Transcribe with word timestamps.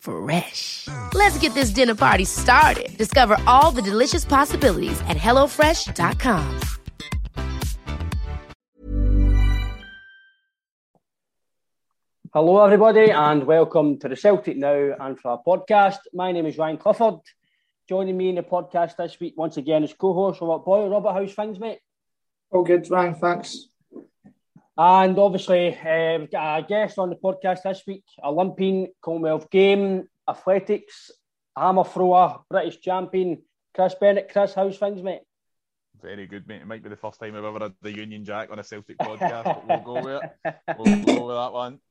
Fresh. 0.00 0.88
Let's 1.14 1.38
get 1.38 1.54
this 1.54 1.70
dinner 1.70 1.94
party 1.94 2.24
started. 2.24 2.96
Discover 2.98 3.38
all 3.46 3.70
the 3.70 3.82
delicious 3.82 4.24
possibilities 4.24 5.00
at 5.08 5.16
hellofresh.com. 5.16 6.60
Hello, 12.32 12.64
everybody, 12.64 13.10
and 13.10 13.44
welcome 13.44 13.98
to 13.98 14.08
the 14.08 14.14
Celtic 14.14 14.56
Now 14.56 14.94
and 15.00 15.18
for 15.18 15.32
our 15.32 15.42
podcast. 15.44 15.98
My 16.14 16.30
name 16.30 16.46
is 16.46 16.56
Ryan 16.56 16.76
Clifford. 16.76 17.18
Joining 17.88 18.16
me 18.16 18.28
in 18.28 18.36
the 18.36 18.42
podcast 18.44 18.96
this 18.96 19.18
week, 19.18 19.34
once 19.36 19.56
again, 19.56 19.82
is 19.82 19.92
co 19.94 20.14
host 20.14 20.40
Robert 20.40 20.64
Boyle. 20.64 20.88
Robert, 20.88 21.12
how's 21.12 21.34
things, 21.34 21.58
mate? 21.58 21.80
All 22.52 22.62
good, 22.62 22.88
Ryan, 22.88 23.16
thanks. 23.16 23.69
And 24.82 25.18
obviously, 25.18 25.76
uh, 25.76 26.20
we've 26.20 26.30
got 26.30 26.58
a 26.60 26.66
guest 26.66 26.98
on 26.98 27.10
the 27.10 27.16
podcast 27.16 27.64
this 27.64 27.82
week 27.86 28.02
Olympian, 28.24 28.88
Commonwealth 29.02 29.50
Game, 29.50 30.08
Athletics, 30.26 31.10
hammer 31.54 31.84
thrower, 31.84 32.38
British 32.48 32.80
champion, 32.80 33.42
Chris 33.74 33.94
Bennett. 34.00 34.30
Chris, 34.32 34.54
how's 34.54 34.78
things, 34.78 35.02
mate? 35.02 35.20
Very 36.00 36.26
good, 36.26 36.48
mate. 36.48 36.62
It 36.62 36.66
might 36.66 36.82
be 36.82 36.88
the 36.88 36.96
first 36.96 37.20
time 37.20 37.36
I've 37.36 37.44
ever 37.44 37.58
had 37.58 37.74
the 37.82 37.94
Union 37.94 38.24
Jack 38.24 38.50
on 38.50 38.58
a 38.58 38.64
Celtic 38.64 38.96
podcast, 39.02 39.44
but 39.44 39.84
we'll 39.84 40.00
go 40.00 40.02
with 40.02 40.22
it. 40.46 40.56
We'll 40.78 41.04
go 41.04 41.26
with 41.26 41.36
that 41.36 41.52
one. 41.52 41.78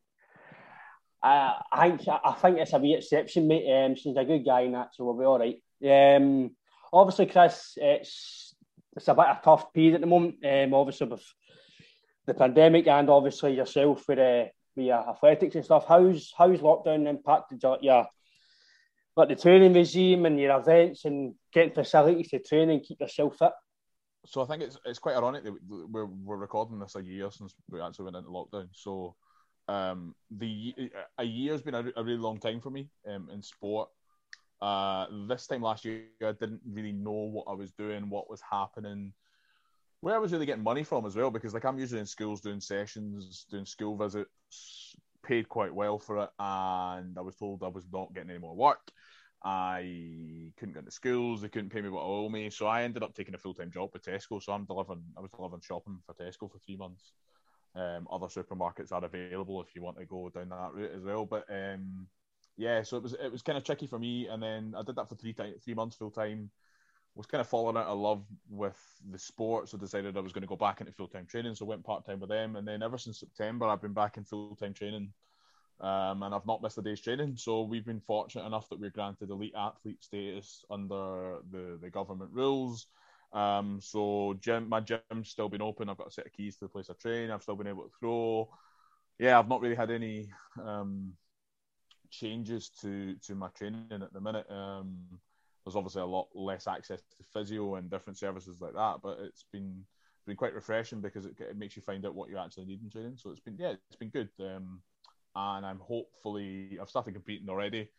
Uh, 1.22 1.52
I 1.70 1.90
think 1.90 2.08
I 2.08 2.32
think 2.32 2.60
it's 2.60 2.72
a 2.72 2.78
wee 2.78 2.96
exception, 2.96 3.46
mate. 3.46 3.70
Um, 3.70 3.94
she's 3.94 4.16
a 4.16 4.24
good 4.24 4.46
guy 4.46 4.62
in 4.62 4.72
that, 4.72 4.96
so 4.96 5.04
we'll 5.04 5.18
be 5.18 5.26
all 5.26 5.38
right. 5.38 6.16
Um, 6.16 6.52
obviously, 6.94 7.26
Chris, 7.26 7.74
it's 7.76 8.56
it's 8.96 9.10
a 9.10 9.14
bit 9.14 9.26
of 9.26 9.38
a 9.38 9.42
tough 9.44 9.74
period 9.74 9.96
at 9.96 10.00
the 10.02 10.08
moment. 10.08 10.36
Um, 10.46 10.74
obviously 10.74 11.08
with 11.08 11.22
the 12.30 12.34
pandemic 12.34 12.88
and 12.88 13.10
obviously 13.10 13.56
yourself 13.56 14.08
with 14.08 14.20
uh, 14.20 14.46
with 14.76 14.90
athletics 14.90 15.56
and 15.56 15.66
stuff. 15.66 15.86
How's 15.88 16.32
how's 16.38 16.60
lockdown 16.60 17.08
impacted 17.08 17.62
your, 17.62 17.78
your 17.82 18.08
like 19.18 19.30
the 19.30 19.36
training 19.36 19.74
regime 19.74 20.26
and 20.26 20.40
your 20.40 20.58
events 20.58 21.06
and 21.06 21.36
getting 21.52 21.74
facilities 21.74 22.30
to 22.30 22.40
train 22.40 22.70
and 22.70 22.84
keep 22.84 23.02
yourself 23.02 23.38
fit? 23.38 23.52
So 24.26 24.42
I 24.42 24.46
think 24.46 24.64
it's 24.64 24.78
it's 24.86 25.00
quite 25.00 25.18
ironic 25.18 25.44
that 25.44 25.54
we're 25.68 26.06
we're 26.06 26.38
recording 26.38 26.80
this 26.80 26.96
a 26.96 27.04
year 27.04 27.30
since 27.32 27.54
we 27.70 27.82
actually 27.82 28.06
went 28.06 28.18
into 28.18 28.30
lockdown. 28.30 28.70
So 28.72 29.16
um, 29.68 30.16
the 30.32 30.74
a 31.18 31.24
year 31.24 31.52
has 31.54 31.62
been 31.62 31.76
a, 31.76 31.84
a, 31.96 32.04
really 32.04 32.18
long 32.18 32.40
time 32.40 32.60
for 32.60 32.70
me 32.70 32.90
um, 33.08 33.30
in 33.32 33.42
sport. 33.42 33.90
Uh, 34.62 35.06
this 35.28 35.48
time 35.48 35.62
last 35.62 35.86
year, 35.86 36.04
I 36.22 36.34
didn't 36.34 36.62
really 36.70 36.92
know 36.92 37.12
what 37.12 37.46
I 37.48 37.54
was 37.54 37.72
doing, 37.72 38.10
what 38.10 38.30
was 38.30 38.42
happening, 38.50 39.14
where 40.02 40.16
I 40.16 40.20
was 40.20 40.32
really 40.32 40.46
getting 40.46 40.64
money 40.64 40.84
from 40.84 41.06
as 41.06 41.16
well. 41.16 41.32
Because 41.32 41.54
like 41.54 41.66
I'm 41.66 41.80
usually 41.80 42.00
in 42.00 42.06
schools 42.06 42.42
doing 42.42 42.62
sessions, 42.62 43.46
doing 43.50 43.66
school 43.66 43.98
visits, 43.98 44.96
paid 45.24 45.50
quite 45.50 45.74
well 45.74 46.00
for 46.00 46.24
it, 46.24 46.30
and 46.40 47.18
I 47.18 47.22
was 47.22 47.36
told 47.36 47.64
I 47.64 47.68
was 47.68 47.86
not 47.92 48.14
getting 48.14 48.30
any 48.30 48.40
more 48.40 48.56
work. 48.56 48.92
I 49.44 50.52
couldn't 50.58 50.74
get 50.74 50.80
into 50.80 50.92
schools. 50.92 51.42
They 51.42 51.50
couldn't 51.50 51.70
pay 51.70 51.82
me 51.82 51.90
what 51.90 52.02
I 52.02 52.06
owe 52.06 52.30
me, 52.30 52.50
so 52.50 52.68
I 52.68 52.84
ended 52.84 53.04
up 53.04 53.14
taking 53.14 53.36
a 53.36 53.38
full 53.38 53.54
time 53.54 53.72
job 53.72 53.90
with 53.94 54.04
Tesco. 54.04 54.42
So 54.42 54.52
I'm 54.52 54.66
delivering. 54.66 55.04
I 55.18 55.22
was 55.22 55.32
delivering 55.32 55.62
shopping 55.62 56.00
for 56.06 56.14
Tesco 56.14 56.52
for 56.52 56.60
three 56.66 56.76
months. 56.76 57.14
Um, 57.76 58.08
other 58.12 58.28
supermarkets 58.28 58.92
are 58.92 59.06
available 59.06 59.62
if 59.62 59.76
you 59.76 59.82
want 59.82 59.98
to 59.98 60.06
go 60.06 60.30
down 60.30 60.50
that 60.50 60.74
route 60.74 60.92
as 60.96 61.04
well. 61.04 61.26
But 61.26 61.46
um, 61.50 62.08
yeah, 62.58 62.84
so 62.84 62.98
it 62.98 63.04
was 63.04 63.14
it 63.14 63.32
was 63.32 63.42
kind 63.42 63.58
of 63.58 63.64
tricky 63.64 63.88
for 63.88 64.00
me, 64.00 64.28
and 64.28 64.44
then 64.44 64.74
I 64.78 64.84
did 64.84 64.98
that 64.98 65.08
for 65.08 65.16
three 65.16 65.34
time, 65.34 65.54
three 65.64 65.76
months 65.76 65.96
full 65.96 66.12
time. 66.12 66.52
Was 67.20 67.26
kind 67.26 67.42
of 67.42 67.50
falling 67.50 67.76
out 67.76 67.88
of 67.88 68.00
love 68.00 68.24
with 68.50 68.82
the 69.12 69.20
sport, 69.20 69.68
so 69.68 69.78
decided 69.78 70.16
I 70.16 70.22
was 70.22 70.32
going 70.32 70.44
to 70.44 70.48
go 70.48 70.56
back 70.56 70.80
into 70.80 70.94
full 70.94 71.10
time 71.10 71.26
training. 71.26 71.54
So 71.54 71.66
went 71.66 71.84
part 71.84 72.06
time 72.06 72.22
with 72.22 72.30
them, 72.30 72.56
and 72.56 72.66
then 72.66 72.82
ever 72.82 72.98
since 72.98 73.20
September, 73.20 73.66
I've 73.66 73.82
been 73.82 73.92
back 73.92 74.16
in 74.16 74.24
full 74.24 74.56
time 74.56 74.74
training, 74.74 75.12
um, 75.82 76.24
and 76.24 76.34
I've 76.34 76.46
not 76.46 76.62
missed 76.62 76.78
a 76.78 76.82
day's 76.82 77.02
training. 77.02 77.36
So 77.36 77.64
we've 77.64 77.86
been 77.86 78.00
fortunate 78.00 78.46
enough 78.46 78.70
that 78.70 78.80
we're 78.80 78.90
granted 78.90 79.32
elite 79.32 79.54
athlete 79.54 80.02
status 80.02 80.64
under 80.72 81.40
the 81.52 81.78
the 81.82 81.90
government 81.90 82.32
rules. 82.32 82.88
Um, 83.34 83.82
so 83.82 84.38
gym, 84.40 84.70
my 84.70 84.80
gym's 84.80 85.28
still 85.28 85.50
been 85.50 85.62
open. 85.62 85.90
I've 85.90 85.98
got 85.98 86.08
a 86.08 86.12
set 86.12 86.26
of 86.26 86.32
keys 86.32 86.56
to 86.60 86.66
the 86.66 86.70
place 86.70 86.90
I 86.90 86.94
train. 86.94 87.32
I've 87.32 87.44
still 87.44 87.58
been 87.58 87.68
able 87.68 87.84
to 87.84 87.92
throw. 88.00 88.48
Yeah, 89.18 89.38
I've 89.38 89.50
not 89.50 89.60
really 89.60 89.76
had 89.76 89.92
any 89.92 90.30
um, 90.64 91.12
changes 92.12 92.70
to 92.80 93.16
to 93.26 93.36
my 93.36 93.50
training 93.50 93.88
at 93.92 94.14
the 94.14 94.22
minute. 94.22 94.50
Um, 94.50 95.20
there's 95.70 95.76
obviously 95.76 96.02
a 96.02 96.06
lot 96.06 96.28
less 96.34 96.68
access 96.68 97.00
to 97.02 97.24
physio 97.32 97.76
and 97.76 97.92
different 97.92 98.18
services 98.18 98.60
like 98.60 98.74
that, 98.74 98.98
but 99.04 99.20
it's 99.22 99.46
been 99.54 99.84
been 100.26 100.36
quite 100.36 100.54
refreshing 100.54 101.00
because 101.00 101.26
it, 101.26 101.34
it 101.40 101.58
makes 101.58 101.76
you 101.76 101.82
find 101.82 102.06
out 102.06 102.16
what 102.16 102.30
you 102.30 102.38
actually 102.38 102.66
need 102.66 102.82
in 102.82 102.90
training. 102.90 103.18
So 103.18 103.30
it's 103.30 103.40
been 103.40 103.56
yeah, 103.60 103.74
it's 103.88 103.96
been 103.98 104.10
good. 104.10 104.30
Um, 104.40 104.82
and 105.36 105.66
I'm 105.66 105.80
hopefully 105.80 106.80
I've 106.82 106.90
started 106.90 107.14
competing 107.14 107.50
already 107.50 107.90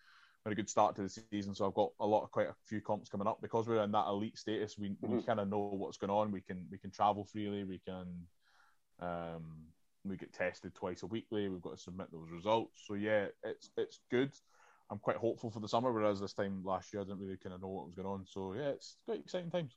a 0.47 0.54
good 0.54 0.69
start 0.69 0.97
to 0.97 1.03
the 1.03 1.22
season. 1.32 1.54
So 1.54 1.66
I've 1.66 1.75
got 1.75 1.91
a 2.00 2.06
lot 2.06 2.25
of 2.25 2.32
quite 2.32 2.48
a 2.48 2.54
few 2.66 2.80
comps 2.80 3.09
coming 3.09 3.28
up 3.28 3.41
because 3.41 3.69
we're 3.69 3.84
in 3.84 3.92
that 3.92 4.09
elite 4.09 4.36
status. 4.36 4.76
We, 4.76 4.91
mm-hmm. 4.91 5.16
we 5.16 5.22
kind 5.22 5.38
of 5.38 5.48
know 5.48 5.70
what's 5.72 5.98
going 5.98 6.10
on. 6.10 6.32
We 6.32 6.41
can 6.41 6.66
we 6.70 6.78
can 6.78 6.91
travel 6.91 7.25
freely. 7.25 7.62
We 7.62 7.80
can 7.86 8.26
um, 9.00 9.44
we 10.04 10.16
get 10.16 10.32
tested 10.32 10.75
twice 10.75 11.03
a 11.03 11.06
weekly. 11.06 11.48
We've 11.48 11.62
got 11.62 11.76
to 11.76 11.82
submit 11.82 12.10
those 12.10 12.30
results. 12.32 12.82
So 12.86 12.94
yeah, 12.94 13.26
it's 13.44 13.70
it's 13.76 14.00
good. 14.10 14.32
I'm 14.91 14.99
quite 14.99 15.17
hopeful 15.17 15.51
for 15.51 15.61
the 15.61 15.69
summer. 15.69 15.93
Whereas 15.93 16.21
this 16.21 16.33
time 16.33 16.62
last 16.65 16.93
year, 16.93 17.03
I 17.03 17.05
didn't 17.05 17.21
really 17.21 17.37
kind 17.37 17.55
of 17.55 17.62
know 17.62 17.69
what 17.69 17.87
was 17.87 17.95
going 17.95 18.09
on. 18.09 18.27
So 18.27 18.55
yeah, 18.55 18.71
it's 18.71 18.97
quite 19.05 19.21
exciting 19.21 19.51
times. 19.51 19.77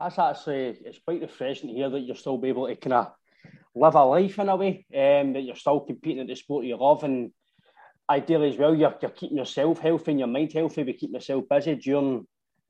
That's 0.00 0.18
actually 0.18 0.78
it's 0.84 0.98
quite 0.98 1.22
refreshing 1.22 1.68
to 1.68 1.74
hear 1.74 1.90
that 1.90 2.00
you're 2.00 2.16
still 2.16 2.38
be 2.38 2.48
able 2.48 2.66
to 2.66 2.76
kind 2.76 2.94
of 2.94 3.12
live 3.74 3.94
a 3.94 4.04
life 4.04 4.38
in 4.38 4.48
a 4.48 4.56
way, 4.56 4.86
um, 4.94 5.32
that 5.32 5.42
you're 5.42 5.56
still 5.56 5.80
competing 5.80 6.18
in 6.18 6.26
the 6.26 6.34
sport 6.34 6.64
you 6.64 6.76
love 6.76 7.04
and 7.04 7.30
ideally 8.08 8.50
as 8.50 8.56
well, 8.56 8.74
you're, 8.74 8.94
you're 9.00 9.10
keeping 9.10 9.38
yourself 9.38 9.80
healthy 9.80 10.12
and 10.12 10.20
your 10.20 10.28
mind 10.28 10.52
healthy, 10.52 10.82
but 10.82 10.98
keeping 10.98 11.14
yourself 11.14 11.44
busy 11.48 11.74
during 11.76 12.26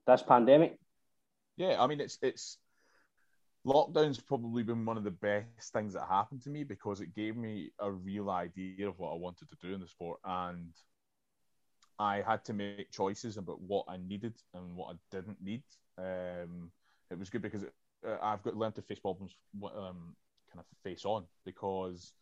this 0.06 0.22
pandemic. 0.22 0.78
Yeah, 1.56 1.82
I 1.82 1.86
mean, 1.86 2.00
it's 2.00 2.18
it's 2.22 2.58
lockdown's 3.66 4.20
probably 4.20 4.62
been 4.62 4.84
one 4.84 4.96
of 4.96 5.04
the 5.04 5.10
best 5.10 5.72
things 5.72 5.94
that 5.94 6.06
happened 6.08 6.42
to 6.42 6.50
me 6.50 6.64
because 6.64 7.00
it 7.00 7.14
gave 7.14 7.36
me 7.36 7.70
a 7.80 7.90
real 7.90 8.30
idea 8.30 8.88
of 8.88 8.98
what 8.98 9.12
I 9.12 9.16
wanted 9.16 9.48
to 9.48 9.56
do 9.60 9.74
in 9.74 9.80
the 9.80 9.88
sport, 9.88 10.20
and 10.24 10.72
I 11.98 12.22
had 12.26 12.44
to 12.46 12.52
make 12.52 12.90
choices 12.90 13.36
about 13.36 13.60
what 13.60 13.86
I 13.88 13.96
needed 13.96 14.34
and 14.54 14.76
what 14.76 14.94
I 14.94 15.16
didn't 15.16 15.42
need. 15.42 15.62
Um, 15.98 16.70
it 17.10 17.18
was 17.18 17.30
good 17.30 17.42
because 17.42 17.62
it, 17.62 17.72
uh, 18.06 18.16
I've 18.22 18.42
got 18.42 18.56
learned 18.56 18.74
to 18.76 18.82
face 18.82 18.98
problems 18.98 19.36
um, 19.62 20.14
kind 20.52 20.58
of 20.58 20.64
face 20.84 21.04
on 21.04 21.24
because 21.44 22.12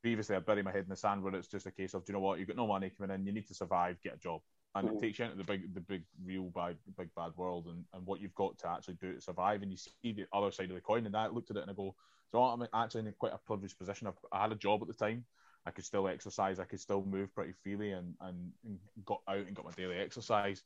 previously 0.00 0.36
I'd 0.36 0.46
bury 0.46 0.62
my 0.62 0.72
head 0.72 0.84
in 0.84 0.88
the 0.88 0.96
sand 0.96 1.22
where 1.22 1.34
it's 1.34 1.48
just 1.48 1.66
a 1.66 1.70
case 1.70 1.94
of, 1.94 2.04
do 2.04 2.12
you 2.12 2.14
know 2.14 2.20
what, 2.20 2.38
you've 2.38 2.48
got 2.48 2.56
no 2.56 2.66
money 2.66 2.90
coming 2.90 3.14
in, 3.14 3.26
you 3.26 3.32
need 3.32 3.46
to 3.48 3.54
survive, 3.54 4.00
get 4.02 4.14
a 4.14 4.18
job. 4.18 4.40
And 4.74 4.88
it 4.88 5.00
takes 5.00 5.18
you 5.18 5.26
into 5.26 5.36
the 5.36 5.44
big, 5.44 5.74
the 5.74 5.80
big, 5.80 6.02
real 6.24 6.44
bad, 6.44 6.76
big 6.96 7.10
bad 7.14 7.32
world, 7.36 7.66
and, 7.66 7.84
and 7.92 8.06
what 8.06 8.22
you've 8.22 8.34
got 8.34 8.56
to 8.60 8.70
actually 8.70 8.94
do 8.94 9.12
to 9.12 9.20
survive. 9.20 9.60
And 9.60 9.70
you 9.70 9.76
see 9.76 10.12
the 10.12 10.24
other 10.32 10.50
side 10.50 10.70
of 10.70 10.74
the 10.74 10.80
coin. 10.80 11.04
And 11.04 11.14
I 11.14 11.26
looked 11.26 11.50
at 11.50 11.58
it 11.58 11.62
and 11.62 11.70
I 11.70 11.74
go, 11.74 11.94
so 12.30 12.42
I'm 12.42 12.66
actually 12.72 13.06
in 13.06 13.12
quite 13.18 13.34
a 13.34 13.38
privileged 13.38 13.78
position. 13.78 14.06
I've, 14.06 14.14
I 14.32 14.40
had 14.40 14.52
a 14.52 14.56
job 14.56 14.80
at 14.80 14.88
the 14.88 14.94
time. 14.94 15.26
I 15.66 15.70
could 15.70 15.84
still 15.84 16.08
exercise. 16.08 16.58
I 16.58 16.64
could 16.64 16.80
still 16.80 17.04
move 17.04 17.34
pretty 17.34 17.52
freely, 17.62 17.92
and, 17.92 18.14
and, 18.20 18.52
and 18.64 18.78
got 19.04 19.20
out 19.28 19.36
and 19.46 19.54
got 19.54 19.64
my 19.64 19.72
daily 19.72 19.98
exercise. 19.98 20.62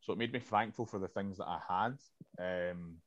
So 0.00 0.12
it 0.12 0.18
made 0.18 0.32
me 0.32 0.38
thankful 0.38 0.86
for 0.86 0.98
the 0.98 1.08
things 1.08 1.38
that 1.38 1.48
I 1.48 1.60
had. 1.68 1.98
Um, 2.38 2.98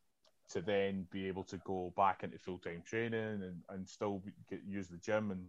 to 0.49 0.61
then 0.61 1.05
be 1.11 1.27
able 1.27 1.43
to 1.43 1.57
go 1.57 1.93
back 1.95 2.23
into 2.23 2.39
full 2.39 2.57
time 2.57 2.81
training 2.85 3.13
and, 3.13 3.61
and 3.69 3.87
still 3.87 4.21
get, 4.49 4.61
use 4.67 4.87
the 4.87 4.97
gym. 4.97 5.31
And 5.31 5.45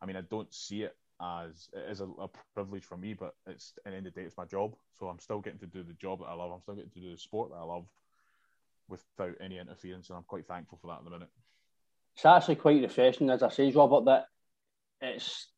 I 0.00 0.06
mean, 0.06 0.16
I 0.16 0.22
don't 0.22 0.52
see 0.52 0.82
it 0.82 0.96
as 1.20 1.68
it 1.72 1.90
is 1.90 2.00
a, 2.00 2.06
a, 2.18 2.28
privilege 2.54 2.84
for 2.84 2.96
me, 2.96 3.14
but 3.14 3.34
it's 3.46 3.74
at 3.84 3.92
the 3.92 3.96
end 3.96 4.06
of 4.06 4.14
the 4.14 4.20
day, 4.20 4.26
it's 4.26 4.36
my 4.36 4.46
job. 4.46 4.74
So 4.98 5.06
I'm 5.06 5.18
still 5.18 5.40
getting 5.40 5.60
to 5.60 5.66
do 5.66 5.82
the 5.82 5.92
job 5.94 6.20
that 6.20 6.26
I 6.26 6.34
love. 6.34 6.50
I'm 6.52 6.62
still 6.62 6.74
getting 6.74 6.90
to 6.90 7.00
do 7.00 7.12
the 7.12 7.18
sport 7.18 7.50
that 7.50 7.58
I 7.58 7.64
love 7.64 7.86
without 8.88 9.34
any 9.40 9.58
interference, 9.58 10.08
and 10.08 10.16
I'm 10.16 10.24
quite 10.24 10.46
thankful 10.46 10.78
for 10.80 10.88
that 10.88 10.98
at 10.98 11.04
the 11.04 11.10
minute. 11.10 11.30
it's 12.16 12.24
actually 12.24 12.56
quite 12.56 12.82
refreshing, 12.82 13.30
as 13.30 13.42
I 13.42 13.48
say, 13.48 13.70
Robert, 13.70 14.04
that 14.06 14.26
it's. 15.00 15.48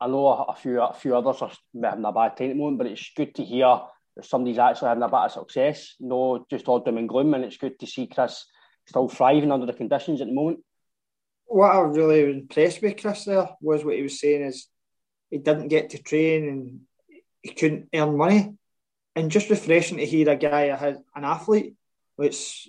I 0.00 0.08
know 0.08 0.26
a 0.26 0.54
few 0.54 0.80
a 0.80 0.92
few 0.92 1.16
others 1.16 1.42
are 1.42 1.52
having 1.82 2.04
a 2.04 2.12
bad 2.12 2.36
time 2.36 2.50
at 2.50 2.54
the 2.54 2.54
moment, 2.54 2.78
but 2.78 2.88
it's 2.88 3.12
good 3.16 3.34
to 3.36 3.44
hear 3.44 3.80
that 4.16 4.24
somebody's 4.24 4.58
actually 4.58 4.88
having 4.88 5.02
a 5.04 5.08
bit 5.08 5.14
of 5.14 5.32
success, 5.32 5.94
no 6.00 6.44
just 6.50 6.66
all 6.66 6.80
doom 6.80 6.98
and 6.98 7.08
gloom, 7.08 7.34
and 7.34 7.44
it's 7.44 7.56
good 7.56 7.78
to 7.78 7.86
see 7.86 8.08
Chris 8.08 8.46
still 8.86 9.08
thriving 9.08 9.52
under 9.52 9.66
the 9.66 9.72
conditions 9.72 10.20
at 10.20 10.26
the 10.26 10.32
moment. 10.32 10.60
What 11.46 11.74
I 11.74 11.80
really 11.80 12.24
impressed 12.24 12.82
with 12.82 13.00
Chris 13.00 13.24
there 13.24 13.48
was 13.60 13.84
what 13.84 13.94
he 13.94 14.02
was 14.02 14.18
saying 14.20 14.42
is 14.42 14.66
he 15.30 15.38
didn't 15.38 15.68
get 15.68 15.90
to 15.90 16.02
train 16.02 16.48
and 16.48 16.80
he 17.42 17.50
couldn't 17.50 17.88
earn 17.94 18.16
money. 18.16 18.54
And 19.16 19.30
just 19.30 19.50
refreshing 19.50 19.98
to 19.98 20.06
hear 20.06 20.30
a 20.30 20.36
guy, 20.36 20.62
an 21.14 21.24
athlete, 21.24 21.74
which 22.16 22.68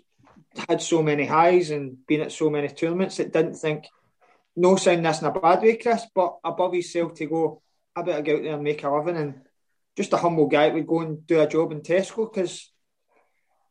had 0.67 0.81
so 0.81 1.03
many 1.03 1.25
highs 1.25 1.69
and 1.69 2.05
been 2.07 2.21
at 2.21 2.31
so 2.31 2.49
many 2.49 2.67
tournaments 2.67 3.17
that 3.17 3.31
didn't 3.31 3.55
think, 3.55 3.85
no 4.55 4.75
sound 4.75 5.05
this 5.05 5.21
in 5.21 5.27
a 5.27 5.31
bad 5.31 5.61
way, 5.61 5.77
Chris, 5.77 6.05
but 6.13 6.37
above 6.43 6.73
himself 6.73 7.13
to 7.15 7.25
go, 7.25 7.61
I 7.95 8.01
better 8.01 8.21
go 8.21 8.37
out 8.37 8.43
there 8.43 8.53
and 8.53 8.63
make 8.63 8.83
a 8.83 8.89
living. 8.89 9.17
And 9.17 9.41
just 9.95 10.13
a 10.13 10.17
humble 10.17 10.47
guy 10.47 10.69
would 10.69 10.87
go 10.87 11.01
and 11.01 11.25
do 11.25 11.39
a 11.39 11.47
job 11.47 11.71
in 11.71 11.81
Tesco 11.81 12.31
because 12.31 12.71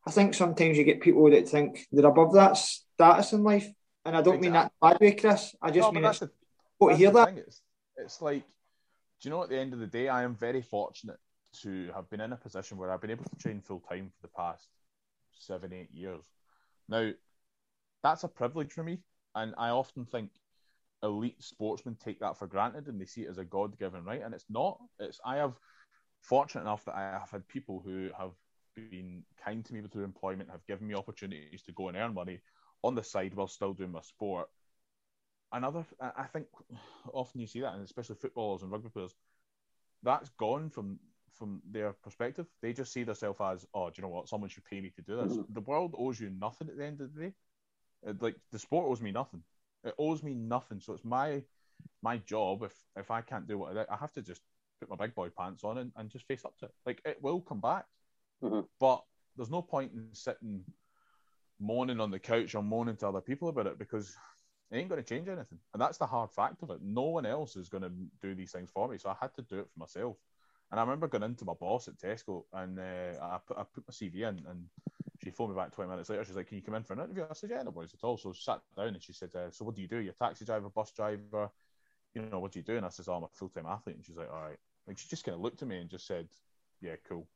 I 0.06 0.10
think 0.10 0.34
sometimes 0.34 0.78
you 0.78 0.84
get 0.84 1.00
people 1.00 1.30
that 1.30 1.48
think 1.48 1.86
they're 1.92 2.06
above 2.06 2.34
that 2.34 2.56
status 2.56 3.32
in 3.32 3.42
life. 3.42 3.68
And 4.04 4.16
I 4.16 4.22
don't 4.22 4.36
exactly. 4.36 4.48
mean 4.48 4.52
that 4.54 4.72
bad 4.80 5.00
way, 5.00 5.12
Chris. 5.12 5.54
I 5.60 5.70
just 5.70 5.88
no, 5.88 5.92
mean 5.92 6.04
it's 6.04 6.20
to 6.20 6.30
hear 6.96 7.10
that. 7.10 7.36
It's, 7.36 7.60
it's 7.96 8.22
like, 8.22 8.42
do 8.42 9.28
you 9.28 9.30
know, 9.30 9.42
at 9.42 9.50
the 9.50 9.58
end 9.58 9.74
of 9.74 9.78
the 9.78 9.86
day, 9.86 10.08
I 10.08 10.22
am 10.22 10.34
very 10.34 10.62
fortunate 10.62 11.18
to 11.62 11.90
have 11.94 12.08
been 12.08 12.20
in 12.20 12.32
a 12.32 12.36
position 12.36 12.78
where 12.78 12.90
I've 12.90 13.00
been 13.00 13.10
able 13.10 13.24
to 13.24 13.36
train 13.36 13.60
full 13.60 13.80
time 13.80 14.10
for 14.14 14.22
the 14.22 14.32
past 14.34 14.68
seven, 15.32 15.72
eight 15.72 15.90
years. 15.92 16.24
Now, 16.88 17.10
that's 18.02 18.24
a 18.24 18.28
privilege 18.28 18.72
for 18.72 18.82
me. 18.82 18.98
And 19.34 19.54
I 19.58 19.68
often 19.68 20.06
think 20.06 20.30
elite 21.02 21.42
sportsmen 21.42 21.96
take 21.96 22.20
that 22.20 22.36
for 22.36 22.46
granted 22.46 22.86
and 22.86 23.00
they 23.00 23.06
see 23.06 23.22
it 23.22 23.30
as 23.30 23.38
a 23.38 23.44
God 23.44 23.78
given 23.78 24.04
right. 24.04 24.22
And 24.22 24.34
it's 24.34 24.46
not. 24.48 24.78
It's 24.98 25.20
I 25.24 25.36
have 25.36 25.54
fortunate 26.20 26.62
enough 26.62 26.84
that 26.84 26.96
I 26.96 27.02
have 27.18 27.30
had 27.30 27.48
people 27.48 27.82
who 27.84 28.10
have 28.18 28.32
been 28.76 29.22
kind 29.44 29.64
to 29.64 29.74
me 29.74 29.82
through 29.90 30.04
employment, 30.04 30.50
have 30.50 30.66
given 30.66 30.86
me 30.86 30.94
opportunities 30.94 31.62
to 31.62 31.72
go 31.72 31.88
and 31.88 31.96
earn 31.96 32.14
money 32.14 32.40
on 32.82 32.94
the 32.94 33.02
side 33.02 33.34
while 33.34 33.48
still 33.48 33.72
doing 33.72 33.92
my 33.92 34.00
sport. 34.00 34.48
Another, 35.52 35.84
I 36.00 36.24
think, 36.24 36.46
often 37.12 37.40
you 37.40 37.46
see 37.46 37.60
that, 37.60 37.74
and 37.74 37.82
especially 37.82 38.14
footballers 38.14 38.62
and 38.62 38.70
rugby 38.70 38.88
players, 38.88 39.14
that's 40.02 40.28
gone 40.38 40.70
from 40.70 40.98
from 41.34 41.62
their 41.70 41.92
perspective. 41.92 42.46
They 42.60 42.72
just 42.72 42.92
see 42.92 43.02
themselves 43.02 43.38
as, 43.40 43.66
oh, 43.74 43.88
do 43.88 43.94
you 43.96 44.02
know 44.02 44.08
what? 44.08 44.28
Someone 44.28 44.50
should 44.50 44.64
pay 44.64 44.80
me 44.80 44.90
to 44.96 45.02
do 45.02 45.16
this. 45.16 45.32
Mm-hmm. 45.32 45.54
The 45.54 45.60
world 45.60 45.94
owes 45.96 46.20
you 46.20 46.30
nothing 46.30 46.68
at 46.68 46.76
the 46.76 46.84
end 46.84 47.00
of 47.00 47.14
the 47.14 47.20
day. 47.20 47.32
Like 48.20 48.36
the 48.52 48.58
sport 48.58 48.90
owes 48.90 49.00
me 49.00 49.10
nothing. 49.10 49.42
It 49.84 49.94
owes 49.98 50.22
me 50.22 50.34
nothing. 50.34 50.80
So 50.80 50.92
it's 50.92 51.04
my 51.04 51.42
my 52.02 52.18
job. 52.18 52.62
If 52.62 52.74
if 52.96 53.10
I 53.10 53.20
can't 53.20 53.46
do 53.46 53.58
what 53.58 53.76
I, 53.76 53.84
I 53.92 53.96
have 53.96 54.12
to 54.12 54.22
just 54.22 54.42
put 54.80 54.90
my 54.90 54.96
big 54.96 55.14
boy 55.14 55.28
pants 55.28 55.64
on 55.64 55.78
and, 55.78 55.92
and 55.96 56.10
just 56.10 56.26
face 56.26 56.44
up 56.44 56.56
to 56.58 56.66
it. 56.66 56.74
Like 56.86 57.00
it 57.04 57.18
will 57.22 57.40
come 57.40 57.60
back. 57.60 57.86
Mm-hmm. 58.42 58.60
But 58.78 59.02
there's 59.36 59.50
no 59.50 59.62
point 59.62 59.92
in 59.92 60.08
sitting 60.12 60.64
moaning 61.60 62.00
on 62.00 62.10
the 62.10 62.18
couch 62.18 62.54
or 62.54 62.62
moaning 62.62 62.96
to 62.96 63.08
other 63.08 63.20
people 63.20 63.48
about 63.48 63.66
it 63.66 63.78
because 63.78 64.16
it 64.70 64.76
ain't 64.76 64.88
going 64.88 65.02
to 65.02 65.08
change 65.08 65.28
anything. 65.28 65.58
And 65.72 65.80
that's 65.80 65.98
the 65.98 66.06
hard 66.06 66.30
fact 66.30 66.62
of 66.62 66.70
it. 66.70 66.78
No 66.82 67.02
one 67.02 67.26
else 67.26 67.56
is 67.56 67.68
going 67.68 67.82
to 67.82 67.92
do 68.22 68.34
these 68.34 68.52
things 68.52 68.70
for 68.70 68.88
me. 68.88 68.98
So 68.98 69.10
I 69.10 69.16
had 69.20 69.34
to 69.34 69.42
do 69.42 69.60
it 69.60 69.68
for 69.72 69.78
myself. 69.78 70.16
And 70.70 70.78
I 70.78 70.82
remember 70.82 71.08
going 71.08 71.24
into 71.24 71.44
my 71.44 71.54
boss 71.54 71.88
at 71.88 71.98
Tesco 71.98 72.44
and 72.52 72.78
uh, 72.78 73.18
I, 73.20 73.38
put, 73.46 73.58
I 73.58 73.64
put 73.64 73.84
my 73.88 73.92
CV 73.92 74.28
in 74.28 74.44
and 74.48 74.66
she 75.22 75.30
phoned 75.30 75.50
me 75.50 75.56
back 75.56 75.74
20 75.74 75.90
minutes 75.90 76.08
later. 76.08 76.24
She's 76.24 76.36
like, 76.36 76.48
Can 76.48 76.56
you 76.56 76.62
come 76.62 76.74
in 76.74 76.82
for 76.82 76.94
an 76.94 77.00
interview? 77.00 77.24
I 77.28 77.34
said, 77.34 77.50
Yeah, 77.50 77.62
no 77.62 77.70
worries 77.70 77.94
at 77.94 78.04
all. 78.04 78.16
So 78.16 78.32
sat 78.32 78.60
down 78.76 78.88
and 78.88 79.02
she 79.02 79.12
said, 79.12 79.30
uh, 79.34 79.50
So 79.50 79.64
what 79.64 79.74
do 79.74 79.82
you 79.82 79.88
do? 79.88 79.98
You're 79.98 80.12
a 80.12 80.24
taxi 80.24 80.44
driver, 80.44 80.70
bus 80.70 80.92
driver? 80.92 81.50
You 82.14 82.22
know, 82.22 82.40
what 82.40 82.52
do 82.52 82.58
you 82.58 82.64
do? 82.64 82.76
And 82.76 82.86
I 82.86 82.88
said, 82.88 83.06
Oh, 83.08 83.14
I'm 83.14 83.24
a 83.24 83.28
full 83.28 83.48
time 83.48 83.66
athlete. 83.66 83.96
And 83.96 84.04
she's 84.04 84.16
like, 84.16 84.30
All 84.32 84.42
right. 84.42 84.56
Like, 84.86 84.98
she 84.98 85.08
just 85.08 85.24
kind 85.24 85.34
of 85.34 85.42
looked 85.42 85.62
at 85.62 85.68
me 85.68 85.78
and 85.78 85.90
just 85.90 86.06
said, 86.06 86.28
Yeah, 86.80 86.96
cool. 87.08 87.28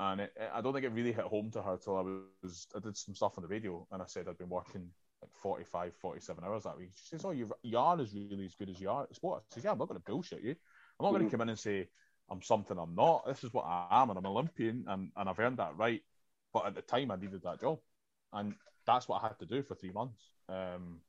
And 0.00 0.22
it, 0.22 0.32
I 0.52 0.60
don't 0.60 0.72
think 0.72 0.84
it 0.84 0.92
really 0.92 1.12
hit 1.12 1.24
home 1.24 1.50
to 1.52 1.62
her 1.62 1.76
till 1.76 1.96
I 1.96 2.02
was, 2.46 2.66
I 2.74 2.80
did 2.80 2.96
some 2.96 3.14
stuff 3.14 3.34
on 3.36 3.42
the 3.42 3.48
radio 3.48 3.86
and 3.90 4.00
I 4.00 4.06
said 4.06 4.28
I'd 4.28 4.38
been 4.38 4.48
working 4.48 4.88
like 5.20 5.32
45, 5.34 5.94
47 5.94 6.44
hours 6.44 6.62
that 6.64 6.78
week. 6.78 6.90
She 6.94 7.08
says, 7.08 7.24
Oh, 7.24 7.30
you, 7.30 7.50
you 7.62 7.78
are 7.78 8.00
as 8.00 8.12
really 8.12 8.44
as 8.44 8.54
good 8.54 8.70
as 8.70 8.80
you 8.80 8.90
are 8.90 9.04
at 9.04 9.14
sport. 9.14 9.42
I 9.50 9.54
said, 9.54 9.64
Yeah, 9.64 9.72
I'm 9.72 9.78
not 9.78 9.88
going 9.88 10.00
to 10.00 10.10
bullshit 10.10 10.42
you. 10.42 10.50
I'm 10.98 11.04
not 11.04 11.10
going 11.10 11.20
to 11.20 11.26
mm-hmm. 11.26 11.30
come 11.30 11.42
in 11.42 11.48
and 11.50 11.58
say, 11.58 11.88
I'm 12.30 12.42
something 12.42 12.78
I'm 12.78 12.94
not. 12.94 13.26
This 13.26 13.44
is 13.44 13.52
what 13.52 13.64
I 13.64 14.02
am, 14.02 14.10
and 14.10 14.18
I'm 14.18 14.24
an 14.24 14.30
Olympian, 14.30 14.84
and, 14.86 15.10
and 15.16 15.28
I've 15.28 15.38
earned 15.38 15.58
that 15.58 15.76
right. 15.76 16.02
But 16.52 16.66
at 16.66 16.74
the 16.74 16.82
time, 16.82 17.10
I 17.10 17.16
needed 17.16 17.42
that 17.42 17.60
job, 17.60 17.78
and 18.32 18.54
that's 18.86 19.08
what 19.08 19.22
I 19.22 19.28
had 19.28 19.38
to 19.40 19.46
do 19.46 19.62
for 19.62 19.74
three 19.74 19.92
months. 19.92 20.22
Um, 20.48 21.00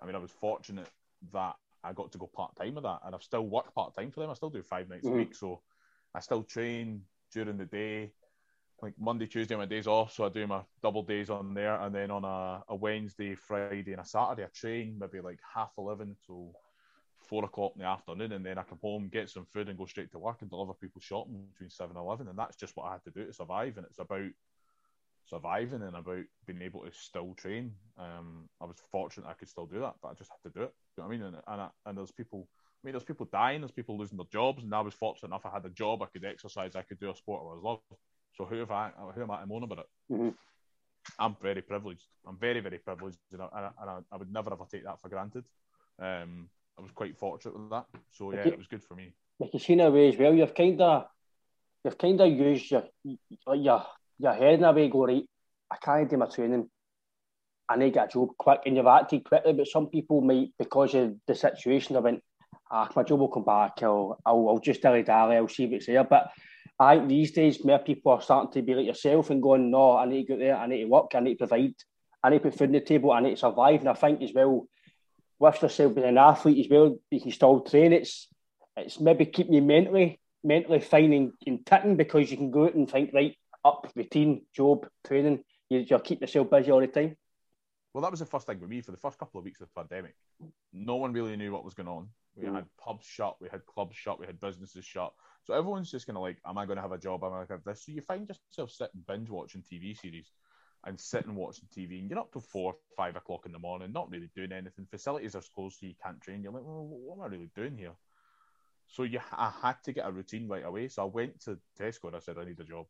I 0.00 0.06
mean, 0.06 0.14
I 0.14 0.18
was 0.18 0.30
fortunate 0.30 0.88
that 1.32 1.56
I 1.84 1.92
got 1.92 2.12
to 2.12 2.18
go 2.18 2.26
part 2.26 2.56
time 2.56 2.74
with 2.74 2.84
that, 2.84 3.00
and 3.04 3.14
I've 3.14 3.22
still 3.22 3.46
worked 3.46 3.74
part 3.74 3.94
time 3.94 4.10
for 4.10 4.20
them. 4.20 4.30
I 4.30 4.34
still 4.34 4.50
do 4.50 4.62
five 4.62 4.88
nights 4.88 5.04
mm-hmm. 5.04 5.14
a 5.14 5.18
week, 5.18 5.34
so 5.34 5.60
I 6.14 6.20
still 6.20 6.42
train 6.42 7.02
during 7.32 7.58
the 7.58 7.66
day. 7.66 8.12
Like 8.80 8.94
Monday, 8.96 9.26
Tuesday, 9.26 9.56
my 9.56 9.66
days 9.66 9.88
off, 9.88 10.12
so 10.12 10.24
I 10.24 10.28
do 10.28 10.46
my 10.46 10.60
double 10.80 11.02
days 11.02 11.30
on 11.30 11.52
there, 11.52 11.80
and 11.80 11.92
then 11.92 12.12
on 12.12 12.24
a, 12.24 12.62
a 12.68 12.76
Wednesday, 12.76 13.34
Friday, 13.34 13.90
and 13.90 14.00
a 14.00 14.04
Saturday, 14.04 14.44
I 14.44 14.48
train 14.54 14.96
maybe 15.00 15.20
like 15.20 15.40
half 15.54 15.72
eleven 15.76 16.14
to 16.28 16.52
four 17.26 17.44
o'clock 17.44 17.72
in 17.74 17.82
the 17.82 17.88
afternoon, 17.88 18.30
and 18.30 18.46
then 18.46 18.56
I 18.56 18.62
come 18.62 18.78
home, 18.80 19.10
get 19.12 19.30
some 19.30 19.46
food, 19.46 19.68
and 19.68 19.76
go 19.76 19.86
straight 19.86 20.12
to 20.12 20.20
work 20.20 20.42
and 20.42 20.48
deliver 20.48 20.74
people 20.74 21.00
shopping 21.00 21.44
between 21.52 21.70
seven 21.70 21.96
and 21.96 22.04
eleven, 22.04 22.28
and 22.28 22.38
that's 22.38 22.56
just 22.56 22.76
what 22.76 22.86
I 22.86 22.92
had 22.92 23.04
to 23.04 23.10
do 23.10 23.26
to 23.26 23.32
survive. 23.32 23.76
And 23.78 23.86
it's 23.86 23.98
about 23.98 24.30
surviving 25.28 25.82
and 25.82 25.96
about 25.96 26.24
being 26.46 26.62
able 26.62 26.84
to 26.84 26.90
still 26.92 27.34
train. 27.34 27.72
Um, 27.98 28.48
I 28.60 28.64
was 28.64 28.76
fortunate 28.90 29.28
I 29.28 29.34
could 29.34 29.48
still 29.48 29.66
do 29.66 29.80
that, 29.80 29.94
but 30.02 30.08
I 30.08 30.14
just 30.14 30.30
had 30.30 30.50
to 30.50 30.58
do 30.58 30.64
it. 30.64 30.72
You 30.96 31.02
know 31.02 31.08
what 31.08 31.14
I 31.14 31.16
mean? 31.16 31.26
And 31.26 31.36
and, 31.46 31.60
I, 31.62 31.68
and 31.86 31.98
there's 31.98 32.12
people. 32.12 32.48
I 32.82 32.86
mean, 32.86 32.92
there's 32.92 33.04
people 33.04 33.26
dying, 33.32 33.60
there's 33.60 33.72
people 33.72 33.98
losing 33.98 34.18
their 34.18 34.26
jobs, 34.32 34.62
and 34.62 34.72
I 34.72 34.80
was 34.80 34.94
fortunate 34.94 35.30
enough 35.30 35.44
I 35.44 35.50
had 35.50 35.64
a 35.64 35.70
job, 35.70 36.00
I 36.00 36.06
could 36.06 36.24
exercise, 36.24 36.76
I 36.76 36.82
could 36.82 37.00
do 37.00 37.10
a 37.10 37.16
sport 37.16 37.42
I 37.42 37.54
was 37.54 37.62
loved. 37.62 38.00
So 38.36 38.44
who 38.44 38.56
have 38.58 38.70
I? 38.70 38.90
Who 39.14 39.22
am 39.22 39.30
I 39.32 39.40
to 39.40 39.46
moan 39.46 39.64
about 39.64 39.80
it? 39.80 39.86
Mm-hmm. 40.12 40.28
I'm 41.18 41.36
very 41.42 41.62
privileged. 41.62 42.06
I'm 42.26 42.38
very, 42.38 42.60
very 42.60 42.78
privileged, 42.78 43.18
and, 43.32 43.42
I, 43.42 43.70
and 43.80 43.90
I, 43.90 43.98
I, 44.12 44.16
would 44.16 44.32
never 44.32 44.52
ever 44.52 44.64
take 44.70 44.84
that 44.84 45.00
for 45.00 45.08
granted. 45.08 45.44
Um, 46.00 46.48
I 46.78 46.82
was 46.82 46.92
quite 46.92 47.16
fortunate 47.16 47.58
with 47.58 47.70
that. 47.70 47.86
So 48.12 48.32
yeah, 48.32 48.46
it 48.46 48.58
was 48.58 48.68
good 48.68 48.84
for 48.84 48.94
me. 48.94 49.12
Like 49.40 49.54
you 49.54 49.60
see 49.60 49.72
in 49.72 49.80
a 49.80 49.90
way 49.90 50.08
as 50.08 50.16
well, 50.16 50.34
you've 50.34 50.54
kind 50.54 50.80
of 50.80 51.06
you've 51.84 51.98
kind 51.98 52.20
of 52.20 52.30
used 52.30 52.70
your 52.70 52.84
your 53.54 53.84
your 54.18 54.32
head 54.32 54.54
in 54.54 54.64
a 54.64 54.72
way. 54.72 54.88
Go 54.88 55.06
right, 55.06 55.24
I 55.70 55.76
can't 55.76 56.08
do 56.08 56.16
my 56.16 56.26
training. 56.26 56.68
I 57.68 57.76
need 57.76 57.86
to 57.86 57.90
get 57.90 58.08
a 58.08 58.12
job 58.12 58.30
quick, 58.38 58.60
and 58.66 58.76
you've 58.76 58.86
acted 58.86 59.24
quickly. 59.24 59.52
But 59.52 59.68
some 59.68 59.88
people 59.88 60.20
might, 60.20 60.52
because 60.58 60.94
of 60.94 61.14
the 61.26 61.34
situation, 61.34 61.94
they 61.94 62.00
went, 62.00 62.22
"Ah, 62.70 62.88
my 62.96 63.02
job 63.02 63.20
will 63.20 63.28
come 63.28 63.44
back. 63.44 63.82
I'll, 63.82 64.18
I'll, 64.24 64.48
I'll 64.48 64.58
just 64.58 64.82
dilly 64.82 65.02
dally. 65.02 65.36
I'll 65.36 65.48
see 65.48 65.64
if 65.64 65.72
it's 65.72 65.86
there." 65.86 66.04
But 66.04 66.30
I 66.78 66.96
think 66.96 67.08
these 67.08 67.32
days, 67.32 67.64
more 67.64 67.78
people 67.78 68.12
are 68.12 68.22
starting 68.22 68.52
to 68.52 68.62
be 68.62 68.74
like 68.74 68.86
yourself 68.86 69.30
and 69.30 69.42
going, 69.42 69.70
"No, 69.70 69.96
I 69.96 70.06
need 70.06 70.26
to 70.26 70.34
go 70.34 70.38
there. 70.38 70.56
I 70.56 70.66
need 70.66 70.82
to 70.82 70.88
work. 70.88 71.10
I 71.14 71.20
need 71.20 71.34
to 71.34 71.46
provide. 71.46 71.74
I 72.22 72.30
need 72.30 72.38
to 72.38 72.50
put 72.50 72.58
food 72.58 72.70
on 72.70 72.72
the 72.72 72.80
table. 72.80 73.12
I 73.12 73.20
need 73.20 73.30
to 73.30 73.36
survive." 73.36 73.80
And 73.80 73.88
I 73.90 73.94
think 73.94 74.22
as 74.22 74.32
well, 74.34 74.66
with 75.38 75.62
yourself 75.62 75.94
being 75.94 76.06
an 76.06 76.18
athlete 76.18 76.64
as 76.64 76.70
well, 76.70 76.96
you 77.10 77.20
can 77.20 77.30
still 77.30 77.60
train. 77.60 77.92
It's 77.92 78.28
it's 78.76 79.00
maybe 79.00 79.26
keeping 79.26 79.54
you 79.54 79.62
mentally 79.62 80.20
mentally 80.44 80.80
fine 80.80 81.12
and, 81.12 81.32
and 81.46 81.66
ticking 81.66 81.96
because 81.96 82.30
you 82.30 82.36
can 82.36 82.50
go 82.50 82.66
out 82.66 82.74
and 82.74 82.90
think 82.90 83.10
right 83.12 83.36
up 83.64 83.90
routine, 83.94 84.42
job, 84.54 84.86
training. 85.06 85.44
You, 85.68 85.84
you'll 85.88 86.00
keep 86.00 86.20
yourself 86.20 86.50
busy 86.50 86.70
all 86.70 86.80
the 86.80 86.86
time. 86.86 87.16
Well, 87.92 88.02
that 88.02 88.10
was 88.10 88.20
the 88.20 88.26
first 88.26 88.46
thing 88.46 88.60
with 88.60 88.70
me 88.70 88.80
for 88.80 88.92
the 88.92 88.98
first 88.98 89.18
couple 89.18 89.38
of 89.38 89.44
weeks 89.44 89.60
of 89.60 89.68
the 89.68 89.80
pandemic. 89.80 90.14
No 90.72 90.96
one 90.96 91.12
really 91.12 91.36
knew 91.36 91.52
what 91.52 91.64
was 91.64 91.74
going 91.74 91.88
on. 91.88 92.08
We 92.36 92.46
mm. 92.46 92.54
had 92.54 92.66
pubs 92.78 93.06
shut, 93.06 93.36
we 93.40 93.48
had 93.50 93.64
clubs 93.66 93.96
shut, 93.96 94.20
we 94.20 94.26
had 94.26 94.40
businesses 94.40 94.84
shut. 94.84 95.12
So 95.44 95.54
everyone's 95.54 95.90
just 95.90 96.06
kind 96.06 96.16
of 96.16 96.22
like, 96.22 96.38
"Am 96.46 96.58
I 96.58 96.66
going 96.66 96.76
to 96.76 96.82
have 96.82 96.92
a 96.92 96.98
job? 96.98 97.24
Am 97.24 97.32
I 97.32 97.36
going 97.36 97.46
to 97.48 97.52
have 97.54 97.64
this?" 97.64 97.84
So 97.84 97.92
you 97.92 98.02
find 98.02 98.28
yourself 98.28 98.70
sitting 98.70 99.02
binge 99.06 99.30
watching 99.30 99.62
TV 99.62 99.98
series 99.98 100.30
and 100.86 101.00
sitting 101.00 101.34
watching 101.34 101.68
TV, 101.76 101.98
and 101.98 102.08
you're 102.08 102.18
up 102.20 102.30
till 102.32 102.42
four, 102.42 102.76
five 102.96 103.16
o'clock 103.16 103.46
in 103.46 103.52
the 103.52 103.58
morning, 103.58 103.92
not 103.92 104.10
really 104.10 104.30
doing 104.36 104.52
anything. 104.52 104.86
Facilities 104.90 105.34
are 105.34 105.42
closed, 105.54 105.78
so 105.80 105.86
you 105.86 105.94
can't 106.02 106.20
train. 106.20 106.42
You're 106.42 106.52
like, 106.52 106.62
well, 106.62 106.86
what 106.86 107.16
am 107.16 107.22
I 107.22 107.34
really 107.34 107.50
doing 107.56 107.76
here? 107.76 107.96
So 108.86 109.02
you, 109.02 109.20
I 109.32 109.52
had 109.62 109.76
to 109.84 109.92
get 109.92 110.06
a 110.06 110.12
routine 110.12 110.48
right 110.48 110.64
away. 110.64 110.88
So 110.88 111.02
I 111.02 111.06
went 111.06 111.40
to 111.44 111.58
Tesco 111.78 112.04
and 112.04 112.16
I 112.16 112.20
said, 112.20 112.36
I 112.38 112.44
need 112.44 112.60
a 112.60 112.64
job. 112.64 112.86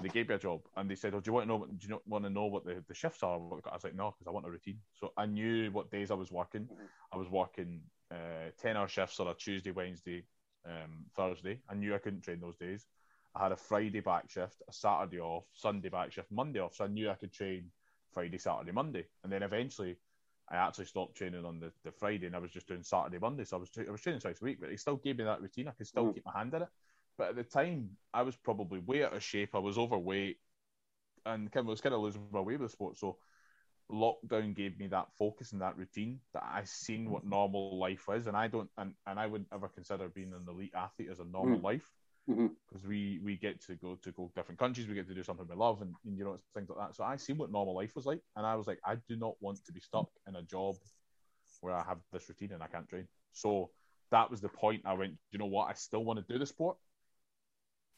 They 0.00 0.08
gave 0.08 0.28
me 0.28 0.36
a 0.36 0.38
job, 0.38 0.60
and 0.76 0.88
they 0.88 0.94
said, 0.94 1.12
"Oh, 1.14 1.20
do 1.20 1.28
you 1.28 1.32
want 1.32 1.44
to 1.44 1.48
know? 1.48 1.66
Do 1.66 1.88
you 1.88 2.00
want 2.06 2.24
to 2.24 2.30
know 2.30 2.46
what 2.46 2.64
the, 2.64 2.84
the 2.86 2.94
shifts 2.94 3.22
are?" 3.22 3.34
I 3.34 3.38
was 3.38 3.84
like, 3.84 3.96
"No," 3.96 4.14
because 4.16 4.28
I 4.28 4.30
want 4.30 4.46
a 4.46 4.50
routine. 4.50 4.78
So 4.94 5.12
I 5.16 5.26
knew 5.26 5.70
what 5.72 5.90
days 5.90 6.10
I 6.10 6.14
was 6.14 6.30
working. 6.30 6.68
I 7.12 7.16
was 7.16 7.28
working 7.28 7.80
uh, 8.12 8.50
ten 8.60 8.76
hour 8.76 8.86
shifts 8.86 9.18
on 9.18 9.26
a 9.26 9.34
Tuesday, 9.34 9.72
Wednesday, 9.72 10.24
um, 10.64 11.04
Thursday. 11.16 11.60
I 11.68 11.74
knew 11.74 11.94
I 11.94 11.98
couldn't 11.98 12.20
train 12.22 12.40
those 12.40 12.56
days. 12.56 12.86
I 13.34 13.42
had 13.42 13.52
a 13.52 13.56
Friday 13.56 14.00
back 14.00 14.30
shift, 14.30 14.62
a 14.68 14.72
Saturday 14.72 15.20
off, 15.20 15.44
Sunday 15.52 15.88
back 15.88 16.12
shift, 16.12 16.30
Monday 16.30 16.60
off. 16.60 16.74
So 16.74 16.84
I 16.84 16.88
knew 16.88 17.10
I 17.10 17.14
could 17.14 17.32
train 17.32 17.70
Friday, 18.12 18.38
Saturday, 18.38 18.72
Monday. 18.72 19.06
And 19.22 19.32
then 19.32 19.42
eventually 19.42 19.96
I 20.50 20.56
actually 20.56 20.86
stopped 20.86 21.16
training 21.16 21.44
on 21.44 21.60
the, 21.60 21.70
the 21.84 21.92
Friday 21.92 22.26
and 22.26 22.34
I 22.34 22.38
was 22.38 22.50
just 22.50 22.68
doing 22.68 22.82
Saturday, 22.82 23.18
Monday. 23.18 23.44
So 23.44 23.58
I 23.58 23.60
was, 23.60 23.70
I 23.86 23.90
was 23.90 24.00
training 24.00 24.20
twice 24.20 24.40
a 24.40 24.44
week, 24.44 24.58
but 24.60 24.70
he 24.70 24.76
still 24.76 24.96
gave 24.96 25.18
me 25.18 25.24
that 25.24 25.40
routine. 25.40 25.68
I 25.68 25.72
could 25.72 25.86
still 25.86 26.06
mm. 26.06 26.14
keep 26.14 26.24
my 26.24 26.36
hand 26.36 26.54
in 26.54 26.62
it. 26.62 26.68
But 27.18 27.30
at 27.30 27.36
the 27.36 27.42
time, 27.42 27.90
I 28.14 28.22
was 28.22 28.36
probably 28.36 28.78
way 28.78 29.04
out 29.04 29.14
of 29.14 29.22
shape. 29.22 29.54
I 29.54 29.58
was 29.58 29.76
overweight 29.76 30.38
and 31.26 31.50
kind 31.50 31.64
of 31.64 31.70
was 31.70 31.80
kind 31.80 31.94
of 31.94 32.00
losing 32.00 32.22
my 32.32 32.40
way 32.40 32.54
with 32.54 32.62
the 32.62 32.68
sport. 32.68 32.96
So 32.96 33.18
lockdown 33.90 34.54
gave 34.54 34.78
me 34.78 34.86
that 34.88 35.08
focus 35.18 35.52
and 35.52 35.60
that 35.60 35.76
routine 35.76 36.20
that 36.34 36.44
I 36.44 36.62
seen 36.64 37.10
what 37.10 37.24
normal 37.24 37.78
life 37.78 38.06
is, 38.14 38.26
and 38.26 38.36
I 38.36 38.46
don't, 38.48 38.70
and, 38.78 38.94
and 39.06 39.18
I 39.18 39.26
wouldn't 39.26 39.48
ever 39.52 39.68
consider 39.68 40.08
being 40.08 40.32
an 40.32 40.46
elite 40.48 40.74
athlete 40.74 41.08
as 41.10 41.20
a 41.20 41.24
normal 41.24 41.58
mm. 41.58 41.64
life 41.64 41.90
because 42.26 42.82
mm-hmm. 42.82 42.88
we 42.88 43.20
we 43.24 43.36
get 43.36 43.58
to 43.62 43.74
go 43.74 43.94
to 44.02 44.12
go 44.12 44.30
different 44.36 44.58
countries, 44.58 44.86
we 44.86 44.94
get 44.94 45.08
to 45.08 45.14
do 45.14 45.22
something 45.22 45.46
we 45.48 45.56
love, 45.56 45.80
and, 45.80 45.94
and 46.04 46.18
you 46.18 46.24
know 46.24 46.36
things 46.54 46.68
like 46.68 46.78
that. 46.78 46.94
So 46.94 47.02
I 47.02 47.16
seen 47.16 47.38
what 47.38 47.50
normal 47.50 47.74
life 47.74 47.96
was 47.96 48.04
like, 48.04 48.20
and 48.36 48.46
I 48.46 48.54
was 48.54 48.66
like, 48.66 48.78
I 48.84 48.96
do 49.08 49.16
not 49.16 49.34
want 49.40 49.64
to 49.64 49.72
be 49.72 49.80
stuck 49.80 50.08
in 50.26 50.36
a 50.36 50.42
job 50.42 50.76
where 51.62 51.74
I 51.74 51.82
have 51.84 51.98
this 52.12 52.28
routine 52.28 52.52
and 52.52 52.62
I 52.62 52.66
can't 52.66 52.88
train. 52.88 53.08
So 53.32 53.70
that 54.10 54.30
was 54.30 54.40
the 54.40 54.48
point. 54.48 54.82
I 54.84 54.92
went, 54.92 55.14
you 55.32 55.38
know 55.38 55.46
what? 55.46 55.68
I 55.68 55.74
still 55.74 56.04
want 56.04 56.18
to 56.18 56.32
do 56.32 56.38
the 56.38 56.46
sport. 56.46 56.76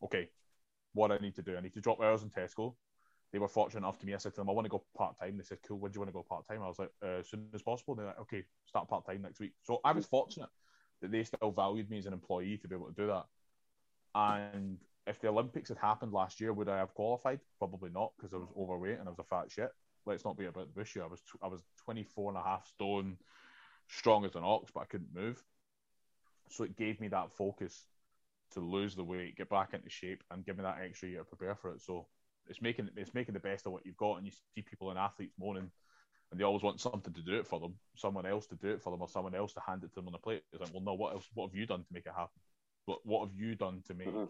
Okay, 0.03 0.29
what 0.95 1.13
I 1.13 1.19
need 1.19 1.35
to 1.37 1.43
do? 1.43 1.57
I 1.57 1.61
need 1.61 1.75
to 1.75 1.81
drop 1.81 2.01
hours 2.01 2.23
in 2.23 2.31
Tesco 2.31 2.75
they 3.33 3.39
were 3.39 3.49
fortunate 3.49 3.81
enough 3.81 3.99
to 3.99 4.07
me. 4.07 4.15
I 4.15 4.19
said 4.19 4.33
to 4.35 4.41
them, 4.41 4.51
I 4.51 4.53
want 4.53 4.65
to 4.65 4.71
go 4.71 4.83
part 4.97 5.19
time. 5.19 5.37
They 5.37 5.45
said, 5.45 5.59
Cool, 5.67 5.79
when 5.79 5.93
do 5.93 5.97
you 5.97 6.01
want 6.01 6.09
to 6.09 6.13
go 6.13 6.25
part 6.29 6.47
time? 6.49 6.63
I 6.63 6.69
was 6.69 6.79
like, 6.79 6.91
uh, 7.03 7.21
As 7.21 7.31
soon 7.31 7.47
as 7.55 7.63
possible. 7.63 7.95
They're 7.95 8.07
like, 8.07 8.21
Okay, 8.21 8.45
start 8.67 8.89
part 8.89 9.07
time 9.07 9.23
next 9.23 9.41
week. 9.41 9.53
So 9.63 9.81
I 9.85 9.93
was 9.93 10.07
fortunate 10.07 10.49
that 11.01 11.13
they 11.13 11.23
still 11.23 11.53
valued 11.53 11.91
me 11.91 11.99
as 11.99 12.07
an 12.07 12.13
employee 12.13 12.59
to 12.59 12.69
be 12.69 12.75
able 12.75 12.89
to 12.89 12.95
do 12.95 13.07
that. 13.07 13.25
And 14.15 14.79
if 15.07 15.21
the 15.21 15.29
Olympics 15.29 15.69
had 15.69 15.79
happened 15.79 16.13
last 16.13 16.41
year, 16.41 16.53
would 16.53 16.69
I 16.69 16.79
have 16.79 16.95
qualified? 16.95 17.41
Probably 17.59 17.91
not 17.91 18.13
because 18.17 18.35
I 18.35 18.39
was 18.39 18.49
overweight 18.59 18.99
and 18.99 19.07
I 19.09 19.11
was 19.11 19.21
a 19.21 19.25
fat 19.25 19.51
shit. 19.51 19.71
Let's 20.07 20.25
not 20.25 20.37
be 20.37 20.47
about 20.47 20.75
the 20.75 20.85
here. 20.85 21.05
I 21.05 21.07
was 21.07 21.23
I 21.43 21.47
was 21.47 21.63
24 21.85 22.31
and 22.31 22.39
a 22.39 22.43
half 22.43 22.67
stone, 22.67 23.17
strong 23.89 24.25
as 24.25 24.35
an 24.35 24.43
ox, 24.45 24.73
but 24.75 24.81
I 24.81 24.87
couldn't 24.87 25.15
move. 25.15 25.41
So 26.49 26.65
it 26.65 26.77
gave 26.77 27.01
me 27.01 27.09
that 27.09 27.33
focus 27.37 27.87
to 28.53 28.61
lose 28.61 28.95
the 28.95 29.05
weight, 29.05 29.37
get 29.37 29.49
back 29.49 29.75
into 29.75 29.89
shape, 29.91 30.23
and 30.31 30.45
give 30.45 30.57
me 30.57 30.63
that 30.63 30.79
extra 30.83 31.09
year 31.09 31.21
to 31.21 31.37
prepare 31.37 31.55
for 31.55 31.71
it. 31.71 31.83
So 31.83 32.07
it's 32.49 32.63
making 32.63 32.91
it's 32.97 33.15
making 33.15 33.35
the 33.35 33.41
best 33.41 33.67
of 33.67 33.73
what 33.73 33.87
you've 33.87 33.97
got, 33.97 34.17
and 34.17 34.27
you 34.27 34.33
see 34.33 34.63
people 34.63 34.91
and 34.91 34.99
athletes 34.99 35.35
moaning, 35.39 35.71
and 36.31 36.41
they 36.41 36.45
always 36.45 36.63
want 36.63 36.81
something 36.81 37.13
to 37.13 37.23
do 37.23 37.39
it 37.39 37.47
for 37.47 37.61
them, 37.61 37.75
someone 37.97 38.27
else 38.27 38.47
to 38.47 38.57
do 38.57 38.69
it 38.69 38.83
for 38.83 38.91
them, 38.91 39.03
or 39.03 39.09
someone 39.09 39.35
else 39.35 39.53
to 39.55 39.61
hand 39.67 39.85
it 39.85 39.89
to 39.91 39.97
them 39.97 40.09
on 40.09 40.15
a 40.15 40.19
plate. 40.19 40.43
It's 40.53 40.61
like, 40.61 40.73
well, 40.73 40.83
no, 40.83 40.95
what 40.95 41.13
else? 41.13 41.29
What 41.35 41.51
have 41.51 41.57
you 41.57 41.67
done 41.67 41.81
to 41.81 41.93
make 41.93 42.07
it 42.07 42.13
happen? 42.17 42.41
What 42.87 43.01
what 43.05 43.29
have 43.29 43.37
you 43.37 43.55
done 43.55 43.83
to 43.87 43.95
make? 43.95 44.09
Mm-hmm. 44.09 44.25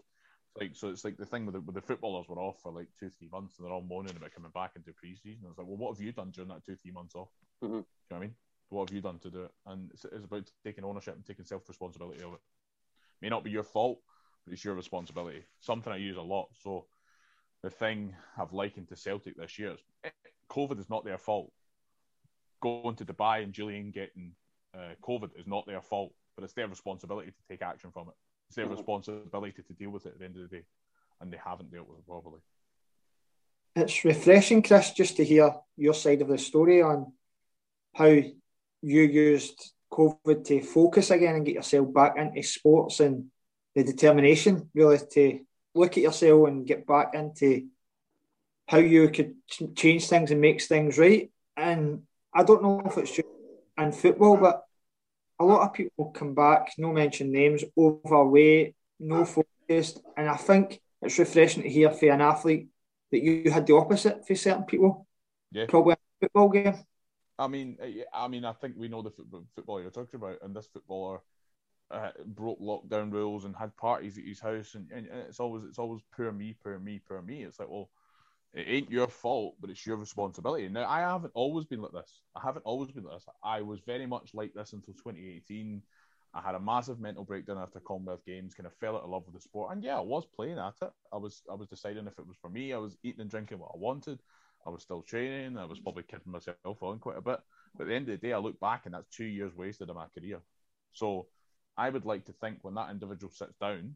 Like 0.59 0.75
so, 0.75 0.89
it's 0.89 1.05
like 1.05 1.17
the 1.17 1.25
thing 1.25 1.45
with 1.45 1.55
the, 1.55 1.61
with 1.61 1.75
the 1.75 1.81
footballers 1.81 2.27
were 2.27 2.39
off 2.39 2.61
for 2.61 2.71
like 2.71 2.87
two 2.99 3.09
three 3.09 3.29
months, 3.31 3.57
and 3.57 3.65
they're 3.65 3.73
all 3.73 3.81
moaning 3.81 4.17
about 4.17 4.33
coming 4.33 4.51
back 4.51 4.71
into 4.75 4.91
preseason. 4.91 5.49
It's 5.49 5.57
like, 5.57 5.67
well, 5.67 5.77
what 5.77 5.95
have 5.95 6.05
you 6.05 6.11
done 6.11 6.31
during 6.31 6.49
that 6.49 6.65
two 6.65 6.75
three 6.75 6.91
months 6.91 7.15
off? 7.15 7.29
Mm-hmm. 7.63 7.75
You 7.75 7.79
know 7.79 7.85
what 8.09 8.17
I 8.17 8.19
mean? 8.19 8.35
What 8.69 8.89
have 8.89 8.95
you 8.95 9.01
done 9.01 9.19
to 9.19 9.29
do 9.29 9.43
it? 9.43 9.51
And 9.65 9.89
it's, 9.91 10.05
it's 10.05 10.25
about 10.25 10.49
taking 10.63 10.83
ownership 10.83 11.15
and 11.15 11.25
taking 11.25 11.45
self 11.45 11.67
responsibility 11.67 12.23
of 12.23 12.33
it. 12.33 12.39
May 13.21 13.29
not 13.29 13.43
be 13.43 13.51
your 13.51 13.63
fault, 13.63 13.99
it's 14.47 14.63
your 14.65 14.75
responsibility. 14.75 15.43
Something 15.59 15.93
I 15.93 15.97
use 15.97 16.17
a 16.17 16.21
lot. 16.21 16.49
So 16.61 16.85
the 17.63 17.69
thing 17.69 18.15
I've 18.37 18.53
likened 18.53 18.89
to 18.89 18.95
Celtic 18.95 19.37
this 19.37 19.59
year. 19.59 19.71
is 19.73 20.11
COVID 20.49 20.79
is 20.79 20.89
not 20.89 21.05
their 21.05 21.17
fault. 21.17 21.51
Going 22.61 22.95
to 22.95 23.05
Dubai 23.05 23.43
and 23.43 23.53
Jullien 23.53 23.93
getting 23.93 24.33
uh, 24.75 24.95
COVID 25.01 25.31
is 25.39 25.47
not 25.47 25.65
their 25.65 25.81
fault, 25.81 26.13
but 26.35 26.43
it's 26.43 26.53
their 26.53 26.67
responsibility 26.67 27.31
to 27.31 27.43
take 27.49 27.61
action 27.61 27.91
from 27.91 28.09
it. 28.09 28.13
It's 28.47 28.55
their 28.57 28.67
responsibility 28.67 29.63
to 29.63 29.73
deal 29.73 29.91
with 29.91 30.05
it 30.05 30.13
at 30.13 30.19
the 30.19 30.25
end 30.25 30.35
of 30.35 30.49
the 30.49 30.57
day, 30.57 30.63
and 31.19 31.31
they 31.31 31.39
haven't 31.43 31.71
dealt 31.71 31.87
with 31.87 31.99
it 31.99 32.05
properly. 32.05 32.39
It's 33.75 34.03
refreshing, 34.03 34.61
Chris, 34.61 34.91
just 34.91 35.15
to 35.17 35.23
hear 35.23 35.53
your 35.77 35.93
side 35.93 36.21
of 36.21 36.27
the 36.27 36.37
story 36.37 36.81
on 36.81 37.13
how 37.93 38.07
you 38.07 38.33
used 38.81 39.71
COVID 39.91 40.45
to 40.45 40.61
focus 40.61 41.11
again 41.11 41.35
and 41.35 41.45
get 41.45 41.55
yourself 41.55 41.93
back 41.93 42.15
into 42.17 42.43
sports 42.43 42.99
and 42.99 43.27
the 43.75 43.83
determination 43.83 44.69
really 44.73 44.99
to 45.13 45.39
look 45.73 45.97
at 45.97 46.03
yourself 46.03 46.47
and 46.47 46.67
get 46.67 46.85
back 46.85 47.13
into 47.13 47.67
how 48.67 48.77
you 48.77 49.09
could 49.09 49.35
change 49.75 50.07
things 50.07 50.31
and 50.31 50.41
make 50.41 50.61
things 50.61 50.97
right. 50.97 51.31
And 51.57 52.03
I 52.33 52.43
don't 52.43 52.63
know 52.63 52.81
if 52.85 52.97
it's 52.97 53.15
just 53.15 53.27
in 53.77 53.91
football, 53.91 54.37
but 54.37 54.63
a 55.39 55.45
lot 55.45 55.67
of 55.67 55.73
people 55.73 56.11
come 56.11 56.35
back, 56.35 56.73
no 56.77 56.91
mention 56.91 57.31
names, 57.31 57.63
overweight, 57.77 58.75
no 58.99 59.25
focused. 59.25 60.01
And 60.15 60.29
I 60.29 60.37
think 60.37 60.79
it's 61.01 61.17
refreshing 61.17 61.63
to 61.63 61.69
hear 61.69 61.89
for 61.91 62.09
an 62.09 62.21
athlete 62.21 62.67
that 63.11 63.21
you 63.21 63.49
had 63.51 63.65
the 63.65 63.75
opposite 63.75 64.25
for 64.25 64.35
certain 64.35 64.63
people. 64.63 65.07
Yeah. 65.51 65.65
Probably 65.67 65.93
a 65.93 65.97
football 66.21 66.49
game. 66.49 66.75
I 67.39 67.47
mean, 67.47 67.77
I 68.13 68.27
mean, 68.27 68.45
I 68.45 68.53
think 68.53 68.75
we 68.77 68.87
know 68.87 69.01
the 69.01 69.11
football 69.55 69.81
you're 69.81 69.89
talking 69.89 70.19
about, 70.19 70.37
and 70.43 70.55
this 70.55 70.67
footballer 70.67 71.21
uh, 71.91 72.11
broke 72.25 72.59
lockdown 72.59 73.11
rules 73.11 73.45
and 73.45 73.55
had 73.55 73.75
parties 73.77 74.17
at 74.17 74.23
his 74.23 74.39
house, 74.39 74.75
and, 74.75 74.89
and, 74.91 75.07
it's 75.27 75.39
always 75.39 75.63
it's 75.65 75.79
always 75.79 76.01
poor 76.15 76.31
me, 76.31 76.55
poor 76.63 76.79
me, 76.79 77.01
poor 77.07 77.21
me. 77.21 77.43
It's 77.43 77.59
like, 77.59 77.69
well, 77.69 77.89
it 78.53 78.65
ain't 78.67 78.91
your 78.91 79.07
fault, 79.07 79.55
but 79.59 79.69
it's 79.69 79.85
your 79.85 79.97
responsibility. 79.97 80.67
Now, 80.69 80.89
I 80.89 81.01
haven't 81.01 81.31
always 81.33 81.65
been 81.65 81.81
like 81.81 81.91
this. 81.91 82.21
I 82.35 82.41
haven't 82.43 82.65
always 82.65 82.91
been 82.91 83.03
like 83.03 83.15
this. 83.15 83.25
I 83.43 83.61
was 83.61 83.79
very 83.79 84.05
much 84.05 84.33
like 84.33 84.53
this 84.53 84.73
until 84.73 84.93
2018. 84.93 85.81
I 86.33 86.41
had 86.41 86.55
a 86.55 86.59
massive 86.59 86.99
mental 86.99 87.25
breakdown 87.25 87.57
after 87.57 87.79
Commonwealth 87.81 88.25
Games. 88.25 88.55
Kind 88.55 88.67
of 88.67 88.73
fell 88.75 88.95
out 88.95 89.03
of 89.03 89.09
love 89.09 89.23
with 89.25 89.35
the 89.35 89.41
sport, 89.41 89.73
and 89.73 89.83
yeah, 89.83 89.97
I 89.97 90.01
was 90.01 90.25
playing 90.25 90.59
at 90.59 90.75
it. 90.81 90.91
I 91.11 91.17
was 91.17 91.43
I 91.51 91.55
was 91.55 91.67
deciding 91.67 92.07
if 92.07 92.17
it 92.17 92.27
was 92.27 92.37
for 92.41 92.49
me. 92.49 92.73
I 92.73 92.77
was 92.77 92.97
eating 93.03 93.21
and 93.21 93.29
drinking 93.29 93.59
what 93.59 93.71
I 93.73 93.77
wanted. 93.77 94.19
I 94.65 94.69
was 94.69 94.83
still 94.83 95.01
training. 95.01 95.57
I 95.57 95.65
was 95.65 95.79
probably 95.79 96.03
kidding 96.03 96.31
myself 96.31 96.83
on 96.83 96.99
quite 96.99 97.17
a 97.17 97.21
bit. 97.21 97.39
But 97.75 97.83
at 97.83 97.87
the 97.87 97.95
end 97.95 98.09
of 98.09 98.19
the 98.19 98.27
day, 98.27 98.33
I 98.33 98.37
look 98.37 98.59
back 98.59 98.83
and 98.85 98.93
that's 98.93 99.07
two 99.07 99.25
years 99.25 99.55
wasted 99.55 99.89
of 99.89 99.95
my 99.95 100.05
career. 100.17 100.39
So 100.93 101.27
I 101.77 101.89
would 101.89 102.05
like 102.05 102.25
to 102.25 102.33
think 102.33 102.59
when 102.61 102.75
that 102.75 102.91
individual 102.91 103.31
sits 103.31 103.55
down, 103.59 103.95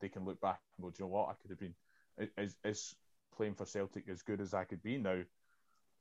they 0.00 0.08
can 0.08 0.24
look 0.24 0.40
back 0.40 0.60
and 0.76 0.84
go, 0.84 0.90
Do 0.90 0.96
you 0.98 1.04
know 1.04 1.14
what? 1.14 1.28
I 1.28 1.34
could 1.40 1.50
have 1.50 1.58
been. 1.58 1.74
Is, 2.36 2.56
is 2.64 2.94
playing 3.36 3.54
for 3.54 3.66
Celtic 3.66 4.08
as 4.08 4.22
good 4.22 4.40
as 4.40 4.54
I 4.54 4.64
could 4.64 4.82
be 4.82 4.98
now? 4.98 5.22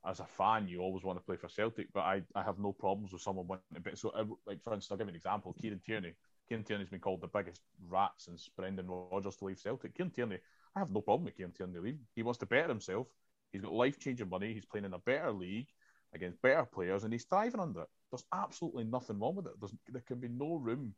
As 0.06 0.20
a 0.20 0.26
fan, 0.26 0.68
you 0.68 0.80
always 0.80 1.04
want 1.04 1.20
to 1.20 1.26
play 1.26 1.36
for 1.36 1.50
Celtic, 1.50 1.88
but 1.92 2.02
I, 2.02 2.22
I 2.34 2.44
have 2.44 2.60
no 2.60 2.72
problems 2.72 3.12
with 3.12 3.22
someone 3.22 3.48
wanting 3.48 3.66
a 3.76 3.80
bit. 3.80 3.98
So, 3.98 4.10
uh, 4.10 4.26
like 4.46 4.64
for 4.64 4.74
instance, 4.74 4.92
I'll 4.92 4.98
give 4.98 5.08
you 5.08 5.12
an 5.12 5.16
example. 5.16 5.56
Kieran 5.60 5.82
Tierney. 5.86 6.14
Kieran 6.48 6.64
Tierney's 6.64 6.90
been 6.90 7.00
called 7.00 7.20
the 7.20 7.28
biggest 7.28 7.62
rat 7.90 8.12
since 8.18 8.50
Brendan 8.56 8.88
Rodgers 8.88 9.36
to 9.38 9.46
leave 9.46 9.60
Celtic. 9.60 9.96
Kieran 9.96 10.12
Tierney, 10.12 10.38
I 10.76 10.80
have 10.80 10.92
no 10.92 11.02
problem 11.02 11.26
with 11.26 11.36
Kieran 11.36 11.52
Tierney 11.52 11.80
leaving. 11.80 12.00
He 12.16 12.24
wants 12.24 12.38
to 12.40 12.46
better 12.46 12.70
himself. 12.70 13.08
He's 13.52 13.62
got 13.62 13.74
life 13.74 14.00
changing 14.00 14.30
money. 14.30 14.54
He's 14.54 14.66
playing 14.66 14.86
in 14.86 14.94
a 14.94 15.00
better 15.00 15.32
league 15.32 15.68
against 16.14 16.42
better 16.42 16.64
players, 16.64 17.04
and 17.04 17.12
he's 17.12 17.26
thriving 17.26 17.60
under 17.60 17.82
it. 17.82 17.90
There's 18.12 18.24
absolutely 18.34 18.86
nothing 18.86 19.20
wrong 19.20 19.36
with 19.36 19.48
it. 19.48 19.60
There's, 19.60 19.74
there 19.90 20.04
can 20.08 20.20
be 20.20 20.30
no 20.30 20.56
room 20.56 20.94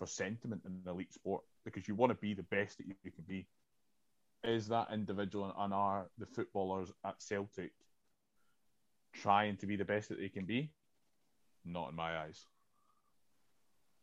for 0.00 0.06
sentiment 0.06 0.62
in 0.64 0.90
elite 0.90 1.12
sport 1.12 1.42
because 1.64 1.86
you 1.86 1.94
want 1.94 2.10
to 2.10 2.16
be 2.16 2.34
the 2.34 2.42
best 2.44 2.78
that 2.78 2.86
you 2.86 2.94
can 3.12 3.24
be. 3.28 3.46
Is 4.42 4.66
that 4.68 4.88
individual 4.92 5.54
and 5.56 5.74
are 5.74 6.06
the 6.18 6.24
footballers 6.24 6.90
at 7.04 7.22
Celtic 7.22 7.72
trying 9.12 9.58
to 9.58 9.66
be 9.66 9.76
the 9.76 9.84
best 9.84 10.08
that 10.08 10.18
they 10.18 10.30
can 10.30 10.46
be? 10.46 10.72
Not 11.66 11.90
in 11.90 11.96
my 11.96 12.18
eyes. 12.18 12.46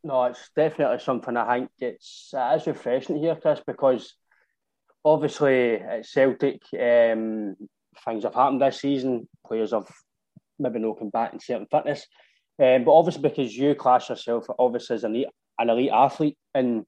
No, 0.04 0.26
it's 0.26 0.52
definitely 0.56 1.00
something 1.00 1.36
I 1.36 1.58
think 1.58 1.72
it's 1.80 2.30
it 2.32 2.62
is 2.62 2.68
refreshing 2.68 3.18
here, 3.18 3.36
Chris, 3.36 3.62
because 3.66 4.14
obviously 5.04 5.78
at 5.78 6.06
Celtic, 6.06 6.62
um, 6.80 7.56
things 8.06 8.24
have 8.24 8.36
happened 8.36 8.62
this 8.62 8.82
season. 8.82 9.28
Players 9.46 9.72
have 9.72 9.90
maybe 10.60 10.78
not 10.78 11.00
come 11.00 11.10
back 11.10 11.34
in 11.34 11.40
certain 11.40 11.66
fitness. 11.72 12.06
Um, 12.60 12.84
but 12.84 12.94
obviously, 12.94 13.24
because 13.24 13.56
you 13.56 13.74
class 13.74 14.10
yourself 14.10 14.46
obviously 14.60 14.96
as 14.96 15.04
an 15.04 15.16
elite, 15.16 15.28
an 15.60 15.70
elite 15.70 15.92
athlete, 15.92 16.38
and 16.54 16.86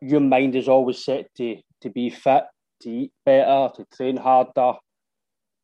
your 0.00 0.20
mind 0.20 0.56
is 0.56 0.68
always 0.68 1.04
set 1.04 1.34
to 1.36 1.56
to 1.82 1.90
be 1.90 2.10
fit, 2.10 2.44
to 2.82 2.90
eat 2.90 3.12
better, 3.24 3.72
to 3.74 3.84
train 3.96 4.16
harder, 4.16 4.74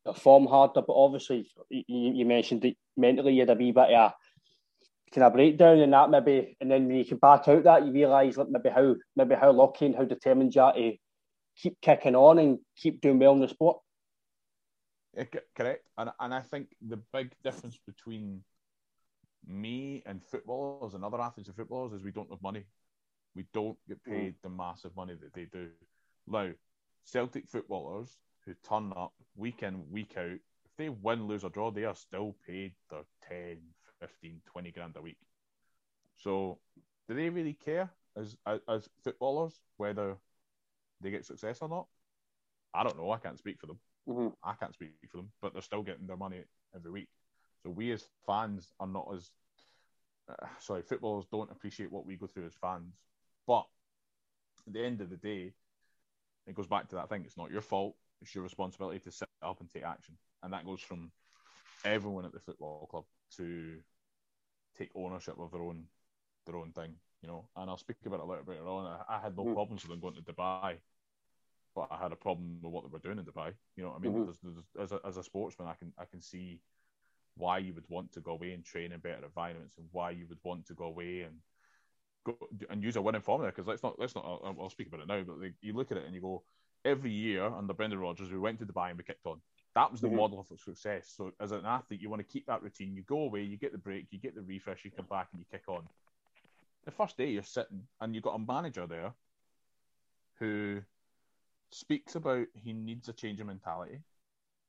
perform 0.05 0.47
harder. 0.47 0.81
But 0.81 0.95
obviously, 0.95 1.49
you, 1.69 1.83
you 1.87 2.25
mentioned 2.25 2.61
that 2.63 2.75
mentally 2.95 3.33
you 3.33 3.41
had 3.41 3.49
a 3.49 3.55
wee 3.55 3.71
bit 3.71 3.91
of 3.91 4.11
a 4.11 4.13
kind 5.13 5.25
of 5.25 5.33
breakdown 5.33 5.79
in 5.79 5.91
that 5.91 6.09
maybe, 6.09 6.57
and 6.59 6.71
then 6.71 6.87
when 6.87 6.97
you 6.97 7.05
can 7.05 7.17
back 7.17 7.47
out 7.47 7.63
that, 7.63 7.85
you 7.85 7.91
realise 7.91 8.37
like 8.37 8.49
maybe 8.49 8.69
how 8.69 8.95
maybe 9.15 9.35
how 9.35 9.51
lucky 9.51 9.85
and 9.85 9.95
how 9.95 10.05
determined 10.05 10.53
you 10.53 10.61
are 10.61 10.73
to 10.73 10.93
keep 11.55 11.79
kicking 11.81 12.15
on 12.15 12.39
and 12.39 12.59
keep 12.75 13.01
doing 13.01 13.19
well 13.19 13.33
in 13.33 13.39
the 13.39 13.47
sport. 13.47 13.79
Correct, 15.55 15.87
and 15.97 16.11
and 16.19 16.33
I 16.33 16.41
think 16.41 16.67
the 16.81 16.99
big 17.11 17.31
difference 17.43 17.79
between 17.87 18.43
me 19.47 20.03
and 20.05 20.23
footballers 20.23 20.93
and 20.93 21.03
other 21.03 21.21
athletes 21.21 21.47
and 21.47 21.55
footballers 21.55 21.93
is 21.93 22.03
we 22.03 22.11
don't 22.11 22.29
have 22.29 22.41
money. 22.41 22.65
We 23.35 23.45
don't 23.53 23.77
get 23.87 24.03
mm. 24.03 24.11
paid 24.11 24.35
the 24.43 24.49
massive 24.49 24.95
money 24.95 25.15
that 25.21 25.33
they 25.33 25.45
do. 25.45 25.69
Now, 26.27 26.49
Celtic 27.05 27.47
footballers 27.47 28.17
who 28.45 28.53
turn 28.67 28.91
up 28.95 29.13
week 29.35 29.63
in, 29.63 29.89
week 29.91 30.15
out, 30.17 30.25
if 30.25 30.71
they 30.77 30.89
win, 30.89 31.27
lose, 31.27 31.43
or 31.43 31.49
draw, 31.49 31.71
they 31.71 31.85
are 31.85 31.95
still 31.95 32.35
paid 32.45 32.73
their 32.89 33.03
10, 33.29 33.57
15, 33.99 34.41
20 34.45 34.71
grand 34.71 34.95
a 34.97 35.01
week. 35.01 35.17
So, 36.17 36.59
do 37.07 37.15
they 37.15 37.29
really 37.29 37.53
care 37.53 37.89
as, 38.17 38.35
as, 38.45 38.59
as 38.67 38.89
footballers 39.03 39.61
whether 39.77 40.17
they 41.01 41.11
get 41.11 41.25
success 41.25 41.59
or 41.61 41.69
not? 41.69 41.87
I 42.73 42.83
don't 42.83 42.97
know. 42.97 43.11
I 43.11 43.17
can't 43.17 43.37
speak 43.37 43.59
for 43.59 43.67
them. 43.67 43.79
Mm-hmm. 44.09 44.27
I 44.43 44.53
can't 44.53 44.73
speak 44.73 44.91
for 45.09 45.17
them, 45.17 45.31
but 45.41 45.53
they're 45.53 45.61
still 45.61 45.83
getting 45.83 46.07
their 46.07 46.17
money 46.17 46.41
every 46.75 46.91
week. 46.91 47.09
So 47.67 47.71
we 47.71 47.91
as 47.91 48.05
fans 48.25 48.71
are 48.79 48.87
not 48.87 49.09
as 49.13 49.29
uh, 50.29 50.45
sorry, 50.59 50.81
footballers 50.83 51.25
don't 51.29 51.51
appreciate 51.51 51.91
what 51.91 52.05
we 52.05 52.15
go 52.15 52.25
through 52.25 52.45
as 52.45 52.53
fans. 52.53 52.95
But 53.45 53.65
at 54.65 54.73
the 54.73 54.85
end 54.85 55.01
of 55.01 55.09
the 55.09 55.17
day, 55.17 55.51
it 56.47 56.55
goes 56.55 56.67
back 56.67 56.87
to 56.89 56.95
that 56.95 57.09
thing. 57.09 57.23
It's 57.25 57.35
not 57.35 57.51
your 57.51 57.59
fault. 57.59 57.95
It's 58.21 58.33
your 58.33 58.45
responsibility 58.45 58.99
to 58.99 59.11
sit 59.11 59.27
up 59.41 59.59
and 59.59 59.69
take 59.69 59.83
action. 59.83 60.15
And 60.43 60.53
that 60.53 60.65
goes 60.65 60.79
from 60.79 61.11
everyone 61.83 62.23
at 62.23 62.31
the 62.31 62.39
football 62.39 62.87
club 62.89 63.03
to 63.35 63.79
take 64.77 64.91
ownership 64.95 65.35
of 65.37 65.51
their 65.51 65.61
own 65.61 65.83
their 66.45 66.55
own 66.55 66.71
thing, 66.71 66.93
you 67.21 67.27
know. 67.27 67.49
And 67.57 67.69
I'll 67.69 67.77
speak 67.77 67.97
about 68.05 68.21
it 68.21 68.23
a 68.23 68.25
little 68.27 68.45
bit 68.45 68.59
later 68.59 68.67
on. 68.69 69.03
I, 69.09 69.17
I 69.17 69.19
had 69.19 69.35
no 69.35 69.43
mm-hmm. 69.43 69.55
problems 69.55 69.83
with 69.83 69.91
them 69.91 69.99
going 69.99 70.15
to 70.15 70.21
Dubai, 70.21 70.77
but 71.75 71.89
I 71.91 71.97
had 71.97 72.13
a 72.13 72.15
problem 72.15 72.59
with 72.61 72.71
what 72.71 72.85
they 72.85 72.93
were 72.93 72.99
doing 72.99 73.19
in 73.19 73.25
Dubai. 73.25 73.51
You 73.75 73.83
know 73.83 73.89
what 73.89 73.97
I 73.97 74.01
mean? 74.03 74.13
Mm-hmm. 74.13 74.23
There's, 74.23 74.63
there's, 74.77 74.91
as, 74.91 74.91
a, 74.93 75.05
as 75.05 75.17
a 75.17 75.23
sportsman, 75.23 75.67
I 75.67 75.73
can 75.73 75.91
I 75.97 76.05
can 76.05 76.21
see 76.21 76.61
why 77.37 77.57
you 77.59 77.73
would 77.73 77.87
want 77.89 78.11
to 78.13 78.21
go 78.21 78.31
away 78.31 78.53
and 78.53 78.63
train 78.63 78.91
in 78.91 78.99
better 78.99 79.25
environments, 79.25 79.77
and 79.77 79.87
why 79.91 80.11
you 80.11 80.25
would 80.29 80.39
want 80.43 80.65
to 80.67 80.73
go 80.73 80.85
away 80.85 81.21
and 81.21 81.35
go 82.25 82.37
and 82.69 82.83
use 82.83 82.95
a 82.95 83.01
winning 83.01 83.21
formula. 83.21 83.51
Because 83.51 83.67
let's 83.67 83.83
not 83.83 83.99
let's 83.99 84.15
not 84.15 84.25
I'll, 84.25 84.55
I'll, 84.59 84.69
speak 84.69 84.87
about 84.87 85.01
it 85.01 85.07
now. 85.07 85.23
But 85.23 85.39
like, 85.39 85.55
you 85.61 85.73
look 85.73 85.91
at 85.91 85.97
it 85.97 86.05
and 86.05 86.15
you 86.15 86.21
go, 86.21 86.43
every 86.85 87.11
year 87.11 87.45
under 87.45 87.73
Brendan 87.73 87.99
Rodgers, 87.99 88.31
we 88.31 88.39
went 88.39 88.59
to 88.59 88.65
Dubai 88.65 88.89
and 88.89 88.97
we 88.97 89.03
kicked 89.03 89.25
on. 89.25 89.41
That 89.75 89.91
was 89.91 90.01
the 90.01 90.07
mm-hmm. 90.07 90.17
model 90.17 90.39
of 90.39 90.59
success. 90.59 91.13
So 91.15 91.31
as 91.39 91.51
an 91.51 91.65
athlete, 91.65 92.01
you 92.01 92.09
want 92.09 92.21
to 92.21 92.33
keep 92.33 92.47
that 92.47 92.63
routine. 92.63 92.95
You 92.95 93.03
go 93.03 93.21
away, 93.21 93.43
you 93.43 93.57
get 93.57 93.71
the 93.71 93.77
break, 93.77 94.07
you 94.09 94.19
get 94.19 94.33
the 94.33 94.41
refresh, 94.41 94.83
you 94.83 94.91
come 94.91 95.05
back 95.09 95.27
and 95.31 95.39
you 95.39 95.45
kick 95.51 95.67
on. 95.67 95.83
The 96.85 96.91
first 96.91 97.17
day 97.17 97.27
you're 97.27 97.43
sitting 97.43 97.83
and 98.01 98.15
you've 98.15 98.23
got 98.23 98.35
a 98.35 98.39
manager 98.39 98.87
there 98.87 99.13
who 100.39 100.81
speaks 101.71 102.15
about 102.15 102.47
he 102.53 102.73
needs 102.73 103.09
a 103.09 103.13
change 103.13 103.39
of 103.39 103.47
mentality, 103.47 103.99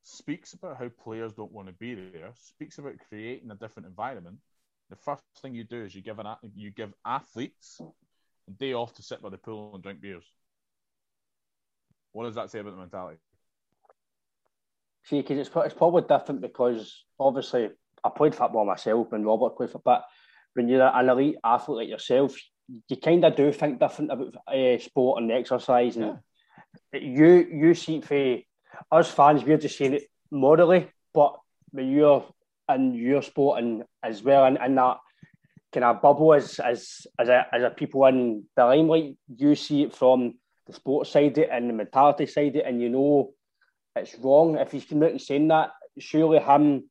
speaks 0.02 0.54
about 0.54 0.78
how 0.78 0.88
players 0.88 1.32
don't 1.32 1.52
want 1.52 1.68
to 1.68 1.74
be 1.74 1.94
there, 1.94 2.30
speaks 2.34 2.78
about 2.78 2.94
creating 3.08 3.50
a 3.50 3.54
different 3.54 3.88
environment. 3.88 4.38
The 4.90 4.96
first 4.96 5.22
thing 5.42 5.54
you 5.54 5.64
do 5.64 5.84
is 5.84 5.94
you 5.94 6.02
give 6.02 6.18
an 6.18 6.26
you 6.54 6.70
give 6.70 6.94
athletes 7.04 7.80
a 8.48 8.50
day 8.52 8.72
off 8.72 8.94
to 8.94 9.02
sit 9.02 9.20
by 9.22 9.28
the 9.28 9.36
pool 9.36 9.72
and 9.74 9.82
drink 9.82 10.00
beers. 10.00 10.24
What 12.12 12.24
does 12.24 12.36
that 12.36 12.50
say 12.50 12.60
about 12.60 12.72
the 12.72 12.80
mentality? 12.80 13.18
See, 15.04 15.20
because 15.20 15.38
it's, 15.38 15.50
it's 15.56 15.74
probably 15.74 16.02
different 16.02 16.40
because 16.40 17.04
obviously 17.18 17.70
I 18.02 18.10
played 18.10 18.34
football 18.34 18.64
myself 18.64 19.12
and 19.12 19.26
Robert 19.26 19.56
played 19.56 19.70
football, 19.70 19.96
but 19.96 20.04
when 20.54 20.68
you're 20.68 20.86
an 20.86 21.08
elite 21.08 21.36
athlete 21.44 21.76
like 21.76 21.88
yourself, 21.88 22.36
you 22.88 22.96
kind 22.96 23.24
of 23.24 23.36
do 23.36 23.52
think 23.52 23.78
different 23.78 24.10
about 24.10 24.34
uh, 24.46 24.78
sport 24.78 25.22
and 25.22 25.32
exercise. 25.32 25.96
And 25.96 26.18
yeah. 26.92 27.00
you 27.00 27.46
you 27.50 27.74
see 27.74 28.00
for 28.00 28.38
us 28.90 29.10
fans, 29.10 29.44
we're 29.44 29.58
just 29.58 29.78
saying 29.78 29.94
it 29.94 30.04
morally, 30.30 30.90
but 31.14 31.38
when 31.70 31.90
you're 31.90 32.24
in 32.68 32.94
your 32.94 33.22
sport 33.22 33.62
and 33.62 33.84
as 34.02 34.22
well 34.22 34.44
in, 34.46 34.56
in 34.62 34.74
that 34.74 34.98
kind 35.72 35.84
of 35.84 36.02
bubble 36.02 36.34
as 36.34 36.58
as 36.58 37.06
as 37.18 37.28
a, 37.28 37.46
as 37.52 37.62
a 37.62 37.70
people 37.70 38.04
in 38.06 38.44
the 38.56 38.64
limelight, 38.64 39.16
you 39.34 39.54
see 39.54 39.82
it 39.82 39.94
from 39.94 40.34
the 40.66 40.72
sports 40.72 41.10
side 41.10 41.38
it 41.38 41.48
and 41.50 41.68
the 41.68 41.74
mentality 41.74 42.26
side 42.26 42.56
it, 42.56 42.64
and 42.66 42.80
you 42.80 42.88
know 42.88 43.32
it's 43.96 44.16
wrong. 44.18 44.56
If 44.56 44.72
he's 44.72 44.84
coming 44.84 45.04
out 45.04 45.10
and 45.12 45.20
saying 45.20 45.48
that, 45.48 45.70
surely 45.98 46.38
him, 46.38 46.88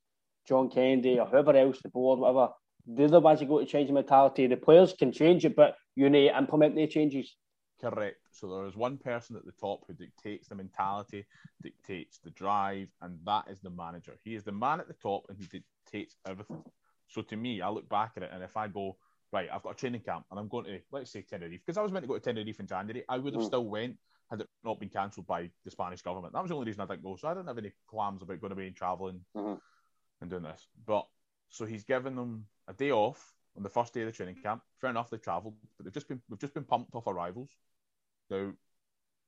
John 0.48 0.70
Kennedy, 0.70 1.20
or 1.20 1.25
whoever 1.25 1.56
else, 1.56 1.79
the 1.82 1.89
board, 1.89 2.20
whatever, 2.20 2.50
they're 2.86 3.08
the 3.08 3.20
ones 3.20 3.39
who 3.39 3.46
go 3.46 3.60
to 3.60 3.65
change 3.65 3.88
the 3.88 3.94
mentality. 3.94 4.48
The 4.48 4.58
players 4.58 4.94
can 4.98 5.12
change 5.12 5.46
it, 5.46 5.56
but 5.56 5.75
you 5.96 6.10
need 6.10 6.29
to 6.29 6.38
implement 6.38 6.75
the 6.75 6.88
changes. 6.88 7.36
Correct. 7.79 8.17
So 8.31 8.48
there 8.48 8.65
is 8.65 8.75
one 8.75 8.98
person 8.98 9.36
at 9.36 9.46
the 9.46 9.51
top 9.51 9.86
who 9.88 9.93
dictates 9.93 10.48
the 10.48 10.55
mentality, 10.55 11.25
dictates 11.62 12.17
the 12.17 12.31
drive, 12.31 12.89
and 13.01 13.19
that 13.25 13.46
is 13.50 13.60
the 13.60 13.69
manager. 13.69 14.17
He 14.24 14.36
is 14.36 14.43
the 14.43 14.51
man 14.51 14.79
at 14.79 14.88
the 14.88 14.96
top, 14.96 15.25
and 15.29 15.38
he 15.38 15.46
dictates 15.46 16.16
everything. 16.27 16.63
So 17.07 17.22
to 17.22 17.35
me, 17.35 17.61
I 17.61 17.70
look 17.70 17.87
back 17.87 18.13
at 18.18 18.24
it, 18.24 18.31
and 18.33 18.44
if 18.44 18.57
I 18.57 18.68
go 18.68 18.98
right, 19.31 19.50
I've 19.53 19.63
got 19.63 19.74
a 19.74 19.75
training 19.75 20.01
camp, 20.01 20.25
and 20.31 20.40
I'm 20.40 20.48
going 20.48 20.66
to 20.66 20.79
let's 20.92 21.11
say 21.11 21.22
Tenerife, 21.22 21.61
because 21.66 21.77
I 21.77 21.83
was 21.83 21.92
meant 21.92 22.03
to 22.03 22.07
go 22.07 22.16
to 22.16 22.20
Tenerife 22.20 22.59
in 22.59 22.68
January, 22.68 23.03
I 23.07 23.18
would 23.18 23.33
have 23.33 23.44
mm. 23.44 23.48
still 23.48 23.66
went 23.66 23.98
had 24.29 24.42
it 24.42 24.50
not 24.63 24.79
been 24.79 24.90
cancelled 24.90 25.27
by 25.27 25.50
the 25.63 25.72
Spanish 25.72 26.01
government. 26.01 26.33
That 26.33 26.42
was 26.42 26.50
the 26.50 26.55
only 26.55 26.68
reason 26.68 26.81
I 26.81 26.85
didn't 26.85 27.03
go. 27.03 27.16
So 27.16 27.27
I 27.27 27.33
didn't 27.33 27.48
have 27.48 27.57
any 27.57 27.72
qualms 27.87 28.22
about 28.22 28.42
going 28.42 28.51
away 28.51 28.68
and 28.68 28.75
traveling 28.75 29.22
mm-hmm. 29.35 29.53
and 30.22 30.29
doing 30.29 30.44
this. 30.44 30.68
But 30.85 31.07
so 31.50 31.66
he's 31.66 31.85
given 31.85 32.16
them 32.16 32.46
a 32.68 32.74
day 32.74 32.92
off 32.92 33.33
on 33.57 33.63
the 33.63 33.70
first 33.70 33.93
day 33.93 34.01
of 34.01 34.05
the 34.05 34.11
training 34.11 34.37
camp. 34.41 34.61
Fair 34.79 34.91
enough, 34.91 35.09
they 35.09 35.17
travelled, 35.17 35.55
but 35.77 35.83
they've 35.83 35.93
just 35.93 36.07
been 36.07 36.22
we've 36.29 36.39
just 36.39 36.53
been 36.53 36.63
pumped 36.63 36.93
off 36.93 37.07
our 37.07 37.13
rivals. 37.13 37.50
Now 38.29 38.51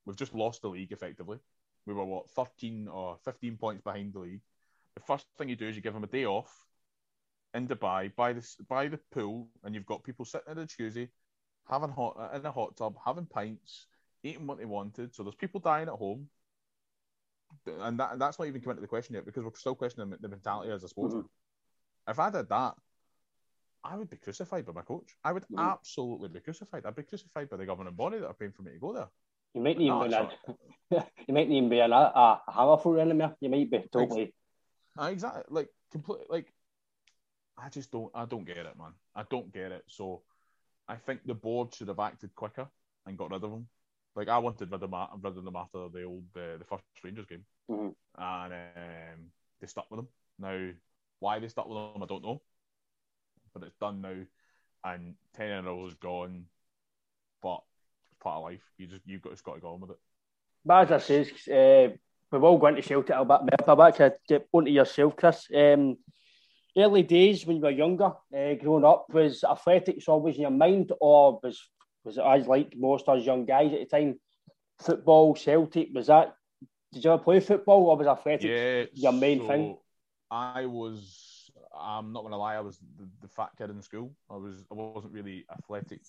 we've 0.05 0.15
just 0.15 0.35
lost 0.35 0.61
the 0.61 0.69
league 0.69 0.91
effectively. 0.91 1.39
We 1.85 1.93
were 1.93 2.05
what 2.05 2.29
13 2.29 2.87
or 2.87 3.17
15 3.25 3.57
points 3.57 3.81
behind 3.81 4.13
the 4.13 4.19
league. 4.19 4.41
The 4.95 5.01
first 5.01 5.25
thing 5.37 5.49
you 5.49 5.55
do 5.55 5.67
is 5.67 5.75
you 5.75 5.81
give 5.81 5.93
them 5.93 6.03
a 6.03 6.07
day 6.07 6.25
off 6.25 6.53
in 7.53 7.67
Dubai 7.67 8.15
by 8.15 8.33
the 8.33 8.47
by 8.67 8.87
the 8.87 8.99
pool, 9.11 9.47
and 9.63 9.73
you've 9.73 9.85
got 9.85 10.03
people 10.03 10.25
sitting 10.25 10.51
in 10.51 10.59
a 10.59 10.65
jacuzzi, 10.65 11.09
having 11.67 11.89
hot 11.89 12.31
in 12.35 12.45
a 12.45 12.51
hot 12.51 12.77
tub, 12.77 12.95
having 13.03 13.25
pints, 13.25 13.87
eating 14.23 14.45
what 14.45 14.59
they 14.59 14.65
wanted. 14.65 15.15
So 15.15 15.23
there's 15.23 15.35
people 15.35 15.59
dying 15.59 15.87
at 15.87 15.95
home, 15.95 16.27
and 17.65 17.99
that 17.99 18.11
and 18.11 18.21
that's 18.21 18.37
not 18.37 18.47
even 18.47 18.61
coming 18.61 18.77
to 18.77 18.81
the 18.81 18.87
question 18.87 19.15
yet 19.15 19.25
because 19.25 19.43
we're 19.43 19.55
still 19.55 19.75
questioning 19.75 20.13
the 20.19 20.27
mentality 20.27 20.71
as 20.71 20.83
a 20.83 20.87
sportsman. 20.87 21.23
Mm-hmm. 21.23 22.11
If 22.11 22.19
I 22.19 22.29
did 22.29 22.49
that, 22.49 22.75
I 23.83 23.95
would 23.95 24.09
be 24.09 24.17
crucified 24.17 24.65
by 24.65 24.73
my 24.73 24.81
coach. 24.81 25.15
I 25.23 25.31
would 25.31 25.43
mm-hmm. 25.43 25.59
absolutely 25.59 26.29
be 26.29 26.39
crucified. 26.39 26.85
I'd 26.85 26.95
be 26.95 27.03
crucified 27.03 27.49
by 27.49 27.57
the 27.57 27.65
governing 27.65 27.93
body 27.93 28.19
that 28.19 28.27
are 28.27 28.33
paying 28.33 28.51
for 28.51 28.61
me 28.61 28.73
to 28.73 28.79
go 28.79 28.93
there. 28.93 29.07
You 29.53 29.61
might 29.61 29.79
even 29.79 30.09
be 30.09 30.15
an, 30.15 30.27
you 31.27 31.33
might 31.33 31.49
even 31.49 31.69
be 31.69 31.79
an, 31.79 31.91
a, 31.91 31.95
a 31.95 33.01
enemy. 33.01 33.25
You 33.39 33.49
might 33.49 33.71
be 33.71 33.83
totally. 33.91 34.33
Exactly, 35.01 35.43
like 35.49 35.69
completely, 35.91 36.25
like 36.29 36.53
I 37.57 37.69
just 37.69 37.91
don't, 37.91 38.11
I 38.13 38.25
don't 38.25 38.45
get 38.45 38.57
it, 38.57 38.77
man. 38.77 38.93
I 39.15 39.23
don't 39.29 39.51
get 39.51 39.71
it. 39.71 39.83
So 39.87 40.23
I 40.87 40.95
think 40.95 41.21
the 41.25 41.33
board 41.33 41.73
should 41.73 41.87
have 41.87 41.99
acted 41.99 42.35
quicker 42.35 42.67
and 43.05 43.17
got 43.17 43.31
rid 43.31 43.43
of 43.43 43.51
him. 43.51 43.67
Like 44.15 44.27
I 44.27 44.37
wanted 44.39 44.71
rid 44.71 44.83
of, 44.83 44.93
rid 45.23 45.37
of 45.37 45.45
them 45.45 45.55
after 45.55 45.87
the 45.89 46.03
old 46.03 46.25
uh, 46.35 46.57
the 46.57 46.65
first 46.67 46.83
Rangers 47.03 47.25
game, 47.25 47.45
mm-hmm. 47.71 47.89
and 48.21 48.53
um, 48.53 49.31
they 49.61 49.67
stuck 49.67 49.89
with 49.89 49.99
them. 49.99 50.07
Now, 50.37 50.71
why 51.19 51.39
they 51.39 51.47
stuck 51.47 51.67
with 51.67 51.77
them, 51.77 52.03
I 52.03 52.05
don't 52.05 52.23
know, 52.23 52.41
but 53.53 53.63
it's 53.63 53.75
done 53.79 54.01
now, 54.01 54.15
and 54.85 55.15
ten 55.33 55.51
in 55.51 55.65
a 55.65 55.69
row 55.69 55.85
is 55.87 55.95
gone. 55.95 56.45
But 57.41 57.61
it's 58.11 58.19
part 58.21 58.37
of 58.37 58.43
life. 58.43 58.63
You 58.77 58.87
just 58.87 59.01
you've 59.05 59.21
got, 59.21 59.31
just 59.31 59.43
got 59.43 59.55
to 59.55 59.61
go 59.61 59.69
on 59.69 59.81
with 59.81 59.91
it. 59.91 59.99
But 60.65 60.91
as 60.91 61.09
I 61.09 61.23
say, 61.23 61.87
uh, 61.87 61.95
we've 62.31 62.43
all 62.43 62.57
gone 62.57 62.75
to 62.75 62.81
Celtic 62.81 63.15
a 63.15 63.25
bit 63.25 63.67
more. 63.67 63.75
Back 63.75 63.95
to 63.95 64.13
get 64.27 64.47
onto 64.51 64.71
yourself, 64.71 65.15
Chris. 65.15 65.47
Um, 65.55 65.97
early 66.77 67.03
days 67.03 67.45
when 67.45 67.57
you 67.57 67.61
were 67.63 67.69
younger, 67.69 68.13
uh, 68.35 68.53
growing 68.61 68.85
up, 68.85 69.07
was 69.11 69.43
athletics 69.43 70.07
always 70.07 70.35
in 70.35 70.41
your 70.41 70.51
mind, 70.51 70.91
or 70.99 71.39
was 71.41 71.59
was 72.03 72.17
it 72.17 72.23
as 72.25 72.47
like 72.47 72.73
most 72.77 73.07
us 73.09 73.25
young 73.25 73.45
guys 73.45 73.73
at 73.73 73.79
the 73.79 73.85
time? 73.85 74.19
Football, 74.79 75.35
Celtic, 75.35 75.89
was 75.93 76.07
that? 76.07 76.35
Did 76.93 77.03
you 77.03 77.11
ever 77.11 77.21
play 77.21 77.39
football, 77.39 77.87
or 77.87 77.97
was 77.97 78.07
athletics 78.07 78.45
yeah, 78.45 78.85
your 78.93 79.13
main 79.13 79.41
so 79.41 79.47
thing? 79.47 79.77
I 80.31 80.65
was. 80.65 81.25
I'm 81.77 82.11
not 82.11 82.23
gonna 82.23 82.37
lie. 82.37 82.55
I 82.55 82.61
was 82.61 82.79
the, 82.97 83.07
the, 83.21 83.27
fat 83.27 83.49
kid 83.57 83.69
in 83.69 83.81
school. 83.81 84.11
I 84.29 84.35
was. 84.35 84.65
I 84.71 84.75
wasn't 84.75 85.13
really 85.13 85.45
athletic. 85.51 86.01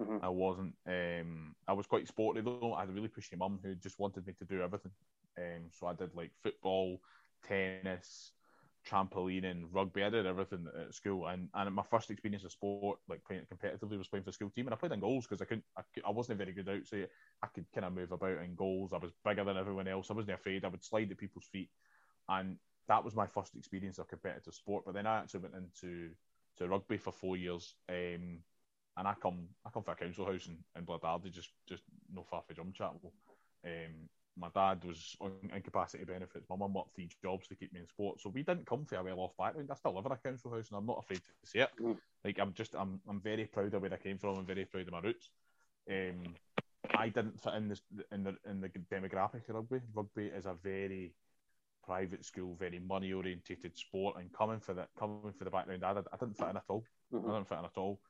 Mm-hmm. 0.00 0.18
I 0.22 0.28
wasn't. 0.28 0.74
Um, 0.86 1.54
I 1.66 1.72
was 1.72 1.86
quite 1.86 2.08
sporty 2.08 2.40
though. 2.42 2.74
I 2.74 2.80
had 2.80 2.90
a 2.90 2.92
really 2.92 3.08
pushy 3.08 3.36
mum 3.36 3.58
who 3.62 3.74
just 3.74 3.98
wanted 3.98 4.26
me 4.26 4.34
to 4.38 4.44
do 4.44 4.62
everything. 4.62 4.92
Um, 5.38 5.70
so 5.70 5.86
I 5.86 5.94
did 5.94 6.14
like 6.14 6.32
football, 6.42 7.00
tennis, 7.46 8.32
trampoline 8.86 9.44
and 9.44 9.72
rugby. 9.72 10.04
I 10.04 10.10
did 10.10 10.26
everything 10.26 10.66
at 10.80 10.94
school, 10.94 11.26
and, 11.26 11.48
and 11.54 11.74
my 11.74 11.82
first 11.90 12.10
experience 12.10 12.44
of 12.44 12.52
sport, 12.52 12.98
like 13.08 13.24
playing 13.24 13.42
competitively, 13.52 13.98
was 13.98 14.08
playing 14.08 14.24
for 14.24 14.30
the 14.30 14.34
school 14.34 14.50
team. 14.50 14.66
And 14.66 14.74
I 14.74 14.76
played 14.76 14.92
in 14.92 15.00
goals 15.00 15.26
because 15.26 15.42
I 15.42 15.46
couldn't, 15.46 15.64
I, 15.76 15.82
I 16.06 16.10
wasn't 16.10 16.40
a 16.40 16.44
very 16.44 16.54
good 16.54 16.68
outside. 16.68 17.08
I 17.42 17.46
could 17.48 17.66
kind 17.74 17.84
of 17.84 17.94
move 17.94 18.12
about 18.12 18.42
in 18.42 18.54
goals. 18.54 18.92
I 18.92 18.98
was 18.98 19.12
bigger 19.24 19.44
than 19.44 19.56
everyone 19.56 19.88
else. 19.88 20.10
I 20.10 20.14
wasn't 20.14 20.34
afraid. 20.34 20.64
I 20.64 20.68
would 20.68 20.84
slide 20.84 21.10
at 21.10 21.18
people's 21.18 21.48
feet, 21.50 21.70
and 22.28 22.56
that 22.88 23.04
was 23.04 23.14
my 23.14 23.26
first 23.26 23.56
experience 23.56 23.98
of 23.98 24.08
competitive 24.08 24.54
sport. 24.54 24.84
But 24.84 24.94
then 24.94 25.06
I 25.06 25.18
actually 25.18 25.40
went 25.40 25.54
into 25.54 26.10
to 26.58 26.68
rugby 26.68 26.96
for 26.96 27.12
four 27.12 27.36
years. 27.36 27.74
Um, 27.88 28.38
and 28.98 29.06
I 29.06 29.14
come, 29.20 29.48
I 29.64 29.70
come 29.70 29.82
from 29.82 29.92
a 29.92 29.96
council 29.96 30.24
house 30.24 30.46
in, 30.46 30.56
in 30.76 30.86
Blairdardie, 30.86 31.30
just 31.30 31.50
just 31.68 31.82
no 32.12 32.22
far 32.22 32.42
from 32.42 32.56
Drumchapel. 32.56 33.10
Um, 33.64 34.08
my 34.38 34.48
dad 34.54 34.84
was 34.84 35.16
on 35.20 35.32
incapacity 35.54 36.04
benefits. 36.04 36.48
My 36.48 36.56
mum 36.56 36.74
worked 36.74 36.94
three 36.94 37.08
jobs 37.22 37.46
to 37.48 37.54
keep 37.54 37.72
me 37.72 37.80
in 37.80 37.86
sport, 37.86 38.20
so 38.20 38.30
we 38.30 38.42
didn't 38.42 38.66
come 38.66 38.84
from 38.84 38.98
a 38.98 39.04
well 39.04 39.20
off 39.20 39.36
background. 39.36 39.70
I 39.70 39.74
still 39.74 39.94
live 39.94 40.06
in 40.06 40.12
a 40.12 40.16
council 40.16 40.52
house, 40.52 40.68
and 40.68 40.78
I'm 40.78 40.86
not 40.86 41.02
afraid 41.02 41.18
to 41.18 41.50
say 41.50 41.60
it. 41.60 41.70
Mm. 41.80 41.96
Like 42.24 42.38
I'm 42.38 42.52
just, 42.52 42.74
I'm, 42.74 43.00
I'm 43.08 43.20
very 43.20 43.46
proud 43.46 43.72
of 43.74 43.82
where 43.82 43.92
I 43.92 43.96
came 43.96 44.18
from. 44.18 44.36
I'm 44.36 44.46
very 44.46 44.64
proud 44.64 44.86
of 44.86 44.92
my 44.92 45.00
roots. 45.00 45.30
Um, 45.90 46.34
I 46.94 47.08
didn't 47.08 47.40
fit 47.40 47.54
in 47.54 47.68
this 47.68 47.80
in 48.12 48.24
the 48.24 48.36
in 48.48 48.60
the 48.60 48.68
demographic 48.68 49.48
of 49.48 49.54
rugby. 49.54 49.80
Rugby 49.94 50.26
is 50.26 50.46
a 50.46 50.54
very 50.62 51.12
private 51.86 52.24
school, 52.24 52.56
very 52.58 52.78
money 52.78 53.12
orientated 53.12 53.78
sport, 53.78 54.16
and 54.18 54.32
coming 54.32 54.60
for 54.60 54.74
that, 54.74 54.88
coming 54.98 55.32
for 55.36 55.44
the 55.44 55.50
background, 55.50 55.84
I, 55.84 55.90
I 55.90 56.16
didn't 56.18 56.36
fit 56.36 56.48
in 56.48 56.56
at 56.56 56.64
all. 56.68 56.84
Mm-hmm. 57.12 57.30
I 57.30 57.34
didn't 57.34 57.48
fit 57.48 57.58
in 57.58 57.64
at 57.64 57.78
all. 57.78 58.00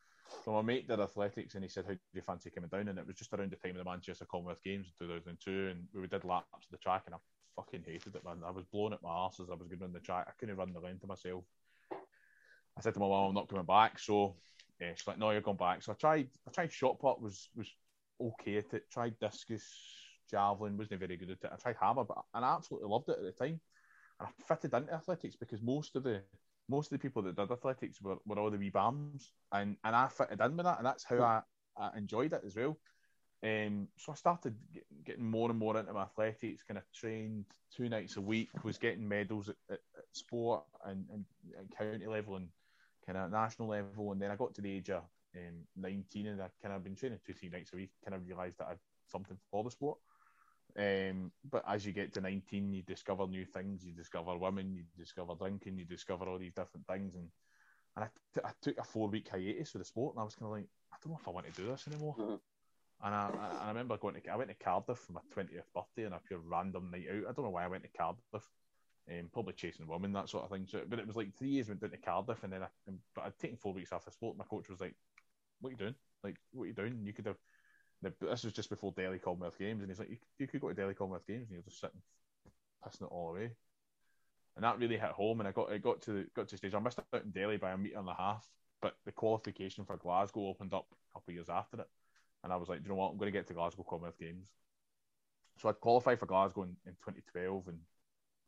So 0.44 0.52
my 0.52 0.62
mate 0.62 0.88
did 0.88 1.00
athletics 1.00 1.54
and 1.54 1.64
he 1.64 1.68
said, 1.68 1.84
How 1.86 1.92
do 1.92 1.98
you 2.12 2.22
fancy 2.22 2.50
coming 2.50 2.70
down? 2.70 2.88
And 2.88 2.98
it 2.98 3.06
was 3.06 3.16
just 3.16 3.32
around 3.32 3.50
the 3.50 3.56
time 3.56 3.72
of 3.72 3.84
the 3.84 3.90
Manchester 3.90 4.26
Commonwealth 4.30 4.62
Games 4.62 4.86
in 5.00 5.06
2002. 5.06 5.68
And 5.70 5.84
we 5.94 6.08
did 6.08 6.24
laps 6.24 6.48
of 6.52 6.70
the 6.70 6.78
track 6.78 7.04
and 7.06 7.14
I 7.14 7.18
fucking 7.54 7.84
hated 7.86 8.14
it, 8.14 8.24
man. 8.24 8.42
I 8.44 8.50
was 8.50 8.64
blowing 8.64 8.92
at 8.92 9.02
my 9.02 9.10
arse 9.10 9.40
as 9.40 9.50
I 9.50 9.54
was 9.54 9.68
going 9.68 9.82
on 9.82 9.92
the 9.92 10.00
track. 10.00 10.26
I 10.28 10.32
couldn't 10.38 10.56
run 10.56 10.72
the 10.72 10.80
length 10.80 11.02
of 11.02 11.08
myself. 11.08 11.44
I 11.92 12.80
said 12.80 12.94
to 12.94 13.00
my 13.00 13.08
mum, 13.08 13.28
I'm 13.28 13.34
not 13.34 13.48
coming 13.48 13.64
back. 13.64 13.98
So 13.98 14.36
yeah, 14.80 14.92
she's 14.94 15.06
like, 15.06 15.18
No, 15.18 15.30
you're 15.30 15.40
going 15.40 15.56
back. 15.56 15.82
So 15.82 15.92
I 15.92 15.94
tried, 15.94 16.28
I 16.46 16.50
tried 16.50 16.72
shot 16.72 16.98
put, 16.98 17.20
was, 17.20 17.48
was 17.54 17.68
okay 18.20 18.58
at 18.58 18.74
it. 18.74 18.90
Tried 18.90 19.18
discus, 19.20 19.64
javelin, 20.30 20.76
wasn't 20.76 21.00
very 21.00 21.16
good 21.16 21.30
at 21.30 21.44
it. 21.44 21.50
I 21.52 21.56
tried 21.56 21.76
hammer, 21.80 22.04
but 22.04 22.18
I 22.34 22.42
absolutely 22.42 22.88
loved 22.88 23.08
it 23.08 23.18
at 23.18 23.24
the 23.24 23.32
time. 23.32 23.60
And 24.20 24.28
I 24.28 24.42
fitted 24.42 24.74
into 24.74 24.94
athletics 24.94 25.36
because 25.36 25.62
most 25.62 25.96
of 25.96 26.02
the 26.02 26.22
most 26.68 26.92
of 26.92 26.98
the 26.98 27.02
people 27.02 27.22
that 27.22 27.36
did 27.36 27.50
athletics 27.50 28.00
were, 28.02 28.16
were 28.26 28.38
all 28.38 28.50
the 28.50 28.58
wee 28.58 28.70
bams, 28.70 29.30
and, 29.52 29.76
and 29.84 29.94
I 29.94 30.08
fitted 30.08 30.40
in 30.40 30.56
with 30.56 30.66
that, 30.66 30.78
and 30.78 30.86
that's 30.86 31.04
how 31.04 31.22
I, 31.22 31.42
I 31.76 31.96
enjoyed 31.96 32.32
it 32.32 32.42
as 32.44 32.56
well. 32.56 32.76
Um, 33.44 33.88
so 33.96 34.12
I 34.12 34.14
started 34.16 34.56
getting 35.04 35.30
more 35.30 35.50
and 35.50 35.58
more 35.58 35.76
into 35.78 35.92
my 35.92 36.02
athletics, 36.02 36.64
kind 36.64 36.78
of 36.78 36.84
trained 36.92 37.44
two 37.74 37.88
nights 37.88 38.16
a 38.16 38.20
week, 38.20 38.48
was 38.64 38.78
getting 38.78 39.06
medals 39.06 39.48
at, 39.48 39.56
at, 39.70 39.80
at 39.96 40.04
sport 40.12 40.64
and, 40.84 41.04
and, 41.12 41.24
and, 41.58 41.70
county 41.76 42.06
level 42.06 42.36
and 42.36 42.48
kind 43.04 43.18
of 43.18 43.30
national 43.30 43.68
level. 43.68 44.12
And 44.12 44.20
then 44.20 44.30
I 44.30 44.36
got 44.36 44.54
to 44.54 44.62
the 44.62 44.72
age 44.72 44.90
of 44.90 45.02
um, 45.36 45.66
19 45.76 46.26
and 46.26 46.42
I 46.42 46.48
kind 46.62 46.74
of 46.74 46.82
been 46.82 46.96
training 46.96 47.18
two, 47.24 47.34
three 47.34 47.50
nights 47.50 47.70
a 47.72 47.76
week, 47.76 47.90
kind 48.04 48.14
of 48.14 48.26
realised 48.26 48.58
that 48.58 48.66
I 48.66 48.70
had 48.70 48.78
something 49.06 49.36
for 49.50 49.62
the 49.62 49.70
sport. 49.70 49.98
Um, 50.78 51.32
but 51.50 51.64
as 51.68 51.86
you 51.86 51.92
get 51.92 52.12
to 52.14 52.20
19, 52.20 52.72
you 52.72 52.82
discover 52.82 53.26
new 53.26 53.44
things, 53.44 53.84
you 53.84 53.92
discover 53.92 54.36
women, 54.36 54.74
you 54.74 54.82
discover 54.98 55.34
drinking, 55.34 55.78
you 55.78 55.84
discover 55.84 56.26
all 56.26 56.38
these 56.38 56.52
different 56.52 56.86
things. 56.86 57.14
And, 57.14 57.28
and 57.96 58.04
I, 58.04 58.08
t- 58.34 58.44
I 58.44 58.50
took 58.60 58.78
a 58.78 58.84
four 58.84 59.08
week 59.08 59.28
hiatus 59.30 59.70
for 59.70 59.78
the 59.78 59.84
sport 59.84 60.14
and 60.14 60.20
I 60.20 60.24
was 60.24 60.34
kind 60.34 60.46
of 60.46 60.52
like, 60.52 60.68
I 60.92 60.96
don't 61.02 61.12
know 61.12 61.18
if 61.20 61.28
I 61.28 61.30
want 61.30 61.46
to 61.46 61.60
do 61.60 61.68
this 61.68 61.86
anymore. 61.88 62.16
Mm-hmm. 62.18 62.34
And 63.04 63.14
I, 63.14 63.30
I, 63.62 63.68
remember 63.68 63.96
going 63.98 64.14
to 64.14 64.28
I 64.28 64.36
went 64.36 64.48
to 64.48 64.64
Cardiff 64.64 64.98
for 64.98 65.12
my 65.12 65.20
twentieth 65.30 65.70
birthday 65.74 66.06
on 66.06 66.14
a 66.14 66.20
pure 66.26 66.38
random 66.38 66.90
night 66.90 67.06
out. 67.10 67.28
I 67.28 67.32
don't 67.32 67.44
know 67.44 67.50
why 67.50 67.64
I 67.64 67.68
went 67.68 67.82
to 67.82 67.90
Cardiff. 67.96 68.48
Um, 69.08 69.28
probably 69.32 69.52
chasing 69.52 69.86
women, 69.86 70.12
that 70.14 70.28
sort 70.28 70.44
of 70.44 70.50
thing. 70.50 70.66
So, 70.68 70.80
but 70.88 70.98
it 70.98 71.06
was 71.06 71.14
like 71.14 71.36
three 71.36 71.50
years 71.50 71.68
went 71.68 71.80
down 71.80 71.90
to 71.90 71.98
Cardiff, 71.98 72.42
and 72.42 72.52
then 72.52 72.62
I, 72.62 72.68
but 73.14 73.24
I'd 73.24 73.38
taken 73.38 73.56
four 73.56 73.74
weeks 73.74 73.92
after 73.92 74.10
sport. 74.10 74.38
My 74.38 74.44
coach 74.44 74.68
was 74.68 74.80
like, 74.80 74.94
"What 75.60 75.68
are 75.68 75.72
you 75.72 75.76
doing? 75.76 75.94
Like, 76.24 76.36
what 76.52 76.64
are 76.64 76.66
you 76.68 76.72
doing? 76.72 77.00
You 77.04 77.12
could 77.12 77.26
have." 77.26 77.36
This 78.02 78.44
was 78.44 78.52
just 78.52 78.70
before 78.70 78.92
Delhi 78.92 79.18
Commonwealth 79.18 79.58
Games, 79.58 79.82
and 79.82 79.90
he's 79.90 79.98
like, 79.98 80.10
you, 80.10 80.18
"You 80.38 80.46
could 80.46 80.60
go 80.60 80.68
to 80.68 80.74
Delhi 80.74 80.94
Commonwealth 80.94 81.26
Games, 81.26 81.48
and 81.48 81.52
you're 81.52 81.62
just 81.62 81.80
sitting, 81.80 82.00
pissing 82.84 83.02
it 83.02 83.12
all 83.12 83.30
away." 83.30 83.52
And 84.54 84.64
that 84.64 84.78
really 84.78 84.96
hit 84.96 85.10
home. 85.10 85.40
And 85.40 85.48
I 85.48 85.52
got, 85.52 85.70
I 85.70 85.78
got 85.78 86.02
to, 86.02 86.24
got 86.34 86.48
to 86.48 86.56
stage. 86.56 86.74
I 86.74 86.78
missed 86.78 86.98
out 86.98 87.22
in 87.22 87.30
Delhi 87.30 87.56
by 87.58 87.72
a 87.72 87.76
metre 87.78 87.98
and 87.98 88.08
a 88.08 88.14
half, 88.14 88.46
but 88.80 88.96
the 89.04 89.12
qualification 89.12 89.84
for 89.84 89.96
Glasgow 89.96 90.46
opened 90.46 90.72
up 90.72 90.86
a 90.90 91.14
couple 91.14 91.32
of 91.32 91.34
years 91.34 91.48
after 91.48 91.80
it. 91.80 91.88
And 92.42 92.52
I 92.52 92.56
was 92.56 92.68
like, 92.68 92.80
you 92.82 92.88
know 92.88 92.94
what, 92.94 93.10
I'm 93.10 93.18
going 93.18 93.32
to 93.32 93.38
get 93.38 93.46
to 93.48 93.54
Glasgow 93.54 93.84
Commonwealth 93.88 94.18
Games. 94.18 94.52
So 95.58 95.68
I'd 95.68 95.80
qualified 95.80 96.18
for 96.18 96.26
Glasgow 96.26 96.62
in, 96.62 96.76
in 96.86 96.92
2012 96.92 97.68
and 97.68 97.78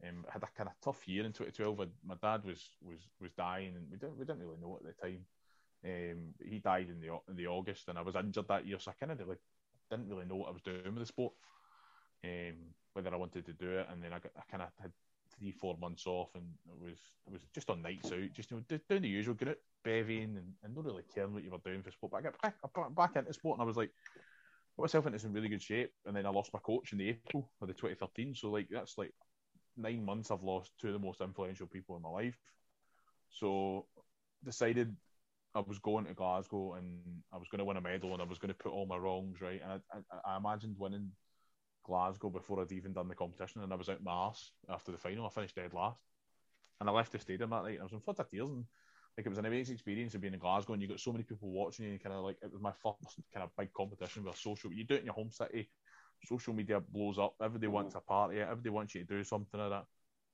um, 0.06 0.24
had 0.30 0.42
a 0.42 0.46
kind 0.56 0.68
of 0.68 0.74
tough 0.82 1.06
year 1.08 1.24
in 1.24 1.32
2012. 1.32 1.88
My 2.04 2.14
dad 2.22 2.44
was 2.44 2.70
was 2.82 3.00
was 3.20 3.32
dying, 3.32 3.74
and 3.76 3.87
we 3.90 3.98
didn't 3.98 4.18
we 4.18 4.24
didn't 4.24 4.40
really 4.40 4.61
know 4.61 4.78
at 4.78 4.87
the 4.87 5.02
time. 5.02 5.24
Um, 5.85 6.35
he 6.45 6.59
died 6.59 6.88
in 6.88 7.01
the 7.01 7.19
in 7.29 7.37
the 7.37 7.47
August, 7.47 7.88
and 7.88 7.99
I 7.99 8.03
was 8.03 8.17
injured 8.17 8.49
that 8.49 8.67
year, 8.67 8.79
so 8.81 8.91
I 8.91 8.95
kind 9.05 9.12
of 9.12 9.29
like 9.29 9.41
didn't 9.91 10.09
really 10.09 10.27
know 10.27 10.37
what 10.37 10.49
I 10.49 10.53
was 10.53 10.62
doing 10.62 10.83
with 10.85 10.99
the 10.99 11.07
sport, 11.07 11.33
um, 12.25 12.57
whether 12.93 13.12
I 13.12 13.17
wanted 13.17 13.47
to 13.47 13.53
do 13.53 13.79
it. 13.79 13.87
And 13.91 14.03
then 14.03 14.12
I, 14.12 14.17
I 14.17 14.43
kind 14.51 14.62
of 14.62 14.71
had 14.81 14.93
three 15.38 15.53
four 15.53 15.77
months 15.81 16.07
off, 16.07 16.31
and 16.35 16.45
it 16.69 16.85
was 16.85 16.99
it 17.27 17.33
was 17.33 17.43
just 17.55 17.71
on 17.71 17.83
nights 17.83 18.12
out, 18.12 18.33
just 18.35 18.51
you 18.51 18.57
know 18.57 18.79
doing 18.88 19.03
the 19.03 19.09
usual, 19.09 19.37
it 19.41 19.62
bevying 19.85 20.37
and, 20.37 20.53
and 20.62 20.75
not 20.75 20.85
really 20.85 21.05
caring 21.14 21.33
what 21.33 21.45
you 21.45 21.51
were 21.51 21.59
doing 21.64 21.83
for 21.83 21.91
sport. 21.91 22.12
But 22.12 22.19
I 22.19 22.23
got 22.23 22.43
back, 22.43 22.95
back 22.95 23.17
into 23.17 23.33
sport 23.33 23.59
and 23.59 23.62
I 23.62 23.67
was 23.67 23.77
like, 23.77 23.91
got 24.77 24.85
myself 24.85 25.07
into 25.07 25.19
some 25.19 25.33
really 25.33 25.49
good 25.49 25.62
shape. 25.62 25.93
And 26.07 26.17
then 26.17 26.27
I 26.27 26.31
lost 26.31 26.53
my 26.53 26.61
coach 26.61 26.93
in 26.93 26.99
the 26.99 27.11
April 27.11 27.51
of 27.61 27.69
the 27.69 27.75
2013. 27.75 28.35
So 28.35 28.51
like 28.51 28.69
that's 28.71 28.99
like 28.99 29.12
nine 29.77 30.05
months 30.05 30.31
I've 30.31 30.43
lost 30.43 30.73
two 30.81 30.88
of 30.88 30.93
the 30.95 30.99
most 30.99 31.21
influential 31.21 31.67
people 31.67 31.97
in 31.97 32.03
my 32.03 32.11
life. 32.11 32.37
So 33.31 33.87
decided 34.45 34.95
I 35.54 35.61
was 35.61 35.78
going 35.78 36.04
to 36.06 36.14
Glasgow 36.14 36.74
and 36.74 37.00
I 37.32 37.37
was 37.37 37.48
going 37.50 37.58
to 37.58 37.64
win 37.64 37.76
a 37.76 37.80
medal 37.80 38.12
and 38.12 38.22
I 38.22 38.26
was 38.26 38.38
going 38.38 38.50
to 38.50 38.58
put 38.58 38.72
all 38.72 38.87
my 38.87 38.96
wrongs 38.96 39.40
right. 39.40 39.61
And 39.62 39.80
I, 39.92 39.96
I, 39.96 40.34
I 40.34 40.37
imagined 40.37 40.76
winning 40.78 41.11
Glasgow 41.84 42.30
before 42.30 42.61
I'd 42.61 42.72
even 42.72 42.92
done 42.92 43.08
the 43.08 43.14
competition. 43.14 43.62
And 43.62 43.72
I 43.72 43.76
was 43.76 43.88
out 43.88 44.02
my 44.02 44.12
arse 44.12 44.52
after 44.68 44.92
the 44.92 44.98
final. 44.98 45.26
I 45.26 45.30
finished 45.30 45.56
dead 45.56 45.72
last. 45.72 46.00
And 46.80 46.88
I 46.88 46.92
left 46.92 47.12
the 47.12 47.18
stadium 47.18 47.50
that 47.50 47.64
night. 47.64 47.72
And 47.72 47.80
I 47.80 47.84
was 47.84 47.92
in 47.92 48.00
front 48.00 48.20
of 48.20 48.28
tears 48.28 48.50
and 48.50 48.64
like 49.18 49.26
it 49.26 49.30
was 49.30 49.38
an 49.38 49.46
amazing 49.46 49.74
experience 49.74 50.14
of 50.14 50.20
being 50.20 50.32
in 50.32 50.38
Glasgow 50.38 50.74
and 50.74 50.80
you 50.80 50.87
got 50.87 51.00
so 51.00 51.11
many 51.11 51.24
people 51.24 51.50
watching 51.50 51.87
you 51.87 51.90
and 51.90 52.02
kind 52.02 52.14
of 52.14 52.22
like 52.22 52.37
it 52.40 52.52
was 52.52 52.62
my 52.62 52.70
first 52.70 53.20
kind 53.34 53.42
of 53.42 53.50
big 53.58 53.72
competition 53.72 54.22
with 54.24 54.37
social 54.37 54.72
you 54.72 54.84
do 54.84 54.94
it 54.94 55.00
in 55.00 55.06
your 55.06 55.14
home 55.14 55.32
city 55.32 55.68
social 56.24 56.54
media 56.54 56.80
blows 56.80 57.18
up 57.18 57.34
everybody 57.42 57.66
mm. 57.66 57.72
wants 57.72 57.96
a 57.96 58.00
party 58.00 58.40
everybody 58.40 58.70
wants 58.70 58.94
you 58.94 59.04
to 59.04 59.16
do 59.16 59.24
something 59.24 59.58
like 59.58 59.70
that 59.70 59.84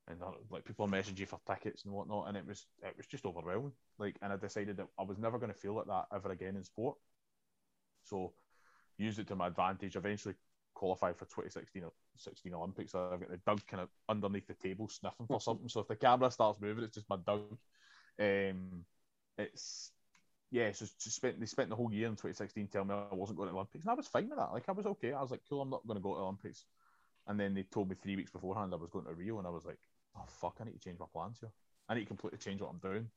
and 0.08 0.20
like 0.50 0.64
people 0.64 0.86
message 0.86 1.18
you 1.18 1.26
for 1.26 1.40
tickets 1.46 1.84
and 1.84 1.94
whatnot 1.94 2.28
and 2.28 2.36
it 2.36 2.46
was 2.46 2.66
it 2.82 2.94
was 2.96 3.06
just 3.06 3.24
overwhelming 3.24 3.72
like 3.98 4.16
and 4.22 4.32
I 4.32 4.36
decided 4.36 4.76
that 4.76 4.86
I 4.98 5.02
was 5.02 5.18
never 5.18 5.38
going 5.38 5.52
to 5.52 5.58
feel 5.58 5.74
like 5.74 5.86
that 5.86 6.04
ever 6.14 6.30
again 6.30 6.56
in 6.56 6.64
sport 6.64 6.96
so 8.04 8.32
used 8.98 9.18
it 9.18 9.28
to 9.28 9.36
my 9.36 9.46
advantage 9.46 9.96
eventually 9.96 10.34
qualified 10.74 11.16
for 11.16 11.24
2016 11.24 11.84
or 11.84 11.92
16 12.16 12.52
Olympics 12.52 12.92
so 12.92 13.10
I've 13.12 13.20
got 13.20 13.30
the 13.30 13.40
Doug 13.46 13.66
kind 13.66 13.82
of 13.82 13.88
underneath 14.08 14.46
the 14.46 14.54
table 14.54 14.88
sniffing 14.88 15.26
for 15.26 15.40
something 15.40 15.68
so 15.68 15.80
if 15.80 15.88
the 15.88 15.96
camera 15.96 16.30
starts 16.30 16.60
moving 16.60 16.84
it's 16.84 16.94
just 16.94 17.08
my 17.08 17.16
Doug 17.24 17.56
um, 18.20 18.84
it's 19.38 19.90
yeah, 20.54 20.70
so 20.70 20.86
spent 20.98 21.40
they 21.40 21.46
spent 21.46 21.68
the 21.68 21.74
whole 21.74 21.92
year 21.92 22.06
in 22.06 22.12
2016 22.12 22.68
telling 22.68 22.86
me 22.86 22.94
I 22.94 23.12
wasn't 23.12 23.38
going 23.38 23.48
to 23.48 23.54
Olympics, 23.56 23.84
and 23.84 23.90
I 23.90 23.94
was 23.94 24.06
fine 24.06 24.28
with 24.28 24.38
that. 24.38 24.52
Like 24.52 24.68
I 24.68 24.72
was 24.72 24.86
okay. 24.86 25.12
I 25.12 25.20
was 25.20 25.32
like, 25.32 25.40
cool, 25.48 25.62
I'm 25.62 25.68
not 25.68 25.84
going 25.84 25.96
to 25.96 26.02
go 26.02 26.14
to 26.14 26.20
Olympics. 26.20 26.64
And 27.26 27.40
then 27.40 27.54
they 27.54 27.64
told 27.64 27.88
me 27.88 27.96
three 28.00 28.14
weeks 28.14 28.30
beforehand 28.30 28.72
I 28.72 28.76
was 28.76 28.90
going 28.90 29.06
to 29.06 29.14
Rio, 29.14 29.38
and 29.38 29.48
I 29.48 29.50
was 29.50 29.64
like, 29.64 29.80
oh 30.16 30.24
fuck, 30.28 30.56
I 30.60 30.64
need 30.64 30.74
to 30.74 30.78
change 30.78 30.98
my 30.98 31.06
plans 31.12 31.38
here. 31.40 31.50
I 31.88 31.94
need 31.94 32.02
to 32.02 32.06
completely 32.06 32.38
change 32.38 32.60
what 32.60 32.70
I'm 32.70 32.78
doing. 32.78 33.08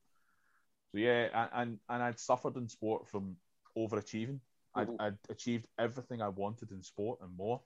So 0.92 1.00
yeah, 1.00 1.48
and 1.54 1.80
and 1.90 2.04
I'd 2.04 2.20
suffered 2.20 2.56
in 2.58 2.68
sport 2.70 3.08
from 3.08 3.36
overachieving. 3.78 4.40
I'd, 4.76 4.88
mm-hmm. 4.88 5.02
I'd 5.02 5.18
achieved 5.30 5.68
everything 5.80 6.22
I 6.22 6.30
wanted 6.30 6.72
in 6.72 6.84
sport 6.84 7.20
and 7.22 7.36
more 7.36 7.62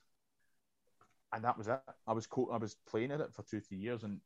and 1.33 1.43
that 1.43 1.57
was 1.57 1.67
it. 1.67 1.79
I 2.07 2.13
was 2.13 2.27
co- 2.27 2.49
I 2.51 2.57
was 2.57 2.75
playing 2.89 3.11
at 3.11 3.21
it 3.21 3.33
for 3.33 3.43
two 3.43 3.61
three 3.61 3.77
years, 3.77 4.03
and 4.03 4.19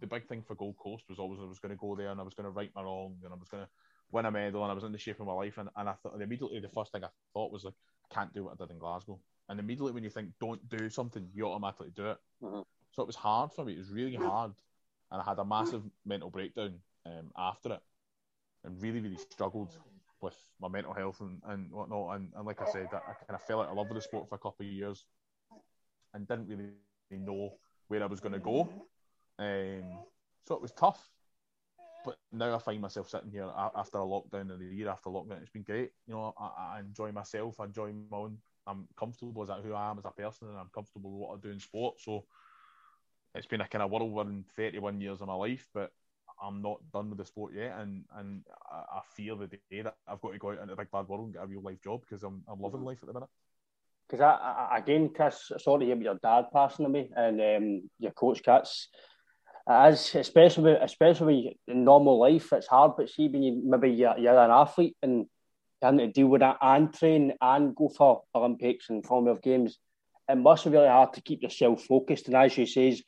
the 0.00 0.06
big 0.06 0.26
thing 0.26 0.42
for 0.42 0.54
Gold 0.54 0.76
Coast 0.78 1.04
was 1.08 1.18
always 1.18 1.40
I 1.40 1.44
was 1.44 1.58
going 1.58 1.70
to 1.70 1.76
go 1.76 1.96
there 1.96 2.10
and 2.10 2.20
I 2.20 2.22
was 2.22 2.34
going 2.34 2.44
to 2.44 2.50
right 2.50 2.70
my 2.74 2.82
wrong 2.82 3.16
and 3.24 3.32
I 3.32 3.36
was 3.36 3.48
going 3.48 3.64
to 3.64 3.68
win 4.12 4.26
a 4.26 4.30
medal 4.30 4.62
and 4.62 4.70
I 4.70 4.74
was 4.74 4.84
in 4.84 4.92
the 4.92 4.98
shape 4.98 5.20
of 5.20 5.26
my 5.26 5.32
life. 5.32 5.58
And, 5.58 5.68
and 5.76 5.88
I 5.88 5.94
thought 5.94 6.14
and 6.14 6.22
immediately 6.22 6.60
the 6.60 6.68
first 6.68 6.92
thing 6.92 7.02
I 7.02 7.08
thought 7.32 7.52
was 7.52 7.64
like, 7.64 7.74
I 8.10 8.14
can't 8.14 8.32
do 8.32 8.44
what 8.44 8.52
I 8.52 8.64
did 8.64 8.72
in 8.72 8.78
Glasgow. 8.78 9.18
And 9.48 9.58
immediately 9.58 9.92
when 9.92 10.04
you 10.04 10.10
think 10.10 10.30
don't 10.40 10.66
do 10.68 10.88
something, 10.88 11.28
you 11.34 11.46
automatically 11.46 11.90
do 11.94 12.10
it. 12.10 12.18
Mm-hmm. 12.42 12.60
So 12.94 13.02
it 13.02 13.06
was 13.06 13.16
hard 13.16 13.52
for 13.52 13.64
me. 13.64 13.74
It 13.74 13.78
was 13.78 13.90
really 13.90 14.14
hard, 14.14 14.52
and 15.10 15.20
I 15.20 15.24
had 15.24 15.38
a 15.38 15.44
massive 15.44 15.82
mental 16.06 16.30
breakdown 16.30 16.74
um, 17.06 17.30
after 17.36 17.72
it, 17.74 17.80
and 18.64 18.80
really 18.80 19.00
really 19.00 19.16
struggled 19.16 19.76
with 20.20 20.36
my 20.60 20.68
mental 20.68 20.94
health 20.94 21.20
and, 21.20 21.40
and 21.46 21.70
whatnot. 21.72 22.16
And, 22.16 22.32
and 22.36 22.46
like 22.46 22.62
I 22.62 22.66
said, 22.66 22.88
I, 22.92 22.96
I 22.96 23.14
kind 23.26 23.34
of 23.34 23.42
fell 23.42 23.60
out 23.60 23.68
of 23.68 23.76
love 23.76 23.88
with 23.88 23.96
the 23.98 24.02
sport 24.02 24.28
for 24.28 24.36
a 24.36 24.38
couple 24.38 24.64
of 24.64 24.72
years 24.72 25.04
and 26.14 26.26
didn't 26.26 26.48
really 26.48 26.72
know 27.10 27.52
where 27.88 28.02
I 28.02 28.06
was 28.06 28.20
going 28.20 28.32
to 28.32 28.38
go. 28.38 28.68
Um, 29.38 29.82
so 30.46 30.54
it 30.54 30.62
was 30.62 30.72
tough. 30.72 31.10
But 32.04 32.18
now 32.32 32.54
I 32.54 32.58
find 32.58 32.80
myself 32.80 33.08
sitting 33.08 33.30
here 33.30 33.50
after 33.74 33.98
a 33.98 34.02
lockdown 34.02 34.52
and 34.52 34.60
the 34.60 34.74
year 34.76 34.88
after 34.88 35.10
lockdown. 35.10 35.40
It's 35.40 35.50
been 35.50 35.62
great. 35.62 35.90
You 36.06 36.14
know, 36.14 36.34
I, 36.38 36.76
I 36.76 36.80
enjoy 36.80 37.12
myself. 37.12 37.58
I 37.60 37.64
enjoy 37.64 37.92
my 38.10 38.18
own. 38.18 38.38
I'm 38.66 38.86
comfortable 38.98 39.42
as 39.42 39.64
who 39.64 39.74
I 39.74 39.90
am 39.90 39.98
as 39.98 40.04
a 40.04 40.10
person, 40.10 40.48
and 40.48 40.58
I'm 40.58 40.70
comfortable 40.74 41.10
with 41.10 41.20
what 41.20 41.36
I 41.36 41.40
do 41.40 41.50
in 41.50 41.60
sport. 41.60 42.00
So 42.00 42.24
it's 43.34 43.46
been 43.46 43.60
a 43.60 43.68
kind 43.68 43.82
of 43.82 43.90
whirlwind 43.90 44.44
31 44.56 45.00
years 45.00 45.20
of 45.20 45.28
my 45.28 45.34
life, 45.34 45.66
but 45.74 45.90
I'm 46.42 46.62
not 46.62 46.80
done 46.92 47.10
with 47.10 47.18
the 47.18 47.24
sport 47.24 47.54
yet, 47.54 47.76
and 47.78 48.04
and 48.16 48.42
I, 48.70 48.98
I 48.98 49.00
fear 49.16 49.36
the 49.36 49.46
day 49.46 49.82
that 49.82 49.96
I've 50.08 50.20
got 50.20 50.32
to 50.32 50.38
go 50.38 50.50
out 50.50 50.60
into 50.60 50.74
the 50.74 50.76
big 50.76 50.90
bad 50.90 51.08
world 51.08 51.24
and 51.24 51.34
get 51.34 51.42
a 51.42 51.46
real 51.46 51.62
life 51.62 51.82
job 51.82 52.02
because 52.02 52.22
I'm 52.22 52.42
I'm 52.48 52.60
loving 52.60 52.82
life 52.82 52.98
at 53.02 53.06
the 53.06 53.14
minute 53.14 53.28
because 54.08 54.20
I, 54.22 54.66
I, 54.72 54.78
again, 54.78 55.10
Chris, 55.14 55.50
sorry 55.58 55.80
to 55.80 55.84
hear 55.86 55.94
about 55.94 56.04
your 56.04 56.18
dad 56.22 56.46
passing 56.52 56.86
away 56.86 57.10
and 57.16 57.40
um, 57.40 57.90
your 57.98 58.12
coach 58.12 58.42
Kats. 58.42 58.88
As 59.66 60.14
especially 60.14 60.72
especially 60.72 61.58
in 61.66 61.84
normal 61.84 62.18
life, 62.18 62.52
it's 62.52 62.66
hard. 62.66 62.92
But 62.98 63.08
see, 63.08 63.28
when 63.28 63.42
you 63.42 63.62
maybe 63.64 63.90
you're, 63.90 64.18
you're 64.18 64.38
an 64.38 64.50
athlete 64.50 64.94
and 65.02 65.24
having 65.80 66.00
to 66.00 66.08
deal 66.08 66.26
with 66.26 66.42
that 66.42 66.58
and 66.60 66.92
train 66.92 67.32
and 67.40 67.74
go 67.74 67.88
for 67.88 68.24
Olympics 68.34 68.90
and 68.90 69.02
Commonwealth 69.02 69.40
Games, 69.40 69.78
it 70.28 70.36
must 70.36 70.64
be 70.64 70.70
really 70.70 70.88
hard 70.88 71.14
to 71.14 71.22
keep 71.22 71.42
yourself 71.42 71.82
focused. 71.82 72.26
And 72.26 72.36
as 72.36 72.58
you 72.58 72.66
says, 72.66 73.02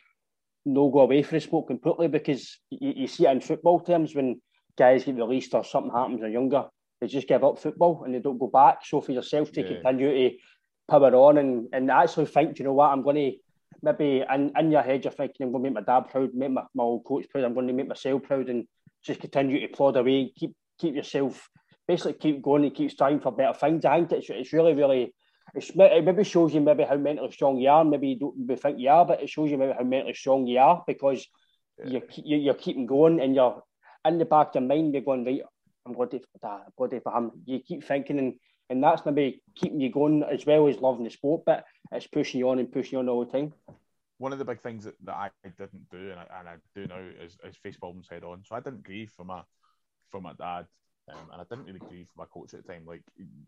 no 0.67 0.91
go 0.91 1.01
away 1.01 1.23
from 1.23 1.37
the 1.37 1.41
sport 1.41 1.69
completely 1.69 2.09
because 2.09 2.59
you, 2.71 2.93
you 2.97 3.07
see 3.07 3.27
it 3.27 3.31
in 3.31 3.41
football 3.41 3.81
terms 3.81 4.15
when 4.15 4.41
guys 4.77 5.05
get 5.05 5.17
released 5.17 5.55
or 5.55 5.65
something 5.65 5.93
happens 5.93 6.23
or 6.23 6.29
younger, 6.29 6.65
they 7.01 7.07
just 7.07 7.29
give 7.29 7.45
up 7.45 7.59
football 7.59 8.03
and 8.05 8.15
they 8.15 8.19
don't 8.19 8.39
go 8.39 8.49
back. 8.49 8.85
So 8.85 9.01
for 9.01 9.13
yourself 9.13 9.53
to 9.53 9.63
yeah. 9.63 9.69
continue 9.69 10.31
to 10.31 10.37
power 10.89 11.15
on 11.15 11.39
and, 11.39 11.69
and 11.73 11.91
actually 11.91 12.27
think, 12.27 12.59
you 12.59 12.65
know 12.65 12.73
what, 12.75 12.91
I'm 12.91 13.03
going 13.03 13.17
to 13.17 13.33
maybe 13.83 14.25
in, 14.33 14.53
in 14.59 14.73
your 14.73 14.83
head, 14.83 15.05
you're 15.05 15.13
thinking, 15.13 15.47
I'm 15.47 15.53
going 15.53 15.65
to 15.65 15.71
make 15.71 15.87
my 15.87 15.93
dad 15.93 16.09
proud, 16.11 16.35
make 16.35 16.51
my, 16.51 16.63
my 16.75 16.85
old 16.85 17.05
coach 17.05 17.27
proud, 17.31 17.45
I'm 17.45 17.55
going 17.55 17.69
to 17.69 17.73
make 17.73 17.89
myself 17.89 18.23
proud 18.23 18.49
and 18.49 18.67
just 19.05 19.21
continue 19.21 19.61
to 19.61 19.69
plod 19.69 19.97
away, 19.97 20.33
keep 20.37 20.55
keep 20.79 20.95
yourself, 20.95 21.49
basically 21.89 22.15
keep 22.15 22.43
going 22.43 22.65
and 22.65 22.75
keep 22.75 22.91
striving 22.91 23.21
for 23.21 23.33
better 23.33 23.57
things. 23.59 23.85
I 23.85 23.99
think 23.99 24.13
it's, 24.13 24.29
it's 24.29 24.53
really, 24.53 24.75
really, 24.75 25.15
it 25.55 26.05
maybe 26.05 26.25
shows 26.25 26.55
you 26.55 26.61
maybe 26.61 26.85
how 26.85 26.97
mentally 26.97 27.33
strong 27.33 27.59
you 27.59 27.69
are. 27.69 27.85
Maybe 27.85 28.09
you 28.09 28.19
don't 28.19 28.39
maybe 28.39 28.61
think 28.61 28.79
you 28.79 28.91
are, 28.91 29.07
but 29.07 29.23
it 29.23 29.31
shows 29.31 29.51
you 29.51 29.59
maybe 29.59 29.75
how 29.79 29.85
mentally 29.85 30.15
strong 30.15 30.47
you 30.47 30.59
are 30.59 30.85
because 30.87 31.27
yeah. 31.85 32.01
you're, 32.25 32.39
you're 32.39 32.55
keeping 32.55 32.87
going 32.87 33.21
and 33.21 33.35
you're 33.35 33.63
in 34.05 34.19
the 34.19 34.25
back 34.25 34.49
of 34.49 34.55
your 34.57 34.65
mind, 34.65 34.95
you're 34.95 35.03
going, 35.03 35.25
right, 35.25 35.41
I'm 35.87 35.93
going 35.93 36.11
to 36.11 36.19
for 36.19 36.39
that, 36.43 36.63
I'm 36.67 36.73
going 36.77 36.91
to 36.91 37.01
for 37.01 37.17
him. 37.17 37.31
You 37.45 37.61
keep 37.61 37.85
thinking 37.85 38.19
and 38.19 38.35
and 38.69 38.83
that's 38.83 39.07
maybe 39.07 39.43
keeping 39.55 39.81
you 39.81 39.93
going 39.93 40.25
as 40.25 40.45
well 40.45 40.67
as 40.69 40.79
loving 40.79 41.05
the 41.05 41.11
sport, 41.11 41.43
but 41.47 41.65
it's 41.93 42.09
pushing 42.09 42.41
you 42.41 42.51
on 42.51 42.59
and 42.59 42.71
pushing 42.71 42.95
you 42.95 42.99
on 42.99 43.09
all 43.09 43.25
the 43.25 43.31
time. 43.31 43.53
one 44.19 44.33
of 44.33 44.39
the 44.39 44.45
big 44.45 44.61
things 44.61 44.85
that, 44.85 44.95
that 45.05 45.15
I 45.15 45.31
didn't 45.45 45.91
do 45.91 46.11
and 46.11 46.19
I, 46.19 46.27
and 46.39 46.49
I 46.49 46.57
do 46.75 46.87
now 46.87 46.99
is, 47.23 47.37
is 47.45 47.57
face 47.63 47.77
problems 47.77 48.09
head 48.11 48.25
on. 48.25 48.43
So 48.45 48.57
I 48.57 48.61
didn't 48.61 48.83
grieve 48.83 49.13
for 49.17 49.25
my 49.25 49.43
for 50.11 50.21
my 50.21 50.33
dad, 50.35 50.67
um, 51.09 51.31
and 51.33 51.41
I 51.41 51.45
didn't 51.45 51.67
really 51.67 51.79
grieve 51.79 52.09
for 52.09 52.23
my 52.23 52.27
coach 52.27 52.53
at 52.55 52.67
the 52.67 52.73
time. 52.73 52.85
Like 52.87 53.03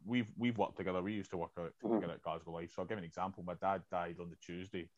we've 0.07 0.31
we've 0.37 0.57
worked 0.57 0.77
together. 0.77 1.03
We 1.03 1.15
used 1.15 1.31
to 1.31 1.37
work 1.37 1.51
out 1.59 1.73
mm-hmm. 1.85 1.95
together 1.95 2.15
at 2.15 2.23
Glasgow 2.23 2.53
Life. 2.53 2.73
So 2.75 2.83
I'll 2.83 2.89
give 2.89 2.99
an 2.99 3.05
example. 3.05 3.43
My 3.45 3.55
dad 3.55 3.83
died 3.91 4.17
on 4.21 4.31
the 4.31 4.37
Tuesday. 4.37 4.89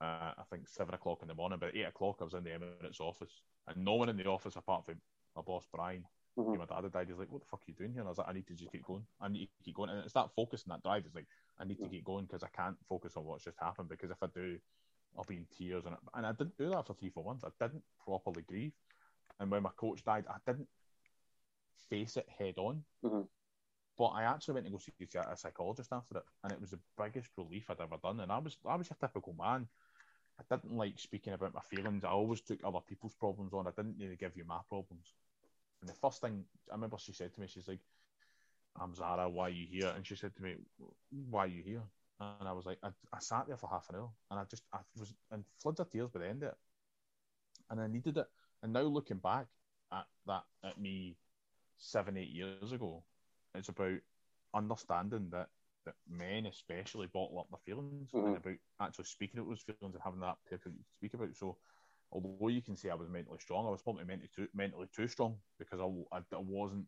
Uh, 0.00 0.32
I 0.36 0.42
think 0.50 0.68
seven 0.68 0.94
o'clock 0.94 1.20
in 1.22 1.28
the 1.28 1.34
morning. 1.34 1.58
But 1.60 1.76
eight 1.76 1.86
o'clock, 1.86 2.16
I 2.20 2.24
was 2.24 2.34
in 2.34 2.42
the 2.42 2.50
Emirates 2.50 3.00
office, 3.00 3.42
and 3.68 3.84
no 3.84 3.94
one 3.94 4.08
in 4.08 4.16
the 4.16 4.26
office 4.26 4.56
apart 4.56 4.84
from 4.84 4.96
my 5.36 5.42
boss 5.42 5.66
Brian. 5.72 6.04
Mm-hmm. 6.36 6.58
My 6.58 6.64
dad 6.64 6.82
had 6.82 6.92
died. 6.92 7.08
He's 7.08 7.18
like, 7.18 7.30
"What 7.30 7.42
the 7.42 7.48
fuck 7.48 7.60
are 7.60 7.64
you 7.68 7.74
doing 7.74 7.92
here?" 7.92 8.00
And 8.00 8.08
I 8.08 8.10
was 8.10 8.18
like, 8.18 8.28
"I 8.28 8.32
need 8.32 8.48
to 8.48 8.54
just 8.54 8.72
keep 8.72 8.84
going. 8.84 9.04
I 9.20 9.28
need 9.28 9.46
to 9.46 9.64
keep 9.64 9.76
going." 9.76 9.90
And 9.90 10.00
it's 10.00 10.14
that 10.14 10.34
focus 10.34 10.64
and 10.64 10.72
that 10.72 10.82
drive. 10.82 11.04
It's 11.06 11.14
like 11.14 11.28
I 11.60 11.64
need 11.64 11.78
to 11.78 11.88
keep 11.88 12.04
going 12.04 12.24
because 12.24 12.42
I 12.42 12.48
can't 12.48 12.76
focus 12.88 13.16
on 13.16 13.24
what's 13.24 13.44
just 13.44 13.58
happened. 13.60 13.90
Because 13.90 14.10
if 14.10 14.22
I 14.22 14.26
do, 14.34 14.58
I'll 15.16 15.24
be 15.24 15.36
in 15.36 15.46
tears. 15.56 15.84
And, 15.86 15.94
and 16.14 16.26
I 16.26 16.32
didn't 16.32 16.56
do 16.58 16.70
that 16.70 16.86
for 16.86 16.94
three, 16.94 17.10
four 17.10 17.24
months. 17.24 17.44
I 17.44 17.64
didn't 17.64 17.84
properly 18.04 18.42
grieve. 18.48 18.72
And 19.38 19.50
when 19.50 19.62
my 19.62 19.70
coach 19.76 20.02
died, 20.04 20.24
I 20.28 20.36
didn't 20.46 20.68
face 21.88 22.16
it 22.16 22.28
head 22.38 22.54
on. 22.58 22.82
Mm-hmm. 23.04 23.22
But 23.98 24.06
I 24.06 24.22
actually 24.24 24.54
went 24.54 24.66
to 24.66 24.72
go 24.72 24.78
see 24.78 24.92
a 25.00 25.36
psychologist 25.36 25.92
after 25.92 26.18
it, 26.18 26.24
and 26.42 26.52
it 26.52 26.60
was 26.60 26.70
the 26.70 26.78
biggest 26.98 27.28
relief 27.36 27.68
I'd 27.68 27.80
ever 27.80 27.98
done. 28.02 28.20
And 28.20 28.32
I 28.32 28.38
was 28.38 28.56
I 28.66 28.76
was 28.76 28.90
a 28.90 28.94
typical 28.94 29.34
man. 29.38 29.68
I 30.40 30.56
didn't 30.56 30.76
like 30.76 30.98
speaking 30.98 31.34
about 31.34 31.54
my 31.54 31.60
feelings. 31.60 32.04
I 32.04 32.08
always 32.08 32.40
took 32.40 32.58
other 32.64 32.80
people's 32.80 33.14
problems 33.14 33.52
on. 33.52 33.66
I 33.66 33.70
didn't 33.70 33.96
really 34.00 34.16
give 34.16 34.36
you 34.36 34.44
my 34.44 34.60
problems. 34.68 35.12
And 35.80 35.90
the 35.90 35.94
first 35.94 36.20
thing 36.20 36.44
I 36.70 36.74
remember 36.74 36.96
she 36.98 37.12
said 37.12 37.34
to 37.34 37.40
me, 37.40 37.48
she's 37.48 37.68
like, 37.68 37.80
I'm 38.80 38.94
Zara, 38.94 39.28
why 39.28 39.48
are 39.48 39.50
you 39.50 39.66
here? 39.68 39.92
And 39.94 40.06
she 40.06 40.16
said 40.16 40.34
to 40.36 40.42
me, 40.42 40.54
Why 41.28 41.44
are 41.44 41.48
you 41.48 41.62
here? 41.62 41.82
And 42.20 42.48
I 42.48 42.52
was 42.52 42.66
like, 42.66 42.78
I, 42.82 42.88
I 43.12 43.18
sat 43.18 43.46
there 43.48 43.56
for 43.56 43.68
half 43.68 43.88
an 43.90 43.96
hour 43.96 44.10
and 44.30 44.38
I 44.38 44.44
just, 44.44 44.62
I 44.72 44.78
was 44.96 45.12
in 45.32 45.44
floods 45.60 45.80
of 45.80 45.90
tears 45.90 46.10
by 46.10 46.20
the 46.20 46.28
end 46.28 46.44
of 46.44 46.50
it. 46.50 46.56
And 47.70 47.80
I 47.80 47.88
needed 47.88 48.16
it. 48.16 48.26
And 48.62 48.72
now 48.72 48.82
looking 48.82 49.16
back 49.16 49.46
at 49.92 50.06
that, 50.26 50.44
at 50.64 50.80
me 50.80 51.16
seven, 51.82 52.16
eight 52.16 52.30
years 52.30 52.72
ago, 52.72 53.02
it's 53.54 53.68
about 53.68 53.98
understanding 54.54 55.28
that, 55.32 55.48
that 55.84 55.94
men 56.08 56.46
especially 56.46 57.08
bottle 57.08 57.40
up 57.40 57.48
their 57.50 57.74
feelings 57.74 58.10
mm-hmm. 58.12 58.28
and 58.28 58.36
about 58.36 58.54
actually 58.80 59.04
speaking 59.04 59.40
out 59.40 59.48
those 59.48 59.62
feelings 59.62 59.94
and 59.94 60.02
having 60.02 60.20
that 60.20 60.36
people 60.48 60.70
to 60.70 60.78
speak 60.94 61.14
about. 61.14 61.34
So, 61.34 61.56
although 62.12 62.48
you 62.48 62.62
can 62.62 62.76
say 62.76 62.90
I 62.90 62.94
was 62.94 63.08
mentally 63.08 63.38
strong, 63.40 63.66
I 63.66 63.70
was 63.70 63.82
probably 63.82 64.04
mentally 64.04 64.30
too, 64.34 64.46
mentally 64.54 64.86
too 64.94 65.08
strong 65.08 65.36
because 65.58 65.80
I, 65.80 66.16
I, 66.16 66.18
I 66.18 66.38
wasn't 66.38 66.86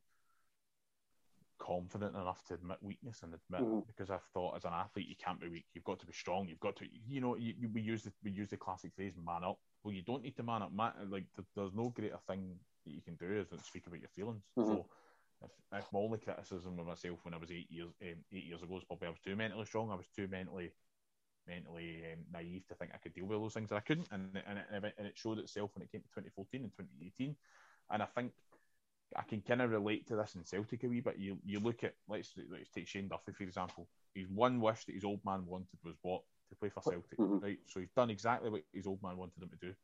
confident 1.58 2.14
enough 2.14 2.44
to 2.44 2.54
admit 2.54 2.78
weakness 2.82 3.22
and 3.22 3.34
admit 3.34 3.68
mm-hmm. 3.68 3.80
because 3.86 4.10
I 4.10 4.18
thought 4.32 4.56
as 4.56 4.64
an 4.64 4.72
athlete 4.74 5.08
you 5.08 5.16
can't 5.22 5.40
be 5.40 5.48
weak. 5.48 5.66
You've 5.74 5.84
got 5.84 5.98
to 6.00 6.06
be 6.06 6.12
strong. 6.12 6.46
You've 6.48 6.60
got 6.60 6.76
to, 6.76 6.86
you 7.08 7.20
know, 7.20 7.36
you, 7.36 7.54
we 7.72 7.80
use 7.80 8.02
the 8.02 8.12
we 8.22 8.30
use 8.30 8.50
the 8.50 8.56
classic 8.56 8.92
phrase 8.94 9.14
"man 9.16 9.44
up." 9.44 9.58
Well, 9.82 9.94
you 9.94 10.02
don't 10.02 10.22
need 10.22 10.36
to 10.36 10.42
man 10.42 10.62
up. 10.62 10.72
Man, 10.72 10.92
like 11.10 11.24
there's 11.56 11.74
no 11.74 11.88
greater 11.88 12.18
thing 12.28 12.56
that 12.84 12.94
you 12.94 13.02
can 13.02 13.14
do 13.14 13.40
is 13.40 13.48
speak 13.64 13.86
about 13.86 14.00
your 14.00 14.08
feelings. 14.08 14.42
Mm-hmm. 14.58 14.72
So. 14.72 14.86
If, 15.42 15.50
if, 15.78 15.92
my 15.92 15.98
only 15.98 16.18
criticism 16.18 16.78
of 16.78 16.86
myself 16.86 17.18
when 17.22 17.34
I 17.34 17.36
was 17.36 17.50
eight 17.50 17.66
years 17.68 17.90
um, 18.00 18.16
eight 18.32 18.44
years 18.44 18.62
ago 18.62 18.74
was 18.74 18.84
probably 18.84 19.08
I 19.08 19.10
was 19.10 19.20
too 19.22 19.36
mentally 19.36 19.66
strong. 19.66 19.90
I 19.90 19.94
was 19.96 20.06
too 20.16 20.26
mentally 20.26 20.70
mentally 21.46 22.02
um, 22.12 22.20
naive 22.32 22.66
to 22.68 22.74
think 22.74 22.92
I 22.94 22.98
could 22.98 23.14
deal 23.14 23.26
with 23.26 23.38
those 23.38 23.54
things, 23.54 23.68
that 23.70 23.76
I 23.76 23.80
couldn't. 23.80 24.08
And 24.10 24.30
and 24.46 24.84
it, 24.84 24.94
and 24.96 25.06
it 25.06 25.18
showed 25.18 25.38
itself 25.38 25.70
when 25.74 25.82
it 25.82 25.92
came 25.92 26.00
to 26.00 26.08
2014 26.08 26.62
and 26.62 26.72
2018. 26.72 27.36
And 27.90 28.02
I 28.02 28.06
think 28.06 28.32
I 29.16 29.22
can 29.22 29.40
kind 29.42 29.62
of 29.62 29.70
relate 29.70 30.06
to 30.08 30.16
this 30.16 30.34
in 30.34 30.44
Celtic 30.44 30.84
a 30.84 30.88
wee 30.88 31.00
bit. 31.00 31.18
You 31.18 31.38
you 31.44 31.60
look 31.60 31.84
at 31.84 31.94
let's 32.08 32.32
let's 32.50 32.70
take 32.70 32.88
Shane 32.88 33.08
Duffy 33.08 33.32
for 33.32 33.44
example. 33.44 33.86
His 34.14 34.28
one 34.28 34.60
wish 34.60 34.84
that 34.84 34.94
his 34.94 35.04
old 35.04 35.20
man 35.24 35.44
wanted 35.46 35.78
was 35.84 35.94
what 36.02 36.22
to 36.50 36.56
play 36.56 36.68
for 36.68 36.80
Celtic, 36.80 37.18
mm-hmm. 37.18 37.38
right? 37.38 37.58
So 37.66 37.80
he's 37.80 37.90
done 37.90 38.10
exactly 38.10 38.50
what 38.50 38.62
his 38.72 38.86
old 38.86 39.02
man 39.02 39.16
wanted 39.16 39.42
him 39.42 39.50
to 39.50 39.66
do, 39.66 39.74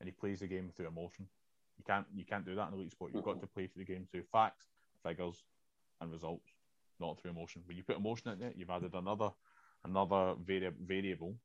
and 0.00 0.08
he 0.08 0.12
plays 0.12 0.40
the 0.40 0.46
game 0.46 0.70
through 0.74 0.88
emotion. 0.88 1.26
You 1.78 1.84
can't 1.86 2.06
you 2.14 2.24
can't 2.24 2.44
do 2.44 2.54
that 2.54 2.68
in 2.68 2.74
elite 2.74 2.92
sport. 2.92 3.12
You've 3.14 3.24
got 3.24 3.40
to 3.40 3.46
play 3.46 3.66
through 3.66 3.84
the 3.84 3.92
game 3.92 4.06
through 4.10 4.24
facts, 4.32 4.66
figures, 5.02 5.44
and 6.00 6.10
results, 6.10 6.50
not 7.00 7.20
through 7.20 7.32
emotion. 7.32 7.62
When 7.66 7.76
you 7.76 7.82
put 7.82 7.96
emotion 7.96 8.30
in 8.30 8.42
it, 8.42 8.54
you've 8.56 8.70
added 8.70 8.94
another 8.94 9.30
another 9.84 10.34
vari- 10.44 10.72
variable 10.84 11.36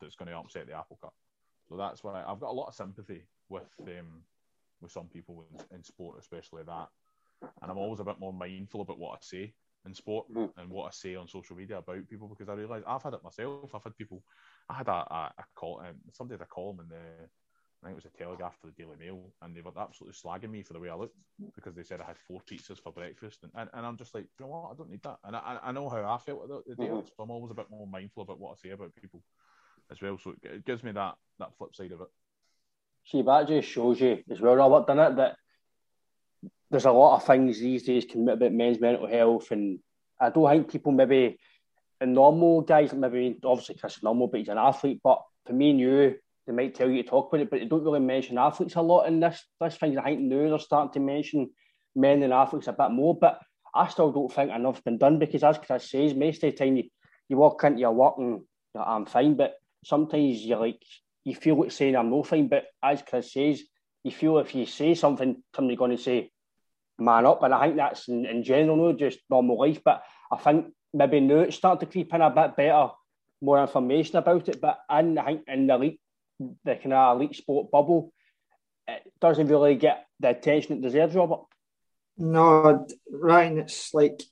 that's 0.00 0.16
going 0.16 0.30
to 0.30 0.36
upset 0.36 0.66
the 0.66 0.74
apple 0.74 0.98
cart. 1.00 1.14
So 1.68 1.76
that's 1.76 2.04
why 2.04 2.22
I've 2.22 2.40
got 2.40 2.50
a 2.50 2.52
lot 2.52 2.68
of 2.68 2.74
sympathy 2.74 3.22
with 3.48 3.70
um, 3.82 4.22
with 4.80 4.92
some 4.92 5.06
people 5.06 5.46
in, 5.50 5.76
in 5.76 5.82
sport, 5.82 6.18
especially 6.20 6.62
that. 6.64 6.88
And 7.62 7.70
I'm 7.70 7.78
always 7.78 8.00
a 8.00 8.04
bit 8.04 8.20
more 8.20 8.32
mindful 8.32 8.82
about 8.82 8.98
what 8.98 9.14
I 9.14 9.18
say 9.20 9.54
in 9.86 9.94
sport 9.94 10.26
mm. 10.32 10.50
and 10.56 10.70
what 10.70 10.86
I 10.86 10.90
say 10.92 11.14
on 11.14 11.28
social 11.28 11.56
media 11.56 11.78
about 11.78 12.08
people 12.08 12.28
because 12.28 12.48
I 12.48 12.54
realise 12.54 12.82
I've 12.86 13.02
had 13.02 13.14
it 13.14 13.24
myself. 13.24 13.74
I've 13.74 13.82
had 13.82 13.96
people. 13.96 14.22
I 14.68 14.74
had 14.74 14.88
a, 14.88 14.92
a, 14.92 15.32
a 15.38 15.44
call. 15.54 15.80
Um, 15.80 15.96
somebody 16.12 16.38
had 16.38 16.46
a 16.46 16.54
column 16.54 16.80
in 16.80 16.88
the. 16.88 17.28
I 17.84 17.88
think 17.88 17.98
it 17.98 18.04
was 18.04 18.12
a 18.14 18.18
Telegraph 18.18 18.56
for 18.60 18.68
the 18.68 18.72
Daily 18.72 18.96
Mail, 18.98 19.20
and 19.42 19.54
they 19.54 19.60
were 19.60 19.72
absolutely 19.78 20.18
slagging 20.18 20.50
me 20.50 20.62
for 20.62 20.72
the 20.72 20.80
way 20.80 20.88
I 20.88 20.94
looked 20.94 21.16
because 21.54 21.74
they 21.74 21.82
said 21.82 22.00
I 22.00 22.06
had 22.06 22.16
four 22.26 22.40
pizzas 22.50 22.80
for 22.82 22.92
breakfast, 22.92 23.40
and, 23.42 23.52
and, 23.54 23.68
and 23.74 23.86
I'm 23.86 23.96
just 23.96 24.14
like, 24.14 24.24
you 24.38 24.46
know 24.46 24.52
what, 24.52 24.72
I 24.72 24.74
don't 24.74 24.90
need 24.90 25.02
that, 25.02 25.18
and 25.24 25.36
I, 25.36 25.58
I 25.62 25.72
know 25.72 25.88
how 25.88 25.98
I 25.98 26.18
felt 26.18 26.44
at 26.44 26.66
the 26.66 26.74
day, 26.76 26.90
mm-hmm. 26.90 27.06
so 27.06 27.22
I'm 27.22 27.30
always 27.30 27.50
a 27.50 27.54
bit 27.54 27.70
more 27.70 27.86
mindful 27.86 28.22
about 28.22 28.40
what 28.40 28.52
I 28.52 28.62
say 28.62 28.70
about 28.70 28.94
people 28.94 29.22
as 29.90 30.00
well. 30.00 30.18
So 30.18 30.34
it 30.42 30.64
gives 30.64 30.82
me 30.82 30.92
that 30.92 31.16
that 31.38 31.54
flip 31.58 31.74
side 31.74 31.92
of 31.92 32.00
it 32.00 32.08
see 33.06 33.22
that 33.22 33.48
just 33.48 33.68
shows 33.68 34.00
you 34.00 34.22
as 34.30 34.40
well, 34.40 34.56
Robert, 34.56 34.86
done 34.86 34.98
it 34.98 35.16
that 35.16 35.36
there's 36.70 36.86
a 36.86 36.92
lot 36.92 37.16
of 37.16 37.26
things 37.26 37.60
these 37.60 37.84
days 37.84 38.04
can 38.04 38.28
about 38.28 38.52
men's 38.52 38.80
mental 38.80 39.06
health, 39.06 39.50
and 39.50 39.78
I 40.20 40.30
don't 40.30 40.50
think 40.50 40.70
people 40.70 40.92
maybe 40.92 41.38
and 42.00 42.14
normal 42.14 42.62
guys 42.62 42.92
maybe 42.92 43.38
obviously 43.44 43.76
Chris 43.76 44.02
normal, 44.02 44.28
but 44.28 44.40
he's 44.40 44.48
an 44.48 44.58
athlete. 44.58 45.00
But 45.02 45.22
for 45.46 45.52
me 45.52 45.70
and 45.70 45.80
you, 45.80 46.16
they 46.46 46.52
might 46.52 46.74
tell 46.74 46.90
you 46.90 47.02
to 47.02 47.08
talk 47.08 47.32
about 47.32 47.42
it, 47.42 47.50
but 47.50 47.60
they 47.60 47.66
don't 47.66 47.84
really 47.84 48.00
mention 48.00 48.38
athletes 48.38 48.74
a 48.74 48.82
lot 48.82 49.06
in 49.06 49.20
this. 49.20 49.42
This 49.60 49.76
things 49.76 49.96
I 49.96 50.04
think 50.04 50.20
now 50.20 50.48
they're 50.48 50.58
starting 50.58 50.92
to 50.92 51.00
mention 51.00 51.50
men 51.96 52.22
and 52.22 52.32
athletes 52.32 52.68
a 52.68 52.72
bit 52.72 52.90
more, 52.90 53.16
but 53.16 53.40
I 53.74 53.88
still 53.88 54.12
don't 54.12 54.32
think 54.32 54.50
enough's 54.50 54.80
been 54.80 54.98
done 54.98 55.18
because 55.18 55.42
as 55.42 55.58
Chris 55.58 55.90
says, 55.90 56.14
most 56.14 56.42
of 56.44 56.50
the 56.50 56.52
time 56.52 56.76
you, 56.76 56.84
you 57.28 57.36
walk 57.36 57.64
into 57.64 57.80
your 57.80 57.92
work 57.92 58.14
and 58.18 58.42
you 58.74 58.80
I'm 58.80 59.06
fine, 59.06 59.34
but 59.34 59.54
sometimes 59.84 60.44
you're 60.44 60.58
like 60.58 60.82
you 61.24 61.34
feel 61.34 61.58
like 61.58 61.72
saying 61.72 61.96
I'm 61.96 62.10
no 62.10 62.22
fine, 62.22 62.48
but 62.48 62.66
as 62.82 63.02
Chris 63.02 63.32
says, 63.32 63.62
you 64.02 64.10
feel 64.10 64.38
if 64.38 64.54
you 64.54 64.66
say 64.66 64.94
something, 64.94 65.42
somebody's 65.54 65.78
going 65.78 65.96
to 65.96 66.02
say, 66.02 66.30
man 66.98 67.26
up. 67.26 67.42
And 67.42 67.54
I 67.54 67.64
think 67.64 67.76
that's 67.76 68.08
in, 68.08 68.26
in 68.26 68.44
general, 68.44 68.76
no, 68.76 68.92
just 68.92 69.18
normal 69.30 69.58
life. 69.58 69.80
But 69.82 70.02
I 70.30 70.36
think 70.36 70.66
maybe 70.92 71.20
now 71.20 71.40
it's 71.40 71.56
starting 71.56 71.86
to 71.86 71.92
creep 71.92 72.12
in 72.12 72.20
a 72.20 72.30
bit 72.30 72.56
better, 72.56 72.88
more 73.40 73.60
information 73.62 74.16
about 74.16 74.48
it. 74.48 74.60
But 74.60 74.78
I 74.88 75.02
think 75.02 75.42
in 75.48 75.66
the 75.66 75.74
elite, 75.74 76.00
the 76.64 76.76
kind 76.76 76.92
of 76.92 77.16
elite 77.16 77.36
sport 77.36 77.70
bubble, 77.70 78.12
it 78.86 79.02
doesn't 79.20 79.48
really 79.48 79.76
get 79.76 80.06
the 80.20 80.30
attention 80.30 80.76
it 80.76 80.82
deserves, 80.82 81.14
Robert. 81.14 81.40
No, 82.16 82.86
Ryan, 83.10 83.58
it's 83.58 83.92
like, 83.92 84.22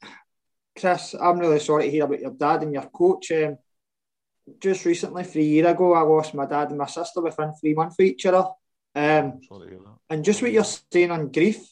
Chris, 0.78 1.14
I'm 1.14 1.38
really 1.38 1.58
sorry 1.58 1.84
to 1.84 1.90
hear 1.90 2.04
about 2.04 2.20
your 2.20 2.30
dad 2.30 2.62
and 2.62 2.72
your 2.72 2.86
coach. 2.86 3.32
Um, 3.32 3.58
just 4.60 4.84
recently, 4.84 5.24
three 5.24 5.44
year 5.44 5.68
ago, 5.68 5.94
I 5.94 6.02
lost 6.02 6.34
my 6.34 6.46
dad 6.46 6.68
and 6.68 6.78
my 6.78 6.86
sister 6.86 7.20
within 7.20 7.52
three 7.54 7.74
months 7.74 7.96
of 7.98 8.04
each 8.04 8.26
other. 8.26 8.46
Um, 8.94 9.40
and 10.10 10.24
just 10.24 10.42
what 10.42 10.52
you're 10.52 10.64
saying 10.64 11.10
on 11.10 11.32
grief, 11.32 11.64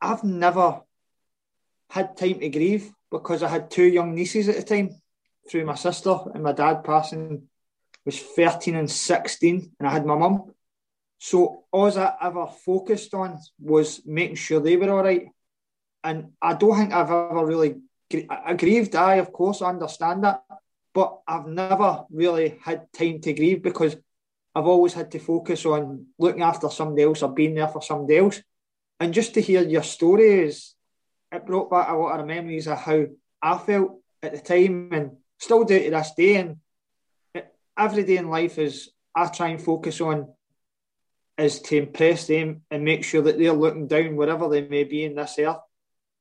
I've 0.00 0.24
never 0.24 0.80
had 1.90 2.16
time 2.16 2.40
to 2.40 2.48
grieve 2.48 2.92
because 3.10 3.42
I 3.42 3.48
had 3.48 3.70
two 3.70 3.84
young 3.84 4.14
nieces 4.14 4.48
at 4.48 4.56
the 4.56 4.62
time 4.62 4.90
through 5.48 5.64
my 5.64 5.74
sister 5.74 6.16
and 6.34 6.42
my 6.42 6.52
dad 6.52 6.84
passing 6.84 7.48
was 8.04 8.20
13 8.20 8.76
and 8.76 8.90
16 8.90 9.72
and 9.78 9.88
I 9.88 9.92
had 9.92 10.06
my 10.06 10.16
mum. 10.16 10.52
So 11.18 11.64
all 11.70 11.98
I 11.98 12.14
ever 12.22 12.46
focused 12.46 13.12
on 13.14 13.38
was 13.60 14.00
making 14.06 14.36
sure 14.36 14.60
they 14.60 14.76
were 14.76 14.90
all 14.90 15.04
right. 15.04 15.28
And 16.02 16.32
I 16.40 16.54
don't 16.54 16.76
think 16.76 16.92
I've 16.92 17.10
ever 17.10 17.44
really 17.44 17.76
I 18.28 18.54
grieved. 18.54 18.96
I, 18.96 19.16
of 19.16 19.32
course, 19.32 19.62
I 19.62 19.68
understand 19.68 20.24
that. 20.24 20.42
But 20.92 21.20
I've 21.28 21.46
never 21.46 22.04
really 22.10 22.58
had 22.62 22.92
time 22.92 23.20
to 23.20 23.32
grieve 23.32 23.62
because 23.62 23.96
I've 24.54 24.66
always 24.66 24.92
had 24.92 25.12
to 25.12 25.20
focus 25.20 25.64
on 25.64 26.06
looking 26.18 26.42
after 26.42 26.68
somebody 26.68 27.04
else 27.04 27.22
or 27.22 27.32
being 27.32 27.54
there 27.54 27.68
for 27.68 27.82
somebody 27.82 28.18
else. 28.18 28.42
And 28.98 29.14
just 29.14 29.34
to 29.34 29.40
hear 29.40 29.62
your 29.62 29.84
stories, 29.84 30.74
it 31.30 31.46
brought 31.46 31.70
back 31.70 31.88
a 31.88 31.94
lot 31.94 32.18
of 32.18 32.26
memories 32.26 32.66
of 32.66 32.78
how 32.78 33.06
I 33.40 33.58
felt 33.58 34.00
at 34.22 34.32
the 34.32 34.40
time 34.40 34.90
and 34.92 35.12
still 35.38 35.64
do 35.64 35.78
to 35.78 35.90
this 35.90 36.12
day. 36.16 36.36
And 36.36 36.56
every 37.80 38.04
day 38.04 38.18
in 38.18 38.28
life 38.28 38.58
is 38.58 38.90
I 39.16 39.26
try 39.26 39.48
and 39.48 39.60
focus 39.60 40.00
on 40.00 40.32
is 41.38 41.60
to 41.62 41.78
impress 41.78 42.26
them 42.26 42.62
and 42.70 42.84
make 42.84 43.02
sure 43.02 43.22
that 43.22 43.38
they're 43.38 43.52
looking 43.52 43.86
down 43.86 44.14
wherever 44.14 44.48
they 44.48 44.68
may 44.68 44.84
be 44.84 45.04
in 45.04 45.14
this 45.14 45.38
earth 45.38 45.56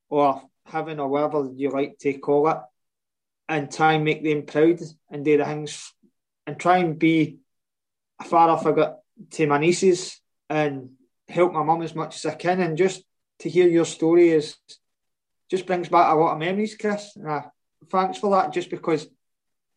or 0.10 0.42
heaven 0.66 1.00
or 1.00 1.10
whatever 1.10 1.50
you 1.54 1.70
like 1.70 1.98
to 2.00 2.14
call 2.14 2.48
it 2.50 2.58
and 3.50 3.72
try 3.72 3.94
and 3.94 4.06
make 4.06 4.24
them 4.24 4.46
proud 4.46 4.80
and 5.12 5.26
do 5.26 5.38
the 5.38 5.44
things 5.44 5.94
and 6.48 6.58
try 6.58 6.78
and 6.78 6.98
be 6.98 7.40
a 8.22 8.24
father 8.24 8.64
figure 8.64 8.96
to 9.32 9.46
my 9.46 9.58
nieces 9.58 10.22
and 10.50 10.92
help 11.28 11.52
my 11.52 11.64
mum 11.64 11.82
as 11.82 11.94
much 11.94 12.16
as 12.16 12.26
I 12.26 12.36
can. 12.36 12.62
And 12.62 12.78
just 12.78 13.04
to 13.40 13.50
hear 13.50 13.68
your 13.68 13.86
story 13.86 14.30
is 14.30 14.56
just 15.50 15.66
brings 15.66 15.90
back 15.90 16.12
a 16.12 16.16
lot 16.16 16.34
of 16.34 16.40
memories, 16.40 16.78
Chris. 16.78 17.18
Uh, 17.18 17.42
thanks 17.90 18.18
for 18.18 18.30
that, 18.32 18.54
just 18.54 18.70
because 18.70 19.08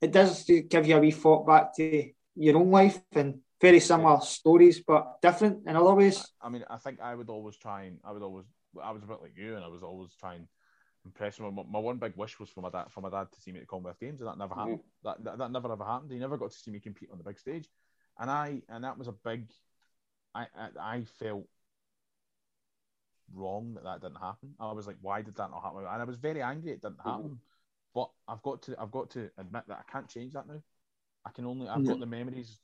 it 0.03 0.13
does 0.13 0.45
give 0.45 0.87
you 0.87 0.97
a 0.97 1.01
wee 1.01 1.13
thought 1.13 1.47
back 1.47 1.75
to 1.77 2.11
your 2.35 2.57
own 2.57 2.71
life 2.71 3.01
and 3.13 3.39
very 3.61 3.79
similar 3.79 4.21
stories, 4.21 4.83
but 4.87 5.23
different 5.23 5.67
in 5.67 5.77
other 5.77 5.95
ways. 5.95 6.27
I 6.43 6.49
mean, 6.49 6.65
I 6.69 6.77
think 6.77 7.01
I 7.01 7.15
would 7.15 7.31
always 7.31 7.57
try 7.57 7.85
and 7.85 7.99
I 8.05 8.11
would 8.11 8.23
always 8.23 8.45
I 8.83 8.91
was 8.91 9.03
a 9.05 9.07
bit 9.07 9.23
like 9.23 9.37
you, 9.37 9.55
and 9.55 9.65
I 9.65 9.69
was 9.69 9.83
always 9.83 10.11
trying 10.19 10.41
to 10.41 10.49
impress 11.05 11.39
him. 11.39 11.55
My, 11.55 11.63
my 11.71 11.79
one 11.79 11.99
big 11.99 12.15
wish 12.17 12.41
was 12.41 12.51
for 12.51 12.63
my 12.63 12.71
dad 12.71 12.87
for 12.91 13.01
my 13.01 13.11
dad 13.11 13.29
to 13.33 13.41
see 13.41 13.53
me 13.53 13.59
at 13.59 13.63
the 13.63 13.67
Commonwealth 13.69 14.01
Games, 14.01 14.21
and 14.21 14.29
that 14.29 14.39
never 14.39 14.55
happened. 14.55 14.81
Mm-hmm. 14.81 15.09
That, 15.09 15.25
that, 15.25 15.39
that 15.39 15.53
never 15.53 15.73
ever 15.73 15.85
happened. 15.85 16.11
He 16.11 16.19
never 16.19 16.37
got 16.37 16.51
to 16.51 16.57
see 16.57 16.73
me 16.73 16.81
compete 16.81 17.11
on 17.13 17.19
the 17.19 17.25
big 17.25 17.39
stage, 17.39 17.69
and 18.19 18.29
I 18.31 18.63
and 18.69 18.83
that 18.83 18.99
was 18.99 19.09
a 19.09 19.13
big. 19.13 19.51
I 20.35 20.47
I, 20.57 20.69
I 20.81 21.05
felt 21.21 21.47
wrong 23.33 23.75
that 23.75 23.85
that 23.85 24.01
didn't 24.01 24.21
happen. 24.21 24.55
I 24.59 24.73
was 24.73 24.87
like, 24.87 24.97
why 25.01 25.23
did 25.23 25.37
that 25.37 25.51
not 25.51 25.63
happen? 25.63 25.81
And 25.81 26.03
I 26.03 26.05
was 26.05 26.17
very 26.17 26.43
angry 26.43 26.73
it 26.73 26.83
didn't 26.83 26.99
mm-hmm. 26.99 27.09
happen. 27.09 27.25
Mm-hmm. 27.25 27.52
But 27.95 28.11
I've 28.29 28.43
got 28.43 28.63
to 28.63 28.77
I've 28.81 28.91
got 28.91 29.11
to 29.11 29.31
admit 29.39 29.65
that 29.69 29.85
I 29.87 29.93
can't 29.93 30.09
change 30.09 30.33
that 30.33 30.47
now. 30.49 30.63
I 31.27 31.31
can 31.31 31.47
only 31.47 31.69
I've 31.69 31.85
got 31.85 32.01
the 32.01 32.07
memories 32.07 32.59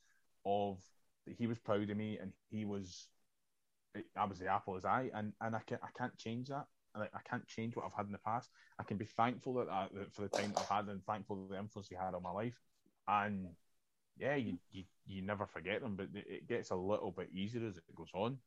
of 0.45 0.79
that 1.25 1.35
he 1.37 1.47
was 1.47 1.59
proud 1.59 1.89
of 1.89 1.97
me 1.97 2.17
and 2.17 2.33
he 2.49 2.65
was 2.65 3.09
I 4.15 4.25
was 4.25 4.39
the 4.39 4.47
apple 4.47 4.75
as 4.77 4.85
I 4.85 5.09
and 5.13 5.33
and 5.41 5.55
I 5.55 5.59
can 5.65 5.79
I 5.83 5.89
can't 5.97 6.15
change 6.17 6.49
that. 6.49 6.67
I, 6.95 7.01
I 7.03 7.21
can't 7.29 7.47
change 7.47 7.75
what 7.75 7.85
I've 7.85 7.93
had 7.93 8.07
in 8.07 8.11
the 8.11 8.17
past. 8.19 8.49
I 8.79 8.83
can 8.83 8.97
be 8.97 9.05
thankful 9.05 9.53
that, 9.55 9.67
uh, 9.67 9.87
that 9.93 10.13
for 10.13 10.23
the 10.23 10.27
time 10.29 10.55
I've 10.57 10.67
had 10.75 10.87
and 10.87 11.05
thankful 11.05 11.35
for 11.47 11.53
the 11.53 11.59
influence 11.59 11.87
he 11.87 11.95
had 11.95 12.15
on 12.15 12.23
my 12.23 12.31
life. 12.31 12.59
And 13.07 13.47
yeah, 14.17 14.35
you, 14.35 14.57
you, 14.71 14.83
you 15.07 15.21
never 15.21 15.45
forget 15.45 15.81
them, 15.81 15.95
but 15.95 16.07
it 16.13 16.47
gets 16.47 16.71
a 16.71 16.75
little 16.75 17.11
bit 17.11 17.29
easier 17.33 17.65
as 17.67 17.77
it 17.77 17.95
goes 17.95 18.11
on. 18.13 18.37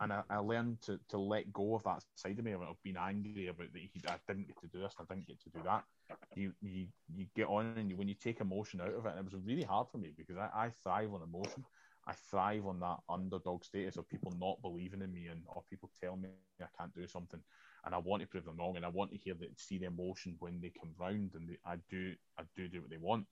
And 0.00 0.12
I, 0.12 0.22
I 0.28 0.38
learned 0.38 0.82
to, 0.82 1.00
to 1.08 1.18
let 1.18 1.52
go 1.52 1.74
of 1.74 1.84
that 1.84 2.02
side 2.14 2.38
of 2.38 2.44
me 2.44 2.52
of 2.52 2.60
being 2.82 2.96
angry 2.96 3.46
about 3.48 3.72
that 3.72 3.78
he, 3.80 3.90
I 4.08 4.16
didn't 4.28 4.46
get 4.46 4.60
to 4.60 4.68
do 4.68 4.80
this 4.80 4.94
and 4.98 5.06
I 5.10 5.14
didn't 5.14 5.28
get 5.28 5.40
to 5.42 5.50
do 5.50 5.60
that. 5.64 5.84
You 6.34 6.52
you, 6.60 6.86
you 7.14 7.26
get 7.34 7.48
on 7.48 7.74
and 7.76 7.90
you, 7.90 7.96
when 7.96 8.08
you 8.08 8.14
take 8.14 8.40
emotion 8.40 8.80
out 8.80 8.92
of 8.94 9.06
it, 9.06 9.10
and 9.10 9.18
it 9.18 9.24
was 9.24 9.42
really 9.44 9.62
hard 9.62 9.88
for 9.90 9.98
me 9.98 10.12
because 10.16 10.36
I, 10.36 10.50
I 10.54 10.70
thrive 10.70 11.12
on 11.14 11.22
emotion. 11.22 11.64
I 12.06 12.12
thrive 12.30 12.66
on 12.66 12.80
that 12.80 12.98
underdog 13.08 13.64
status 13.64 13.96
of 13.96 14.08
people 14.08 14.32
not 14.38 14.62
believing 14.62 15.02
in 15.02 15.12
me 15.12 15.26
and 15.26 15.42
or 15.48 15.64
people 15.68 15.90
telling 16.00 16.20
me 16.22 16.28
I 16.60 16.66
can't 16.78 16.94
do 16.94 17.06
something 17.08 17.40
and 17.84 17.94
I 17.94 17.98
want 17.98 18.22
to 18.22 18.28
prove 18.28 18.44
them 18.44 18.56
wrong, 18.58 18.76
and 18.76 18.84
I 18.84 18.88
want 18.88 19.12
to 19.12 19.16
hear 19.18 19.34
that 19.34 19.58
see 19.58 19.78
the 19.78 19.86
emotion 19.86 20.36
when 20.40 20.60
they 20.60 20.72
come 20.78 20.90
round, 20.98 21.32
and 21.34 21.48
they, 21.48 21.58
I 21.64 21.76
do 21.88 22.14
I 22.38 22.42
do 22.56 22.68
do 22.68 22.82
what 22.82 22.90
they 22.90 22.98
want. 22.98 23.26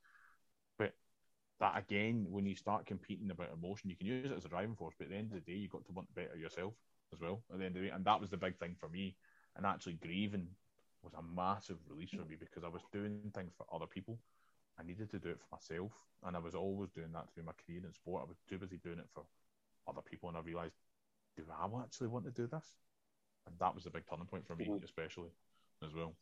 That 1.60 1.78
again, 1.78 2.26
when 2.28 2.46
you 2.46 2.56
start 2.56 2.86
competing 2.86 3.30
about 3.30 3.52
emotion, 3.52 3.90
you 3.90 3.96
can 3.96 4.06
use 4.06 4.30
it 4.30 4.36
as 4.36 4.44
a 4.44 4.48
driving 4.48 4.74
force, 4.74 4.94
but 4.98 5.04
at 5.04 5.10
the 5.10 5.16
end 5.16 5.32
of 5.32 5.44
the 5.44 5.52
day, 5.52 5.58
you 5.58 5.68
got 5.68 5.84
to 5.86 5.92
want 5.92 6.08
to 6.08 6.14
better 6.14 6.36
yourself 6.36 6.74
as 7.12 7.20
well. 7.20 7.42
At 7.52 7.58
the 7.58 7.64
end 7.64 7.76
of 7.76 7.82
the 7.82 7.88
day, 7.88 7.94
and 7.94 8.04
that 8.04 8.20
was 8.20 8.30
the 8.30 8.36
big 8.36 8.58
thing 8.58 8.74
for 8.78 8.88
me. 8.88 9.14
And 9.56 9.64
actually, 9.64 9.94
grieving 9.94 10.48
was 11.02 11.12
a 11.14 11.22
massive 11.22 11.76
release 11.88 12.10
for 12.10 12.24
me 12.24 12.36
because 12.38 12.64
I 12.64 12.68
was 12.68 12.82
doing 12.92 13.30
things 13.34 13.52
for 13.56 13.66
other 13.72 13.86
people. 13.86 14.18
I 14.78 14.82
needed 14.82 15.10
to 15.10 15.18
do 15.20 15.28
it 15.28 15.38
for 15.38 15.54
myself, 15.54 15.92
and 16.24 16.36
I 16.36 16.40
was 16.40 16.56
always 16.56 16.90
doing 16.90 17.12
that 17.12 17.32
through 17.32 17.44
my 17.44 17.52
career 17.64 17.82
in 17.84 17.92
sport. 17.94 18.24
I 18.24 18.28
was 18.28 18.38
too 18.48 18.58
busy 18.58 18.78
doing 18.78 18.98
it 18.98 19.08
for 19.14 19.22
other 19.86 20.00
people, 20.02 20.28
and 20.28 20.38
I 20.38 20.40
realised, 20.40 20.74
do 21.36 21.44
I 21.48 21.82
actually 21.82 22.08
want 22.08 22.24
to 22.24 22.32
do 22.32 22.48
this? 22.48 22.66
and 23.46 23.54
that 23.58 23.74
was 23.74 23.86
a 23.86 23.90
big 23.90 24.04
turning 24.08 24.26
point 24.26 24.46
for 24.46 24.56
me, 24.56 24.66
mm-hmm. 24.66 24.84
especially 24.84 25.30
as 25.84 25.94
well. 25.94 26.14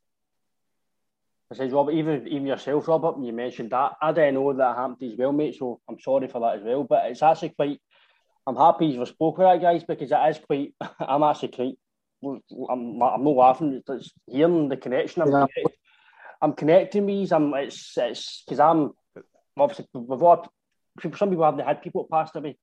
I 1.52 1.54
said, 1.54 1.72
Robert, 1.72 1.92
even 1.92 2.26
even 2.28 2.46
yourself, 2.46 2.88
Robert, 2.88 3.22
you 3.22 3.32
mentioned 3.32 3.70
that. 3.70 3.92
I 4.00 4.12
didn't 4.12 4.34
know 4.34 4.52
that 4.52 4.76
happened 4.76 5.12
as 5.12 5.18
well, 5.18 5.32
mate. 5.32 5.56
So 5.58 5.80
I'm 5.88 6.00
sorry 6.00 6.28
for 6.28 6.40
that 6.40 6.56
as 6.58 6.62
well. 6.62 6.84
But 6.84 7.06
it's 7.10 7.22
actually 7.22 7.50
quite. 7.50 7.78
I'm 8.46 8.56
happy 8.56 8.86
you've 8.86 9.06
spoken 9.06 9.44
with 9.44 9.52
that, 9.52 9.62
guys, 9.62 9.84
because 9.84 10.10
it 10.10 10.30
is 10.30 10.40
quite. 10.44 10.74
I'm 11.00 11.22
actually 11.22 11.48
quite. 11.48 11.74
I'm, 12.24 13.02
I'm 13.02 13.24
not 13.24 13.36
laughing. 13.36 13.82
It's 13.86 14.12
hearing 14.26 14.68
the 14.68 14.76
connection. 14.76 15.22
I'm, 15.22 15.30
yeah. 15.30 15.46
I'm 16.40 16.54
connecting 16.54 17.06
these. 17.06 17.32
I'm. 17.32 17.52
It's 17.54 17.92
it's 17.98 18.42
because 18.46 18.60
I'm 18.60 18.92
obviously 19.58 19.86
we've 19.92 20.20
some 21.16 21.30
people 21.30 21.44
haven't 21.44 21.66
had 21.66 21.82
people 21.82 22.08
passed 22.10 22.36
away. 22.36 22.56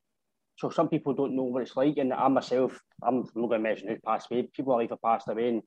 So 0.57 0.69
some 0.69 0.89
people 0.89 1.13
don't 1.13 1.35
know 1.35 1.43
what 1.43 1.61
it's 1.61 1.77
like, 1.77 1.97
and 1.97 2.11
I 2.11 2.27
myself, 2.27 2.79
I'm 3.01 3.19
not 3.35 3.49
going 3.49 3.63
to 3.63 3.69
mention 3.69 3.87
who 3.87 3.97
passed 4.05 4.27
away. 4.29 4.49
People 4.53 4.73
are 4.73 4.81
have 4.81 5.01
passed 5.01 5.29
away, 5.29 5.47
and 5.47 5.61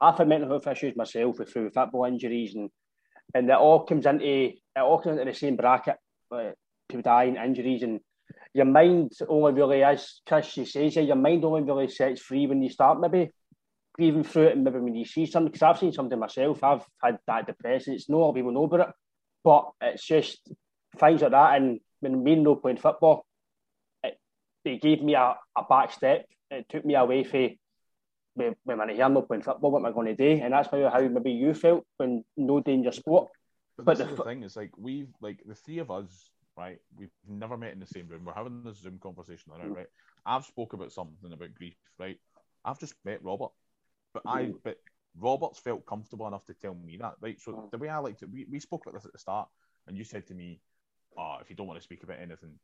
I've 0.00 0.18
had 0.18 0.28
mental 0.28 0.48
health 0.48 0.66
issues 0.66 0.96
myself 0.96 1.36
through 1.48 1.70
football 1.70 2.04
injuries, 2.04 2.54
and 2.54 2.70
and 3.34 3.48
it 3.48 3.56
all 3.56 3.84
comes 3.84 4.06
into 4.06 4.24
it 4.24 4.58
all 4.76 5.00
comes 5.00 5.18
into 5.18 5.30
the 5.30 5.36
same 5.36 5.56
bracket. 5.56 5.96
Uh, 6.30 6.50
people 6.88 7.02
dying, 7.02 7.36
injuries, 7.36 7.82
and 7.82 8.00
your 8.52 8.66
mind 8.66 9.12
only 9.28 9.52
really 9.52 9.80
is, 9.80 10.20
Chris, 10.26 10.52
says, 10.52 10.96
your 10.96 11.16
mind 11.16 11.44
only 11.44 11.62
really 11.62 11.88
sets 11.88 12.20
free 12.20 12.46
when 12.46 12.62
you 12.62 12.70
start 12.70 13.00
maybe 13.00 13.30
grieving 13.94 14.24
through 14.24 14.48
it, 14.48 14.56
and 14.56 14.64
maybe 14.64 14.78
when 14.78 14.94
you 14.94 15.04
see 15.04 15.26
something. 15.26 15.52
Because 15.52 15.62
I've 15.62 15.78
seen 15.78 15.92
something 15.92 16.18
myself, 16.18 16.62
I've 16.62 16.84
had 17.02 17.18
that 17.26 17.46
depression. 17.46 17.94
It's 17.94 18.08
not 18.08 18.18
all 18.18 18.34
people 18.34 18.52
know 18.52 18.64
about 18.64 18.88
it, 18.88 18.94
but 19.42 19.70
it's 19.80 20.04
just 20.06 20.40
things 20.98 21.22
like 21.22 21.30
that. 21.32 21.56
And 21.56 21.80
when 22.00 22.22
me 22.22 22.36
no 22.36 22.56
playing 22.56 22.78
football, 22.78 23.24
it 24.64 24.80
gave 24.80 25.02
me 25.02 25.14
a, 25.14 25.34
a 25.56 25.62
back 25.68 25.92
step. 25.92 26.26
It 26.50 26.66
took 26.68 26.84
me 26.84 26.94
away 26.94 27.24
from 27.24 27.50
when, 28.34 28.54
when 28.64 28.80
I'm 28.80 29.14
not 29.14 29.28
playing 29.28 29.42
football, 29.42 29.70
what 29.70 29.80
am 29.80 29.86
I 29.86 29.92
going 29.92 30.14
to 30.14 30.14
do? 30.14 30.42
And 30.42 30.52
that's 30.52 30.70
maybe 30.72 30.84
how 30.84 31.00
maybe 31.00 31.30
you 31.30 31.54
felt 31.54 31.86
when 31.96 32.24
no 32.36 32.60
danger 32.60 32.92
sport. 32.92 33.28
But, 33.76 33.86
but 33.86 33.98
the, 33.98 34.04
the 34.04 34.22
thing 34.22 34.42
is, 34.42 34.56
like 34.56 34.70
we've 34.76 35.12
like 35.20 35.40
the 35.46 35.54
three 35.54 35.78
of 35.78 35.90
us, 35.90 36.30
right? 36.56 36.78
We've 36.96 37.10
never 37.28 37.56
met 37.56 37.72
in 37.72 37.80
the 37.80 37.86
same 37.86 38.08
room. 38.08 38.24
We're 38.24 38.34
having 38.34 38.62
this 38.62 38.78
Zoom 38.78 38.98
conversation 38.98 39.52
now, 39.56 39.66
right? 39.68 39.86
I've 40.24 40.44
spoke 40.44 40.72
about 40.72 40.92
something 40.92 41.32
about 41.32 41.54
grief, 41.54 41.76
right? 41.98 42.18
I've 42.64 42.78
just 42.78 42.94
met 43.04 43.22
Robert, 43.22 43.50
but 44.12 44.22
I 44.26 44.42
mm. 44.44 44.54
but 44.62 44.78
Robert's 45.18 45.58
felt 45.58 45.86
comfortable 45.86 46.26
enough 46.26 46.44
to 46.46 46.54
tell 46.54 46.74
me 46.74 46.96
that, 46.98 47.14
right? 47.20 47.40
So 47.40 47.52
mm. 47.52 47.70
the 47.70 47.78
way 47.78 47.88
I 47.88 47.98
like 47.98 48.18
to, 48.18 48.26
we, 48.26 48.46
we 48.50 48.60
spoke 48.60 48.82
about 48.84 48.94
this 48.94 49.06
at 49.06 49.12
the 49.12 49.18
start, 49.18 49.48
and 49.86 49.96
you 49.96 50.04
said 50.04 50.26
to 50.28 50.34
me, 50.34 50.60
"Oh, 51.18 51.38
if 51.40 51.50
you 51.50 51.56
don't 51.56 51.66
want 51.66 51.78
to 51.78 51.84
speak 51.84 52.02
about 52.02 52.18
anything, 52.20 52.54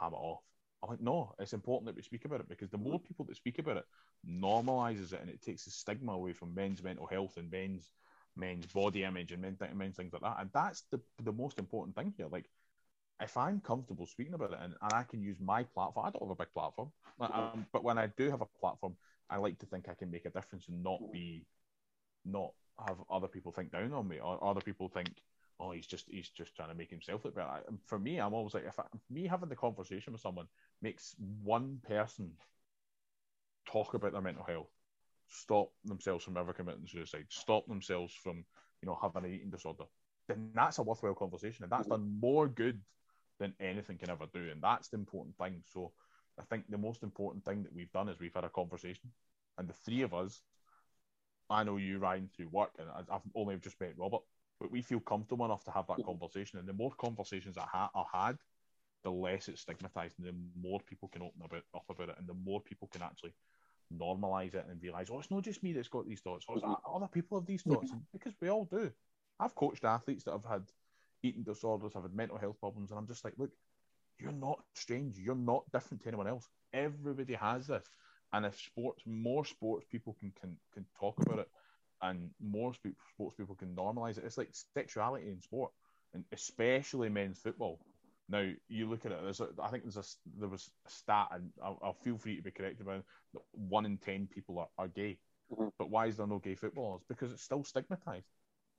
have 0.00 0.12
it 0.12 0.16
off." 0.16 0.42
I'm 0.84 0.90
like, 0.90 1.00
no, 1.00 1.34
it's 1.38 1.54
important 1.54 1.86
that 1.86 1.96
we 1.96 2.02
speak 2.02 2.26
about 2.26 2.40
it 2.40 2.48
because 2.48 2.70
the 2.70 2.78
more 2.78 3.00
people 3.00 3.24
that 3.24 3.36
speak 3.36 3.58
about 3.58 3.78
it 3.78 3.84
normalizes 4.28 5.12
it 5.14 5.20
and 5.20 5.30
it 5.30 5.40
takes 5.40 5.64
the 5.64 5.70
stigma 5.70 6.12
away 6.12 6.34
from 6.34 6.54
men's 6.54 6.82
mental 6.82 7.06
health 7.06 7.38
and 7.38 7.50
men's 7.50 7.90
men's 8.36 8.66
body 8.66 9.04
image 9.04 9.32
and 9.32 9.40
men's, 9.40 9.58
men's 9.74 9.96
things 9.96 10.12
like 10.12 10.22
that. 10.22 10.36
And 10.40 10.50
that's 10.52 10.82
the 10.90 11.00
the 11.22 11.32
most 11.32 11.58
important 11.58 11.96
thing 11.96 12.12
here. 12.16 12.26
Like, 12.30 12.50
if 13.22 13.36
I'm 13.36 13.60
comfortable 13.60 14.06
speaking 14.06 14.34
about 14.34 14.52
it 14.52 14.58
and, 14.60 14.74
and 14.82 14.92
I 14.92 15.04
can 15.04 15.22
use 15.22 15.38
my 15.40 15.62
platform, 15.62 16.06
I 16.06 16.10
don't 16.10 16.28
have 16.28 16.38
a 16.38 16.42
big 16.42 16.52
platform, 16.52 16.92
um, 17.20 17.66
but 17.72 17.84
when 17.84 17.96
I 17.96 18.08
do 18.18 18.30
have 18.30 18.42
a 18.42 18.58
platform, 18.60 18.96
I 19.30 19.38
like 19.38 19.58
to 19.60 19.66
think 19.66 19.88
I 19.88 19.94
can 19.94 20.10
make 20.10 20.26
a 20.26 20.30
difference 20.30 20.68
and 20.68 20.82
not 20.82 21.00
be, 21.12 21.46
not 22.26 22.52
have 22.86 22.98
other 23.10 23.28
people 23.28 23.52
think 23.52 23.72
down 23.72 23.92
on 23.92 24.06
me 24.08 24.18
or 24.18 24.42
other 24.44 24.60
people 24.60 24.88
think 24.88 25.08
oh, 25.60 25.70
he's 25.70 25.86
just 25.86 26.06
he's 26.08 26.28
just 26.28 26.54
trying 26.56 26.68
to 26.68 26.74
make 26.74 26.90
himself 26.90 27.24
look 27.24 27.34
better. 27.34 27.62
For 27.86 27.98
me, 27.98 28.18
I'm 28.18 28.34
always 28.34 28.54
like, 28.54 28.66
if 28.66 28.78
I, 28.78 28.84
me 29.10 29.26
having 29.26 29.48
the 29.48 29.56
conversation 29.56 30.12
with 30.12 30.22
someone 30.22 30.46
makes 30.82 31.14
one 31.42 31.80
person 31.86 32.32
talk 33.66 33.94
about 33.94 34.12
their 34.12 34.22
mental 34.22 34.44
health, 34.44 34.70
stop 35.28 35.70
themselves 35.84 36.24
from 36.24 36.36
ever 36.36 36.52
committing 36.52 36.86
suicide, 36.86 37.26
stop 37.28 37.66
themselves 37.66 38.14
from 38.14 38.44
you 38.82 38.86
know 38.86 38.98
having 39.00 39.24
an 39.24 39.32
eating 39.32 39.50
disorder, 39.50 39.84
then 40.28 40.38
that's 40.40 40.64
a 40.78 40.82
worthwhile 40.82 41.14
conversation, 41.14 41.52
and 41.64 41.72
that's 41.72 41.74
done 41.74 42.18
more 42.20 42.46
good 42.48 42.80
than 43.38 43.54
anything 43.60 43.98
can 43.98 44.10
ever 44.10 44.26
do, 44.32 44.50
and 44.50 44.62
that's 44.62 44.88
the 44.88 44.96
important 44.96 45.36
thing. 45.36 45.62
So 45.72 45.92
I 46.38 46.42
think 46.42 46.64
the 46.68 46.78
most 46.78 47.02
important 47.02 47.44
thing 47.44 47.62
that 47.62 47.74
we've 47.74 47.92
done 47.92 48.08
is 48.08 48.20
we've 48.20 48.34
had 48.34 48.44
a 48.44 48.48
conversation, 48.50 49.10
and 49.58 49.68
the 49.68 49.74
three 49.74 50.02
of 50.02 50.14
us. 50.14 50.42
I 51.50 51.62
know 51.62 51.76
you, 51.76 51.98
Ryan, 51.98 52.28
through 52.34 52.48
work, 52.48 52.70
and 52.78 52.88
I've 52.90 53.20
only 53.34 53.56
just 53.58 53.78
met 53.80 53.98
Robert 53.98 54.22
but 54.60 54.70
we 54.70 54.82
feel 54.82 55.00
comfortable 55.00 55.44
enough 55.44 55.64
to 55.64 55.70
have 55.70 55.86
that 55.88 56.02
conversation. 56.02 56.58
And 56.58 56.68
the 56.68 56.72
more 56.72 56.92
conversations 56.98 57.56
that 57.56 57.68
ha- 57.70 57.90
are 57.94 58.06
had, 58.12 58.38
the 59.04 59.10
less 59.10 59.48
it's 59.48 59.62
stigmatized, 59.62 60.14
and 60.18 60.26
the 60.26 60.34
more 60.60 60.80
people 60.80 61.08
can 61.08 61.22
open 61.22 61.42
about, 61.44 61.62
up 61.74 61.84
about 61.88 62.08
it, 62.08 62.16
and 62.18 62.26
the 62.26 62.34
more 62.34 62.60
people 62.60 62.88
can 62.92 63.02
actually 63.02 63.34
normalize 63.96 64.54
it 64.54 64.66
and 64.68 64.82
realize, 64.82 65.08
oh, 65.10 65.20
it's 65.20 65.30
not 65.30 65.42
just 65.42 65.62
me 65.62 65.72
that's 65.72 65.88
got 65.88 66.06
these 66.06 66.20
thoughts, 66.20 66.46
oh, 66.48 66.76
other 66.92 67.08
people 67.08 67.38
have 67.38 67.46
these 67.46 67.62
thoughts, 67.62 67.90
mm-hmm. 67.90 68.00
because 68.12 68.32
we 68.40 68.48
all 68.48 68.64
do. 68.64 68.90
I've 69.38 69.54
coached 69.54 69.84
athletes 69.84 70.24
that 70.24 70.32
have 70.32 70.44
had 70.44 70.62
eating 71.22 71.42
disorders, 71.42 71.92
have 71.94 72.02
had 72.02 72.14
mental 72.14 72.38
health 72.38 72.58
problems, 72.58 72.90
and 72.90 72.98
I'm 72.98 73.06
just 73.06 73.24
like, 73.24 73.34
look, 73.36 73.50
you're 74.18 74.32
not 74.32 74.60
strange, 74.74 75.18
you're 75.18 75.34
not 75.34 75.70
different 75.72 76.02
to 76.02 76.08
anyone 76.08 76.28
else. 76.28 76.48
Everybody 76.72 77.34
has 77.34 77.66
this, 77.66 77.86
and 78.32 78.46
if 78.46 78.58
sports, 78.58 79.02
more 79.06 79.44
sports 79.44 79.86
people 79.90 80.16
can 80.18 80.32
can 80.40 80.56
can 80.72 80.86
talk 80.98 81.20
about 81.20 81.40
it 81.40 81.48
and 82.02 82.30
more 82.40 82.72
sports 82.74 83.36
people 83.36 83.54
can 83.54 83.74
normalize 83.74 84.18
it. 84.18 84.24
It's 84.24 84.38
like 84.38 84.50
sexuality 84.74 85.28
in 85.28 85.40
sport, 85.40 85.72
and 86.12 86.24
especially 86.32 87.08
men's 87.08 87.38
football. 87.38 87.80
Now 88.28 88.50
you 88.68 88.88
look 88.88 89.04
at 89.04 89.12
it. 89.12 89.18
There's 89.22 89.40
a, 89.40 89.48
I 89.62 89.68
think 89.68 89.84
there's 89.84 89.96
a 89.96 90.38
there 90.38 90.48
was 90.48 90.70
a 90.86 90.90
stat, 90.90 91.28
and 91.32 91.50
I'll, 91.62 91.78
I'll 91.82 91.98
feel 92.04 92.16
free 92.16 92.36
to 92.36 92.42
be 92.42 92.50
corrected 92.50 92.86
about 92.86 93.04
that 93.34 93.42
one 93.52 93.84
in 93.86 93.98
ten 93.98 94.28
people 94.32 94.58
are, 94.58 94.68
are 94.78 94.88
gay. 94.88 95.18
Mm-hmm. 95.52 95.68
But 95.78 95.90
why 95.90 96.06
is 96.06 96.16
there 96.16 96.26
no 96.26 96.38
gay 96.38 96.54
footballers? 96.54 97.02
Because 97.08 97.32
it's 97.32 97.42
still 97.42 97.64
stigmatized. 97.64 98.26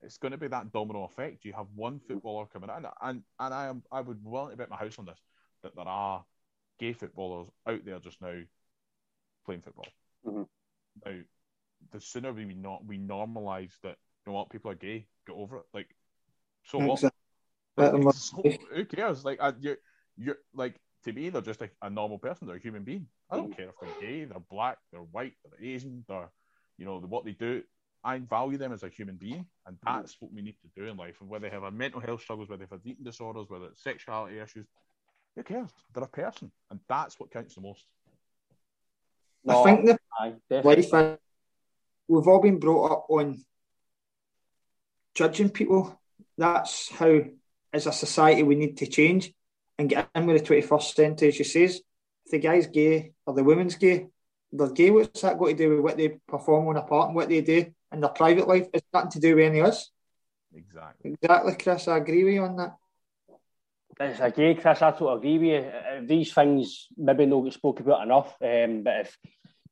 It's 0.02 0.18
going 0.18 0.32
to 0.32 0.38
be 0.38 0.48
that 0.48 0.72
domino 0.72 1.04
effect. 1.04 1.46
You 1.46 1.54
have 1.54 1.68
one 1.76 2.00
footballer 2.00 2.48
coming 2.48 2.70
in, 2.76 2.86
and 3.02 3.22
and 3.39 3.54
I 3.54 3.68
am 3.68 3.84
I 3.91 4.02
would 4.02 4.24
willing 4.24 4.52
to 4.52 4.58
bet 4.58 4.70
my 4.70 4.78
house 4.78 4.98
on 4.98 5.06
this 5.06 5.20
that 5.64 5.76
there 5.76 5.88
are 5.88 6.24
gay 6.80 6.93
footballers 6.93 7.48
out 7.68 7.86
there 7.86 8.00
just 8.00 8.22
now 8.22 8.39
playing 9.46 9.62
football. 9.62 9.88
Mm-hmm. 10.26 10.43
Now 11.06 11.22
the 11.91 12.02
sooner 12.02 12.34
we 12.34 12.46
not 12.46 12.86
we 12.86 12.98
normalize 12.98 13.74
that 13.84 13.98
you 14.26 14.32
know 14.32 14.34
what 14.34 14.50
people 14.50 14.72
are 14.72 14.76
gay, 14.76 15.08
get 15.28 15.36
over 15.36 15.58
it. 15.58 15.66
Like, 15.74 15.96
so 16.64 16.80
what? 16.80 17.04
So, 18.12 18.44
who 18.74 18.86
cares? 18.86 19.26
Like, 19.26 19.40
I, 19.42 19.54
you 19.60 19.76
you're 20.18 20.38
like 20.54 20.76
to 21.04 21.14
me, 21.14 21.30
they're 21.30 21.42
just 21.42 21.62
a, 21.62 21.70
a 21.82 21.90
normal 21.90 22.18
person. 22.18 22.48
They're 22.48 22.58
a 22.58 22.62
human 22.62 22.84
being. 22.84 23.08
I 23.30 23.38
don't 23.38 23.56
care 23.56 23.70
if 23.70 23.76
they're 23.82 24.02
gay, 24.02 24.26
they're 24.26 24.40
black, 24.50 24.78
they're 24.92 25.02
white, 25.02 25.34
they're 25.44 25.68
Asian, 25.68 26.06
they're 26.08 26.30
you 26.78 26.86
know 26.86 27.00
what 27.00 27.26
they 27.26 27.32
do. 27.32 27.64
I 28.04 28.20
value 28.20 28.58
them 28.58 28.72
as 28.72 28.84
a 28.84 28.90
human 28.90 29.16
being, 29.16 29.46
and 29.66 29.78
that's 29.84 30.16
what 30.20 30.32
we 30.32 30.44
need 30.44 30.56
to 30.62 30.80
do 30.80 30.88
in 30.88 30.96
life. 30.96 31.16
And 31.22 31.30
whether 31.30 31.50
they 31.50 31.54
have 31.54 31.64
a 31.64 31.72
mental 31.72 32.00
health 32.00 32.22
struggles, 32.22 32.50
whether 32.50 32.64
they 32.64 32.70
have 32.70 32.82
eating 32.86 33.04
disorders, 33.04 33.48
whether 33.50 33.66
it's 33.66 33.84
sexuality 33.84 34.40
issues, 34.40 34.68
who 35.36 35.44
cares? 35.44 35.70
They're 35.94 36.04
a 36.04 36.08
person, 36.08 36.52
and 36.70 36.80
that's 36.88 37.20
what 37.20 37.32
counts 37.32 37.56
the 37.56 37.62
most. 37.62 37.84
I 39.48 39.64
think 39.64 39.86
the 39.86 40.62
life 40.62 41.18
we've 42.08 42.28
all 42.28 42.42
been 42.42 42.60
brought 42.60 42.92
up 42.92 43.06
on 43.10 43.44
judging 45.14 45.50
people. 45.50 46.00
That's 46.38 46.92
how, 46.92 47.22
as 47.76 47.88
a 47.88 47.92
society, 47.92 48.42
we 48.42 48.56
need 48.56 48.78
to 48.78 48.88
change 48.88 49.34
and 49.78 49.90
get 49.90 50.10
in 50.16 50.26
with 50.26 50.42
the 50.42 50.62
21st 50.62 50.96
century. 50.96 51.28
As 51.28 51.38
you 51.38 51.46
says, 51.46 51.82
if 52.26 52.32
the 52.32 52.40
guy's 52.40 52.68
gay 52.68 53.12
or 53.26 53.34
the 53.34 53.44
woman's 53.44 53.76
gay, 53.76 54.08
they're 54.52 54.70
gay. 54.70 54.90
What's 54.92 55.22
that 55.22 55.38
got 55.38 55.48
to 55.48 55.54
do 55.54 55.70
with 55.72 55.80
what 55.82 55.98
they 55.98 56.18
perform 56.28 56.70
on 56.70 56.78
a 56.78 56.84
part 56.84 57.08
and 57.08 57.16
what 57.16 57.28
they 57.28 57.42
do 57.42 57.66
in 57.92 58.00
their 58.00 58.10
private 58.10 58.48
life? 58.48 58.68
It's 58.74 58.88
nothing 58.94 59.12
to 59.12 59.20
do 59.20 59.36
with 59.36 59.46
any 59.46 59.60
of 59.60 59.68
us. 59.68 59.92
Exactly. 60.56 61.12
Exactly, 61.22 61.56
Chris. 61.62 61.88
I 61.90 61.98
agree 61.98 62.24
with 62.24 62.34
you 62.34 62.44
on 62.44 62.56
that. 62.56 62.78
It's 64.00 64.22
again, 64.22 64.56
Chris. 64.56 64.82
I 64.82 64.92
totally 64.92 65.18
agree 65.18 65.38
with 65.38 65.64
you. 65.64 65.70
Uh, 65.70 66.02
these 66.06 66.34
things 66.34 66.88
maybe 66.98 67.26
not 67.26 67.42
get 67.42 67.54
spoken 67.54 67.86
about 67.86 68.04
enough. 68.04 68.36
Um, 68.42 68.84
but 68.84 69.02
if 69.02 69.18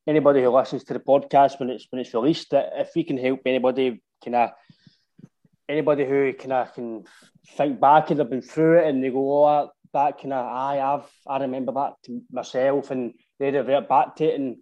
anybody 0.06 0.43
who 0.43 0.49
listens 0.49 0.84
to 0.86 0.93
the 0.93 0.99
podcast 0.99 1.60
when 1.60 1.70
it's 1.70 1.88
when 1.89 2.01
it's 2.01 2.14
released, 2.14 2.49
if 2.51 2.91
we 2.95 3.06
can 3.06 3.18
help 3.18 3.41
anybody, 3.45 4.01
kind 4.24 4.36
of 4.36 4.49
anybody 5.70 6.05
who 6.05 6.34
kind 6.34 6.53
of 6.53 6.74
can 6.74 7.03
think 7.57 7.80
back 7.80 8.09
and 8.09 8.20
they've 8.20 8.30
been 8.30 8.41
through 8.41 8.80
it 8.80 8.88
and 8.88 9.03
they 9.03 9.09
go, 9.09 9.45
oh, 9.45 9.70
that 9.93 10.20
kind 10.20 10.34
of, 10.34 10.45
I 10.45 10.76
have, 10.76 11.05
I 11.28 11.39
remember 11.39 11.72
that 11.74 11.93
to 12.05 12.22
myself 12.32 12.91
and 12.91 13.14
they 13.39 13.51
revert 13.51 13.88
back 13.88 14.16
to 14.18 14.26
it. 14.26 14.39
And 14.39 14.57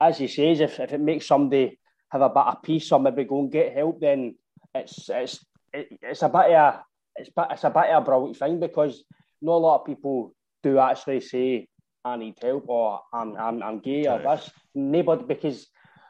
as 0.00 0.18
he 0.18 0.28
says, 0.28 0.60
if, 0.60 0.78
if 0.80 0.92
it 0.92 1.00
makes 1.00 1.26
somebody 1.26 1.78
have 2.10 2.22
a 2.22 2.28
bit 2.28 2.44
of 2.44 2.62
peace 2.62 2.92
or 2.92 3.00
maybe 3.00 3.24
go 3.24 3.40
and 3.40 3.50
get 3.50 3.74
help, 3.74 4.00
then 4.00 4.36
it's 4.74 5.08
it's 5.08 5.44
it, 5.72 5.88
it's 6.02 6.22
a 6.22 6.28
bit 6.28 6.46
of 6.46 6.52
a 6.52 6.84
it's, 7.16 7.30
it's 7.50 7.64
a 7.64 7.70
bit 7.70 7.90
of 7.90 8.02
a 8.02 8.04
brilliant 8.04 8.36
thing 8.36 8.60
because 8.60 9.04
not 9.40 9.54
a 9.54 9.56
lot 9.56 9.80
of 9.80 9.86
people 9.86 10.34
do 10.62 10.78
actually 10.78 11.20
say 11.20 11.66
I 12.04 12.16
need 12.16 12.38
help 12.40 12.68
or 12.68 13.00
I'm 13.12 13.36
I'm, 13.36 13.62
I'm 13.62 13.78
gay 13.80 14.06
or 14.06 14.18
this. 14.18 14.50
Nobody 14.74 15.24
because 15.24 15.66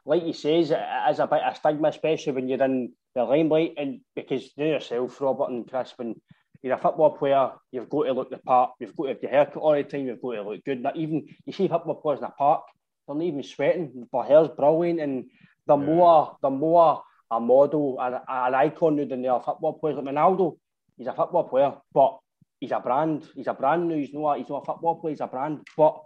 like 0.06 0.22
he 0.22 0.32
says, 0.32 0.70
it 0.70 0.80
is 1.10 1.18
a 1.18 1.26
bit 1.26 1.42
of 1.42 1.56
stigma, 1.56 1.88
especially 1.88 2.32
when 2.32 2.48
you're 2.48 2.62
in 2.62 2.92
the 3.14 3.24
limelight. 3.24 3.74
And 3.76 4.00
because 4.14 4.50
you 4.56 4.66
yourself, 4.66 5.20
Robert 5.20 5.50
and 5.50 5.68
Chris, 5.68 5.92
when 5.96 6.14
you're 6.62 6.74
a 6.74 6.78
football 6.78 7.16
player, 7.16 7.52
you've 7.72 7.88
got 7.88 8.04
to 8.04 8.12
look 8.12 8.30
the 8.30 8.38
part. 8.38 8.72
You've 8.80 8.96
got 8.96 9.04
to 9.04 9.08
have 9.10 9.22
your 9.22 9.30
haircut 9.30 9.56
all 9.56 9.74
the 9.74 9.82
time. 9.82 10.06
You've 10.06 10.22
got 10.22 10.34
to 10.34 10.42
look 10.42 10.64
good. 10.64 10.82
Not 10.82 10.96
even 10.96 11.26
you 11.44 11.52
see 11.52 11.68
football 11.68 11.96
players 11.96 12.20
in 12.20 12.24
the 12.24 12.30
park, 12.30 12.62
they're 13.06 13.16
not 13.16 13.24
even 13.24 13.42
sweating. 13.42 14.08
Their 14.12 14.22
hair's 14.22 14.48
brilliant, 14.48 15.00
and 15.00 15.24
they're 15.66 15.78
yeah. 15.78 15.84
more 15.84 16.36
they're 16.40 16.50
more 16.50 17.02
a 17.30 17.40
model 17.40 17.98
and 18.00 18.14
an 18.14 18.54
icon 18.54 18.96
than 18.96 19.22
they 19.22 19.28
are 19.28 19.42
football 19.42 19.74
players. 19.74 19.96
Like 19.96 20.06
Ronaldo, 20.06 20.56
he's 20.96 21.06
a 21.06 21.12
football 21.12 21.44
player, 21.44 21.74
but 21.92 22.18
he's 22.60 22.72
a 22.72 22.80
brand. 22.80 23.28
He's 23.34 23.46
a 23.46 23.54
brand 23.54 23.88
new. 23.88 23.98
He's 23.98 24.14
not. 24.14 24.38
He's 24.38 24.48
not 24.48 24.62
a 24.62 24.66
football 24.66 24.96
player. 24.96 25.12
He's 25.12 25.20
a 25.20 25.26
brand. 25.26 25.66
But 25.76 26.00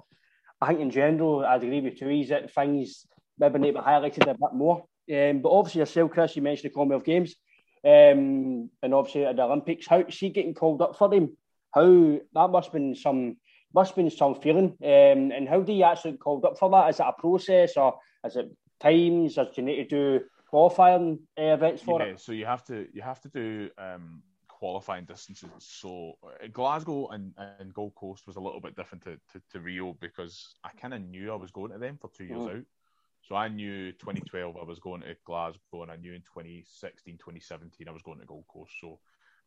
I 0.61 0.68
think 0.68 0.80
in 0.80 0.90
general, 0.90 1.44
I'd 1.44 1.62
agree 1.62 1.80
with 1.80 2.00
you. 2.00 2.09
He's 2.09 2.30
that 2.30 2.52
things 2.52 3.06
maybe 3.38 3.59
need 3.59 3.72
to 3.72 3.78
be 3.80 3.84
highlighted 3.84 4.22
a 4.22 4.34
bit 4.34 4.54
more. 4.54 4.84
Um, 5.11 5.40
but 5.40 5.50
obviously, 5.50 5.80
yourself, 5.80 6.11
Chris, 6.11 6.36
you 6.36 6.42
mentioned 6.42 6.70
the 6.70 6.74
Commonwealth 6.74 7.04
Games, 7.04 7.34
um, 7.84 8.70
and 8.82 8.94
obviously 8.94 9.24
at 9.24 9.36
the 9.36 9.42
Olympics. 9.42 9.86
How 9.86 10.04
she 10.09 10.30
getting 10.30 10.54
called 10.54 10.82
up 10.82 10.96
for 10.96 11.09
them? 11.09 11.36
How 11.74 11.84
that 11.84 12.50
must 12.50 12.66
have 12.66 12.72
been 12.72 12.94
some 12.94 13.36
must 13.74 13.90
have 13.90 13.96
been 13.96 14.11
some 14.11 14.34
feeling. 14.34 14.76
Um, 14.82 15.32
and 15.32 15.48
how 15.48 15.61
do 15.61 15.72
you 15.72 15.84
actually 15.84 16.12
get 16.12 16.20
called 16.20 16.44
up 16.44 16.59
for 16.59 16.70
that? 16.70 16.90
Is 16.90 17.00
it 17.00 17.06
a 17.06 17.12
process 17.12 17.76
or 17.76 17.98
is 18.24 18.36
it 18.36 18.50
times? 18.80 19.38
Or 19.38 19.44
do 19.44 19.50
you 19.56 19.62
need 19.62 19.88
to 19.88 20.18
do 20.18 20.24
qualifying 20.48 21.20
uh, 21.38 21.42
events 21.42 21.82
for 21.82 22.00
yeah, 22.00 22.09
it? 22.09 22.20
So 22.20 22.32
you 22.32 22.46
have 22.46 22.64
to 22.64 22.86
you 22.92 23.02
have 23.02 23.20
to 23.22 23.28
do 23.28 23.70
um, 23.78 24.22
qualifying 24.48 25.04
distances. 25.04 25.48
So 25.59 26.14
uh, 26.24 26.48
Glasgow 26.52 27.09
and, 27.09 27.32
and 27.61 27.72
Gold 27.72 27.94
Coast 27.94 28.26
was 28.26 28.36
a 28.36 28.40
little 28.40 28.61
bit 28.61 28.76
different 28.76 29.04
to, 29.04 29.16
to, 29.32 29.42
to 29.52 29.61
Rio 29.61 29.94
because 30.00 30.56
I 30.64 30.70
kind 30.80 30.94
of 30.94 31.02
knew 31.02 31.32
I 31.32 31.36
was 31.36 31.50
going 31.50 31.72
to 31.72 31.78
them 31.78 31.98
for 32.00 32.11
two 32.11 32.24
years 32.24 32.42
mm. 32.42 32.59
out. 32.59 32.64
So 33.29 33.37
I 33.37 33.49
knew 33.49 33.93
2012 33.93 34.57
I 34.57 34.64
was 34.64 34.79
going 34.79 35.03
to 35.03 35.14
Glasgow, 35.26 35.83
and 35.83 35.91
I 35.91 35.97
knew 35.97 36.14
in 36.14 36.22
2016, 36.22 37.18
2017 37.18 37.87
I 37.87 37.93
was 37.93 38.01
going 38.01 38.20
to 38.20 38.24
Gold 38.24 38.47
Coast. 38.49 38.72
So 38.81 39.01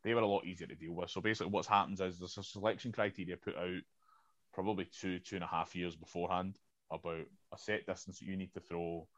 they 0.04 0.14
were 0.14 0.20
a 0.20 0.26
lot 0.26 0.46
easier 0.46 0.68
to 0.68 0.76
deal 0.76 0.92
with. 0.92 1.10
So 1.10 1.20
basically, 1.20 1.50
what's 1.50 1.66
happens 1.66 2.00
is 2.00 2.16
there's 2.16 2.38
a 2.38 2.44
selection 2.44 2.92
criteria 2.92 3.36
put 3.36 3.56
out 3.56 3.82
probably 4.54 4.84
two, 4.84 5.18
two 5.18 5.34
and 5.34 5.44
a 5.44 5.48
half 5.48 5.74
years 5.74 5.96
beforehand 5.96 6.58
about 6.92 7.26
a 7.52 7.58
set 7.58 7.84
distance 7.84 8.20
that 8.20 8.26
you 8.26 8.36
need 8.36 8.52
to 8.54 8.60
throw 8.60 9.08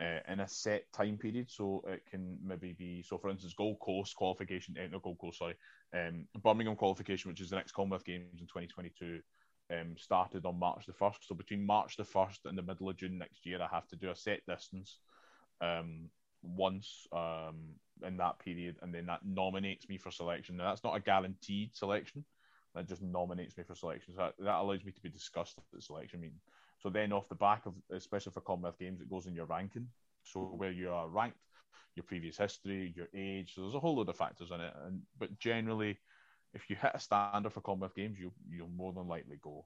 uh, 0.00 0.18
in 0.28 0.40
a 0.40 0.48
set 0.48 0.92
time 0.92 1.16
period. 1.16 1.48
So 1.48 1.84
it 1.86 2.02
can 2.10 2.38
maybe 2.44 2.72
be 2.72 3.04
so, 3.04 3.18
for 3.18 3.30
instance, 3.30 3.54
Gold 3.56 3.78
Coast 3.78 4.16
qualification, 4.16 4.74
uh, 4.82 4.88
no 4.90 4.98
Gold 4.98 5.18
Coast, 5.18 5.38
sorry, 5.38 5.54
um, 5.94 6.26
Birmingham 6.42 6.74
qualification, 6.74 7.30
which 7.30 7.40
is 7.40 7.50
the 7.50 7.56
next 7.56 7.70
Commonwealth 7.70 8.04
Games 8.04 8.40
in 8.40 8.48
2022 8.48 9.20
um, 9.72 9.96
started 9.96 10.44
on 10.46 10.58
March 10.58 10.86
the 10.86 10.92
1st. 10.92 11.16
So 11.22 11.34
between 11.34 11.64
March 11.64 11.96
the 11.96 12.04
1st 12.04 12.46
and 12.46 12.58
the 12.58 12.62
middle 12.62 12.88
of 12.88 12.96
June 12.96 13.18
next 13.18 13.46
year, 13.46 13.60
I 13.60 13.74
have 13.74 13.88
to 13.88 13.96
do 13.96 14.10
a 14.10 14.16
set 14.16 14.40
distance 14.46 14.98
um, 15.60 16.08
once 16.42 17.06
um, 17.12 17.74
in 18.04 18.16
that 18.16 18.38
period, 18.38 18.76
and 18.82 18.94
then 18.94 19.06
that 19.06 19.24
nominates 19.24 19.88
me 19.88 19.98
for 19.98 20.10
selection. 20.10 20.56
Now, 20.56 20.68
that's 20.68 20.84
not 20.84 20.96
a 20.96 21.00
guaranteed 21.00 21.74
selection, 21.74 22.24
that 22.74 22.88
just 22.88 23.02
nominates 23.02 23.56
me 23.56 23.64
for 23.64 23.74
selection. 23.74 24.14
So 24.14 24.22
that, 24.22 24.34
that 24.38 24.60
allows 24.60 24.84
me 24.84 24.92
to 24.92 25.00
be 25.00 25.08
discussed 25.08 25.58
at 25.58 25.64
the 25.72 25.80
selection 25.80 26.20
meeting. 26.20 26.40
So 26.78 26.90
then, 26.90 27.12
off 27.12 27.28
the 27.28 27.36
back 27.36 27.66
of, 27.66 27.74
especially 27.92 28.32
for 28.32 28.40
Commonwealth 28.40 28.78
Games, 28.78 29.00
it 29.00 29.10
goes 29.10 29.26
in 29.26 29.34
your 29.34 29.46
ranking. 29.46 29.86
So 30.24 30.40
where 30.40 30.72
you 30.72 30.90
are 30.90 31.08
ranked, 31.08 31.36
your 31.94 32.04
previous 32.04 32.38
history, 32.38 32.92
your 32.96 33.08
age. 33.14 33.54
So 33.54 33.62
there's 33.62 33.74
a 33.74 33.80
whole 33.80 33.96
load 33.96 34.08
of 34.08 34.16
factors 34.16 34.50
in 34.50 34.60
it. 34.60 34.72
And 34.84 35.02
but 35.18 35.38
generally, 35.38 35.98
if 36.54 36.68
you 36.68 36.76
hit 36.76 36.92
a 36.94 36.98
standard 36.98 37.52
for 37.52 37.60
Commonwealth 37.60 37.94
Games, 37.94 38.18
you 38.18 38.32
you'll 38.50 38.68
more 38.68 38.92
than 38.92 39.08
likely 39.08 39.38
go. 39.42 39.64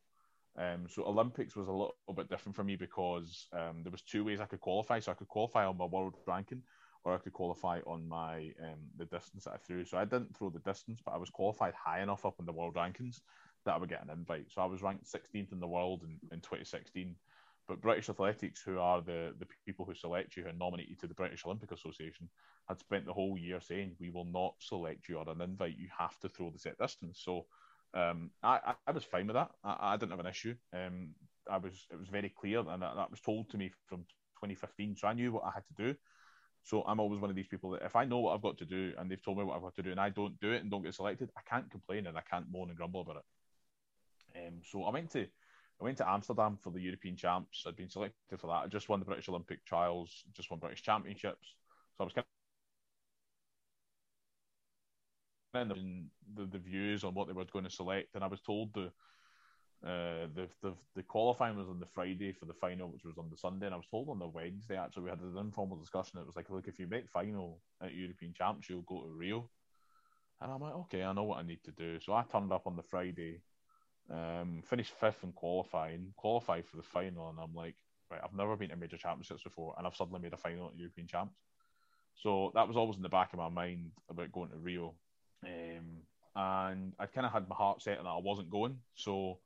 Um, 0.59 0.87
so 0.89 1.05
Olympics 1.05 1.55
was 1.55 1.68
a 1.68 1.72
little 1.72 1.95
bit 2.14 2.30
different 2.30 2.57
for 2.57 2.64
me 2.64 2.76
because 2.76 3.47
um, 3.53 3.82
there 3.82 3.93
was 3.93 4.03
two 4.03 4.24
ways 4.24 4.41
I 4.41 4.47
could 4.47 4.61
qualify. 4.61 5.01
So 5.01 5.12
I 5.12 5.14
could 5.14 5.28
qualify 5.28 5.66
on 5.66 5.76
my 5.76 5.84
world 5.84 6.14
ranking, 6.26 6.62
or 7.05 7.14
I 7.14 7.18
could 7.18 7.34
qualify 7.34 7.80
on 7.87 8.09
my 8.09 8.53
um, 8.62 8.80
the 8.97 9.05
distance 9.05 9.45
that 9.45 9.55
I 9.55 9.59
threw. 9.59 9.84
So 9.84 9.99
I 9.99 10.05
didn't 10.05 10.37
throw 10.37 10.51
the 10.51 10.61
distance, 10.61 11.01
but 11.05 11.12
I 11.12 11.18
was 11.18 11.30
qualified 11.30 11.74
high 11.74 12.01
enough 12.01 12.24
up 12.24 12.37
in 12.39 12.47
the 12.47 12.53
world 12.53 12.74
rankings 12.74 13.20
that 13.64 13.74
I 13.74 13.78
would 13.78 13.91
get 13.91 14.03
an 14.03 14.11
invite. 14.11 14.47
So 14.51 14.62
I 14.62 14.66
was 14.66 14.82
ranked 14.82 15.05
16th 15.05 15.53
in 15.53 15.61
the 15.61 15.66
world 15.66 16.03
in, 16.05 16.18
in 16.32 16.41
2016. 16.41 17.14
But 17.68 17.80
British 17.80 18.08
Athletics, 18.08 18.62
who 18.62 18.78
are 18.78 19.00
the, 19.02 19.34
the 19.38 19.46
people 19.66 19.84
who 19.84 19.94
select 19.94 20.36
you, 20.36 20.46
and 20.46 20.58
nominate 20.58 20.88
you 20.88 20.96
to 20.96 21.06
the 21.06 21.14
British 21.14 21.44
Olympic 21.44 21.72
Association, 21.72 22.28
had 22.68 22.78
spent 22.78 23.06
the 23.06 23.12
whole 23.12 23.36
year 23.36 23.60
saying, 23.60 23.96
We 23.98 24.10
will 24.10 24.24
not 24.24 24.54
select 24.60 25.08
you 25.08 25.16
or 25.18 25.28
an 25.28 25.40
invite. 25.40 25.76
You 25.78 25.88
have 25.98 26.18
to 26.20 26.28
throw 26.28 26.50
the 26.50 26.58
set 26.58 26.78
distance. 26.78 27.20
So 27.24 27.46
um, 27.94 28.30
I, 28.42 28.74
I 28.86 28.92
was 28.92 29.04
fine 29.04 29.26
with 29.26 29.34
that. 29.34 29.50
I, 29.64 29.94
I 29.94 29.96
didn't 29.96 30.12
have 30.12 30.20
an 30.20 30.26
issue. 30.26 30.54
Um, 30.72 31.14
I 31.50 31.58
was 31.58 31.86
It 31.90 31.98
was 31.98 32.08
very 32.08 32.28
clear, 32.28 32.60
and 32.60 32.82
that, 32.82 32.96
that 32.96 33.10
was 33.10 33.20
told 33.20 33.50
to 33.50 33.58
me 33.58 33.72
from 33.86 34.04
2015. 34.38 34.96
So 34.96 35.08
I 35.08 35.14
knew 35.14 35.32
what 35.32 35.44
I 35.44 35.50
had 35.54 35.66
to 35.66 35.74
do. 35.74 35.96
So 36.62 36.82
I'm 36.82 37.00
always 37.00 37.20
one 37.20 37.30
of 37.30 37.36
these 37.36 37.46
people 37.46 37.70
that 37.70 37.82
if 37.82 37.94
I 37.94 38.04
know 38.04 38.18
what 38.18 38.34
I've 38.34 38.42
got 38.42 38.58
to 38.58 38.64
do 38.64 38.92
and 38.98 39.08
they've 39.08 39.22
told 39.22 39.38
me 39.38 39.44
what 39.44 39.56
I've 39.56 39.62
got 39.62 39.76
to 39.76 39.82
do 39.82 39.92
and 39.92 40.00
I 40.00 40.10
don't 40.10 40.38
do 40.40 40.50
it 40.50 40.62
and 40.62 40.70
don't 40.70 40.82
get 40.82 40.94
selected, 40.94 41.30
I 41.36 41.42
can't 41.48 41.70
complain 41.70 42.08
and 42.08 42.18
I 42.18 42.22
can't 42.22 42.46
moan 42.50 42.70
and 42.70 42.76
grumble 42.76 43.02
about 43.02 43.18
it. 43.18 43.24
Um, 44.36 44.60
so 44.64 44.82
I 44.84 44.90
went 44.90 45.10
to 45.12 45.26
I 45.80 45.84
went 45.84 45.98
to 45.98 46.08
Amsterdam 46.08 46.58
for 46.62 46.70
the 46.70 46.80
European 46.80 47.16
Champs. 47.16 47.64
I'd 47.66 47.76
been 47.76 47.90
selected 47.90 48.40
for 48.40 48.46
that. 48.46 48.64
I 48.64 48.66
just 48.66 48.88
won 48.88 49.00
the 49.00 49.06
British 49.06 49.28
Olympic 49.28 49.64
trials, 49.64 50.24
just 50.32 50.50
won 50.50 50.60
British 50.60 50.82
Championships. 50.82 51.54
So 51.96 52.02
I 52.02 52.04
was 52.04 52.14
kind 52.14 52.24
of 55.70 55.76
in 55.76 56.10
the, 56.34 56.46
the 56.46 56.58
views 56.58 57.04
on 57.04 57.14
what 57.14 57.26
they 57.26 57.34
were 57.34 57.44
going 57.44 57.64
to 57.64 57.70
select, 57.70 58.14
and 58.14 58.24
I 58.24 58.26
was 58.26 58.40
told 58.40 58.72
the 58.74 58.90
uh, 59.84 60.26
the, 60.34 60.48
the 60.62 60.74
the 60.94 61.02
qualifying 61.02 61.56
was 61.56 61.68
on 61.68 61.78
the 61.78 61.86
Friday 61.86 62.32
for 62.32 62.46
the 62.46 62.54
final, 62.54 62.88
which 62.88 63.04
was 63.04 63.18
on 63.18 63.28
the 63.30 63.36
Sunday, 63.36 63.66
and 63.66 63.74
I 63.74 63.78
was 63.78 63.86
told 63.90 64.08
on 64.08 64.18
the 64.18 64.26
Wednesday 64.26 64.76
actually 64.76 65.04
we 65.04 65.10
had 65.10 65.20
an 65.20 65.36
informal 65.38 65.76
discussion. 65.76 66.18
It 66.18 66.26
was 66.26 66.36
like, 66.36 66.50
look, 66.50 66.68
if 66.68 66.78
you 66.78 66.86
make 66.86 67.08
final 67.10 67.60
at 67.82 67.94
European 67.94 68.32
Champs, 68.32 68.70
you'll 68.70 68.82
go 68.82 69.02
to 69.02 69.10
Rio. 69.10 69.50
And 70.40 70.52
I'm 70.52 70.60
like, 70.60 70.74
okay, 70.74 71.02
I 71.02 71.12
know 71.12 71.24
what 71.24 71.38
I 71.38 71.42
need 71.42 71.62
to 71.64 71.72
do. 71.72 71.98
So 72.00 72.12
I 72.12 72.22
turned 72.24 72.52
up 72.52 72.66
on 72.66 72.76
the 72.76 72.82
Friday 72.82 73.40
um, 74.11 74.62
finished 74.64 74.92
fifth 74.92 75.24
in 75.24 75.32
qualifying, 75.32 76.12
qualified 76.16 76.66
for 76.66 76.76
the 76.76 76.82
final, 76.82 77.28
and 77.28 77.38
I'm 77.38 77.54
like, 77.54 77.74
right, 78.11 78.20
I've 78.22 78.34
never 78.34 78.57
been 78.57 78.70
to 78.70 78.76
major 78.76 78.96
championships 78.96 79.42
before, 79.42 79.74
and 79.76 79.86
I've 79.86 79.96
suddenly 79.96 80.20
made 80.20 80.32
a 80.32 80.36
final 80.36 80.68
at 80.68 80.78
European 80.78 81.07
champs. 81.07 81.36
So 82.14 82.50
that 82.54 82.66
was 82.66 82.76
always 82.76 82.96
in 82.96 83.02
the 83.02 83.09
back 83.09 83.32
of 83.32 83.38
my 83.38 83.48
mind 83.48 83.90
about 84.09 84.32
going 84.32 84.50
to 84.50 84.57
Rio. 84.57 84.94
Um, 85.44 86.02
and 86.34 86.92
I'd 86.98 87.12
kind 87.12 87.26
of 87.26 87.32
had 87.32 87.48
my 87.48 87.54
heart 87.54 87.82
set 87.82 87.98
on 87.98 88.04
that 88.04 88.11
I 88.11 88.20
wasn't 88.20 88.50
going. 88.50 88.78
So 88.94 89.38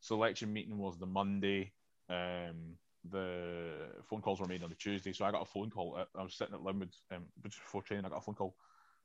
selection 0.00 0.52
meeting 0.52 0.78
was 0.78 0.98
the 0.98 1.06
Monday. 1.06 1.72
Um, 2.08 2.76
the 3.10 3.74
phone 4.08 4.22
calls 4.22 4.40
were 4.40 4.46
made 4.46 4.62
on 4.62 4.70
the 4.70 4.76
Tuesday. 4.76 5.12
So 5.12 5.24
I 5.24 5.30
got 5.30 5.42
a 5.42 5.46
phone 5.46 5.70
call. 5.70 6.04
I 6.18 6.22
was 6.22 6.34
sitting 6.34 6.54
at 6.54 6.62
Linwood 6.62 6.94
um, 7.12 7.24
just 7.44 7.58
before 7.58 7.82
training. 7.82 8.04
I 8.04 8.08
got 8.08 8.18
a 8.18 8.22
phone 8.22 8.34
call, 8.34 8.56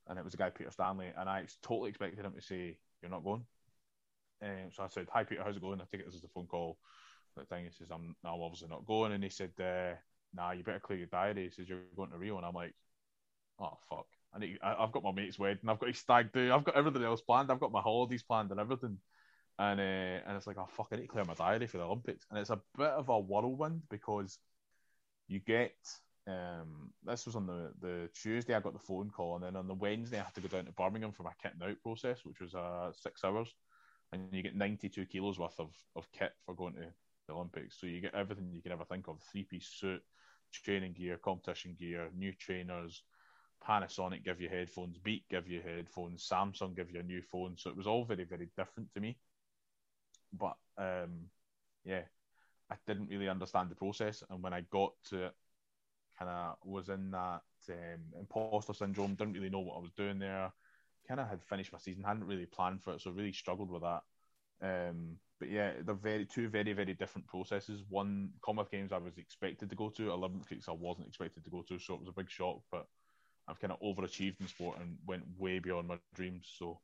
and 0.07 0.17
it 0.17 0.25
was 0.25 0.33
a 0.33 0.37
guy 0.37 0.49
Peter 0.49 0.71
Stanley, 0.71 1.11
and 1.15 1.29
I 1.29 1.45
totally 1.61 1.89
expected 1.89 2.25
him 2.25 2.33
to 2.33 2.41
say, 2.41 2.77
"You're 3.01 3.11
not 3.11 3.23
going." 3.23 3.45
Um, 4.41 4.71
so 4.71 4.83
I 4.83 4.87
said, 4.87 5.07
"Hi 5.11 5.23
Peter, 5.23 5.43
how's 5.43 5.55
it 5.55 5.61
going?" 5.61 5.81
I 5.81 5.85
it 5.91 6.05
this 6.05 6.15
is 6.15 6.23
a 6.23 6.27
phone 6.27 6.47
call. 6.47 6.77
That 7.37 7.47
thing 7.49 7.65
he 7.65 7.71
says, 7.71 7.91
"I'm 7.91 8.15
now 8.23 8.41
obviously 8.41 8.69
not 8.69 8.85
going," 8.85 9.13
and 9.13 9.23
he 9.23 9.29
said, 9.29 9.51
uh, 9.59 9.95
"Nah, 10.33 10.51
you 10.51 10.63
better 10.63 10.79
clear 10.79 10.99
your 10.99 11.07
diary." 11.07 11.45
He 11.45 11.49
says, 11.51 11.69
"You're 11.69 11.79
going 11.95 12.11
to 12.11 12.17
Rio," 12.17 12.37
and 12.37 12.45
I'm 12.45 12.53
like, 12.53 12.73
"Oh 13.59 13.77
fuck." 13.89 14.07
I 14.33 14.39
need, 14.39 14.59
I, 14.63 14.75
have 14.79 14.93
got 14.93 15.03
my 15.03 15.11
mate's 15.11 15.37
wedding, 15.37 15.67
I've 15.67 15.79
got 15.79 15.89
his 15.89 15.97
stag 15.97 16.31
do, 16.31 16.53
I've 16.53 16.63
got 16.63 16.77
everything 16.77 17.03
else 17.03 17.19
planned, 17.19 17.51
I've 17.51 17.59
got 17.59 17.73
my 17.73 17.81
holidays 17.81 18.23
planned 18.23 18.51
and 18.51 18.61
everything. 18.61 18.97
And 19.59 19.79
uh, 19.79 20.23
and 20.25 20.37
it's 20.37 20.47
like, 20.47 20.57
oh 20.57 20.69
fuck, 20.69 20.87
I 20.91 20.95
need 20.95 21.01
to 21.01 21.07
clear 21.09 21.25
my 21.25 21.33
diary 21.33 21.67
for 21.67 21.77
the 21.77 21.83
Olympics. 21.83 22.25
And 22.29 22.39
it's 22.39 22.49
a 22.49 22.61
bit 22.77 22.87
of 22.87 23.09
a 23.09 23.19
whirlwind 23.19 23.81
because 23.89 24.39
you 25.27 25.39
get 25.39 25.75
um, 26.27 26.91
this 27.03 27.25
was 27.25 27.35
on 27.35 27.47
the, 27.47 27.71
the 27.81 28.09
Tuesday 28.13 28.53
I 28.53 28.59
got 28.59 28.73
the 28.73 28.79
phone 28.79 29.09
call, 29.09 29.35
and 29.35 29.43
then 29.43 29.55
on 29.55 29.67
the 29.67 29.73
Wednesday 29.73 30.19
I 30.19 30.23
had 30.23 30.35
to 30.35 30.41
go 30.41 30.47
down 30.47 30.65
to 30.65 30.71
Birmingham 30.71 31.11
for 31.11 31.23
my 31.23 31.31
kitting 31.43 31.67
out 31.67 31.81
process, 31.81 32.23
which 32.23 32.39
was 32.39 32.53
uh, 32.53 32.91
six 32.93 33.23
hours, 33.23 33.53
and 34.13 34.27
you 34.31 34.41
get 34.41 34.55
92 34.55 35.05
kilos 35.05 35.39
worth 35.39 35.59
of, 35.59 35.73
of 35.95 36.11
kit 36.11 36.33
for 36.45 36.53
going 36.53 36.73
to 36.73 36.87
the 37.27 37.33
Olympics. 37.33 37.79
So 37.79 37.87
you 37.87 38.01
get 38.01 38.15
everything 38.15 38.51
you 38.51 38.61
can 38.61 38.71
ever 38.71 38.85
think 38.85 39.07
of: 39.07 39.21
three 39.31 39.43
piece 39.43 39.67
suit, 39.67 40.01
training 40.51 40.93
gear, 40.93 41.17
competition 41.17 41.75
gear, 41.79 42.09
new 42.15 42.33
trainers, 42.33 43.03
Panasonic 43.65 44.23
give 44.23 44.41
you 44.41 44.49
headphones, 44.49 44.97
Beat 44.97 45.27
give 45.29 45.47
you 45.47 45.61
headphones, 45.61 46.27
Samsung 46.27 46.75
give 46.75 46.91
you 46.91 46.99
a 46.99 47.03
new 47.03 47.21
phone. 47.21 47.55
So 47.57 47.69
it 47.69 47.77
was 47.77 47.87
all 47.87 48.05
very, 48.05 48.23
very 48.23 48.49
different 48.57 48.91
to 48.93 48.99
me. 48.99 49.17
But 50.33 50.57
um, 50.77 51.29
yeah, 51.83 52.03
I 52.69 52.75
didn't 52.87 53.09
really 53.09 53.29
understand 53.29 53.69
the 53.69 53.75
process. 53.75 54.23
And 54.29 54.41
when 54.41 54.53
I 54.53 54.61
got 54.71 54.93
to 55.09 55.25
it, 55.25 55.35
kind 56.17 56.31
of 56.31 56.55
was 56.63 56.89
in 56.89 57.11
that 57.11 57.41
um, 57.69 58.19
imposter 58.19 58.73
syndrome, 58.73 59.15
didn't 59.15 59.33
really 59.33 59.49
know 59.49 59.59
what 59.59 59.77
I 59.77 59.81
was 59.81 59.91
doing 59.91 60.19
there. 60.19 60.51
Kind 61.07 61.19
of 61.19 61.27
had 61.27 61.43
finished 61.43 61.73
my 61.73 61.79
season, 61.79 62.03
hadn't 62.03 62.25
really 62.25 62.45
planned 62.45 62.81
for 62.81 62.93
it, 62.93 63.01
so 63.01 63.11
really 63.11 63.33
struggled 63.33 63.69
with 63.69 63.81
that. 63.81 64.01
Um, 64.63 65.17
but 65.39 65.49
yeah, 65.49 65.71
they're 65.83 65.95
very 65.95 66.25
two 66.25 66.47
very 66.47 66.71
very 66.73 66.93
different 66.93 67.27
processes. 67.27 67.83
One 67.89 68.29
Commonwealth 68.43 68.71
Games 68.71 68.91
I 68.91 68.97
was 68.99 69.17
expected 69.17 69.69
to 69.69 69.75
go 69.75 69.89
to, 69.89 70.11
Olympics 70.11 70.69
I 70.69 70.73
wasn't 70.73 71.07
expected 71.07 71.43
to 71.43 71.49
go 71.49 71.63
to, 71.67 71.79
so 71.79 71.95
it 71.95 71.99
was 71.99 72.09
a 72.09 72.13
big 72.13 72.29
shock. 72.29 72.59
But 72.71 72.85
I've 73.47 73.59
kind 73.59 73.73
of 73.73 73.81
overachieved 73.81 74.39
in 74.39 74.47
sport 74.47 74.79
and 74.79 74.97
went 75.05 75.23
way 75.37 75.59
beyond 75.59 75.87
my 75.87 75.97
dreams. 76.13 76.47
So 76.57 76.79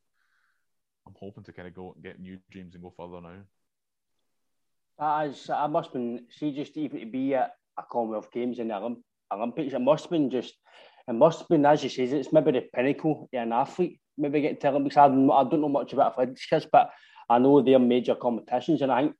I'm 1.05 1.13
hoping 1.19 1.43
to 1.45 1.53
kind 1.53 1.67
of 1.67 1.73
go 1.73 1.93
and 1.93 2.03
get 2.03 2.19
new 2.19 2.39
dreams 2.49 2.73
and 2.73 2.83
go 2.83 2.89
further 2.89 3.21
now. 3.21 3.43
As 4.99 5.49
I 5.49 5.67
must 5.67 5.89
have 5.89 5.93
been, 5.93 6.25
see, 6.31 6.51
just 6.51 6.75
even 6.75 6.99
to 6.99 7.05
be 7.05 7.35
at 7.35 7.51
a 7.77 7.83
Commonwealth 7.89 8.31
Games 8.31 8.57
in 8.59 8.69
the 8.69 8.73
Olymp- 8.73 9.03
Olympics, 9.31 9.73
it 9.73 9.79
must 9.79 10.05
have 10.05 10.11
been 10.11 10.31
just, 10.31 10.55
it 11.07 11.13
must 11.13 11.39
have 11.39 11.47
been, 11.47 11.65
as 11.65 11.83
you 11.83 11.89
say, 11.89 12.03
it's 12.03 12.33
maybe 12.33 12.51
the 12.51 12.63
pinnacle 12.73 13.29
of 13.31 13.39
an 13.39 13.53
athlete. 13.53 13.99
Maybe 14.17 14.41
get 14.41 14.59
to 14.61 14.69
Olympics. 14.69 14.97
I, 14.97 15.05
I 15.05 15.07
don't 15.09 15.61
know 15.61 15.69
much 15.69 15.93
about 15.93 16.13
athletics, 16.13 16.67
but 16.71 16.91
I 17.29 17.39
know 17.39 17.61
they're 17.61 17.79
major 17.79 18.15
competitions, 18.15 18.81
and 18.81 18.91
I 18.91 19.01
think 19.01 19.15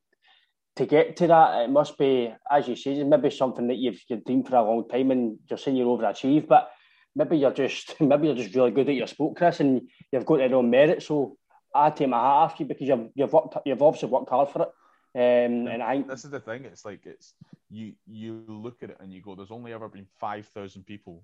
to 0.77 0.85
get 0.85 1.17
to 1.17 1.27
that, 1.27 1.63
it 1.63 1.69
must 1.69 1.97
be, 1.97 2.33
as 2.49 2.67
you 2.67 2.75
say, 2.75 3.03
maybe 3.03 3.29
something 3.29 3.67
that 3.67 3.77
you've, 3.77 3.99
you've 4.07 4.23
dreamed 4.23 4.47
for 4.47 4.55
a 4.55 4.63
long 4.63 4.87
time 4.87 5.11
and 5.11 5.37
you're 5.49 5.57
saying 5.57 5.75
you're 5.75 5.97
overachieved, 5.97 6.47
but 6.47 6.71
maybe 7.15 7.37
you're 7.37 7.51
just 7.51 7.95
maybe 8.01 8.27
you're 8.27 8.35
just 8.35 8.55
really 8.55 8.71
good 8.71 8.87
at 8.89 8.95
your 8.95 9.07
sport, 9.07 9.37
Chris, 9.37 9.59
and 9.59 9.89
you've 10.11 10.25
got 10.25 10.39
it 10.39 10.53
on 10.53 10.69
merit. 10.69 11.03
So 11.03 11.37
I 11.75 11.89
take 11.89 12.09
my 12.09 12.17
hat 12.17 12.23
off 12.23 12.59
you 12.59 12.65
because 12.65 12.87
you've 12.87 13.09
you've 13.15 13.33
worked 13.33 13.57
you've 13.65 13.81
obviously 13.81 14.09
worked 14.09 14.29
hard 14.29 14.49
for 14.49 14.63
it. 14.63 14.69
Um, 15.15 15.67
and 15.67 15.81
I 15.81 16.03
this 16.03 16.25
is 16.25 16.31
the 16.31 16.39
thing. 16.39 16.65
It's 16.65 16.85
like 16.85 17.05
it's 17.05 17.33
you 17.69 17.93
you 18.05 18.43
look 18.47 18.83
at 18.83 18.91
it 18.91 18.97
and 18.99 19.11
you 19.11 19.21
go, 19.21 19.35
there's 19.35 19.51
only 19.51 19.73
ever 19.73 19.89
been 19.89 20.07
five 20.19 20.47
thousand 20.47 20.85
people 20.85 21.23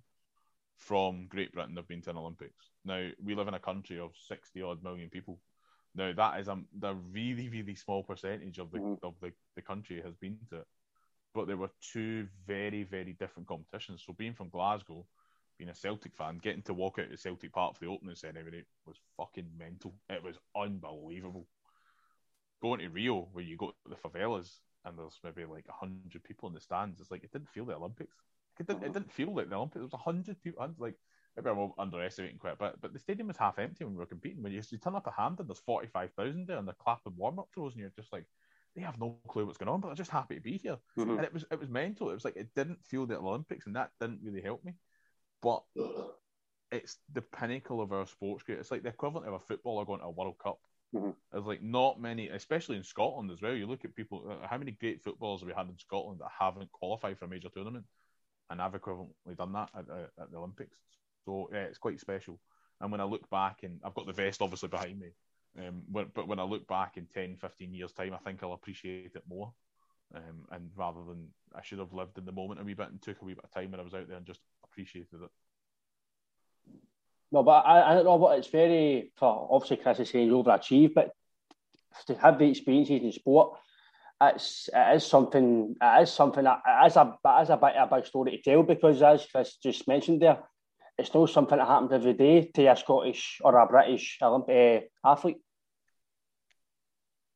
from 0.77 1.27
Great 1.27 1.53
Britain 1.53 1.75
have 1.77 1.87
been 1.87 2.01
to 2.01 2.09
an 2.09 2.17
Olympics. 2.17 2.71
Now 2.83 3.09
we 3.23 3.35
live 3.35 3.47
in 3.47 3.53
a 3.53 3.59
country 3.59 3.99
of 3.99 4.11
sixty 4.27 4.61
odd 4.61 4.83
million 4.83 5.09
people. 5.09 5.39
Now 5.95 6.11
that 6.13 6.39
is 6.39 6.47
a 6.47 6.59
the 6.79 6.95
really 7.11 7.49
really 7.49 7.75
small 7.75 8.03
percentage 8.03 8.57
of 8.59 8.71
the 8.71 8.79
mm-hmm. 8.79 9.05
of 9.05 9.13
the, 9.21 9.31
the 9.55 9.61
country 9.61 10.01
has 10.01 10.15
been 10.15 10.37
to 10.49 10.57
it. 10.57 10.67
But 11.33 11.47
there 11.47 11.57
were 11.57 11.71
two 11.93 12.27
very 12.45 12.83
very 12.83 13.13
different 13.13 13.47
competitions. 13.47 14.03
So 14.05 14.13
being 14.13 14.33
from 14.33 14.49
Glasgow, 14.49 15.05
being 15.57 15.69
a 15.69 15.75
Celtic 15.75 16.15
fan, 16.15 16.39
getting 16.41 16.63
to 16.63 16.73
walk 16.73 16.99
out 16.99 17.05
to 17.05 17.11
the 17.11 17.17
Celtic 17.17 17.53
Park 17.53 17.75
for 17.75 17.85
the 17.85 17.91
opening 17.91 18.15
ceremony 18.15 18.63
was 18.85 18.97
fucking 19.17 19.49
mental. 19.57 19.93
It 20.09 20.23
was 20.23 20.37
unbelievable. 20.55 21.47
Going 22.61 22.79
to 22.79 22.89
Rio, 22.89 23.27
where 23.31 23.43
you 23.43 23.57
go 23.57 23.67
to 23.67 23.89
the 23.89 23.95
favelas 23.95 24.49
and 24.85 24.97
there's 24.97 25.19
maybe 25.23 25.45
like 25.45 25.65
hundred 25.69 26.23
people 26.23 26.49
in 26.49 26.55
the 26.55 26.61
stands, 26.61 26.99
it's 26.99 27.11
like 27.11 27.23
it 27.23 27.31
didn't 27.31 27.49
feel 27.49 27.65
the 27.65 27.75
Olympics. 27.75 28.15
It 28.59 28.67
didn't. 28.67 28.83
It 28.83 28.93
didn't 28.93 29.11
feel 29.11 29.35
like 29.35 29.49
the 29.49 29.55
Olympics. 29.55 29.81
It 29.81 29.91
was 29.91 30.01
hundred 30.01 30.41
people. 30.41 30.67
Like 30.77 30.95
maybe 31.35 31.49
I'm 31.49 31.71
underestimating 31.77 32.37
quite 32.37 32.53
a 32.53 32.63
bit, 32.63 32.75
but 32.81 32.93
the 32.93 32.99
stadium 32.99 33.27
was 33.27 33.37
half 33.37 33.59
empty 33.59 33.83
when 33.83 33.93
we 33.93 33.99
were 33.99 34.05
competing. 34.05 34.43
When 34.43 34.51
you, 34.51 34.61
you 34.69 34.77
turn 34.77 34.95
up 34.95 35.07
at 35.07 35.13
Hampden, 35.17 35.47
there's 35.47 35.59
forty 35.59 35.87
five 35.87 36.11
thousand 36.13 36.47
there, 36.47 36.57
and 36.57 36.67
they're 36.67 36.75
clapping 36.79 37.13
warm 37.15 37.39
up 37.39 37.49
throws, 37.53 37.73
and 37.73 37.81
you're 37.81 37.91
just 37.95 38.13
like, 38.13 38.25
they 38.75 38.81
have 38.81 38.99
no 38.99 39.17
clue 39.27 39.45
what's 39.45 39.57
going 39.57 39.69
on, 39.69 39.81
but 39.81 39.87
they're 39.87 39.95
just 39.95 40.11
happy 40.11 40.35
to 40.35 40.41
be 40.41 40.57
here. 40.57 40.77
Mm-hmm. 40.97 41.11
And 41.11 41.23
it 41.23 41.33
was 41.33 41.45
it 41.51 41.59
was 41.59 41.69
mental. 41.69 42.09
It 42.11 42.15
was 42.15 42.25
like 42.25 42.37
it 42.37 42.49
didn't 42.55 42.85
feel 42.85 43.05
the 43.05 43.17
Olympics, 43.17 43.65
and 43.65 43.75
that 43.75 43.91
didn't 43.99 44.19
really 44.23 44.41
help 44.41 44.63
me 44.63 44.73
but 45.43 45.63
it's 46.71 46.97
the 47.11 47.21
pinnacle 47.21 47.81
of 47.81 47.91
our 47.91 48.07
sports. 48.07 48.45
It's 48.47 48.71
like 48.71 48.81
the 48.81 48.89
equivalent 48.89 49.27
of 49.27 49.33
a 49.33 49.39
footballer 49.39 49.85
going 49.85 49.99
to 49.99 50.05
a 50.05 50.11
World 50.11 50.37
Cup. 50.41 50.59
Mm-hmm. 50.95 51.11
There's 51.31 51.45
like 51.45 51.61
not 51.61 51.99
many, 51.99 52.29
especially 52.29 52.77
in 52.77 52.83
Scotland 52.83 53.29
as 53.29 53.41
well. 53.41 53.53
You 53.53 53.67
look 53.67 53.83
at 53.83 53.95
people, 53.95 54.23
uh, 54.29 54.47
how 54.47 54.57
many 54.57 54.71
great 54.71 55.03
footballers 55.03 55.41
have 55.41 55.47
we 55.47 55.53
had 55.53 55.67
in 55.67 55.77
Scotland 55.77 56.21
that 56.21 56.29
haven't 56.39 56.71
qualified 56.71 57.19
for 57.19 57.25
a 57.25 57.27
major 57.27 57.49
tournament? 57.49 57.85
And 58.49 58.61
I've 58.61 58.73
equivalently 58.73 59.37
done 59.37 59.53
that 59.53 59.69
at, 59.77 59.89
uh, 59.89 60.21
at 60.21 60.31
the 60.31 60.37
Olympics. 60.37 60.77
So 61.25 61.49
yeah, 61.51 61.63
it's 61.63 61.77
quite 61.77 61.99
special. 61.99 62.39
And 62.81 62.91
when 62.91 63.01
I 63.01 63.05
look 63.05 63.29
back, 63.29 63.63
and 63.63 63.79
I've 63.83 63.95
got 63.95 64.05
the 64.05 64.13
vest 64.13 64.41
obviously 64.41 64.69
behind 64.69 64.99
me, 64.99 65.09
um, 65.57 65.83
but 65.89 66.27
when 66.27 66.39
I 66.39 66.43
look 66.43 66.67
back 66.67 66.97
in 66.97 67.05
10, 67.13 67.37
15 67.37 67.73
years' 67.73 67.93
time, 67.93 68.13
I 68.13 68.17
think 68.17 68.41
I'll 68.41 68.53
appreciate 68.53 69.11
it 69.15 69.23
more. 69.27 69.53
Um, 70.15 70.45
and 70.51 70.69
rather 70.75 70.99
than 71.07 71.27
I 71.55 71.61
should 71.63 71.79
have 71.79 71.93
lived 71.93 72.17
in 72.17 72.25
the 72.25 72.31
moment 72.31 72.59
a 72.59 72.63
wee 72.63 72.73
bit 72.73 72.89
and 72.89 73.01
took 73.01 73.21
a 73.21 73.25
wee 73.25 73.33
bit 73.33 73.43
of 73.43 73.51
time 73.51 73.71
when 73.71 73.79
I 73.79 73.83
was 73.83 73.93
out 73.93 74.07
there 74.07 74.17
and 74.17 74.25
just 74.25 74.41
appreciated 74.63 75.21
it. 75.23 75.29
No, 77.31 77.41
but 77.41 77.65
I, 77.65 77.91
I 77.91 77.95
don't 77.95 78.05
know 78.05 78.15
what 78.15 78.37
it's 78.37 78.47
very 78.47 79.11
obviously 79.19 79.77
Chris 79.77 79.99
is 79.99 80.09
saying 80.09 80.29
overachieved, 80.29 80.93
but 80.93 81.15
to 82.07 82.15
have 82.15 82.37
the 82.37 82.49
experiences 82.49 83.01
in 83.01 83.11
sport, 83.11 83.57
it's 84.29 84.69
it 84.73 84.95
is 84.95 85.05
something 85.05 85.75
it 85.81 86.01
is 86.03 86.11
something 86.11 86.45
is 86.45 86.95
a 86.95 87.17
is 87.41 87.49
a 87.49 87.57
bit 87.57 87.75
of 87.75 87.91
a 87.91 87.95
big 87.95 88.05
story 88.05 88.31
to 88.31 88.41
tell 88.41 88.63
because 88.63 89.01
as 89.01 89.25
Chris 89.31 89.57
just 89.57 89.87
mentioned 89.87 90.21
there, 90.21 90.39
it's 90.97 91.13
not 91.13 91.29
something 91.29 91.57
that 91.57 91.67
happens 91.67 91.91
every 91.91 92.13
day 92.13 92.49
to 92.53 92.67
a 92.67 92.75
Scottish 92.75 93.41
or 93.43 93.57
a 93.57 93.65
British 93.65 94.17
Olympic 94.21 94.91
uh, 95.03 95.11
athlete. 95.11 95.37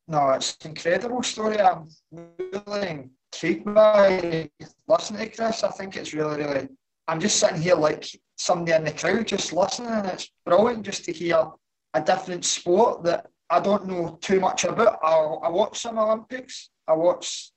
No, 0.07 0.29
it's 0.29 0.57
an 0.63 0.71
incredible 0.71 1.23
story. 1.23 1.59
I'm 1.59 1.89
really 2.11 3.09
intrigued 3.33 3.73
by 3.73 4.49
listening 4.87 5.29
to 5.29 5.35
Chris. 5.35 5.63
I 5.63 5.71
think 5.71 5.97
it's 5.97 6.13
really, 6.13 6.37
really. 6.37 6.69
I'm 7.09 7.19
just 7.19 7.39
sitting 7.39 7.61
here 7.61 7.75
like 7.75 8.07
somebody 8.37 8.73
in 8.73 8.85
the 8.85 8.91
crowd 8.91 9.27
just 9.27 9.51
listening, 9.51 9.91
and 9.91 10.07
it's 10.07 10.31
brilliant 10.45 10.85
just 10.85 11.03
to 11.05 11.11
hear 11.11 11.47
a 11.93 12.01
different 12.01 12.45
sport 12.45 13.03
that 13.03 13.27
I 13.49 13.59
don't 13.59 13.87
know 13.87 14.17
too 14.21 14.39
much 14.39 14.65
about. 14.65 14.99
I, 15.03 15.15
I 15.15 15.49
watched 15.49 15.81
some 15.81 15.97
Olympics. 15.97 16.69
I 16.87 16.93
watched, 16.93 17.51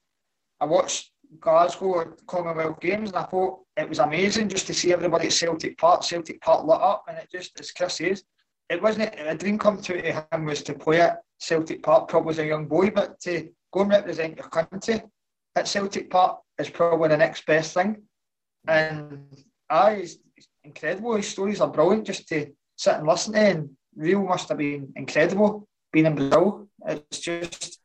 I 0.61 0.65
watched 0.65 1.11
Glasgow 1.39 2.15
Commonwealth 2.27 2.81
Games, 2.81 3.11
and 3.11 3.19
I 3.19 3.25
thought 3.25 3.61
it 3.77 3.89
was 3.89 3.99
amazing 3.99 4.49
just 4.49 4.67
to 4.67 4.75
see 4.75 4.93
everybody 4.93 5.27
at 5.27 5.33
Celtic 5.33 5.79
Park. 5.79 6.03
Celtic 6.03 6.41
Park 6.41 6.67
lit 6.67 6.81
up, 6.81 7.05
and 7.09 7.19
it 7.19 7.29
just, 7.31 7.59
as 7.61 7.71
Chris 7.71 7.95
says, 7.95 8.25
it 8.69 8.83
wasn't 8.83 9.15
a 9.19 9.35
dream 9.35 9.59
come 9.59 9.81
true 9.83 10.01
to 10.01 10.13
him 10.13 10.45
was 10.45 10.63
to 10.63 10.75
play 10.75 11.01
at 11.01 11.23
Celtic 11.39 11.83
Park, 11.83 12.09
probably 12.09 12.33
as 12.33 12.39
a 12.39 12.47
young 12.47 12.67
boy, 12.67 12.91
but 12.91 13.21
to 13.21 13.51
go 13.73 13.81
and 13.81 13.91
represent 13.91 14.37
your 14.37 14.49
country 14.49 15.03
at 15.57 15.69
Celtic 15.69 16.11
Park 16.11 16.39
is 16.59 16.71
probably 16.71 17.09
the 17.09 17.17
next 17.17 17.47
best 17.47 17.75
thing. 17.75 18.03
And 18.69 19.27
I, 19.69 19.93
it's 19.93 20.19
incredible. 20.63 21.17
His 21.17 21.29
stories 21.29 21.61
are 21.61 21.69
brilliant 21.69 22.07
just 22.07 22.29
to 22.29 22.47
sit 22.77 22.95
and 22.95 23.07
listen 23.07 23.33
to. 23.33 23.69
Rio 23.97 24.23
must 24.23 24.49
have 24.49 24.59
been 24.59 24.93
incredible 24.95 25.67
being 25.93 26.07
in 26.07 26.15
Brazil. 26.15 26.69
It's 26.87 27.19
just 27.19 27.80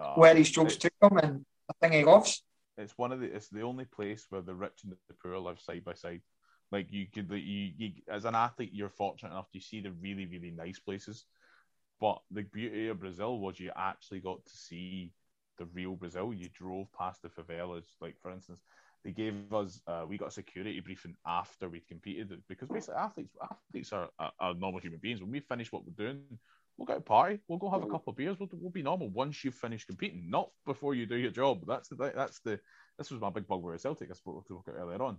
oh, 0.00 0.12
where 0.14 0.34
his 0.34 0.50
jokes 0.50 0.76
took 0.76 0.92
him 1.02 1.16
and 1.18 1.44
the 1.68 1.74
thing 1.80 1.92
he 1.92 2.04
loves. 2.04 2.42
It's 2.76 2.96
one 2.96 3.12
of 3.12 3.20
the. 3.20 3.34
It's 3.34 3.48
the 3.48 3.62
only 3.62 3.84
place 3.84 4.26
where 4.30 4.40
the 4.40 4.54
rich 4.54 4.84
and 4.84 4.92
the 4.92 5.14
poor 5.14 5.38
live 5.38 5.60
side 5.60 5.84
by 5.84 5.94
side. 5.94 6.22
Like 6.70 6.92
you 6.92 7.06
could, 7.12 7.30
you, 7.30 7.72
you 7.76 7.92
as 8.08 8.24
an 8.24 8.34
athlete, 8.34 8.70
you're 8.72 8.90
fortunate 8.90 9.30
enough 9.30 9.50
to 9.52 9.60
see 9.60 9.80
the 9.80 9.92
really, 9.92 10.26
really 10.26 10.50
nice 10.50 10.78
places. 10.78 11.24
But 12.00 12.20
the 12.30 12.42
beauty 12.42 12.88
of 12.88 13.00
Brazil 13.00 13.38
was 13.38 13.58
you 13.58 13.72
actually 13.74 14.20
got 14.20 14.44
to 14.44 14.56
see 14.56 15.12
the 15.58 15.64
real 15.66 15.96
Brazil. 15.96 16.32
You 16.32 16.48
drove 16.54 16.86
past 16.92 17.22
the 17.22 17.28
favelas. 17.28 17.84
Like 18.00 18.16
for 18.22 18.30
instance, 18.30 18.60
they 19.04 19.10
gave 19.10 19.52
us 19.52 19.80
uh, 19.86 20.04
we 20.08 20.18
got 20.18 20.28
a 20.28 20.32
security 20.32 20.78
briefing 20.80 21.16
after 21.26 21.68
we'd 21.68 21.88
competed 21.88 22.40
because 22.48 22.68
basically 22.68 22.96
athletes 22.96 23.36
athletes 23.42 23.92
are, 23.92 24.08
are, 24.18 24.32
are, 24.38 24.54
normal 24.54 24.80
human 24.80 25.00
beings. 25.00 25.20
When 25.20 25.30
we 25.30 25.40
finish 25.40 25.72
what 25.72 25.82
we're 25.84 26.04
doing, 26.04 26.22
we'll 26.78 26.86
go 26.86 26.94
to 26.94 27.00
party. 27.00 27.40
We'll 27.48 27.58
go 27.58 27.70
have 27.70 27.82
a 27.82 27.88
couple 27.88 28.12
of 28.12 28.16
beers. 28.16 28.38
We'll, 28.38 28.48
we'll 28.52 28.70
be 28.70 28.82
normal 28.82 29.08
once 29.08 29.44
you've 29.44 29.54
finished 29.54 29.88
competing, 29.88 30.30
not 30.30 30.50
before 30.64 30.94
you 30.94 31.04
do 31.04 31.16
your 31.16 31.32
job. 31.32 31.64
That's 31.66 31.88
the 31.88 32.12
that's 32.14 32.38
the 32.40 32.60
this 32.96 33.10
was 33.10 33.20
my 33.20 33.30
big 33.30 33.46
bugbear 33.46 33.74
at 33.74 33.80
Celtic. 33.80 34.10
I 34.10 34.14
spoke 34.14 34.46
to 34.46 34.62
earlier 34.70 35.02
on. 35.02 35.18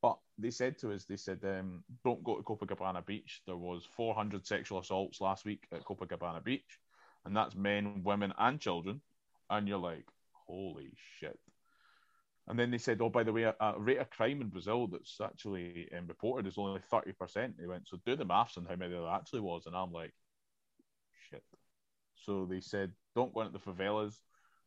But 0.00 0.18
they 0.36 0.50
said 0.50 0.78
to 0.78 0.92
us, 0.92 1.04
they 1.04 1.16
said, 1.16 1.38
um, 1.44 1.84
don't 2.04 2.24
go 2.24 2.36
to 2.36 2.42
Copacabana 2.42 3.06
Beach. 3.06 3.40
There 3.46 3.56
was 3.56 3.86
400 3.96 4.44
sexual 4.44 4.80
assaults 4.80 5.20
last 5.20 5.44
week 5.44 5.68
at 5.72 5.84
Copacabana 5.84 6.42
Beach. 6.42 6.80
and 7.24 7.36
that's 7.36 7.54
men, 7.54 8.02
women, 8.02 8.32
and 8.36 8.58
children. 8.58 9.00
And 9.48 9.68
you're 9.68 9.78
like, 9.78 10.04
holy 10.32 10.92
shit. 11.20 11.38
And 12.48 12.58
then 12.58 12.72
they 12.72 12.78
said, 12.78 13.00
oh, 13.00 13.10
by 13.10 13.22
the 13.22 13.32
way, 13.32 13.44
a, 13.44 13.54
a 13.60 13.78
rate 13.78 13.98
of 13.98 14.10
crime 14.10 14.40
in 14.40 14.48
Brazil 14.48 14.88
that's 14.88 15.20
actually 15.20 15.88
um, 15.96 16.08
reported 16.08 16.48
is 16.48 16.58
only 16.58 16.80
30%. 16.92 17.52
They 17.56 17.68
went, 17.68 17.86
so 17.86 18.00
do 18.04 18.16
the 18.16 18.24
maths 18.24 18.56
on 18.56 18.64
how 18.64 18.74
many 18.74 18.92
there 18.92 19.06
actually 19.06 19.40
was. 19.40 19.66
And 19.66 19.76
I'm 19.76 19.92
like, 19.92 20.12
shit. 21.40 21.58
So 22.14 22.46
they 22.48 22.60
said, 22.60 22.92
don't 23.14 23.34
go 23.34 23.42
into 23.42 23.52
the 23.52 23.58
favelas. 23.58 24.18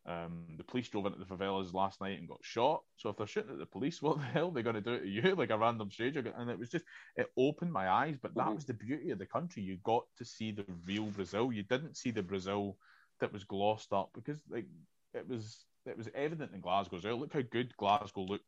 Um, 0.07 0.43
the 0.57 0.63
police 0.63 0.88
drove 0.88 1.07
into 1.07 1.18
the 1.18 1.26
favelas 1.26 1.74
last 1.74 1.99
night 1.99 2.20
and 2.20 2.28
got 2.28 2.38
shot. 2.41 2.84
So 2.97 3.09
if 3.09 3.18
they're 3.18 3.26
shooting 3.26 3.51
at 3.51 3.57
the 3.57 3.66
police, 3.66 4.01
what 4.01 4.18
the 4.18 4.24
hell 4.24 4.49
are 4.49 4.51
they 4.51 4.61
going 4.61 4.76
to 4.76 4.82
do 4.82 4.93
it 4.93 5.01
to 5.01 5.09
you, 5.09 5.36
like 5.38 5.49
a 5.49 5.57
random 5.57 5.89
stranger? 5.91 6.34
And 6.38 6.49
it 6.49 6.59
was 6.59 6.70
just, 6.70 6.86
it 7.16 7.28
opened 7.38 7.72
my 7.72 7.89
eyes. 7.89 8.18
But 8.22 8.36
that 8.36 8.45
mm-hmm. 8.45 8.55
was 8.55 8.66
the 8.66 8.74
beauty 8.74 9.11
of 9.11 9.20
the 9.20 9.26
country. 9.26 9.63
You 9.63 9.78
got 9.84 10.03
to 10.18 10.26
see 10.26 10.51
the 10.51 10.66
real 10.86 11.05
Brazil. 11.05 11.51
You 11.51 11.63
didn't 11.63 11.97
see 11.97 12.11
the 12.11 12.24
Brazil 12.24 12.78
that 13.20 13.32
was 13.32 13.45
glossed 13.45 13.93
up 13.93 14.09
because, 14.13 14.39
like, 14.49 14.66
it 15.13 15.28
was 15.28 15.66
it 15.86 15.97
was 15.97 16.09
evident 16.16 16.51
in 16.53 16.61
Glasgow's 16.61 17.05
Look 17.05 17.34
how 17.34 17.41
good 17.41 17.76
Glasgow 17.78 18.22
looked 18.22 18.45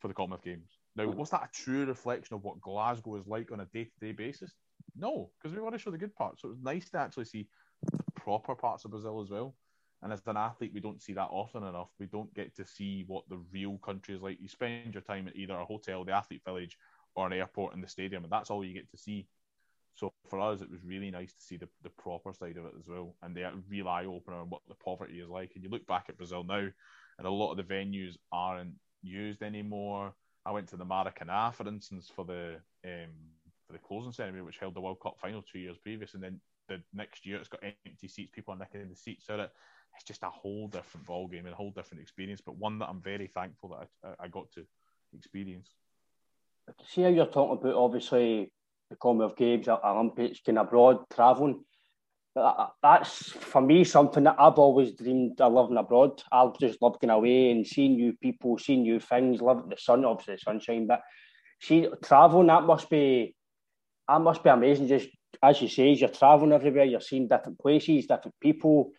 for 0.00 0.08
the 0.08 0.14
Commonwealth 0.14 0.44
Games. 0.44 0.78
Now, 0.94 1.08
was 1.08 1.30
that 1.30 1.44
a 1.44 1.48
true 1.52 1.86
reflection 1.86 2.34
of 2.34 2.44
what 2.44 2.60
Glasgow 2.60 3.16
is 3.16 3.26
like 3.26 3.50
on 3.50 3.60
a 3.60 3.66
day 3.66 3.84
to 3.84 4.00
day 4.00 4.12
basis? 4.12 4.52
No, 4.94 5.30
because 5.38 5.54
we 5.54 5.62
want 5.62 5.74
to 5.74 5.78
show 5.78 5.90
the 5.90 5.98
good 5.98 6.14
parts. 6.14 6.42
So 6.42 6.48
it 6.48 6.52
was 6.52 6.62
nice 6.62 6.90
to 6.90 6.98
actually 6.98 7.24
see 7.24 7.48
the 7.90 8.02
proper 8.14 8.54
parts 8.54 8.84
of 8.84 8.90
Brazil 8.90 9.20
as 9.22 9.30
well. 9.30 9.54
And 10.02 10.12
as 10.12 10.20
an 10.26 10.36
athlete, 10.36 10.72
we 10.74 10.80
don't 10.80 11.00
see 11.00 11.12
that 11.14 11.28
often 11.30 11.62
enough. 11.62 11.90
We 11.98 12.06
don't 12.06 12.34
get 12.34 12.54
to 12.56 12.66
see 12.66 13.04
what 13.06 13.28
the 13.28 13.38
real 13.52 13.78
country 13.78 14.14
is 14.14 14.20
like. 14.20 14.38
You 14.40 14.48
spend 14.48 14.94
your 14.94 15.02
time 15.02 15.28
at 15.28 15.36
either 15.36 15.54
a 15.54 15.64
hotel, 15.64 16.04
the 16.04 16.12
athlete 16.12 16.42
village, 16.44 16.76
or 17.14 17.26
an 17.26 17.32
airport 17.32 17.74
and 17.74 17.82
the 17.82 17.88
stadium, 17.88 18.24
and 18.24 18.32
that's 18.32 18.50
all 18.50 18.64
you 18.64 18.74
get 18.74 18.90
to 18.90 18.96
see. 18.96 19.28
So 19.94 20.12
for 20.28 20.40
us, 20.40 20.60
it 20.60 20.70
was 20.70 20.82
really 20.84 21.10
nice 21.10 21.32
to 21.34 21.42
see 21.42 21.56
the, 21.56 21.68
the 21.82 21.90
proper 21.90 22.32
side 22.32 22.56
of 22.56 22.64
it 22.64 22.74
as 22.78 22.86
well, 22.86 23.14
and 23.22 23.36
the 23.36 23.50
real 23.68 23.88
eye 23.88 24.06
opener 24.06 24.38
on 24.38 24.50
what 24.50 24.62
the 24.68 24.74
poverty 24.74 25.20
is 25.20 25.28
like. 25.28 25.52
And 25.54 25.62
you 25.62 25.70
look 25.70 25.86
back 25.86 26.06
at 26.08 26.16
Brazil 26.16 26.44
now, 26.44 26.66
and 27.18 27.26
a 27.26 27.30
lot 27.30 27.52
of 27.52 27.56
the 27.56 27.74
venues 27.74 28.16
aren't 28.32 28.74
used 29.02 29.42
anymore. 29.42 30.14
I 30.44 30.50
went 30.50 30.68
to 30.68 30.76
the 30.76 30.84
Maracanã, 30.84 31.54
for 31.54 31.66
instance, 31.68 32.10
for 32.14 32.24
the 32.24 32.56
um, 32.84 33.12
for 33.66 33.72
the 33.72 33.78
closing 33.78 34.12
ceremony, 34.12 34.42
which 34.42 34.58
held 34.58 34.74
the 34.74 34.80
World 34.80 35.00
Cup 35.00 35.16
final 35.20 35.42
two 35.42 35.58
years 35.58 35.78
previous, 35.78 36.14
and 36.14 36.22
then 36.22 36.40
the 36.68 36.80
next 36.92 37.26
year 37.26 37.38
it's 37.38 37.48
got 37.48 37.62
empty 37.62 38.08
seats, 38.08 38.30
people 38.34 38.54
are 38.54 38.58
nicking 38.58 38.88
the 38.88 38.96
seats 38.96 39.26
So 39.26 39.40
It 39.40 39.50
it's 39.94 40.04
just 40.04 40.22
a 40.22 40.30
whole 40.30 40.68
different 40.68 41.06
ball 41.06 41.28
game 41.28 41.44
and 41.44 41.52
a 41.52 41.56
whole 41.56 41.70
different 41.70 42.02
experience, 42.02 42.40
but 42.40 42.56
one 42.56 42.78
that 42.78 42.88
I'm 42.88 43.02
very 43.02 43.26
thankful 43.26 43.70
that 43.70 43.88
I, 44.18 44.24
I 44.24 44.28
got 44.28 44.50
to 44.52 44.64
experience. 45.14 45.68
See 46.86 47.02
how 47.02 47.08
you're 47.08 47.26
talking 47.26 47.58
about 47.60 47.78
obviously 47.78 48.52
the 48.88 48.96
Commonwealth 48.96 49.36
Games, 49.36 49.68
Olympics, 49.68 50.40
kind 50.40 50.58
of 50.58 50.66
abroad 50.68 51.04
travelling. 51.12 51.64
That's 52.34 53.30
for 53.30 53.60
me 53.60 53.84
something 53.84 54.24
that 54.24 54.36
I've 54.38 54.58
always 54.58 54.92
dreamed 54.92 55.40
of 55.40 55.52
living 55.52 55.76
abroad. 55.76 56.22
I've 56.32 56.58
just 56.58 56.80
loved 56.80 57.00
going 57.00 57.10
away 57.10 57.50
and 57.50 57.66
seeing 57.66 57.96
new 57.96 58.14
people, 58.14 58.58
seeing 58.58 58.82
new 58.82 59.00
things, 59.00 59.42
living 59.42 59.68
the 59.68 59.76
sun, 59.76 60.04
obviously 60.04 60.36
the 60.36 60.40
sunshine. 60.40 60.86
But 60.86 61.02
see, 61.60 61.88
travelling 62.02 62.46
that 62.46 62.64
must 62.64 62.88
be 62.88 63.34
that 64.08 64.20
must 64.20 64.42
be 64.42 64.50
amazing. 64.50 64.88
Just 64.88 65.08
as 65.42 65.60
you 65.60 65.68
say, 65.68 65.90
you're 65.90 66.08
travelling 66.08 66.52
everywhere, 66.52 66.84
you're 66.84 67.00
seeing 67.00 67.28
different 67.28 67.58
places, 67.58 68.06
different 68.06 68.34
people, 68.40 68.92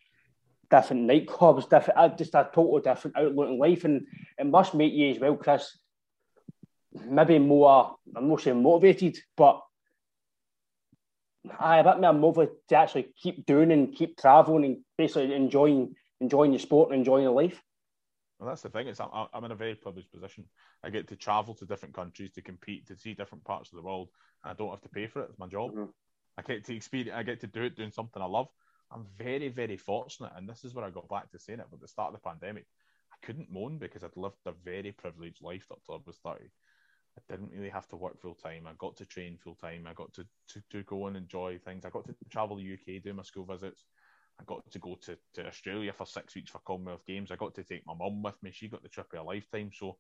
different 0.70 1.10
nightclubs, 1.10 1.70
different 1.70 2.00
uh, 2.00 2.10
just 2.10 2.36
a 2.36 2.50
total 2.54 2.80
different 2.80 3.18
outlook 3.18 3.50
in 3.50 3.58
life, 3.58 3.84
and 3.84 4.06
it 4.38 4.46
must 4.46 4.76
make 4.76 4.94
you 4.94 5.10
as 5.10 5.20
well, 5.20 5.36
Chris. 5.36 5.76
Maybe 7.10 7.40
more, 7.40 7.96
I'm 8.16 8.30
not 8.30 8.42
saying 8.42 8.62
motivated, 8.62 9.18
but 9.36 9.60
I 11.60 11.80
a 11.80 11.84
bit 11.84 12.00
more 12.00 12.14
motivated 12.14 12.56
to 12.70 12.76
actually 12.78 13.08
keep 13.22 13.46
doing 13.46 13.72
and 13.72 13.94
keep 13.94 14.18
travelling 14.18 14.66
and 14.66 14.78
basically 14.98 15.34
enjoying 15.34 15.96
enjoying 16.22 16.52
the 16.52 16.60
sport 16.60 16.90
and 16.90 17.00
enjoying 17.00 17.24
your 17.24 17.34
life. 17.34 17.62
Well, 18.40 18.50
that's 18.50 18.62
the 18.62 18.70
thing. 18.70 18.88
It's 18.88 19.00
I'm, 19.00 19.10
I'm 19.34 19.44
in 19.44 19.52
a 19.52 19.56
very 19.56 19.76
privileged 19.76 20.12
position. 20.12 20.46
I 20.84 20.90
get 20.90 21.08
to 21.10 21.16
travel 21.16 21.54
to 21.56 21.66
different 21.66 21.96
countries 21.96 22.32
to 22.32 22.42
compete, 22.42 22.88
to 22.88 22.96
see 22.96 23.14
different 23.14 23.44
parts 23.44 23.72
of 23.72 23.78
the 23.78 23.84
world, 23.84 24.10
and 24.44 24.52
I 24.52 24.54
don't 24.54 24.70
have 24.70 24.82
to 24.82 24.90
pay 24.90 25.08
for 25.08 25.22
it. 25.22 25.30
It's 25.30 25.40
my 25.40 25.48
job. 25.48 25.72
Mm-hmm. 25.72 25.90
I 26.38 26.42
get 26.42 26.66
to 26.66 26.76
experience. 26.76 27.16
I 27.16 27.24
get 27.24 27.42
to 27.42 27.48
do 27.48 27.64
it 27.64 27.76
doing 27.76 27.92
something 27.92 28.22
I 28.22 28.26
love. 28.26 28.48
I'm 28.92 29.06
very, 29.18 29.50
very 29.50 29.78
fortunate, 29.78 30.32
and 30.36 30.48
this 30.48 30.64
is 30.64 30.74
where 30.74 30.86
I 30.86 30.90
got 30.90 31.10
back 31.10 31.32
to 31.32 31.40
saying 31.40 31.60
it. 31.60 31.66
But 31.70 31.78
at 31.78 31.82
the 31.82 31.88
start 31.88 32.14
of 32.14 32.22
the 32.22 32.30
pandemic, 32.30 32.66
I 33.12 33.26
couldn't 33.26 33.52
moan 33.52 33.78
because 33.78 34.04
I'd 34.04 34.16
lived 34.16 34.36
a 34.46 34.52
very 34.64 34.92
privileged 34.92 35.42
life 35.42 35.66
up 35.72 35.80
till 35.86 35.96
I 35.96 36.00
was 36.06 36.18
30. 36.18 36.46
I 37.18 37.22
didn't 37.32 37.52
really 37.52 37.70
have 37.70 37.88
to 37.90 37.96
work 37.96 38.20
full 38.20 38.34
time. 38.34 38.66
I 38.68 38.74
got 38.78 38.96
to 38.98 39.06
train 39.06 39.38
full 39.38 39.56
time. 39.56 39.86
I 39.88 39.94
got 39.94 40.14
to, 40.14 40.26
to, 40.50 40.64
to 40.72 40.84
go 40.84 41.08
and 41.08 41.16
enjoy 41.16 41.60
things. 41.60 41.86
I 41.86 41.90
got 41.90 42.06
to 42.06 42.16
travel 42.30 42.58
the 42.58 42.74
UK, 42.74 43.04
do 43.04 43.14
my 43.14 43.24
school 43.24 43.46
visits. 43.46 43.86
I 44.40 44.44
got 44.46 44.64
to 44.72 44.80
go 44.80 44.98
to, 45.04 45.18
to 45.36 45.48
Australia 45.48 45.94
for 45.94 46.08
six 46.08 46.34
weeks 46.36 46.52
for 46.52 46.60
Commonwealth 46.60 47.06
Games. 47.06 47.32
I 47.32 47.36
got 47.36 47.54
to 47.56 47.64
take 47.64 47.86
my 47.86 47.94
mum 47.94 48.24
with 48.24 48.42
me. 48.42 48.52
She 48.52 48.68
got 48.68 48.82
the 48.82 48.90
trip 48.90 49.14
of 49.14 49.20
a 49.20 49.24
lifetime. 49.24 49.70
So 49.72 49.98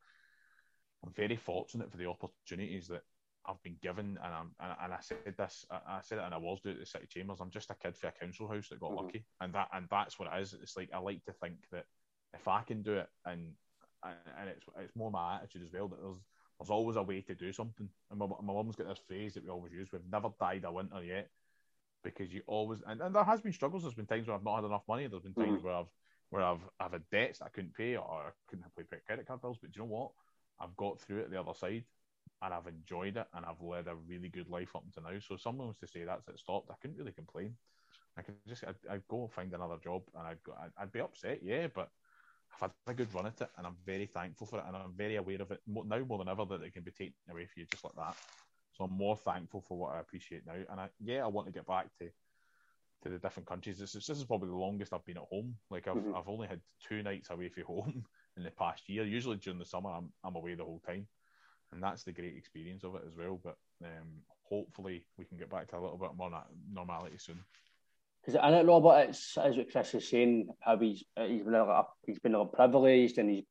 I'm 1.05 1.13
very 1.13 1.35
fortunate 1.35 1.91
for 1.91 1.97
the 1.97 2.07
opportunities 2.07 2.87
that 2.87 3.03
I've 3.45 3.61
been 3.61 3.77
given. 3.81 4.17
And 4.23 4.33
I'm, 4.33 4.51
and 4.59 4.93
I 4.93 4.99
said 5.01 5.35
this, 5.37 5.65
I 5.69 5.99
said 6.01 6.17
it, 6.17 6.23
and 6.25 6.33
I 6.33 6.37
was 6.37 6.61
doing 6.61 6.77
it 6.77 6.79
at 6.79 6.85
the 6.85 6.89
City 6.89 7.07
Chambers. 7.09 7.39
I'm 7.41 7.51
just 7.51 7.69
a 7.69 7.75
kid 7.75 7.95
for 7.95 8.07
a 8.07 8.11
council 8.11 8.47
house 8.47 8.69
that 8.69 8.79
got 8.79 8.91
mm-hmm. 8.91 9.05
lucky, 9.05 9.25
and 9.39 9.53
that 9.53 9.67
and 9.73 9.85
that's 9.91 10.17
what 10.17 10.29
it 10.33 10.41
is. 10.41 10.53
It's 10.53 10.77
like 10.77 10.89
I 10.93 10.99
like 10.99 11.23
to 11.25 11.33
think 11.33 11.55
that 11.71 11.85
if 12.33 12.47
I 12.47 12.61
can 12.61 12.81
do 12.81 12.93
it, 12.93 13.07
and 13.25 13.51
and 14.03 14.49
it's 14.49 14.65
it's 14.79 14.95
more 14.95 15.11
my 15.11 15.35
attitude 15.35 15.63
as 15.63 15.73
well 15.73 15.87
that 15.89 16.01
there's 16.01 16.17
there's 16.63 16.71
always 16.71 16.95
a 16.95 17.03
way 17.03 17.19
to 17.19 17.35
do 17.35 17.51
something. 17.51 17.89
And 18.09 18.19
my, 18.19 18.25
my 18.25 18.53
mum's 18.53 18.77
got 18.77 18.87
this 18.87 19.01
phrase 19.05 19.33
that 19.33 19.43
we 19.43 19.49
always 19.49 19.73
use: 19.73 19.89
"We've 19.91 20.01
never 20.09 20.29
died 20.39 20.63
a 20.65 20.71
winter 20.71 21.03
yet," 21.03 21.29
because 22.03 22.33
you 22.33 22.41
always 22.47 22.79
and, 22.87 23.01
and 23.01 23.13
there 23.13 23.23
has 23.23 23.41
been 23.41 23.51
struggles. 23.51 23.83
There's 23.83 23.93
been 23.93 24.05
times 24.05 24.27
where 24.27 24.35
I've 24.37 24.43
not 24.43 24.55
had 24.55 24.65
enough 24.65 24.87
money. 24.87 25.07
There's 25.07 25.23
been 25.23 25.33
times 25.33 25.57
mm-hmm. 25.57 25.65
where 25.65 25.75
I've 25.75 25.91
where 26.29 26.43
I've 26.43 26.61
I've 26.79 26.93
had 26.93 27.09
debts 27.11 27.39
that 27.39 27.45
I 27.45 27.49
couldn't 27.49 27.75
pay 27.75 27.97
or 27.97 28.03
I 28.03 28.29
couldn't 28.47 28.65
pay 28.77 28.97
credit 29.05 29.27
card 29.27 29.41
bills. 29.41 29.57
But 29.61 29.73
do 29.73 29.81
you 29.81 29.85
know 29.85 29.93
what? 29.93 30.11
I've 30.59 30.75
got 30.77 31.01
through 31.01 31.19
it 31.19 31.31
the 31.31 31.39
other 31.39 31.53
side, 31.53 31.83
and 32.41 32.53
I've 32.53 32.67
enjoyed 32.67 33.17
it, 33.17 33.27
and 33.33 33.45
I've 33.45 33.61
led 33.61 33.87
a 33.87 33.95
really 33.95 34.29
good 34.29 34.49
life 34.49 34.73
up 34.73 34.83
until 34.85 35.11
now. 35.11 35.19
So 35.19 35.35
someone 35.35 35.67
was 35.67 35.77
to 35.77 35.87
say 35.87 36.05
that's 36.05 36.27
it 36.29 36.39
stopped, 36.39 36.71
I 36.71 36.75
couldn't 36.81 36.97
really 36.97 37.11
complain. 37.11 37.55
I 38.15 38.21
could 38.21 38.35
just 38.47 38.63
I'd, 38.63 38.75
I'd 38.89 39.07
go 39.09 39.23
and 39.23 39.31
find 39.31 39.53
another 39.53 39.77
job, 39.83 40.03
and 40.15 40.25
I'd 40.25 40.43
go, 40.43 40.53
I'd, 40.57 40.71
I'd 40.77 40.91
be 40.91 41.01
upset, 41.01 41.39
yeah, 41.43 41.67
but 41.73 41.89
I've 42.61 42.61
had 42.61 42.71
a 42.87 42.93
good 42.93 43.13
run 43.13 43.27
at 43.27 43.41
it, 43.41 43.49
and 43.57 43.67
I'm 43.67 43.77
very 43.85 44.05
thankful 44.05 44.47
for 44.47 44.59
it, 44.59 44.65
and 44.67 44.75
I'm 44.75 44.93
very 44.95 45.15
aware 45.15 45.41
of 45.41 45.51
it 45.51 45.61
now 45.67 45.99
more 45.99 46.17
than 46.17 46.29
ever 46.29 46.45
that 46.45 46.61
it 46.61 46.73
can 46.73 46.83
be 46.83 46.91
taken 46.91 47.13
away 47.29 47.45
from 47.45 47.61
you 47.61 47.65
just 47.65 47.83
like 47.83 47.95
that. 47.95 48.15
So 48.73 48.85
I'm 48.85 48.93
more 48.93 49.17
thankful 49.17 49.61
for 49.61 49.77
what 49.77 49.95
I 49.95 49.99
appreciate 49.99 50.45
now, 50.45 50.55
and 50.69 50.79
I, 50.79 50.89
yeah, 51.03 51.23
I 51.23 51.27
want 51.27 51.47
to 51.47 51.53
get 51.53 51.67
back 51.67 51.87
to 51.99 52.09
to 53.03 53.09
the 53.09 53.19
different 53.19 53.47
countries. 53.47 53.77
This 53.77 53.95
is 53.95 54.07
this 54.07 54.17
is 54.17 54.23
probably 54.23 54.49
the 54.49 54.55
longest 54.55 54.93
I've 54.93 55.05
been 55.05 55.17
at 55.17 55.23
home. 55.29 55.55
Like 55.69 55.87
I've 55.87 55.97
mm-hmm. 55.97 56.15
I've 56.15 56.29
only 56.29 56.47
had 56.47 56.61
two 56.87 57.03
nights 57.03 57.29
away 57.29 57.49
from 57.49 57.63
home 57.63 58.05
in 58.37 58.43
the 58.43 58.51
past 58.51 58.89
year. 58.89 59.03
Usually 59.03 59.37
during 59.37 59.59
the 59.59 59.65
summer, 59.65 59.91
I'm 59.91 60.11
I'm 60.23 60.35
away 60.35 60.55
the 60.55 60.63
whole 60.63 60.81
time, 60.85 61.07
and 61.71 61.83
that's 61.83 62.03
the 62.03 62.13
great 62.13 62.35
experience 62.35 62.83
of 62.83 62.95
it 62.95 63.03
as 63.05 63.15
well. 63.15 63.39
But 63.43 63.57
um, 63.83 64.23
hopefully, 64.49 65.05
we 65.17 65.25
can 65.25 65.37
get 65.37 65.49
back 65.49 65.67
to 65.69 65.77
a 65.77 65.81
little 65.81 65.97
bit 65.97 66.15
more 66.15 66.31
normality 66.71 67.17
soon. 67.17 67.43
Because 68.23 68.39
I 68.41 68.51
don't 68.51 68.65
know, 68.65 68.79
but 68.79 69.09
it's 69.09 69.37
as 69.37 69.57
what 69.57 69.71
Chris 69.71 69.93
is 69.93 70.09
saying, 70.09 70.47
how 70.61 70.77
he's 70.77 71.03
uh, 71.17 71.25
he's 71.25 71.43
been 71.43 71.55
a, 71.55 71.83
he's 72.05 72.19
been 72.19 72.35
a 72.35 72.45
privileged 72.45 73.17
and 73.17 73.29
he's 73.29 73.43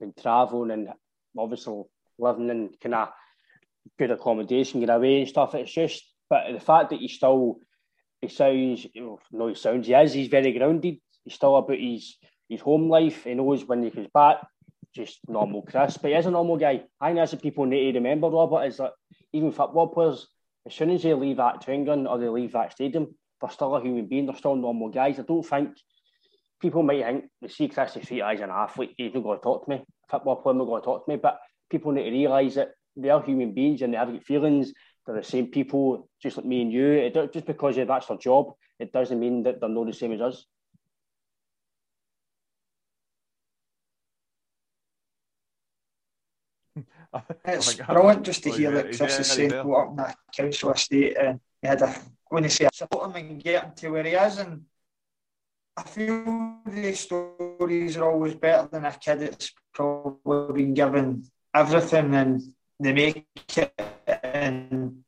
been 0.00 0.12
travelling 0.20 0.72
and 0.72 0.88
obviously 1.38 1.84
living 2.18 2.50
in 2.50 2.70
kind 2.82 2.94
of 2.94 3.08
good 3.98 4.10
accommodation, 4.10 4.80
get 4.80 4.90
away 4.90 5.20
and 5.20 5.28
stuff. 5.28 5.54
It's 5.54 5.72
just, 5.72 6.02
but 6.28 6.52
the 6.52 6.60
fact 6.60 6.90
that 6.90 6.98
he 6.98 7.08
still 7.08 7.60
he 8.20 8.28
sounds 8.28 8.86
no, 9.30 9.48
he 9.48 9.54
sounds 9.54 9.86
he 9.86 9.94
is 9.94 10.12
he's 10.12 10.28
very 10.28 10.52
grounded. 10.52 10.98
He's 11.22 11.34
still 11.34 11.56
about 11.56 11.78
his 11.78 12.16
his 12.48 12.60
home 12.60 12.88
life. 12.88 13.24
He 13.24 13.34
knows 13.34 13.64
when 13.64 13.84
he 13.84 13.90
comes 13.90 14.08
back, 14.12 14.38
just 14.92 15.20
normal 15.28 15.62
Chris. 15.62 15.98
But 15.98 16.10
he 16.10 16.16
is 16.16 16.26
a 16.26 16.30
normal 16.32 16.56
guy. 16.56 16.82
I 17.00 17.08
think 17.08 17.18
that's 17.18 17.32
what 17.32 17.42
people 17.42 17.66
need 17.66 17.92
to 17.92 17.98
remember, 17.98 18.28
Robert, 18.28 18.64
is 18.64 18.78
that 18.78 18.92
even 19.32 19.52
football 19.52 19.88
players, 19.88 20.26
as 20.66 20.74
soon 20.74 20.90
as 20.90 21.02
they 21.02 21.14
leave 21.14 21.36
that 21.36 21.62
training 21.62 21.84
ground 21.84 22.08
or 22.08 22.18
they 22.18 22.28
leave 22.28 22.52
that 22.52 22.72
stadium, 22.72 23.14
they're 23.40 23.50
still 23.50 23.74
a 23.76 23.82
human 23.82 24.06
being, 24.06 24.26
they're 24.26 24.36
still 24.36 24.56
normal 24.56 24.88
guys. 24.88 25.18
I 25.18 25.22
don't 25.22 25.42
think 25.42 25.70
people 26.60 26.82
might 26.82 27.04
think 27.04 27.24
they 27.40 27.48
see 27.48 27.68
Chris 27.68 27.92
Street 27.92 28.22
as 28.22 28.40
an 28.40 28.50
athlete, 28.50 28.94
he's 28.96 29.14
not 29.14 29.22
going 29.22 29.38
to 29.38 29.42
talk 29.42 29.64
to 29.64 29.70
me. 29.70 29.76
A 29.76 30.10
football 30.10 30.36
player 30.36 30.54
not 30.54 30.64
going 30.64 30.82
to 30.82 30.84
talk 30.84 31.04
to 31.04 31.12
me. 31.12 31.16
But 31.16 31.38
people 31.70 31.92
need 31.92 32.04
to 32.04 32.10
realise 32.10 32.54
that 32.54 32.70
they 32.96 33.10
are 33.10 33.22
human 33.22 33.52
beings 33.52 33.82
and 33.82 33.92
they 33.92 33.98
have 33.98 34.22
feelings. 34.22 34.72
They're 35.06 35.16
the 35.16 35.22
same 35.22 35.48
people, 35.48 36.08
just 36.22 36.36
like 36.36 36.46
me 36.46 36.62
and 36.62 36.72
you. 36.72 36.92
It, 36.92 37.32
just 37.32 37.46
because 37.46 37.76
that's 37.76 38.06
their 38.06 38.16
job, 38.16 38.52
it 38.78 38.92
doesn't 38.92 39.20
mean 39.20 39.42
that 39.44 39.60
they're 39.60 39.68
not 39.68 39.86
the 39.86 39.92
same 39.92 40.12
as 40.12 40.20
us. 40.20 40.44
it's 47.44 47.74
brilliant 47.74 48.24
just 48.24 48.42
to 48.42 48.50
hear 48.50 48.70
that 48.70 48.96
Chris 48.96 49.20
is 49.20 49.30
saying 49.30 49.50
go 49.50 49.74
up 49.74 49.90
in 49.90 49.96
that 49.96 50.16
council 50.36 50.72
estate 50.72 51.16
and 51.16 51.40
he 51.62 51.68
had 51.68 51.80
a 51.80 51.94
when 52.28 52.44
he 52.44 52.50
say 52.50 52.68
support 52.72 53.10
him 53.10 53.16
and 53.16 53.42
get 53.42 53.64
him 53.64 53.72
to 53.76 53.90
where 53.90 54.04
he 54.04 54.12
is 54.12 54.38
and 54.38 54.62
I 55.76 55.82
feel 55.82 56.58
these 56.66 57.00
stories 57.00 57.96
are 57.96 58.10
always 58.10 58.34
better 58.34 58.68
than 58.70 58.84
a 58.84 58.92
kid 58.92 59.20
that's 59.20 59.52
probably 59.74 60.62
been 60.62 60.74
given 60.74 61.24
everything 61.54 62.14
and 62.14 62.42
they 62.80 62.92
make 62.92 63.26
it 63.56 63.72
and 64.22 65.02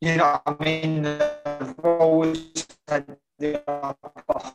you 0.00 0.16
know 0.16 0.40
what 0.44 0.60
I 0.60 0.64
mean 0.64 1.02
they've 1.02 1.74
always 1.82 2.66
had 2.88 3.16
the 3.38 3.62
upper 3.68 4.54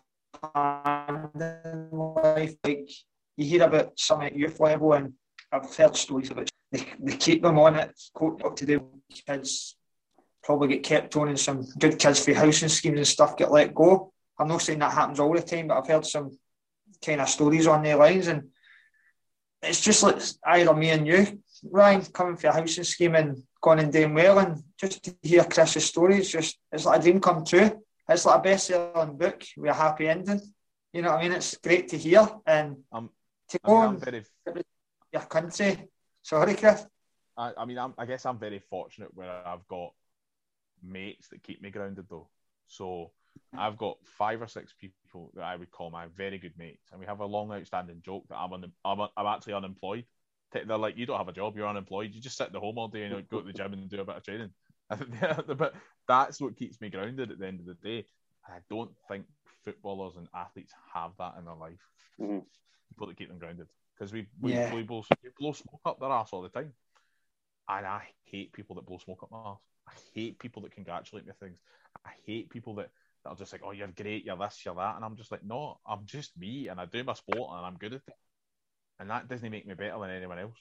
hand 0.53 1.41
in 1.41 1.89
life. 1.91 2.55
Like 2.63 2.89
you 3.37 3.45
hear 3.45 3.63
about 3.63 3.99
some 3.99 4.21
at 4.21 4.35
youth 4.35 4.59
level, 4.59 4.93
and 4.93 5.13
I've 5.51 5.73
heard 5.75 5.95
stories 5.95 6.31
about 6.31 6.49
they, 6.71 6.85
they 6.99 7.17
keep 7.17 7.41
them 7.41 7.59
on 7.59 7.75
it. 7.75 7.99
What 8.13 8.57
to 8.57 8.65
do? 8.65 8.87
Kids 9.27 9.75
probably 10.43 10.69
get 10.69 10.83
kept 10.83 11.15
on, 11.15 11.29
and 11.29 11.39
some 11.39 11.65
good 11.77 11.99
kids 11.99 12.23
for 12.23 12.33
housing 12.33 12.69
schemes 12.69 12.97
and 12.97 13.07
stuff 13.07 13.37
get 13.37 13.51
let 13.51 13.73
go. 13.73 14.11
I'm 14.39 14.47
not 14.47 14.61
saying 14.61 14.79
that 14.79 14.93
happens 14.93 15.19
all 15.19 15.33
the 15.33 15.41
time, 15.41 15.67
but 15.67 15.77
I've 15.77 15.87
heard 15.87 16.05
some 16.05 16.37
kind 17.03 17.21
of 17.21 17.29
stories 17.29 17.67
on 17.67 17.83
their 17.83 17.97
lines, 17.97 18.27
and 18.27 18.49
it's 19.61 19.81
just 19.81 20.03
like 20.03 20.21
either 20.45 20.73
me 20.73 20.89
and 20.89 21.05
you, 21.05 21.39
Ryan, 21.69 22.01
coming 22.05 22.37
for 22.37 22.47
a 22.47 22.53
housing 22.53 22.83
scheme 22.83 23.15
and 23.15 23.43
going 23.61 23.79
and 23.79 23.93
doing 23.93 24.13
well, 24.13 24.39
and 24.39 24.63
just 24.79 25.03
to 25.03 25.15
hear 25.21 25.43
Chris's 25.43 25.85
stories, 25.85 26.31
just 26.31 26.57
it's 26.71 26.85
like 26.85 26.99
a 26.99 27.03
dream 27.03 27.19
come 27.21 27.45
true. 27.45 27.83
It's 28.09 28.25
like 28.25 28.39
a 28.39 28.41
best-selling 28.41 29.17
book 29.17 29.43
with 29.55 29.71
a 29.71 29.73
happy 29.73 30.09
ending. 30.09 30.41
You 30.91 31.03
know 31.03 31.11
what 31.11 31.19
I 31.19 31.23
mean? 31.23 31.31
It's 31.31 31.55
great 31.57 31.87
to 31.89 31.97
hear 31.97 32.27
and 32.45 32.77
I'm, 32.91 33.09
to 33.49 33.59
I 33.63 33.67
go 33.67 33.77
I'm 33.77 33.89
and 33.91 34.03
very, 34.03 34.25
your 35.13 35.21
country. 35.21 35.87
Sorry, 36.21 36.55
Chris. 36.55 36.85
I, 37.37 37.53
I 37.57 37.65
mean, 37.65 37.77
I'm, 37.77 37.93
I 37.97 38.05
guess 38.05 38.25
I'm 38.25 38.37
very 38.37 38.59
fortunate 38.59 39.13
where 39.13 39.31
I've 39.47 39.65
got 39.67 39.93
mates 40.83 41.29
that 41.29 41.43
keep 41.43 41.61
me 41.61 41.69
grounded, 41.69 42.05
though. 42.09 42.29
So 42.67 43.11
I've 43.57 43.77
got 43.77 43.97
five 44.05 44.41
or 44.41 44.47
six 44.47 44.73
people 44.73 45.31
that 45.35 45.43
I 45.43 45.55
would 45.55 45.71
call 45.71 45.89
my 45.89 46.07
very 46.15 46.37
good 46.37 46.57
mates, 46.57 46.89
and 46.91 46.99
we 46.99 47.05
have 47.05 47.19
a 47.19 47.25
long 47.25 47.51
outstanding 47.51 48.01
joke 48.01 48.25
that 48.29 48.37
I'm 48.37 48.53
un- 48.53 48.71
I'm, 48.85 49.01
I'm 49.17 49.25
actually 49.27 49.53
unemployed. 49.53 50.05
They're 50.53 50.77
like, 50.77 50.97
you 50.97 51.05
don't 51.05 51.17
have 51.17 51.29
a 51.29 51.33
job, 51.33 51.55
you're 51.55 51.67
unemployed. 51.67 52.13
You 52.13 52.21
just 52.21 52.37
sit 52.37 52.47
at 52.47 52.53
the 52.53 52.59
home 52.59 52.77
all 52.77 52.89
day 52.89 53.03
and 53.03 53.27
go 53.29 53.39
to 53.39 53.47
the 53.47 53.53
gym 53.53 53.71
and 53.73 53.89
do 53.89 54.01
a 54.01 54.05
bit 54.05 54.17
of 54.17 54.23
training. 54.23 54.51
but 54.89 55.73
that's 56.07 56.41
what 56.41 56.57
keeps 56.57 56.81
me 56.81 56.89
grounded 56.89 57.31
at 57.31 57.39
the 57.39 57.47
end 57.47 57.61
of 57.61 57.65
the 57.65 57.75
day. 57.75 58.05
I 58.45 58.57
don't 58.69 58.91
think 59.07 59.25
footballers 59.63 60.17
and 60.17 60.27
athletes 60.33 60.73
have 60.93 61.11
that 61.19 61.35
in 61.37 61.45
their 61.45 61.55
life. 61.55 61.79
Mhm. 62.19 62.43
People 62.89 63.07
that 63.07 63.17
keep 63.17 63.29
them 63.29 63.39
grounded 63.39 63.67
because 63.95 64.11
we 64.11 64.27
we, 64.41 64.53
Yeah. 64.53 64.73
we, 64.73 64.83
blow, 64.83 65.03
we 65.23 65.29
blow 65.37 65.53
smoke 65.53 65.81
up 65.85 65.99
their 65.99 66.09
ass 66.11 66.33
all 66.33 66.41
the 66.41 66.49
time, 66.49 66.73
and 67.69 67.85
I 67.85 68.07
hate 68.25 68.51
people 68.51 68.75
that 68.75 68.85
blow 68.85 68.97
smoke 68.97 69.23
up 69.23 69.31
my 69.31 69.51
ass. 69.51 69.70
I 69.91 69.99
hate 70.13 70.39
people 70.39 70.61
that 70.63 70.73
congratulate 70.73 71.25
me 71.25 71.33
things. 71.39 71.59
I 72.05 72.11
hate 72.25 72.49
people 72.49 72.75
that, 72.75 72.89
that 73.23 73.29
are 73.29 73.35
just 73.35 73.51
like, 73.51 73.61
oh, 73.63 73.71
you're 73.71 73.87
great, 73.87 74.25
you're 74.25 74.37
this, 74.37 74.61
you're 74.65 74.75
that, 74.75 74.95
and 74.95 75.05
I'm 75.05 75.15
just 75.15 75.31
like, 75.31 75.43
no, 75.43 75.79
I'm 75.85 76.05
just 76.05 76.37
me, 76.37 76.67
and 76.69 76.79
I 76.79 76.85
do 76.85 77.03
my 77.03 77.13
sport, 77.13 77.51
and 77.55 77.65
I'm 77.65 77.77
good 77.77 77.93
at 77.93 78.01
it, 78.07 78.15
and 78.99 79.09
that 79.09 79.27
doesn't 79.27 79.51
make 79.51 79.67
me 79.67 79.73
better 79.73 79.99
than 79.99 80.09
anyone 80.09 80.39
else. 80.39 80.57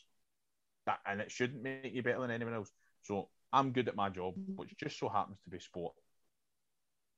That 0.87 1.01
and 1.07 1.21
it 1.21 1.31
shouldn't 1.31 1.63
make 1.63 1.93
you 1.93 2.03
better 2.03 2.21
than 2.21 2.31
anyone 2.31 2.55
else. 2.55 2.71
So 3.03 3.29
I'm 3.53 3.73
good 3.73 3.89
at 3.89 3.97
my 3.97 4.09
job, 4.09 4.35
mm-hmm. 4.35 4.53
which 4.57 4.77
just 4.79 4.99
so 4.99 5.09
happens 5.09 5.39
to 5.45 5.51
be 5.51 5.59
sport. 5.59 5.95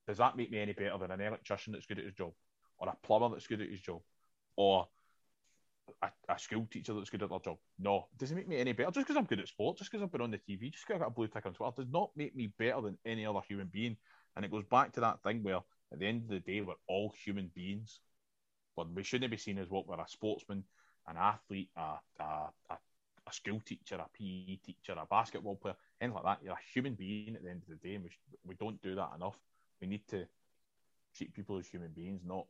Does 0.06 0.18
that 0.18 0.36
make 0.36 0.50
me 0.50 0.58
any 0.58 0.72
better 0.72 0.98
than 0.98 1.10
an 1.10 1.20
electrician 1.20 1.72
that's 1.72 1.86
good 1.86 1.98
at 1.98 2.04
his 2.04 2.14
job, 2.14 2.32
or 2.78 2.88
a 2.88 3.06
plumber 3.06 3.30
that's 3.30 3.46
good 3.46 3.60
at 3.60 3.70
his 3.70 3.80
job, 3.80 4.00
or 4.56 4.88
a, 6.02 6.08
a 6.28 6.38
school 6.38 6.66
teacher 6.70 6.94
that's 6.94 7.10
good 7.10 7.22
at 7.22 7.30
their 7.30 7.38
job? 7.38 7.58
No, 7.78 8.06
doesn't 8.18 8.36
make 8.36 8.48
me 8.48 8.58
any 8.58 8.72
better. 8.72 8.90
Just 8.90 9.06
because 9.06 9.16
I'm 9.16 9.24
good 9.24 9.40
at 9.40 9.48
sport, 9.48 9.78
just 9.78 9.90
because 9.90 10.02
I've 10.02 10.12
been 10.12 10.20
on 10.20 10.30
the 10.30 10.38
TV, 10.38 10.70
just 10.70 10.86
because 10.86 10.96
I've 10.96 11.00
got 11.00 11.08
a 11.08 11.14
blue 11.14 11.28
tick 11.28 11.46
on 11.46 11.54
Twitter, 11.54 11.72
does 11.76 11.92
not 11.92 12.10
make 12.16 12.34
me 12.34 12.52
better 12.58 12.80
than 12.80 12.98
any 13.04 13.26
other 13.26 13.40
human 13.46 13.68
being. 13.72 13.96
And 14.36 14.44
it 14.44 14.50
goes 14.50 14.64
back 14.70 14.92
to 14.92 15.00
that 15.00 15.22
thing 15.22 15.42
where, 15.42 15.60
at 15.92 15.98
the 15.98 16.06
end 16.06 16.22
of 16.22 16.28
the 16.28 16.40
day, 16.40 16.60
we're 16.60 16.74
all 16.88 17.12
human 17.24 17.50
beings, 17.54 18.00
but 18.76 18.92
we 18.92 19.02
shouldn't 19.02 19.30
be 19.30 19.36
seen 19.36 19.58
as 19.58 19.68
what 19.68 19.86
we're 19.86 20.00
a 20.00 20.08
sportsman, 20.08 20.64
an 21.06 21.16
athlete, 21.18 21.70
a, 21.76 21.98
a, 22.20 22.24
a, 22.70 22.78
a 23.26 23.32
school 23.32 23.60
teacher, 23.64 23.96
a 23.96 24.06
PE 24.16 24.56
teacher, 24.64 24.94
a 24.96 25.06
basketball 25.06 25.56
player, 25.56 25.76
anything 26.00 26.14
like 26.14 26.24
that. 26.24 26.44
You're 26.44 26.54
a 26.54 26.72
human 26.72 26.94
being 26.94 27.34
at 27.34 27.42
the 27.42 27.50
end 27.50 27.62
of 27.62 27.68
the 27.68 27.88
day, 27.88 27.94
and 27.96 28.04
we, 28.04 28.10
sh- 28.10 28.20
we 28.46 28.54
don't 28.54 28.80
do 28.80 28.94
that 28.94 29.10
enough. 29.16 29.38
We 29.80 29.86
need 29.86 30.06
to 30.08 30.26
treat 31.14 31.34
people 31.34 31.58
as 31.58 31.66
human 31.66 31.90
beings, 31.90 32.22
not 32.24 32.46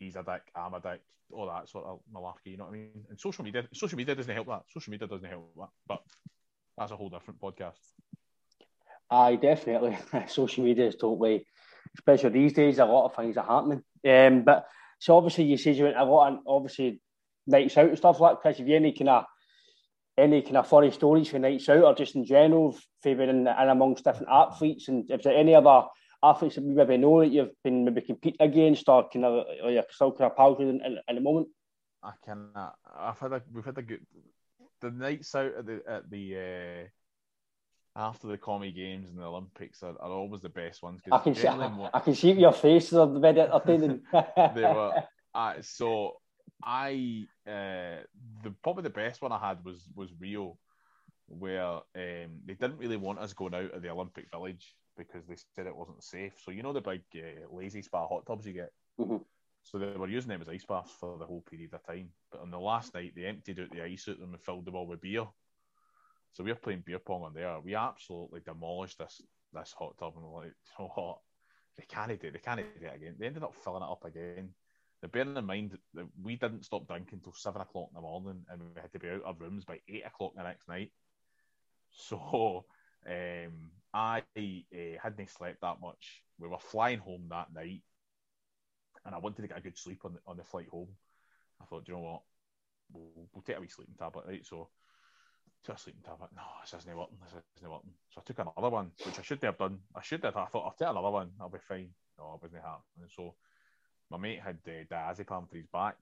he's 0.00 0.16
a 0.16 0.24
dick, 0.24 0.42
I'm 0.56 0.74
a 0.74 0.80
dick, 0.80 1.00
all 1.32 1.46
that 1.46 1.68
sort 1.68 1.84
of 1.84 2.00
malarkey. 2.12 2.46
You 2.46 2.56
know 2.56 2.64
what 2.64 2.70
I 2.70 2.78
mean? 2.78 3.04
And 3.08 3.20
social 3.20 3.44
media, 3.44 3.68
social 3.72 3.96
media 3.96 4.16
doesn't 4.16 4.34
help 4.34 4.48
that. 4.48 4.62
Social 4.68 4.90
media 4.90 5.06
doesn't 5.06 5.28
help 5.28 5.54
that. 5.56 5.68
But 5.86 6.02
that's 6.76 6.90
a 6.90 6.96
whole 6.96 7.10
different 7.10 7.40
podcast. 7.40 7.78
Aye, 9.10 9.36
definitely. 9.36 9.98
Social 10.28 10.64
media 10.64 10.86
is 10.86 10.94
totally, 10.94 11.44
especially 11.98 12.30
these 12.30 12.52
days, 12.52 12.78
a 12.78 12.84
lot 12.84 13.06
of 13.06 13.16
things 13.16 13.36
are 13.36 13.44
happening. 13.44 13.82
Um, 14.08 14.44
but 14.44 14.66
so 15.00 15.16
obviously, 15.16 15.44
you 15.44 15.56
said 15.56 15.76
you 15.76 15.84
went 15.84 15.96
a 15.96 16.04
lot, 16.04 16.28
and 16.28 16.38
obviously 16.46 17.00
nights 17.46 17.76
out 17.76 17.88
and 17.88 17.98
stuff 17.98 18.20
like 18.20 18.42
that. 18.42 18.56
Have 18.58 18.68
you 18.68 18.76
any 18.76 18.92
kind 18.92 19.08
of 19.08 19.24
any 20.16 20.42
kind 20.42 20.58
of 20.58 20.68
funny 20.68 20.92
stories 20.92 21.28
for 21.28 21.40
nights 21.40 21.68
out, 21.68 21.82
or 21.82 21.94
just 21.94 22.14
in 22.14 22.24
general, 22.24 22.78
favouring 23.02 23.48
and 23.48 23.70
amongst 23.70 24.04
different 24.04 24.28
athletes? 24.30 24.86
And 24.86 25.10
if 25.10 25.22
there 25.22 25.36
any 25.36 25.56
other 25.56 25.86
athletes 26.22 26.56
that 26.56 26.64
we 26.64 26.74
maybe 26.74 26.96
know 26.96 27.20
that 27.20 27.28
you've 27.28 27.54
been 27.62 27.84
maybe 27.84 28.00
competing 28.00 28.46
against, 28.46 28.88
or 28.88 29.08
kind 29.08 29.24
of 29.24 29.46
or 29.62 29.70
you're 29.70 29.84
still 29.90 30.12
kind 30.12 30.30
of 30.30 30.36
pals 30.36 30.58
with 30.58 30.68
in, 30.68 30.80
in, 30.84 30.98
in 31.08 31.14
the 31.14 31.20
moment? 31.20 31.48
I 32.02 32.12
can. 32.24 32.48
Uh, 32.54 32.70
I've 32.96 33.18
had 33.18 33.32
a. 33.32 33.42
We've 33.52 33.64
had 33.64 33.78
a 33.78 33.82
good. 33.82 34.06
The 34.80 34.90
nights 34.90 35.34
out 35.34 35.54
at 35.58 35.66
the 35.66 35.82
at 35.86 36.10
the 36.10 36.36
uh, 36.36 36.88
after 37.96 38.28
the 38.28 38.38
commie 38.38 38.72
games 38.72 39.10
and 39.10 39.18
the 39.18 39.24
Olympics 39.24 39.82
are, 39.82 39.94
are 40.00 40.10
always 40.10 40.42
the 40.42 40.48
best 40.48 40.82
ones. 40.82 41.02
I 41.10 41.18
can 41.18 41.34
see, 41.34 41.46
I, 41.46 41.88
I 41.92 42.00
can 42.00 42.14
see 42.14 42.32
your 42.32 42.52
face. 42.52 42.90
They're 42.90 43.06
very 43.06 43.40
entertaining. 43.40 44.02
they 44.12 44.62
were. 44.62 45.02
Uh, 45.34 45.54
so 45.60 46.14
I 46.62 47.26
uh, 47.46 48.02
the 48.42 48.54
probably 48.62 48.84
the 48.84 48.90
best 48.90 49.22
one 49.22 49.32
I 49.32 49.38
had 49.38 49.64
was 49.64 49.86
was 49.94 50.10
Rio, 50.18 50.56
where 51.28 51.64
um, 51.64 51.82
they 51.94 52.54
didn't 52.54 52.78
really 52.78 52.96
want 52.96 53.18
us 53.18 53.32
going 53.32 53.54
out 53.54 53.72
of 53.72 53.82
the 53.82 53.90
Olympic 53.90 54.30
Village 54.30 54.74
because 54.96 55.26
they 55.26 55.36
said 55.36 55.66
it 55.66 55.76
wasn't 55.76 56.02
safe. 56.02 56.34
So 56.42 56.50
you 56.50 56.62
know 56.62 56.72
the 56.72 56.80
big 56.80 57.02
uh, 57.16 57.54
Lay-Z-Spa 57.54 58.06
hot 58.06 58.26
tubs 58.26 58.46
you 58.46 58.52
get. 58.52 58.72
Mhm. 58.98 59.24
So 59.62 59.78
they 59.78 59.96
were 59.96 60.08
using 60.08 60.30
them 60.30 60.40
as 60.42 60.48
ice 60.48 60.64
baths 60.64 60.92
for 60.98 61.18
the 61.18 61.26
whole 61.26 61.42
period 61.42 61.74
of 61.74 61.84
time. 61.86 62.10
But 62.30 62.40
on 62.40 62.50
the 62.50 62.58
last 62.58 62.94
night, 62.94 63.12
they 63.14 63.26
emptied 63.26 63.60
out 63.60 63.70
the 63.70 63.82
ice 63.82 64.08
out 64.08 64.18
them 64.18 64.32
and 64.32 64.42
filled 64.42 64.64
them 64.64 64.74
all 64.74 64.86
with 64.86 65.00
beer. 65.00 65.26
So 66.32 66.44
we 66.44 66.50
were 66.50 66.56
playing 66.56 66.84
beer 66.86 66.98
pong 66.98 67.22
on 67.24 67.34
there. 67.34 67.60
We 67.60 67.74
absolutely 67.74 68.40
demolished 68.40 68.98
this 68.98 69.20
this 69.52 69.74
hot 69.76 69.98
tub 69.98 70.14
and 70.16 70.24
we're 70.24 70.42
like, 70.42 70.54
you 70.78 70.84
know 70.84 70.92
what? 70.94 71.18
They 71.76 71.84
can't 71.88 72.20
do 72.20 72.28
it. 72.28 72.32
They 72.32 72.38
can't 72.38 72.60
do 72.60 72.86
it 72.86 72.94
again. 72.94 73.16
They 73.18 73.26
ended 73.26 73.42
up 73.42 73.54
filling 73.54 73.82
it 73.82 73.90
up 73.90 74.04
again. 74.04 74.54
Now, 75.02 75.08
bearing 75.08 75.36
in 75.36 75.44
mind 75.44 75.78
that 75.94 76.06
we 76.22 76.36
didn't 76.36 76.64
stop 76.64 76.86
drinking 76.86 77.14
until 77.18 77.32
seven 77.32 77.62
o'clock 77.62 77.88
in 77.90 77.94
the 77.94 78.00
morning, 78.02 78.44
and 78.48 78.62
we 78.62 78.80
had 78.80 78.92
to 78.92 78.98
be 78.98 79.08
out 79.08 79.22
of 79.24 79.40
rooms 79.40 79.64
by 79.64 79.80
eight 79.88 80.04
o'clock 80.06 80.32
the 80.36 80.42
next 80.42 80.68
night. 80.68 80.92
So 81.90 82.66
um, 83.06 83.70
I 83.92 84.22
uh, 84.36 84.98
hadn't 85.02 85.30
slept 85.30 85.60
that 85.60 85.80
much. 85.80 86.22
We 86.38 86.48
were 86.48 86.58
flying 86.58 86.98
home 86.98 87.26
that 87.30 87.52
night, 87.52 87.82
and 89.04 89.14
I 89.14 89.18
wanted 89.18 89.42
to 89.42 89.48
get 89.48 89.58
a 89.58 89.62
good 89.62 89.78
sleep 89.78 90.04
on 90.04 90.14
the 90.14 90.20
on 90.26 90.36
the 90.36 90.44
flight 90.44 90.68
home. 90.68 90.88
I 91.60 91.64
thought, 91.64 91.84
"Do 91.84 91.92
you 91.92 91.98
know 91.98 92.04
what? 92.04 92.22
We'll, 92.92 93.28
we'll 93.32 93.42
take 93.42 93.58
a 93.58 93.60
wee 93.60 93.68
sleeping 93.68 93.94
tablet, 93.98 94.24
right? 94.26 94.44
So 94.46 94.68
took 95.62 95.76
a 95.76 95.78
sleeping 95.78 96.02
tablet. 96.02 96.30
No, 96.34 96.42
this 96.62 96.74
isn't 96.80 96.96
working. 96.96 97.18
This 97.22 97.42
isn't 97.58 97.70
working. 97.70 97.90
So 98.10 98.20
I 98.20 98.24
took 98.24 98.38
another 98.38 98.70
one, 98.70 98.90
which 99.04 99.18
I 99.18 99.22
shouldn't 99.22 99.44
have 99.44 99.58
done. 99.58 99.78
I 99.94 100.02
should 100.02 100.24
have. 100.24 100.36
I 100.36 100.46
thought 100.46 100.64
I'll 100.64 100.72
take 100.72 100.88
another 100.88 101.10
one. 101.10 101.30
I'll 101.40 101.48
be 101.48 101.58
fine. 101.58 101.90
No, 102.18 102.34
it 102.34 102.42
wasn't 102.42 102.62
happening. 102.62 103.08
So 103.14 103.34
my 104.10 104.18
mate 104.18 104.40
had 104.40 104.58
uh, 104.66 104.84
diazepam 104.92 105.48
for 105.48 105.56
his 105.56 105.66
back, 105.66 105.96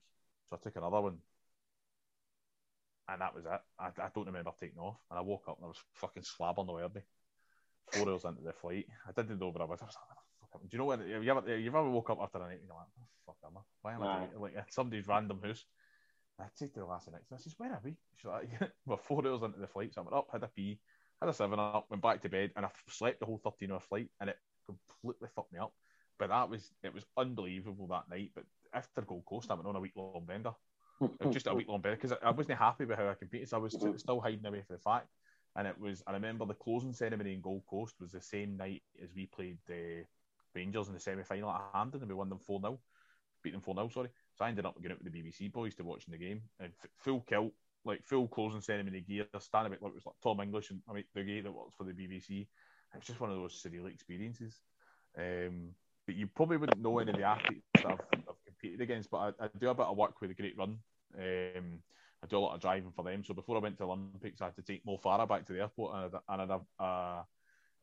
so 0.48 0.56
I 0.56 0.62
took 0.62 0.76
another 0.76 1.00
one, 1.00 1.18
and 3.08 3.20
that 3.20 3.34
was 3.34 3.44
it. 3.44 3.60
I, 3.78 3.86
I 3.86 4.08
don't 4.14 4.26
remember 4.26 4.52
taking 4.58 4.78
off, 4.78 4.98
and 5.10 5.18
I 5.18 5.22
woke 5.22 5.48
up 5.48 5.58
and 5.58 5.64
I 5.64 5.68
was 5.68 5.82
fucking 5.94 6.22
slab 6.24 6.58
on 6.58 6.66
the 6.66 6.72
way 6.72 6.82
me. 6.94 7.02
Four 7.92 8.10
hours 8.10 8.24
into 8.24 8.42
the 8.42 8.52
flight, 8.52 8.86
I 9.06 9.12
didn't 9.12 9.38
know 9.38 9.48
where 9.48 9.62
I 9.62 9.66
was. 9.66 9.80
I 9.80 9.86
was 9.86 9.96
like, 9.96 10.18
"Oh, 10.42 10.46
fuck, 10.52 10.62
do 10.62 10.68
you 10.70 10.78
know 10.78 10.84
when 10.84 11.00
you 11.00 11.30
ever 11.30 11.58
you 11.58 11.68
ever 11.68 11.88
woke 11.88 12.10
up 12.10 12.18
after 12.20 12.38
a 12.38 12.42
night 12.42 12.60
and 12.60 12.68
you're 12.68 12.76
like, 12.76 12.86
oh, 13.00 13.08
fuck 13.24 13.36
am 13.44 13.56
I? 13.56 13.60
Why 13.82 13.94
am 13.94 14.02
I 14.02 14.18
doing 14.18 14.30
it? 14.34 14.40
like 14.40 14.56
at 14.56 14.72
somebody's 14.72 15.08
random 15.08 15.40
house? 15.42 15.64
I 16.40 16.44
said 16.54 16.72
to 16.74 16.80
the 16.80 16.86
last 16.86 17.10
night, 17.10 17.22
I 17.32 17.36
says, 17.36 17.54
where 17.58 17.72
are 17.72 17.80
we? 17.82 17.96
She's 18.16 18.26
like, 18.26 18.48
we're 18.86 18.96
four 18.96 19.26
hours 19.26 19.42
into 19.42 19.58
the 19.58 19.66
flight, 19.66 19.94
so 19.94 20.02
I 20.02 20.04
went 20.04 20.14
up, 20.14 20.28
had 20.30 20.42
a 20.44 20.48
pee, 20.48 20.78
had 21.20 21.30
a 21.30 21.32
seven 21.32 21.58
up, 21.58 21.86
went 21.90 22.02
back 22.02 22.22
to 22.22 22.28
bed, 22.28 22.52
and 22.54 22.64
I 22.64 22.70
slept 22.88 23.20
the 23.20 23.26
whole 23.26 23.40
13 23.42 23.72
hour 23.72 23.80
flight, 23.80 24.08
and 24.20 24.30
it 24.30 24.36
completely 24.66 25.28
fucked 25.34 25.52
me 25.52 25.58
up. 25.58 25.72
But 26.18 26.28
that 26.28 26.50
was 26.50 26.70
it 26.82 26.94
was 26.94 27.04
unbelievable 27.16 27.86
that 27.88 28.08
night. 28.10 28.32
But 28.34 28.44
after 28.72 29.02
Gold 29.02 29.24
Coast, 29.24 29.50
I 29.50 29.54
went 29.54 29.66
on 29.66 29.76
a 29.76 29.80
week 29.80 29.92
long 29.96 30.24
bender. 30.26 30.52
Just 31.30 31.46
a 31.46 31.54
week 31.54 31.68
long 31.68 31.80
bender 31.80 31.96
because 31.96 32.12
I, 32.12 32.28
I 32.28 32.30
wasn't 32.30 32.58
happy 32.58 32.84
with 32.84 32.98
how 32.98 33.08
I 33.08 33.14
competed. 33.14 33.48
So 33.48 33.56
I 33.56 33.60
was 33.60 33.72
st- 33.72 34.00
still 34.00 34.20
hiding 34.20 34.44
away 34.44 34.62
from 34.62 34.76
the 34.76 34.82
fact. 34.82 35.08
And 35.56 35.66
it 35.66 35.78
was, 35.78 36.02
I 36.06 36.12
remember 36.12 36.44
the 36.44 36.54
closing 36.54 36.92
ceremony 36.92 37.34
in 37.34 37.40
Gold 37.40 37.62
Coast 37.68 37.94
was 38.00 38.12
the 38.12 38.20
same 38.20 38.56
night 38.56 38.82
as 39.02 39.10
we 39.14 39.26
played 39.26 39.58
the 39.66 40.04
Rangers 40.54 40.88
in 40.88 40.94
the 40.94 41.00
semi 41.00 41.22
final 41.22 41.50
at 41.50 41.62
Hampden 41.74 42.00
and 42.02 42.08
we 42.08 42.14
won 42.14 42.28
them 42.28 42.38
4 42.38 42.60
0. 42.60 42.78
Beat 43.42 43.52
them 43.52 43.60
4 43.60 43.74
0, 43.74 43.88
sorry. 43.88 44.08
So 44.34 44.44
I 44.44 44.48
ended 44.48 44.66
up 44.66 44.80
going 44.80 44.92
out 44.92 45.02
with 45.02 45.12
the 45.12 45.22
BBC 45.22 45.52
boys 45.52 45.74
to 45.76 45.84
watching 45.84 46.12
the 46.12 46.18
game 46.18 46.42
and 46.60 46.72
f- 46.82 46.90
full 46.96 47.20
kilt, 47.20 47.52
like 47.84 48.04
full 48.04 48.28
closing 48.28 48.60
ceremony 48.60 49.00
gear, 49.00 49.26
standing 49.38 49.72
about 49.72 49.82
like 49.82 49.92
it 49.92 49.94
was 49.94 50.06
like 50.06 50.14
Tom 50.22 50.40
English 50.40 50.70
and 50.70 50.80
I 50.88 50.92
mean, 50.92 51.04
the 51.14 51.22
guy 51.22 51.40
that 51.42 51.52
works 51.52 51.74
for 51.76 51.84
the 51.84 51.92
BBC. 51.92 52.42
It 52.42 52.96
was 52.96 53.06
just 53.06 53.20
one 53.20 53.30
of 53.30 53.36
those 53.36 53.62
surreal 53.62 53.92
experiences. 53.92 54.60
Um, 55.16 55.70
but 56.06 56.14
you 56.14 56.26
probably 56.26 56.56
wouldn't 56.56 56.80
know 56.80 56.98
any 56.98 57.10
of 57.10 57.16
the 57.18 57.24
athletes 57.24 57.66
that 57.74 57.86
I've 57.86 58.17
competed 58.58 58.80
against, 58.80 59.10
but 59.10 59.34
I, 59.40 59.44
I 59.44 59.48
do 59.58 59.68
a 59.68 59.74
bit 59.74 59.86
of 59.86 59.96
work 59.96 60.20
with 60.20 60.30
a 60.30 60.34
great 60.34 60.56
run. 60.56 60.78
Um, 61.16 61.82
I 62.22 62.26
do 62.26 62.38
a 62.38 62.40
lot 62.40 62.54
of 62.54 62.60
driving 62.60 62.90
for 62.90 63.04
them. 63.04 63.22
So 63.24 63.34
before 63.34 63.56
I 63.56 63.60
went 63.60 63.78
to 63.78 63.84
Olympics, 63.84 64.40
I 64.40 64.46
had 64.46 64.56
to 64.56 64.62
take 64.62 64.84
Mo 64.84 64.98
Farah 65.02 65.28
back 65.28 65.46
to 65.46 65.52
the 65.52 65.60
airport, 65.60 65.94
and 65.94 66.14
I 66.28 66.36
had, 66.36 66.50
a, 66.80 67.24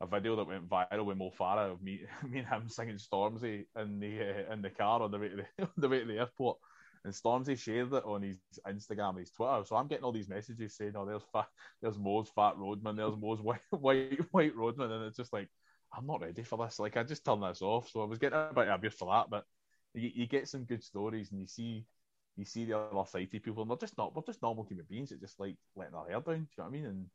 a 0.02 0.08
video 0.08 0.36
that 0.36 0.48
went 0.48 0.70
viral 0.70 1.06
with 1.06 1.18
Mo 1.18 1.32
Farah 1.38 1.72
of 1.72 1.82
me, 1.82 2.02
me 2.30 2.40
and 2.40 2.48
him 2.48 2.70
singing 2.70 2.98
Stormzy 2.98 3.66
in 3.80 4.00
the 4.00 4.22
uh, 4.22 4.54
in 4.54 4.62
the 4.62 4.70
car 4.70 5.02
on 5.02 5.12
the 5.12 5.20
way 5.20 5.30
to 5.30 5.36
the, 5.38 5.46
on 5.64 5.70
the 5.78 5.90
way 5.90 6.00
to 6.00 6.06
the 6.06 6.20
airport. 6.20 6.58
And 7.04 7.14
Stormzy 7.14 7.58
shared 7.58 7.94
it 7.94 8.04
on 8.04 8.24
his 8.24 8.40
Instagram, 8.68 9.20
his 9.20 9.30
Twitter. 9.30 9.62
So 9.64 9.76
I'm 9.76 9.88
getting 9.88 10.04
all 10.04 10.12
these 10.12 10.28
messages 10.28 10.76
saying, 10.76 10.94
"Oh, 10.96 11.06
there's 11.06 11.24
fat, 11.32 11.48
there's 11.82 12.00
Mo's 12.00 12.30
fat 12.36 12.58
roadman, 12.58 12.96
there's 12.96 13.16
Mo's 13.16 13.42
white 13.42 13.62
white 13.70 14.20
white 14.32 14.56
roadman," 14.56 14.92
and 14.92 15.06
it's 15.06 15.18
just 15.18 15.32
like, 15.32 15.48
I'm 15.96 16.08
not 16.08 16.22
ready 16.22 16.44
for 16.44 16.58
this. 16.64 16.80
Like 16.80 16.98
I 16.98 17.04
just 17.04 17.24
turned 17.24 17.44
this 17.44 17.62
off. 17.62 17.90
So 17.90 18.02
I 18.02 18.06
was 18.06 18.20
getting 18.20 18.38
a 18.38 18.52
bit 18.54 18.68
abuse 18.68 18.96
for 18.96 19.14
that, 19.14 19.30
but 19.30 19.46
you, 20.02 20.12
you 20.14 20.28
get 20.28 20.48
some 20.48 20.64
good 20.64 20.84
stories 20.84 21.32
and 21.32 21.40
you 21.40 21.48
see 21.48 21.86
you 22.38 22.46
see 22.46 22.66
the 22.66 22.78
other 22.78 23.10
side 23.10 23.32
to 23.32 23.40
people, 23.40 23.62
and 23.62 23.72
they're 23.72 23.78
just 23.78 23.98
not 23.98 24.16
we're 24.16 24.22
just 24.22 24.42
normal 24.42 24.66
human 24.66 24.86
beings 24.90 25.10
that 25.10 25.22
just 25.22 25.40
like 25.40 25.56
letting 25.76 25.94
their 25.94 26.04
hair 26.04 26.20
down. 26.20 26.24
Do 26.26 26.32
you 26.32 26.48
know 26.58 26.64
what 26.64 26.68
I 26.68 26.72
mean? 26.72 26.86
And 26.86 27.06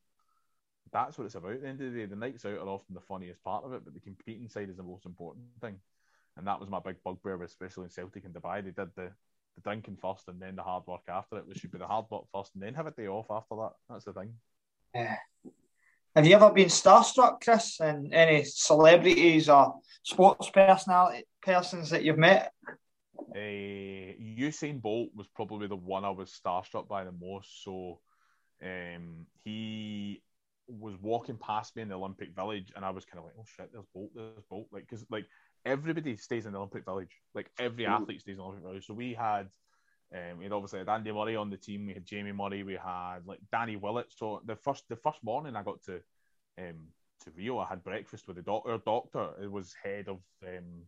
that's 0.92 1.18
what 1.18 1.26
it's 1.26 1.34
about. 1.34 1.52
At 1.52 1.62
the 1.62 1.68
end 1.68 1.80
of 1.80 1.92
the 1.92 1.98
day, 1.98 2.06
the 2.06 2.16
nights 2.16 2.44
out 2.44 2.58
are 2.58 2.68
often 2.68 2.94
the 2.94 3.00
funniest 3.00 3.44
part 3.44 3.64
of 3.64 3.72
it, 3.72 3.84
but 3.84 3.94
the 3.94 4.00
competing 4.00 4.48
side 4.48 4.70
is 4.70 4.76
the 4.76 4.82
most 4.82 5.06
important 5.06 5.44
thing. 5.60 5.76
And 6.36 6.46
that 6.46 6.58
was 6.58 6.70
my 6.70 6.80
big 6.80 6.96
bugbear, 7.04 7.42
especially 7.42 7.84
in 7.84 7.90
Celtic 7.90 8.24
and 8.24 8.34
Dubai. 8.34 8.64
They 8.64 8.70
did 8.70 8.94
the, 8.96 9.10
the 9.56 9.60
drinking 9.62 9.98
first 10.00 10.28
and 10.28 10.40
then 10.40 10.56
the 10.56 10.62
hard 10.62 10.86
work 10.86 11.02
after 11.08 11.36
it. 11.36 11.44
It 11.50 11.58
should 11.58 11.70
be 11.70 11.78
the 11.78 11.86
hard 11.86 12.06
work 12.10 12.24
first 12.32 12.54
and 12.54 12.62
then 12.62 12.74
have 12.74 12.86
a 12.86 12.92
day 12.92 13.08
off 13.08 13.26
after 13.30 13.56
that. 13.56 13.72
That's 13.88 14.04
the 14.04 14.12
thing. 14.12 14.32
Yeah. 14.94 15.16
Have 16.16 16.26
you 16.26 16.34
ever 16.34 16.50
been 16.50 16.68
starstruck, 16.68 17.40
Chris, 17.42 17.78
and 17.80 18.12
any 18.12 18.44
celebrities 18.44 19.48
or 19.48 19.74
sports 20.02 20.50
personality 20.50 21.24
persons 21.42 21.90
that 21.90 22.02
you've 22.02 22.18
met? 22.18 22.52
Uh, 23.18 24.16
Usain 24.38 24.80
Bolt 24.80 25.10
was 25.14 25.26
probably 25.28 25.66
the 25.66 25.76
one 25.76 26.04
I 26.04 26.10
was 26.10 26.30
starstruck 26.30 26.88
by 26.88 27.04
the 27.04 27.12
most. 27.12 27.64
So 27.64 28.00
um, 28.62 29.26
he 29.44 30.22
was 30.66 30.94
walking 31.00 31.36
past 31.36 31.76
me 31.76 31.82
in 31.82 31.88
the 31.88 31.94
Olympic 31.96 32.34
Village, 32.34 32.72
and 32.74 32.84
I 32.84 32.90
was 32.90 33.04
kind 33.04 33.18
of 33.18 33.24
like, 33.24 33.34
"Oh 33.38 33.44
shit, 33.46 33.70
there's 33.72 33.86
Bolt, 33.94 34.10
there's 34.14 34.44
Bolt!" 34.48 34.68
Like, 34.72 34.86
because 34.88 35.04
like 35.10 35.26
everybody 35.64 36.16
stays 36.16 36.46
in 36.46 36.52
the 36.52 36.58
Olympic 36.58 36.84
Village, 36.84 37.16
like 37.34 37.50
every 37.58 37.84
mm. 37.84 37.90
athlete 37.90 38.20
stays 38.20 38.34
in 38.34 38.38
the 38.38 38.44
Olympic 38.44 38.64
Village. 38.64 38.86
So 38.86 38.94
we 38.94 39.14
had, 39.14 39.48
um, 40.14 40.38
we 40.38 40.44
had 40.44 40.52
obviously 40.52 40.78
had 40.80 40.88
Andy 40.88 41.12
Murray 41.12 41.36
on 41.36 41.50
the 41.50 41.56
team, 41.56 41.86
we 41.86 41.94
had 41.94 42.04
Jamie 42.04 42.32
Murray, 42.32 42.62
we 42.62 42.74
had 42.74 43.20
like 43.26 43.40
Danny 43.52 43.76
Willett. 43.76 44.12
So 44.16 44.42
the 44.44 44.56
first 44.56 44.84
the 44.88 44.96
first 44.96 45.22
morning 45.22 45.56
I 45.56 45.62
got 45.62 45.82
to 45.84 46.00
um 46.58 46.88
to 47.24 47.30
Rio, 47.36 47.58
I 47.58 47.66
had 47.66 47.84
breakfast 47.84 48.26
with 48.26 48.36
the 48.36 48.42
doctor. 48.42 48.78
Doctor, 48.84 49.30
it 49.42 49.50
was 49.50 49.74
head 49.82 50.08
of 50.08 50.18
um 50.46 50.84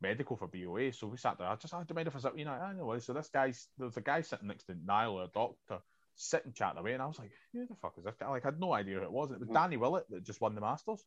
medical 0.00 0.36
for 0.36 0.46
BOA. 0.46 0.92
So 0.92 1.06
we 1.06 1.16
sat 1.16 1.38
there. 1.38 1.48
I 1.48 1.56
just, 1.56 1.74
I 1.74 1.78
do 1.78 1.86
you 1.90 1.94
mind 1.94 2.08
if 2.08 2.16
I 2.16 2.20
sit? 2.20 2.36
You 2.36 2.44
know, 2.44 2.52
I 2.52 2.72
know. 2.72 2.98
So 2.98 3.12
this 3.12 3.28
guy's 3.28 3.68
there's 3.78 3.96
a 3.96 4.00
guy 4.00 4.20
sitting 4.20 4.48
next 4.48 4.64
to 4.64 4.76
Niall, 4.84 5.20
a 5.20 5.28
doctor 5.28 5.80
sitting 6.18 6.52
chatting 6.52 6.78
away, 6.78 6.92
and 6.92 7.02
I 7.02 7.06
was 7.06 7.18
like, 7.18 7.30
"Who 7.52 7.66
the 7.66 7.74
fuck 7.76 7.94
is 7.96 8.04
this 8.04 8.16
guy?" 8.18 8.28
Like, 8.28 8.44
I 8.44 8.48
had 8.48 8.60
no 8.60 8.72
idea 8.72 8.98
who 8.98 9.04
it 9.04 9.12
was. 9.12 9.30
It 9.30 9.40
was 9.40 9.48
mm. 9.48 9.54
Danny 9.54 9.76
Willett 9.76 10.10
that 10.10 10.24
just 10.24 10.40
won 10.40 10.54
the 10.54 10.60
Masters, 10.60 11.04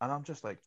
and 0.00 0.12
I'm 0.12 0.22
just 0.22 0.44
like, 0.44 0.60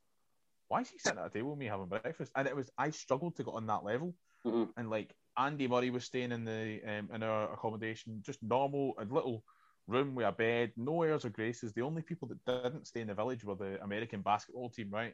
"Why 0.67 0.81
is 0.81 0.89
he 0.89 0.97
sitting 0.97 1.19
at 1.19 1.27
a 1.27 1.29
table 1.29 1.51
with 1.51 1.59
me 1.59 1.67
having 1.67 1.87
breakfast?" 1.87 2.31
And 2.35 2.47
it 2.47 2.55
was 2.55 2.69
I 2.77 2.89
struggled 2.89 3.37
to 3.37 3.43
get 3.43 3.53
on 3.53 3.67
that 3.67 3.83
level, 3.83 4.15
mm-hmm. 4.45 4.71
and 4.75 4.89
like 4.89 5.15
Andy 5.37 5.67
Murray 5.67 5.91
was 5.91 6.03
staying 6.03 6.31
in 6.31 6.43
the 6.43 6.81
um, 6.85 7.09
in 7.13 7.23
our 7.23 7.53
accommodation, 7.53 8.21
just 8.25 8.41
normal, 8.43 8.95
a 8.99 9.05
little 9.05 9.43
room 9.87 10.15
with 10.15 10.27
a 10.27 10.31
bed, 10.31 10.73
no 10.75 11.03
airs 11.03 11.23
or 11.23 11.29
graces. 11.29 11.73
The 11.73 11.83
only 11.83 12.01
people 12.01 12.27
that 12.27 12.63
didn't 12.63 12.87
stay 12.87 13.01
in 13.01 13.07
the 13.07 13.13
village 13.13 13.43
were 13.43 13.55
the 13.55 13.81
American 13.81 14.21
basketball 14.21 14.69
team, 14.69 14.89
right? 14.91 15.13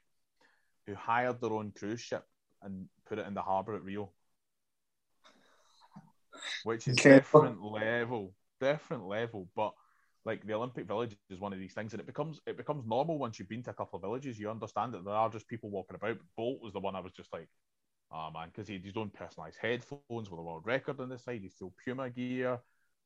Who 0.88 0.96
hired 0.96 1.40
their 1.40 1.54
own 1.54 1.72
cruise 1.78 2.02
ship 2.02 2.26
and 2.64 2.88
put 3.06 3.20
it 3.20 3.28
in 3.28 3.34
the 3.34 3.42
harbour 3.42 3.76
at 3.76 3.84
Rio, 3.84 4.10
which 6.64 6.88
is 6.88 6.98
okay. 7.00 7.18
different 7.18 7.62
level 7.62 8.34
different 8.64 9.08
level, 9.08 9.48
but 9.56 9.74
like 10.26 10.46
the 10.46 10.54
Olympic 10.54 10.88
Village 10.88 11.18
is 11.30 11.40
one 11.40 11.54
of 11.54 11.60
these 11.60 11.74
things, 11.74 11.94
and 11.94 12.00
it 12.00 12.06
becomes 12.06 12.40
it 12.48 12.58
becomes 12.58 12.86
normal 12.86 13.18
once 13.18 13.38
you've 13.38 13.50
been 13.50 13.64
to 13.64 13.72
a 13.72 13.74
couple 13.74 13.98
of 13.98 14.04
villages. 14.04 14.40
You 14.40 14.50
understand 14.50 14.94
that 14.94 15.04
there 15.04 15.14
are 15.14 15.30
just 15.30 15.48
people 15.48 15.70
walking 15.70 15.96
about. 15.96 16.18
But 16.18 16.36
Bolt 16.38 16.62
was 16.62 16.74
the 16.74 16.80
one 16.80 16.96
I 16.96 17.02
was 17.02 17.12
just 17.12 17.34
like, 17.34 17.50
oh 18.12 18.30
man, 18.34 18.48
because 18.48 18.68
he 18.68 18.76
had 18.76 18.86
his 18.86 18.96
own 18.96 19.10
personalized 19.10 19.58
headphones 19.62 20.30
with 20.30 20.40
a 20.40 20.44
world 20.44 20.66
record 20.66 21.00
on 21.00 21.10
the 21.10 21.20
side. 21.20 21.42
He's 21.42 21.56
still 21.56 21.74
Puma 21.84 22.10
gear, 22.10 22.60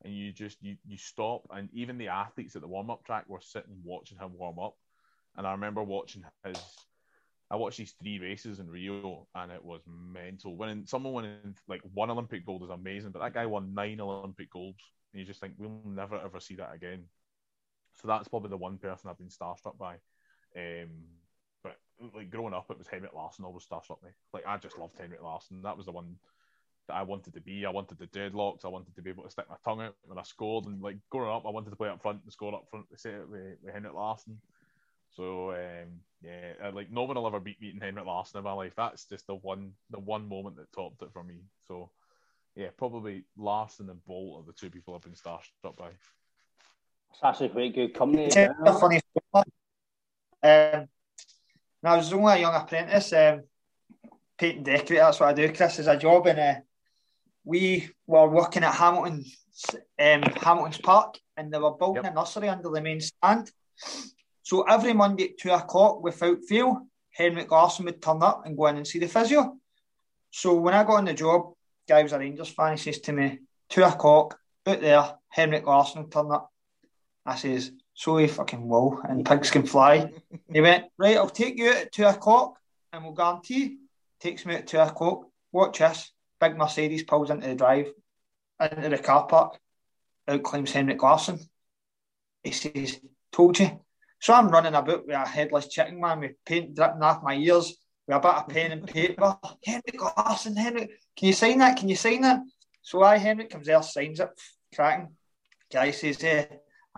and 0.04 0.14
you 0.14 0.32
just 0.32 0.62
you 0.62 0.78
you 0.86 0.98
stop, 0.98 1.42
and 1.50 1.70
even 1.74 1.98
the 1.98 2.10
athletes 2.10 2.56
at 2.56 2.62
the 2.62 2.68
warm 2.68 2.92
up 2.92 3.04
track 3.04 3.26
were 3.28 3.42
sitting 3.42 3.82
watching 3.84 4.20
him 4.20 4.38
warm 4.38 4.60
up. 4.60 4.76
And 5.36 5.48
I 5.48 5.52
remember 5.52 5.84
watching 5.84 6.24
his. 6.44 6.58
I 7.50 7.56
watched 7.56 7.78
these 7.78 7.94
three 8.02 8.20
races 8.20 8.60
in 8.60 8.70
Rio, 8.70 9.28
and 9.34 9.52
it 9.52 9.64
was 9.64 9.82
mental. 9.88 10.58
Winning 10.58 10.86
someone 10.86 11.14
winning 11.14 11.56
like 11.68 11.82
one 11.94 12.10
Olympic 12.10 12.46
gold 12.46 12.64
is 12.64 12.70
amazing, 12.70 13.12
but 13.12 13.22
that 13.22 13.34
guy 13.34 13.46
won 13.46 13.74
nine 13.74 14.02
Olympic 14.02 14.52
golds 14.52 14.84
and 15.14 15.20
you 15.20 15.26
just 15.26 15.40
think 15.40 15.54
we'll 15.58 15.82
never 15.86 16.20
ever 16.20 16.40
see 16.40 16.56
that 16.56 16.74
again. 16.74 17.06
So 18.02 18.08
that's 18.08 18.28
probably 18.28 18.50
the 18.50 18.58
one 18.58 18.78
person 18.78 19.10
I've 19.10 19.18
been 19.18 19.30
starstruck 19.30 19.78
by. 19.78 19.96
Um, 20.56 20.90
but 21.64 21.78
like 22.16 22.30
growing 22.30 22.54
up, 22.54 22.70
it 22.70 22.78
was 22.78 22.88
Henrik 22.88 23.14
Larsson 23.14 23.46
always 23.46 23.66
starstruck 23.66 24.04
me. 24.04 24.12
Like 24.34 24.46
I 24.46 24.58
just 24.58 24.78
loved 24.78 24.98
Henrik 25.00 25.24
Larsson. 25.24 25.62
That 25.64 25.78
was 25.78 25.88
the 25.88 25.92
one 25.92 26.16
that 26.88 26.96
I 26.96 27.02
wanted 27.02 27.34
to 27.34 27.42
be. 27.42 27.66
I 27.66 27.72
wanted 27.72 27.98
the 27.98 28.08
deadlocks. 28.08 28.64
I 28.64 28.70
wanted 28.70 28.96
to 28.96 29.02
be 29.02 29.10
able 29.10 29.24
to 29.24 29.32
stick 29.32 29.50
my 29.50 29.56
tongue 29.66 29.82
out 29.82 29.96
when 30.04 30.20
I 30.20 30.24
scored. 30.24 30.66
And 30.66 30.82
like 30.82 30.98
growing 31.10 31.36
up, 31.36 31.46
I 31.48 31.50
wanted 31.50 31.72
to 31.72 31.76
play 31.76 31.90
up 31.90 32.02
front 32.02 32.22
and 32.24 32.32
score 32.32 32.54
up 32.54 32.68
front 32.70 32.86
with, 32.92 33.04
with, 33.04 33.58
with 33.64 33.74
Henrik 33.74 33.96
Larsson. 33.96 34.40
So 35.18 35.52
um, 35.52 36.00
yeah, 36.22 36.70
like 36.74 36.92
no 36.92 37.04
one 37.04 37.16
will 37.16 37.26
ever 37.26 37.40
beat 37.40 37.60
meeting 37.60 37.82
Henrik 37.82 38.06
Larsson 38.06 38.38
in 38.38 38.44
my 38.44 38.54
life. 38.54 38.74
That's 38.78 39.06
just 39.06 39.26
the 39.26 39.36
one, 39.36 39.72
the 39.90 40.00
one 40.00 40.30
moment 40.30 40.58
that 40.58 40.72
topped 40.72 41.02
it 41.02 41.12
for 41.12 41.24
me. 41.24 41.42
So 41.68 41.90
yeah, 42.56 42.68
probably 42.78 43.26
Larsson 43.36 43.90
and 43.90 43.98
the 43.98 44.02
Bolt 44.06 44.42
are 44.42 44.46
the 44.46 44.54
two 44.54 44.70
people 44.70 44.94
I've 44.94 45.02
been 45.02 45.14
starstruck 45.14 45.76
by. 45.76 45.90
It's 47.12 47.24
actually 47.24 47.50
quite 47.50 47.74
good 47.74 47.94
company. 47.96 48.26
It's 48.26 48.36
a 48.36 48.80
funny 48.80 49.00
story. 49.32 49.46
Um, 50.44 50.88
I 51.84 51.98
was 51.98 52.14
only 52.14 52.34
a 52.34 52.38
young 52.38 52.54
apprentice, 52.54 53.14
um, 53.14 53.42
paint 54.38 54.58
and 54.58 54.66
decorate. 54.66 55.00
That's 55.00 55.20
what 55.20 55.30
I 55.30 55.34
do. 55.34 55.52
Chris 55.52 55.80
is 55.80 55.88
a 55.88 55.98
job, 55.98 56.28
and 56.28 56.40
uh, 56.40 56.56
we 57.44 57.90
were 58.06 58.28
working 58.28 58.64
at 58.64 58.74
Hamilton, 58.74 59.26
um, 60.00 60.22
Hamilton's 60.42 60.80
Park, 60.80 61.18
and 61.38 61.52
they 61.52 61.58
were 61.58 61.72
building 61.72 62.04
yep. 62.04 62.12
a 62.12 62.16
nursery 62.16 62.50
under 62.50 62.70
the 62.70 62.82
main 62.82 63.00
stand. 63.00 63.50
So 64.48 64.62
every 64.62 64.94
Monday 64.94 65.26
at 65.26 65.38
two 65.38 65.52
o'clock, 65.52 66.02
without 66.02 66.38
fail, 66.48 66.88
Henrik 67.12 67.52
Larsson 67.52 67.84
would 67.84 68.02
turn 68.02 68.24
up 68.24 68.46
and 68.46 68.56
go 68.56 68.68
in 68.68 68.78
and 68.78 68.88
see 68.88 68.98
the 68.98 69.10
physio. 69.10 69.58
So 70.32 70.54
when 70.54 70.74
I 70.74 70.86
got 70.86 71.00
on 71.00 71.04
the 71.04 71.14
job, 71.14 71.52
guy 71.86 72.02
was 72.02 72.14
a 72.14 72.20
Rangers 72.20 72.48
fan. 72.48 72.78
He 72.78 72.78
says 72.78 73.02
to 73.02 73.12
me, 73.12 73.40
two 73.68 73.84
o'clock, 73.84 74.40
out 74.66 74.80
there, 74.80 75.16
Henrik 75.28 75.68
Larsson 75.68 76.10
turn 76.10 76.32
up. 76.32 76.50
I 77.26 77.36
says, 77.36 77.74
so 77.94 78.16
he 78.16 78.28
fucking 78.28 78.66
will, 78.66 79.02
and 79.04 79.26
pigs 79.26 79.52
can 79.52 79.66
fly. 79.66 80.14
he 80.50 80.62
went, 80.62 80.86
right, 80.98 81.18
I'll 81.18 81.30
take 81.30 81.58
you 81.58 81.70
at 81.70 81.92
two 81.92 82.06
o'clock, 82.06 82.58
and 82.94 83.04
we'll 83.04 83.12
guarantee. 83.12 83.80
Takes 84.22 84.46
me 84.46 84.56
at 84.56 84.68
two 84.68 84.80
o'clock. 84.80 85.26
Watch 85.52 85.80
this. 85.80 86.14
Big 86.40 86.56
Mercedes 86.56 87.04
pulls 87.04 87.32
into 87.32 87.50
the 87.50 87.56
drive, 87.56 87.92
into 88.62 88.88
the 88.88 88.98
car 88.98 89.28
park. 89.28 89.60
Out 90.26 90.44
climbs 90.44 90.72
Henrik 90.72 91.04
Larsson. 91.04 91.38
He 92.46 92.52
says, 92.52 93.02
told 93.34 93.60
you. 93.60 93.78
So 94.20 94.34
I'm 94.34 94.50
running 94.50 94.74
about 94.74 95.06
with 95.06 95.16
a 95.16 95.28
headless 95.28 95.68
chicken 95.68 96.00
man 96.00 96.20
with 96.20 96.32
paint 96.46 96.76
dripping 96.76 97.02
off 97.02 97.24
my 97.24 97.36
ears 97.36 97.76
with 98.08 98.18
a 98.18 98.20
bit 98.20 98.32
of 98.32 98.48
pen 98.48 98.72
and 98.72 98.88
paper. 98.88 99.38
Henrik, 99.66 100.90
can 101.16 101.28
you 101.28 101.34
sign 101.34 101.60
that? 101.60 101.78
Can 101.78 101.90
you 101.90 101.96
sign 101.96 102.22
that? 102.22 102.42
So 102.82 103.04
I, 103.04 103.18
Henrik 103.18 103.50
comes 103.50 103.68
there, 103.68 103.82
signs 103.84 104.20
it, 104.20 104.30
cracking. 104.74 105.10
Guy 105.72 105.92
says, 105.92 106.22
hey, 106.22 106.48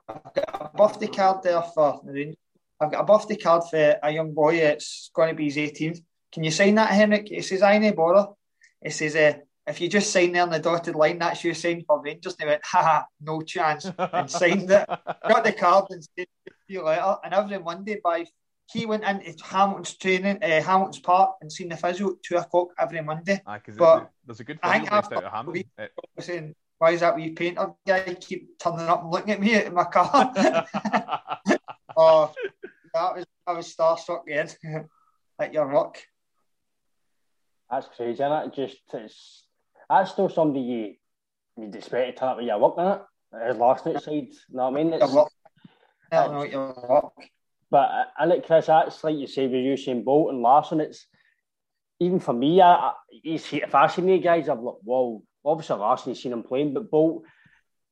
I've 0.08 0.34
got 0.34 0.72
a 0.74 0.78
birthday 0.78 1.08
card 1.08 1.44
there 1.44 1.62
for 1.62 2.02
I've 2.82 2.92
got 2.92 3.02
a 3.02 3.06
birthday 3.06 3.36
card 3.36 3.64
for 3.70 4.00
a 4.02 4.12
young 4.12 4.34
boy. 4.34 4.56
It's 4.56 5.10
going 5.14 5.30
to 5.30 5.36
be 5.36 5.46
his 5.46 5.58
18th. 5.58 6.02
Can 6.32 6.44
you 6.44 6.52
sign 6.52 6.76
that, 6.76 6.92
Henrik? 6.92 7.28
He 7.28 7.42
says, 7.42 7.62
I 7.62 7.78
no 7.80 7.92
bother. 7.92 8.28
He 8.84 8.92
says, 8.92 9.16
uh, 9.16 9.34
if 9.70 9.80
you 9.80 9.88
just 9.88 10.12
sign 10.12 10.32
there 10.32 10.44
on 10.44 10.50
the 10.50 10.60
dotted 10.60 10.96
line, 10.96 11.20
that's 11.20 11.44
you 11.44 11.54
signing 11.54 11.86
for 11.86 12.02
Rangers. 12.02 12.34
And 12.34 12.42
he 12.42 12.48
went, 12.48 12.66
ha, 12.66 13.06
no 13.22 13.42
chance. 13.42 13.86
And 13.98 14.30
signed 14.30 14.72
it. 14.72 14.88
Got 15.28 15.44
the 15.44 15.54
card 15.54 15.86
and 15.90 16.04
said, 16.04 16.28
see 16.48 16.74
you 16.74 16.84
later. 16.84 17.16
And 17.24 17.34
every 17.34 17.60
Monday 17.60 18.00
by 18.04 18.26
he 18.72 18.86
went 18.86 19.04
into 19.04 19.44
Hamilton's 19.44 19.96
training, 19.96 20.44
uh, 20.44 20.62
Hamilton's 20.62 21.00
Park, 21.00 21.38
and 21.42 21.52
seen 21.52 21.70
the 21.70 21.78
physio 21.78 22.12
at 22.12 22.22
two 22.24 22.38
o'clock 22.38 22.68
every 22.78 23.02
Monday. 23.02 23.42
Aye, 23.48 23.62
but 23.76 24.12
there's 24.26 24.42
a 24.42 24.44
good 24.44 24.60
physio 24.62 24.80
based 24.82 24.94
out 24.94 25.24
of 25.24 25.32
Hamilton. 25.32 25.64
saying, 26.20 26.56
why 26.78 26.92
is 26.92 27.00
that 27.00 27.16
wee 27.16 27.32
painter 27.32 27.74
guy 27.86 28.16
keep 28.20 28.60
turning 28.60 28.88
up 28.88 29.02
and 29.02 29.12
looking 29.12 29.32
at 29.32 29.40
me 29.40 29.56
in 29.56 29.74
my 29.74 29.86
car? 29.86 30.32
oh, 31.98 32.34
that 32.94 33.16
was 33.16 33.26
I 33.48 33.54
was 33.54 33.76
starstruck 33.76 34.24
again 34.24 34.50
at 35.40 35.54
your 35.54 35.68
work. 35.68 36.04
That's 37.72 37.88
crazy, 37.96 38.14
isn't 38.14 38.32
it? 38.32 38.54
Just 38.54 38.78
it's 38.94 39.44
that's 39.90 40.12
still 40.12 40.30
somebody 40.30 40.62
you 40.62 40.96
you'd 41.58 41.76
expect 41.76 42.16
to 42.16 42.20
turn 42.20 42.30
up 42.30 42.38
with 42.38 42.46
your 42.46 42.60
work, 42.60 42.76
isn't 42.78 43.02
it? 43.42 43.48
His 43.48 43.58
last 43.58 43.86
night 43.86 44.02
side, 44.02 44.14
you 44.14 44.36
know 44.52 44.70
what 44.70 44.80
I 44.80 44.84
mean? 44.84 44.94
It's, 44.94 45.04
I 45.04 45.08
don't 46.12 46.32
know 46.34 46.40
what 46.40 46.52
your 46.52 46.74
work. 46.88 47.14
But 47.72 47.90
I 48.18 48.26
like 48.26 48.46
Chris, 48.46 48.68
that's 48.68 49.04
like 49.04 49.18
you 49.18 49.28
say 49.28 49.46
with 49.48 49.54
Usain 49.54 50.04
Bolt 50.04 50.32
and 50.32 50.42
Larsson, 50.42 50.82
it's 50.82 51.06
even 52.00 52.20
for 52.20 52.34
me, 52.34 52.62
I, 52.62 52.72
I, 52.74 52.94
he's 53.10 53.46
fascinating 53.46 54.22
guys. 54.22 54.50
I've 54.50 54.60
like, 54.60 54.76
whoa, 54.84 55.22
obviously 55.46 55.78
Larsson, 55.78 56.10
you've 56.10 56.18
seen 56.18 56.34
him 56.34 56.44
playing, 56.44 56.74
but 56.74 56.90
Bolt, 56.90 57.24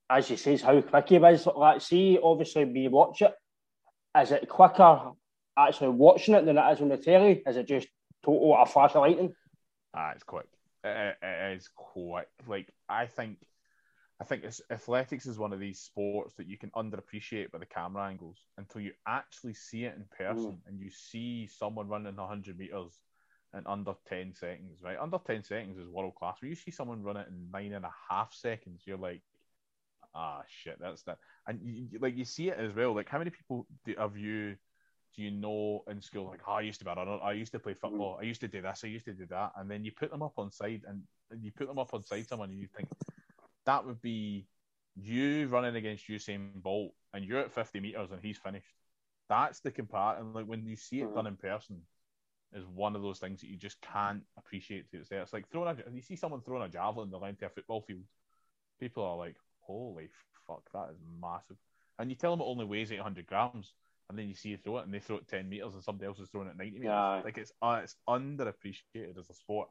as 0.09 0.29
you 0.29 0.37
say, 0.37 0.53
is 0.53 0.61
how 0.61 0.81
quick 0.81 1.09
he 1.09 1.17
is. 1.17 1.45
Like, 1.45 1.81
see, 1.81 2.17
obviously, 2.21 2.65
we 2.65 2.87
watch 2.87 3.21
it. 3.21 3.33
Is 4.17 4.31
it 4.31 4.49
quicker 4.49 5.11
actually 5.57 5.89
watching 5.89 6.33
it 6.33 6.45
than 6.45 6.57
it 6.57 6.71
is 6.71 6.81
on 6.81 6.89
the 6.89 6.97
telly? 6.97 7.43
Is 7.45 7.57
it 7.57 7.67
just 7.67 7.87
total 8.25 8.57
a 8.59 8.65
flash 8.65 8.95
of 8.95 9.01
lightning? 9.01 9.33
Ah, 9.95 10.11
it's 10.15 10.23
quick. 10.23 10.47
It, 10.83 11.17
it 11.21 11.57
is 11.57 11.69
quite 11.75 12.27
Like 12.47 12.69
I 12.87 13.05
think, 13.05 13.37
I 14.21 14.23
think 14.23 14.43
athletics 14.71 15.25
is 15.25 15.37
one 15.37 15.53
of 15.53 15.59
these 15.59 15.79
sports 15.79 16.35
that 16.35 16.47
you 16.47 16.57
can 16.57 16.71
underappreciate 16.71 17.51
by 17.51 17.59
the 17.59 17.65
camera 17.65 18.07
angles 18.07 18.37
until 18.57 18.81
you 18.81 18.91
actually 19.07 19.53
see 19.53 19.85
it 19.85 19.95
in 19.95 20.05
person 20.17 20.53
mm. 20.53 20.67
and 20.67 20.79
you 20.79 20.89
see 20.89 21.47
someone 21.47 21.87
running 21.87 22.15
hundred 22.15 22.57
meters 22.57 22.99
in 23.53 23.65
under 23.65 23.93
10 24.07 24.33
seconds, 24.33 24.81
right? 24.83 24.97
Under 24.99 25.17
10 25.25 25.43
seconds 25.43 25.77
is 25.77 25.87
world 25.87 26.15
class. 26.15 26.37
When 26.41 26.49
you 26.49 26.55
see 26.55 26.71
someone 26.71 27.03
run 27.03 27.17
it 27.17 27.27
in 27.29 27.49
nine 27.51 27.73
and 27.73 27.85
a 27.85 27.93
half 28.09 28.33
seconds, 28.33 28.81
you're 28.85 28.97
like, 28.97 29.21
ah, 30.13 30.41
shit, 30.47 30.77
that's 30.79 31.03
that. 31.03 31.17
And 31.47 31.59
you, 31.63 31.99
like 31.99 32.17
you 32.17 32.25
see 32.25 32.49
it 32.49 32.57
as 32.57 32.75
well. 32.75 32.93
Like, 32.93 33.09
how 33.09 33.19
many 33.19 33.29
people 33.29 33.67
do, 33.85 33.95
have 33.97 34.17
you 34.17 34.55
do 35.17 35.23
you 35.23 35.31
know 35.31 35.83
in 35.89 36.01
school? 36.01 36.27
Like, 36.27 36.41
oh, 36.47 36.53
I 36.53 36.61
used 36.61 36.79
to 36.79 36.85
be 36.85 36.91
a 36.91 36.95
runner. 36.95 37.19
I 37.23 37.33
used 37.33 37.51
to 37.53 37.59
play 37.59 37.73
mm-hmm. 37.73 37.79
football. 37.79 38.17
I 38.21 38.25
used 38.25 38.41
to 38.41 38.47
do 38.47 38.61
this. 38.61 38.81
I 38.83 38.87
used 38.87 39.05
to 39.05 39.13
do 39.13 39.25
that. 39.31 39.51
And 39.57 39.69
then 39.69 39.83
you 39.83 39.91
put 39.91 40.11
them 40.11 40.21
up 40.21 40.33
on 40.37 40.51
side, 40.51 40.83
and, 40.87 41.01
and 41.31 41.43
you 41.43 41.51
put 41.51 41.67
them 41.67 41.79
up 41.79 41.93
on 41.93 42.05
side 42.05 42.27
someone, 42.27 42.51
and 42.51 42.59
you 42.59 42.67
think 42.75 42.87
that 43.65 43.85
would 43.85 44.01
be 44.01 44.45
you 44.95 45.47
running 45.47 45.75
against 45.75 46.07
Usain 46.07 46.53
Bolt, 46.55 46.93
and 47.13 47.25
you're 47.25 47.39
at 47.39 47.51
50 47.51 47.79
meters, 47.79 48.11
and 48.11 48.21
he's 48.21 48.37
finished. 48.37 48.73
That's 49.27 49.59
the 49.59 49.71
comparison. 49.71 50.33
Like 50.33 50.45
when 50.45 50.65
you 50.65 50.75
see 50.75 51.01
it 51.01 51.05
mm-hmm. 51.05 51.15
done 51.15 51.27
in 51.27 51.35
person, 51.35 51.81
is 52.53 52.65
one 52.65 52.95
of 52.95 53.01
those 53.01 53.19
things 53.19 53.41
that 53.41 53.47
you 53.47 53.57
just 53.57 53.81
can't 53.81 54.21
appreciate 54.37 54.89
to 54.91 54.97
its 54.97 55.09
there. 55.09 55.21
It's 55.21 55.33
like 55.33 55.49
throwing 55.49 55.77
a 55.77 55.91
you 55.91 56.01
see 56.01 56.15
someone 56.15 56.41
throwing 56.41 56.63
a 56.63 56.69
javelin 56.69 57.09
the 57.09 57.17
length 57.17 57.41
of 57.41 57.51
a 57.51 57.53
football 57.53 57.81
field. 57.81 58.03
People 58.79 59.03
are 59.03 59.17
like, 59.17 59.35
holy 59.59 60.07
fuck, 60.45 60.63
that 60.73 60.91
is 60.91 60.97
massive. 61.21 61.57
And 61.99 62.09
you 62.09 62.15
tell 62.15 62.31
them 62.31 62.41
it 62.41 62.49
only 62.49 62.65
weighs 62.65 62.91
800 62.91 63.27
grams, 63.27 63.73
and 64.09 64.17
then 64.17 64.27
you 64.27 64.35
see 64.35 64.49
you 64.49 64.57
throw 64.57 64.77
it, 64.77 64.85
and 64.85 64.93
they 64.93 64.99
throw 64.99 65.17
it 65.17 65.27
10 65.27 65.49
meters, 65.49 65.73
and 65.73 65.83
somebody 65.83 66.07
else 66.07 66.19
is 66.19 66.29
throwing 66.29 66.47
it 66.47 66.57
90 66.57 66.71
meters. 66.71 66.85
Yeah. 66.85 67.21
Like 67.23 67.37
it's 67.37 67.51
uh, 67.61 67.81
it's 67.83 67.95
underappreciated 68.07 69.17
as 69.19 69.29
a 69.29 69.33
sport, 69.33 69.69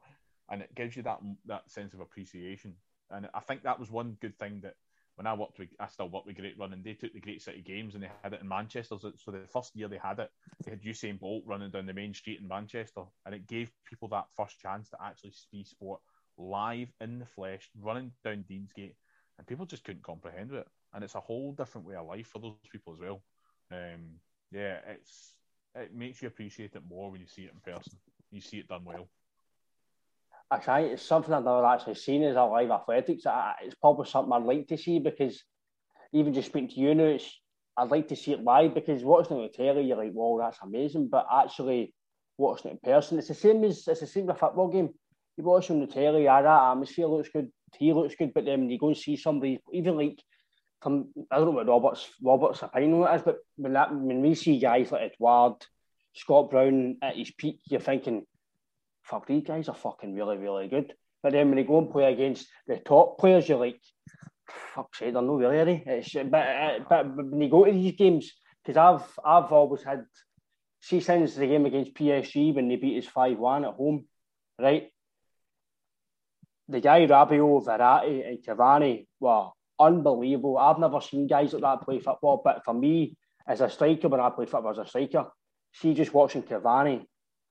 and 0.49 0.61
it 0.61 0.73
gives 0.75 0.95
you 0.95 1.03
that 1.03 1.19
that 1.45 1.69
sense 1.69 1.93
of 1.93 1.99
appreciation. 1.99 2.75
And 3.09 3.27
I 3.33 3.39
think 3.39 3.63
that 3.63 3.79
was 3.79 3.89
one 3.89 4.17
good 4.19 4.37
thing 4.37 4.59
that 4.63 4.75
when 5.17 5.25
I 5.25 5.33
worked 5.33 5.57
with, 5.57 5.69
I 5.79 5.87
still 5.87 6.09
worked 6.09 6.27
with 6.27 6.37
Great 6.37 6.59
Run, 6.59 6.73
and 6.73 6.83
they 6.83 6.93
took 6.93 7.11
the 7.11 7.19
Great 7.19 7.41
City 7.41 7.61
Games 7.61 7.95
and 7.95 8.03
they 8.03 8.09
had 8.23 8.33
it 8.33 8.41
in 8.41 8.47
Manchester. 8.47 8.97
So, 8.99 9.11
so 9.17 9.31
the 9.31 9.47
first 9.51 9.75
year 9.75 9.87
they 9.87 9.97
had 9.97 10.19
it, 10.19 10.29
they 10.63 10.71
had 10.71 10.83
Usain 10.83 11.19
Bolt 11.19 11.43
running 11.47 11.71
down 11.71 11.87
the 11.87 11.93
main 11.93 12.13
street 12.13 12.39
in 12.39 12.47
Manchester, 12.47 13.01
and 13.25 13.33
it 13.33 13.47
gave 13.47 13.71
people 13.89 14.07
that 14.09 14.27
first 14.35 14.59
chance 14.59 14.89
to 14.89 14.97
actually 15.03 15.31
see 15.31 15.63
sport 15.63 16.01
live 16.37 16.89
in 17.01 17.17
the 17.17 17.25
flesh, 17.25 17.67
running 17.81 18.11
down 18.23 18.45
Deansgate, 18.47 18.93
and 19.37 19.47
people 19.47 19.65
just 19.65 19.83
couldn't 19.83 20.03
comprehend 20.03 20.53
it. 20.53 20.67
And 20.93 21.03
it's 21.03 21.15
a 21.15 21.19
whole 21.19 21.51
different 21.51 21.87
way 21.87 21.95
of 21.95 22.05
life 22.05 22.27
for 22.27 22.39
those 22.39 22.55
people 22.71 22.93
as 22.93 22.99
well. 22.99 23.23
Um, 23.71 24.19
yeah, 24.51 24.77
it's 24.87 25.33
it 25.75 25.95
makes 25.95 26.21
you 26.21 26.27
appreciate 26.27 26.75
it 26.75 26.81
more 26.89 27.11
when 27.11 27.21
you 27.21 27.27
see 27.27 27.43
it 27.43 27.53
in 27.53 27.73
person. 27.73 27.97
You 28.31 28.41
see 28.41 28.57
it 28.57 28.67
done 28.67 28.83
well. 28.83 29.07
Actually, 30.51 30.91
it's 30.91 31.03
something 31.03 31.33
I've 31.33 31.43
never 31.43 31.65
actually 31.65 31.95
seen 31.95 32.23
as 32.23 32.35
a 32.35 32.43
live 32.43 32.71
athletics. 32.71 33.23
It's 33.61 33.75
probably 33.75 34.07
something 34.07 34.31
I'd 34.31 34.43
like 34.43 34.67
to 34.67 34.77
see 34.77 34.99
because 34.99 35.43
even 36.13 36.33
just 36.33 36.47
speaking 36.47 36.69
to 36.69 36.79
you 36.79 36.95
now, 36.95 37.03
it's, 37.03 37.29
I'd 37.75 37.91
like 37.91 38.07
to 38.07 38.15
see 38.15 38.31
it 38.31 38.43
live 38.43 38.73
because 38.73 39.03
watching 39.03 39.37
it 39.37 39.39
on 39.39 39.49
the 39.51 39.63
telly, 39.63 39.85
you're 39.85 39.97
like, 39.97 40.13
"Wow, 40.13 40.39
that's 40.39 40.57
amazing!" 40.63 41.09
But 41.09 41.27
actually 41.31 41.93
watching 42.37 42.71
it 42.71 42.79
in 42.81 42.91
person, 42.91 43.19
it's 43.19 43.27
the 43.27 43.33
same 43.33 43.63
as 43.63 43.87
it's 43.87 43.99
the 43.99 44.07
same 44.07 44.25
with 44.25 44.37
a 44.37 44.39
football 44.39 44.69
game. 44.69 44.89
You 45.35 45.43
watch 45.43 45.69
on 45.69 45.79
the 45.79 45.87
telly, 45.87 46.23
yeah, 46.23 46.41
that 46.41 46.71
atmosphere 46.71 47.07
looks 47.07 47.29
good, 47.29 47.51
he 47.77 47.93
looks 47.93 48.15
good, 48.15 48.33
but 48.33 48.45
then 48.45 48.61
when 48.61 48.69
you 48.69 48.79
go 48.79 48.87
and 48.87 48.97
see 48.97 49.17
somebody, 49.17 49.59
even 49.71 49.95
like 49.95 50.19
I 50.83 50.89
don't 50.89 51.11
know 51.31 51.51
what 51.51 51.67
Robert's 51.67 52.07
Robert's 52.23 52.61
opinion 52.61 53.01
on 53.01 53.11
it 53.11 53.15
is, 53.15 53.21
but 53.23 53.37
when 53.55 53.73
that 53.73 53.93
when 53.93 54.21
we 54.21 54.35
see 54.35 54.59
guys 54.59 54.91
like 54.91 55.11
Edouard, 55.13 55.65
Scott 56.13 56.51
Brown 56.51 56.97
at 57.01 57.15
his 57.15 57.31
peak, 57.31 57.59
you're 57.65 57.79
thinking 57.79 58.25
fuck, 59.07 59.25
these 59.25 59.43
guys 59.43 59.69
are 59.69 59.75
fucking 59.75 60.13
really, 60.13 60.37
really 60.37 60.67
good. 60.67 60.93
But 61.23 61.31
then 61.31 61.47
when 61.47 61.55
they 61.55 61.63
go 61.63 61.79
and 61.79 61.89
play 61.89 62.11
against 62.11 62.47
the 62.67 62.77
top 62.77 63.17
players, 63.17 63.47
you're 63.47 63.57
like, 63.57 63.79
fuck 64.75 64.95
sake, 64.95 65.13
they're 65.13 65.21
not 65.21 65.37
really, 65.37 65.63
they? 65.63 65.83
It's, 65.85 66.13
but, 66.13 66.35
uh, 66.35 66.79
but 66.87 67.15
when 67.15 67.41
you 67.41 67.49
go 67.49 67.65
to 67.65 67.71
these 67.71 67.95
games, 67.95 68.31
because 68.63 68.77
I've 68.77 69.19
I've 69.25 69.51
always 69.51 69.83
had, 69.83 70.05
see 70.81 70.99
since 70.99 71.35
the 71.35 71.47
game 71.47 71.65
against 71.65 71.95
PSG 71.95 72.53
when 72.53 72.67
they 72.67 72.75
beat 72.75 73.03
us 73.03 73.09
5 73.09 73.37
1 73.37 73.65
at 73.65 73.73
home, 73.73 74.05
right? 74.59 74.91
The 76.69 76.81
guy 76.81 77.07
Rabiot, 77.07 77.65
Verratti, 77.65 78.27
and 78.27 78.43
Cavani 78.43 79.07
were 79.19 79.47
unbelievable. 79.79 80.57
I've 80.57 80.79
never 80.79 81.01
seen 81.01 81.27
guys 81.27 81.53
like 81.53 81.61
that 81.61 81.85
play 81.85 81.99
football, 81.99 82.41
but 82.43 82.63
for 82.65 82.73
me, 82.73 83.17
as 83.47 83.61
a 83.61 83.69
striker, 83.69 84.07
when 84.07 84.19
I 84.19 84.29
play 84.29 84.45
football 84.45 84.71
as 84.71 84.77
a 84.77 84.87
striker, 84.87 85.27
see 85.73 85.93
just 85.93 86.13
watching 86.13 86.43
Cavani 86.43 87.05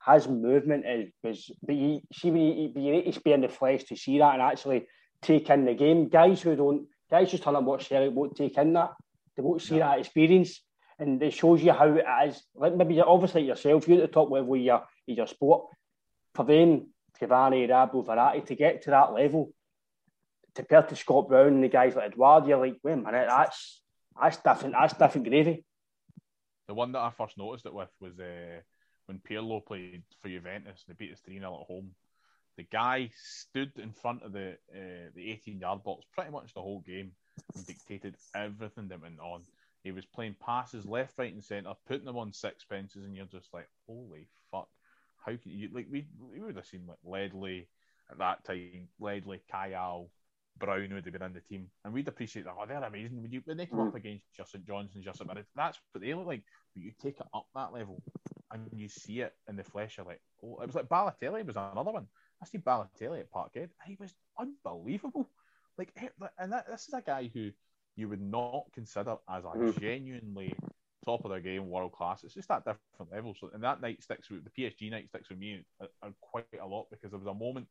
his 0.06 0.28
movement 0.28 0.84
is 0.86 1.10
was 1.22 1.50
but 1.62 1.74
you 1.74 2.00
see 2.12 2.30
when 2.30 2.42
you, 2.42 2.72
you 2.76 2.92
need 2.92 3.12
to 3.12 3.20
be 3.20 3.32
in 3.32 3.40
the 3.40 3.48
flesh 3.48 3.84
to 3.84 3.96
see 3.96 4.18
that 4.18 4.34
and 4.34 4.42
actually 4.42 4.86
take 5.20 5.50
in 5.50 5.64
the 5.64 5.74
game. 5.74 6.08
Guys 6.08 6.42
who 6.42 6.54
don't 6.54 6.86
guys 7.10 7.30
just 7.30 7.42
turn 7.42 7.56
and 7.56 7.66
watch 7.66 7.88
Celtic 7.88 8.14
won't 8.14 8.36
take 8.36 8.56
in 8.56 8.72
that. 8.74 8.92
They 9.36 9.42
won't 9.42 9.62
see 9.62 9.78
that 9.78 9.98
experience. 9.98 10.62
And 10.98 11.22
it 11.22 11.34
shows 11.34 11.62
you 11.62 11.72
how 11.72 11.88
it 11.88 12.06
is. 12.26 12.42
Like 12.54 12.74
maybe 12.74 13.00
obviously 13.00 13.42
yourself, 13.44 13.86
you're 13.86 14.02
at 14.02 14.08
the 14.08 14.14
top 14.14 14.30
level 14.30 14.54
of 14.54 14.60
your, 14.60 14.82
your 15.06 15.26
sport. 15.26 15.66
For 16.34 16.44
them, 16.44 16.88
Cavani, 17.20 17.68
Rabiot, 17.68 18.06
Verratti, 18.06 18.46
to 18.46 18.54
get 18.54 18.82
to 18.82 18.90
that 18.90 19.12
level, 19.12 19.52
compared 20.56 20.88
to 20.88 20.96
Scott 20.96 21.28
Brown 21.28 21.48
and 21.48 21.64
the 21.64 21.68
guys 21.68 21.94
like 21.94 22.12
Edouard, 22.12 22.46
you're 22.46 22.58
like, 22.58 22.78
wait 22.82 22.94
a 22.94 22.96
minute, 22.96 23.26
that's 23.28 23.82
that's 24.20 24.38
different. 24.38 24.74
That's 24.74 24.94
different 24.94 25.28
gravy. 25.28 25.64
The 26.66 26.74
one 26.74 26.92
that 26.92 27.00
I 27.00 27.10
first 27.10 27.38
noticed 27.38 27.66
it 27.66 27.74
with 27.74 27.90
was 28.00 28.18
uh, 28.18 28.60
when 29.06 29.20
Pirlo 29.20 29.64
played 29.64 30.02
for 30.20 30.28
Juventus, 30.28 30.84
and 30.86 30.96
they 30.96 31.04
beat 31.04 31.12
us 31.12 31.20
3 31.20 31.38
0 31.38 31.60
at 31.60 31.66
home. 31.66 31.90
The 32.56 32.64
guy 32.64 33.10
stood 33.14 33.72
in 33.76 33.92
front 33.92 34.22
of 34.22 34.32
the 34.32 34.56
uh, 34.74 35.10
the 35.14 35.30
18 35.30 35.60
yard 35.60 35.84
box 35.84 36.04
pretty 36.14 36.30
much 36.30 36.54
the 36.54 36.62
whole 36.62 36.80
game 36.80 37.12
and 37.54 37.66
dictated 37.66 38.16
everything 38.34 38.88
that 38.88 39.02
went 39.02 39.20
on. 39.20 39.42
He 39.84 39.92
was 39.92 40.06
playing 40.06 40.36
passes 40.44 40.86
left, 40.86 41.18
right, 41.18 41.32
and 41.32 41.44
centre, 41.44 41.72
putting 41.86 42.06
them 42.06 42.16
on 42.16 42.32
sixpences, 42.32 43.04
and 43.04 43.14
you're 43.14 43.26
just 43.26 43.52
like, 43.52 43.68
holy 43.86 44.26
fuck! 44.50 44.68
How 45.24 45.36
can 45.36 45.52
you 45.52 45.68
like 45.72 45.86
we 45.90 46.06
we 46.32 46.40
would 46.40 46.56
have 46.56 46.66
seen 46.66 46.86
like 46.88 46.98
Ledley 47.04 47.68
at 48.10 48.18
that 48.18 48.44
time, 48.44 48.88
Ledley, 48.98 49.40
Kayal, 49.52 50.08
Brown 50.58 50.92
would 50.92 51.04
have 51.04 51.12
been 51.12 51.22
in 51.22 51.32
the 51.32 51.40
team, 51.40 51.68
and 51.84 51.92
we'd 51.92 52.08
appreciate 52.08 52.44
that. 52.44 52.54
Oh, 52.58 52.64
they're 52.66 52.82
amazing. 52.82 53.22
When 53.22 53.30
you 53.30 53.42
when 53.44 53.56
they 53.56 53.66
come 53.66 53.80
mm. 53.80 53.88
up 53.88 53.94
against 53.94 54.24
Justin 54.36 54.64
Johnson, 54.66 55.02
Justin 55.02 55.26
Barrett, 55.26 55.46
that's 55.54 55.78
what 55.92 56.02
they 56.02 56.14
look 56.14 56.26
like. 56.26 56.42
But 56.74 56.82
you 56.82 56.92
take 57.00 57.20
it 57.20 57.26
up 57.34 57.46
that 57.54 57.72
level, 57.72 58.02
and 58.52 58.68
you 58.72 58.88
see 58.88 59.20
it 59.20 59.34
in 59.48 59.56
the 59.56 59.64
flesh. 59.64 59.96
You're 59.96 60.06
like, 60.06 60.20
oh, 60.42 60.60
it 60.62 60.66
was 60.66 60.74
like 60.74 60.88
Balotelli 60.88 61.44
was 61.46 61.56
another 61.56 61.92
one. 61.92 62.06
I 62.42 62.46
see 62.46 62.58
Balotelli 62.58 63.20
at 63.20 63.30
Parkhead. 63.30 63.70
He 63.86 63.96
was 63.98 64.14
unbelievable. 64.38 65.28
Like, 65.78 65.92
and 66.38 66.52
that, 66.52 66.66
this 66.70 66.88
is 66.88 66.94
a 66.94 67.02
guy 67.02 67.30
who 67.32 67.50
you 67.96 68.08
would 68.08 68.20
not 68.20 68.64
consider 68.72 69.16
as 69.28 69.44
a 69.44 69.48
mm. 69.48 69.80
genuinely 69.80 70.54
top 71.04 71.24
of 71.24 71.30
their 71.30 71.40
game, 71.40 71.70
world 71.70 71.92
class. 71.92 72.24
It's 72.24 72.34
just 72.34 72.48
that 72.48 72.64
different 72.64 73.12
level. 73.12 73.34
So, 73.38 73.50
and 73.54 73.62
that 73.62 73.80
night 73.80 74.02
sticks 74.02 74.30
with 74.30 74.44
the 74.44 74.50
PSG 74.50 74.90
night 74.90 75.08
sticks 75.08 75.30
with 75.30 75.38
me 75.38 75.64
uh, 75.80 75.86
uh, 76.02 76.10
quite 76.20 76.46
a 76.60 76.66
lot 76.66 76.86
because 76.90 77.10
there 77.10 77.18
was 77.18 77.28
a 77.28 77.34
moment, 77.34 77.66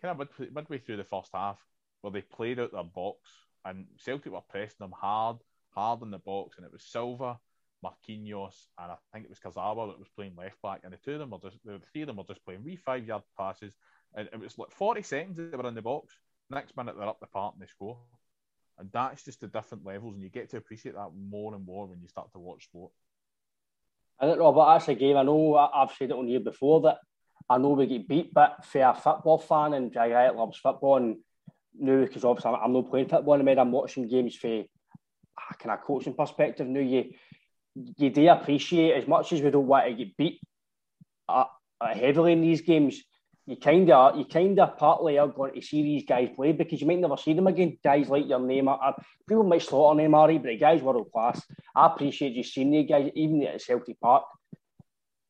kind 0.00 0.12
of 0.12 0.18
midway, 0.18 0.54
midway 0.54 0.78
through 0.78 0.98
the 0.98 1.04
first 1.04 1.30
half, 1.34 1.58
where 2.06 2.12
they 2.12 2.20
played 2.22 2.60
out 2.60 2.70
their 2.70 2.84
box 2.84 3.18
and 3.64 3.84
Celtic 3.98 4.30
were 4.30 4.40
pressing 4.48 4.76
them 4.78 4.92
hard, 4.96 5.38
hard 5.74 6.02
in 6.02 6.12
the 6.12 6.18
box, 6.18 6.56
and 6.56 6.64
it 6.64 6.72
was 6.72 6.84
Silva, 6.84 7.36
Marquinhos, 7.84 8.54
and 8.78 8.92
I 8.92 8.96
think 9.12 9.24
it 9.24 9.30
was 9.30 9.40
Kurzawa 9.40 9.88
that 9.88 9.98
was 9.98 10.06
playing 10.14 10.36
left 10.38 10.62
back, 10.62 10.82
and 10.84 10.92
the 10.92 10.98
two 10.98 11.14
of 11.14 11.18
them 11.18 11.30
were 11.30 11.40
just 11.42 11.58
the 11.64 11.80
three 11.92 12.02
of 12.02 12.06
them 12.06 12.18
were 12.18 12.22
just 12.28 12.44
playing 12.44 12.62
wee 12.62 12.76
five 12.76 13.04
yard 13.04 13.24
passes, 13.36 13.74
and 14.14 14.28
it 14.32 14.38
was 14.38 14.56
like 14.56 14.70
forty 14.70 15.02
seconds 15.02 15.36
they 15.36 15.56
were 15.56 15.66
in 15.66 15.74
the 15.74 15.82
box. 15.82 16.14
Next 16.48 16.76
minute 16.76 16.94
they're 16.96 17.08
up 17.08 17.18
the 17.18 17.26
park 17.26 17.54
and 17.54 17.62
they 17.62 17.70
score, 17.70 17.98
and 18.78 18.88
that's 18.92 19.24
just 19.24 19.40
the 19.40 19.48
different 19.48 19.84
levels, 19.84 20.14
and 20.14 20.22
you 20.22 20.30
get 20.30 20.48
to 20.50 20.58
appreciate 20.58 20.94
that 20.94 21.10
more 21.18 21.56
and 21.56 21.66
more 21.66 21.88
when 21.88 22.00
you 22.00 22.06
start 22.06 22.30
to 22.34 22.38
watch 22.38 22.66
sport. 22.66 22.92
I 24.20 24.26
don't 24.26 24.38
know, 24.38 24.52
but 24.52 24.74
that's 24.74 24.88
a 24.88 24.94
game. 24.94 25.16
I 25.16 25.24
know 25.24 25.56
I've 25.56 25.90
said 25.98 26.10
it 26.10 26.16
on 26.16 26.28
here 26.28 26.38
before 26.38 26.82
that 26.82 26.98
I 27.48 27.58
know 27.58 27.70
we 27.70 27.86
get 27.86 28.08
beat, 28.08 28.34
but 28.34 28.64
for 28.64 28.80
a 28.82 28.94
football 28.94 29.38
fan 29.38 29.74
and 29.74 29.92
that 29.92 30.36
loves 30.36 30.58
football 30.58 30.96
and 30.96 31.16
now 31.78 32.04
because 32.04 32.24
obviously 32.24 32.50
I'm, 32.52 32.60
I'm 32.62 32.72
not 32.72 32.90
playing 32.90 33.08
football 33.08 33.34
anymore. 33.34 33.58
I'm 33.58 33.72
watching 33.72 34.08
games 34.08 34.34
for 34.34 34.48
a 34.48 35.54
kind 35.58 35.72
of 35.72 35.84
coaching 35.84 36.14
perspective. 36.14 36.66
Now 36.66 36.80
you 36.80 37.12
you 37.98 38.10
do 38.10 38.28
appreciate 38.28 38.94
as 38.94 39.06
much 39.06 39.32
as 39.32 39.42
we 39.42 39.50
don't 39.50 39.66
want 39.66 39.86
to 39.86 39.94
get 39.94 40.16
beat 40.16 40.40
uh, 41.28 41.44
uh, 41.80 41.94
heavily 41.94 42.32
in 42.32 42.40
these 42.40 42.62
games. 42.62 43.02
You 43.46 43.56
kind 43.56 43.88
of 43.90 44.16
you 44.16 44.24
kind 44.24 44.58
of 44.58 44.76
partly 44.76 45.18
are 45.18 45.28
going 45.28 45.54
to 45.54 45.62
see 45.62 45.82
these 45.82 46.04
guys 46.04 46.30
play 46.34 46.52
because 46.52 46.80
you 46.80 46.86
might 46.86 46.98
never 46.98 47.16
see 47.16 47.32
them 47.32 47.46
again. 47.46 47.78
Guys 47.84 48.08
like 48.08 48.26
your 48.26 48.40
name, 48.40 48.66
uh, 48.66 48.92
people 49.28 49.44
might 49.44 49.62
slaughter 49.62 50.00
Neymar, 50.00 50.42
but 50.42 50.48
the 50.48 50.56
guys 50.56 50.82
world 50.82 51.10
class. 51.12 51.40
I 51.74 51.86
appreciate 51.86 52.32
you 52.32 52.42
seeing 52.42 52.72
these 52.72 52.88
guys 52.88 53.10
even 53.14 53.42
at 53.44 53.62
Celtic 53.62 54.00
Park. 54.00 54.24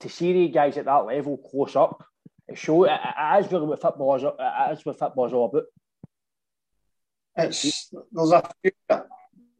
To 0.00 0.08
see 0.08 0.32
these 0.32 0.54
guys 0.54 0.76
at 0.78 0.86
that 0.86 1.06
level 1.06 1.38
close 1.38 1.74
up, 1.74 2.04
it 2.48 2.58
shows 2.58 2.86
it, 2.86 2.92
it 2.92 3.44
is 3.44 3.52
really 3.52 3.66
what 3.66 3.82
football 3.82 4.16
is. 4.16 4.22
It 4.22 4.78
is 4.78 4.84
what 4.84 4.98
football 4.98 5.26
is 5.26 5.32
all 5.32 5.46
about. 5.46 5.64
It's 7.36 7.90
there's 8.12 8.32
a 8.32 8.50
few, 8.62 8.72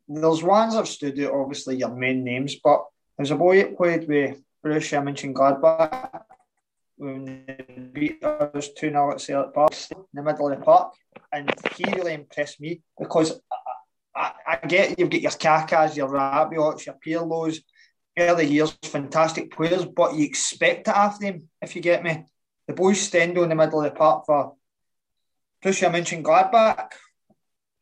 there's 0.09 0.43
ones 0.43 0.75
I've 0.75 0.89
stood 0.89 1.21
out, 1.21 1.35
obviously 1.35 1.77
your 1.77 1.95
main 1.95 2.25
names, 2.25 2.57
but 2.63 2.85
there's 3.17 3.31
a 3.31 3.37
boy 3.37 3.59
that 3.59 3.77
played 3.77 4.09
with 4.09 4.43
Borussia 4.65 5.03
Mönchengladbach 5.03 6.23
when 6.97 7.25
they 7.47 7.91
beat 7.93 8.25
us 8.25 8.71
2 8.79 8.91
0 8.91 9.13
at 9.13 9.21
Celtic 9.21 9.55
Park 9.55 9.73
in 9.91 10.05
the 10.15 10.23
middle 10.23 10.51
of 10.51 10.59
the 10.59 10.65
park. 10.65 10.95
And 11.33 11.53
he 11.75 11.85
really 11.95 12.15
impressed 12.15 12.61
me 12.61 12.81
because 12.99 13.39
I, 14.15 14.33
I, 14.47 14.59
I 14.63 14.67
get 14.67 14.99
you've 14.99 15.11
got 15.11 15.21
your 15.21 15.31
Kakas, 15.33 15.97
your 15.97 16.09
Rabiots, 16.09 16.87
your 16.87 16.97
Pirlos, 17.05 17.59
early 18.19 18.47
years, 18.47 18.77
fantastic 18.85 19.51
players, 19.53 19.85
but 19.85 20.15
you 20.15 20.25
expect 20.25 20.89
it 20.89 20.95
after 20.95 21.27
them, 21.27 21.49
if 21.61 21.77
you 21.77 21.83
get 21.83 22.03
me. 22.03 22.25
The 22.67 22.75
boys 22.75 23.11
Stindl 23.11 23.43
in 23.43 23.51
the 23.51 23.55
middle 23.55 23.83
of 23.83 23.93
the 23.93 23.97
park 23.97 24.25
for 24.27 24.55
Borussia 25.63 25.91
Mönchengladbach. 25.91 26.89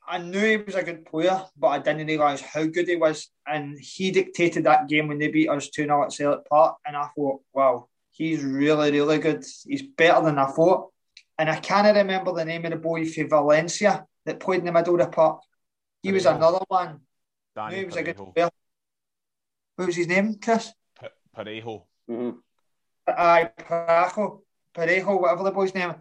I 0.07 0.19
knew 0.19 0.41
he 0.41 0.57
was 0.59 0.75
a 0.75 0.83
good 0.83 1.07
player, 1.07 1.43
but 1.57 1.69
I 1.69 1.79
didn't 1.79 2.07
realise 2.07 2.41
how 2.41 2.65
good 2.65 2.89
he 2.89 2.97
was. 2.97 3.31
And 3.47 3.79
he 3.81 4.11
dictated 4.11 4.65
that 4.65 4.89
game 4.89 5.09
when 5.09 5.19
they 5.19 5.29
beat 5.29 5.49
us 5.49 5.71
2 5.71 5.85
0 5.85 6.05
at 6.05 6.13
Celtic 6.13 6.49
Park. 6.49 6.77
And 6.87 6.97
I 6.97 7.09
thought, 7.17 7.41
wow, 7.53 7.89
he's 8.11 8.43
really, 8.43 8.91
really 8.93 9.19
good. 9.19 9.45
He's 9.67 9.83
better 9.83 10.25
than 10.25 10.39
I 10.39 10.47
thought. 10.47 10.91
And 11.39 11.51
I 11.51 11.57
can't 11.57 11.97
remember 11.97 12.33
the 12.33 12.45
name 12.45 12.65
of 12.65 12.73
the 12.73 12.77
boy 12.77 13.07
for 13.07 13.27
Valencia 13.27 14.07
that 14.27 14.41
played 14.41 14.61
in 14.61 14.67
the 14.67 14.73
middle 14.73 14.95
of 14.95 15.01
the 15.01 15.07
park. 15.09 15.41
He 16.03 16.13
was 16.13 16.27
another 16.27 16.61
one. 16.69 17.01
Danny 17.57 17.77
he 17.77 17.85
was 17.85 17.97
a 17.97 18.03
good 18.03 18.17
player. 18.17 18.51
What 19.77 19.87
was 19.87 19.97
his 19.97 20.07
name, 20.07 20.37
Chris? 20.41 20.73
P- 21.01 21.07
Parejo. 21.37 21.85
Mhm. 22.09 22.37
Aye, 23.07 23.51
Parejo, 23.59 24.43
Parejo, 24.75 25.21
whatever 25.21 25.45
the 25.45 25.51
boy's 25.51 25.75
name. 25.75 25.95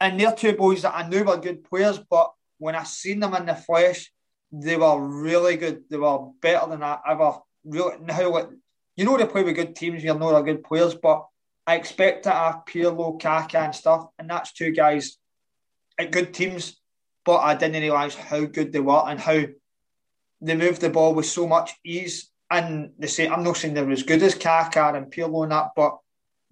And 0.00 0.18
they're 0.18 0.34
two 0.34 0.54
boys 0.54 0.82
that 0.82 0.96
I 0.96 1.08
knew 1.08 1.22
were 1.22 1.36
good 1.36 1.64
players, 1.64 1.98
but 1.98 2.32
when 2.62 2.76
I 2.76 2.84
seen 2.84 3.18
them 3.18 3.34
in 3.34 3.46
the 3.46 3.56
flesh, 3.56 4.12
they 4.52 4.76
were 4.76 5.00
really 5.00 5.56
good. 5.56 5.82
They 5.90 5.96
were 5.96 6.30
better 6.40 6.70
than 6.70 6.84
I 6.84 6.98
ever 7.08 7.38
really. 7.64 7.96
Now, 8.00 8.30
like, 8.30 8.50
you 8.94 9.04
know, 9.04 9.18
they 9.18 9.26
play 9.26 9.42
with 9.42 9.56
good 9.56 9.74
teams, 9.74 10.04
you 10.04 10.14
know 10.14 10.30
they're 10.30 10.44
good 10.44 10.62
players, 10.62 10.94
but 10.94 11.26
I 11.66 11.74
expect 11.74 12.22
to 12.24 12.30
have 12.30 12.62
Pirlo, 12.68 13.20
Kaka, 13.20 13.58
and 13.58 13.74
stuff, 13.74 14.06
and 14.16 14.30
that's 14.30 14.52
two 14.52 14.70
guys 14.70 15.18
at 15.98 16.12
good 16.12 16.32
teams. 16.32 16.80
But 17.24 17.38
I 17.38 17.56
didn't 17.56 17.82
realise 17.82 18.14
how 18.14 18.44
good 18.44 18.72
they 18.72 18.80
were 18.80 19.02
and 19.06 19.18
how 19.18 19.42
they 20.40 20.54
moved 20.54 20.82
the 20.82 20.90
ball 20.90 21.14
with 21.14 21.26
so 21.26 21.48
much 21.48 21.72
ease. 21.84 22.30
And 22.48 22.92
they 22.96 23.08
say, 23.08 23.28
I'm 23.28 23.42
not 23.42 23.56
saying 23.56 23.74
they're 23.74 23.90
as 23.90 24.04
good 24.04 24.22
as 24.22 24.36
Kaka 24.36 24.92
and 24.94 25.06
Pirlo 25.06 25.42
and 25.42 25.52
that, 25.52 25.70
but 25.74 25.98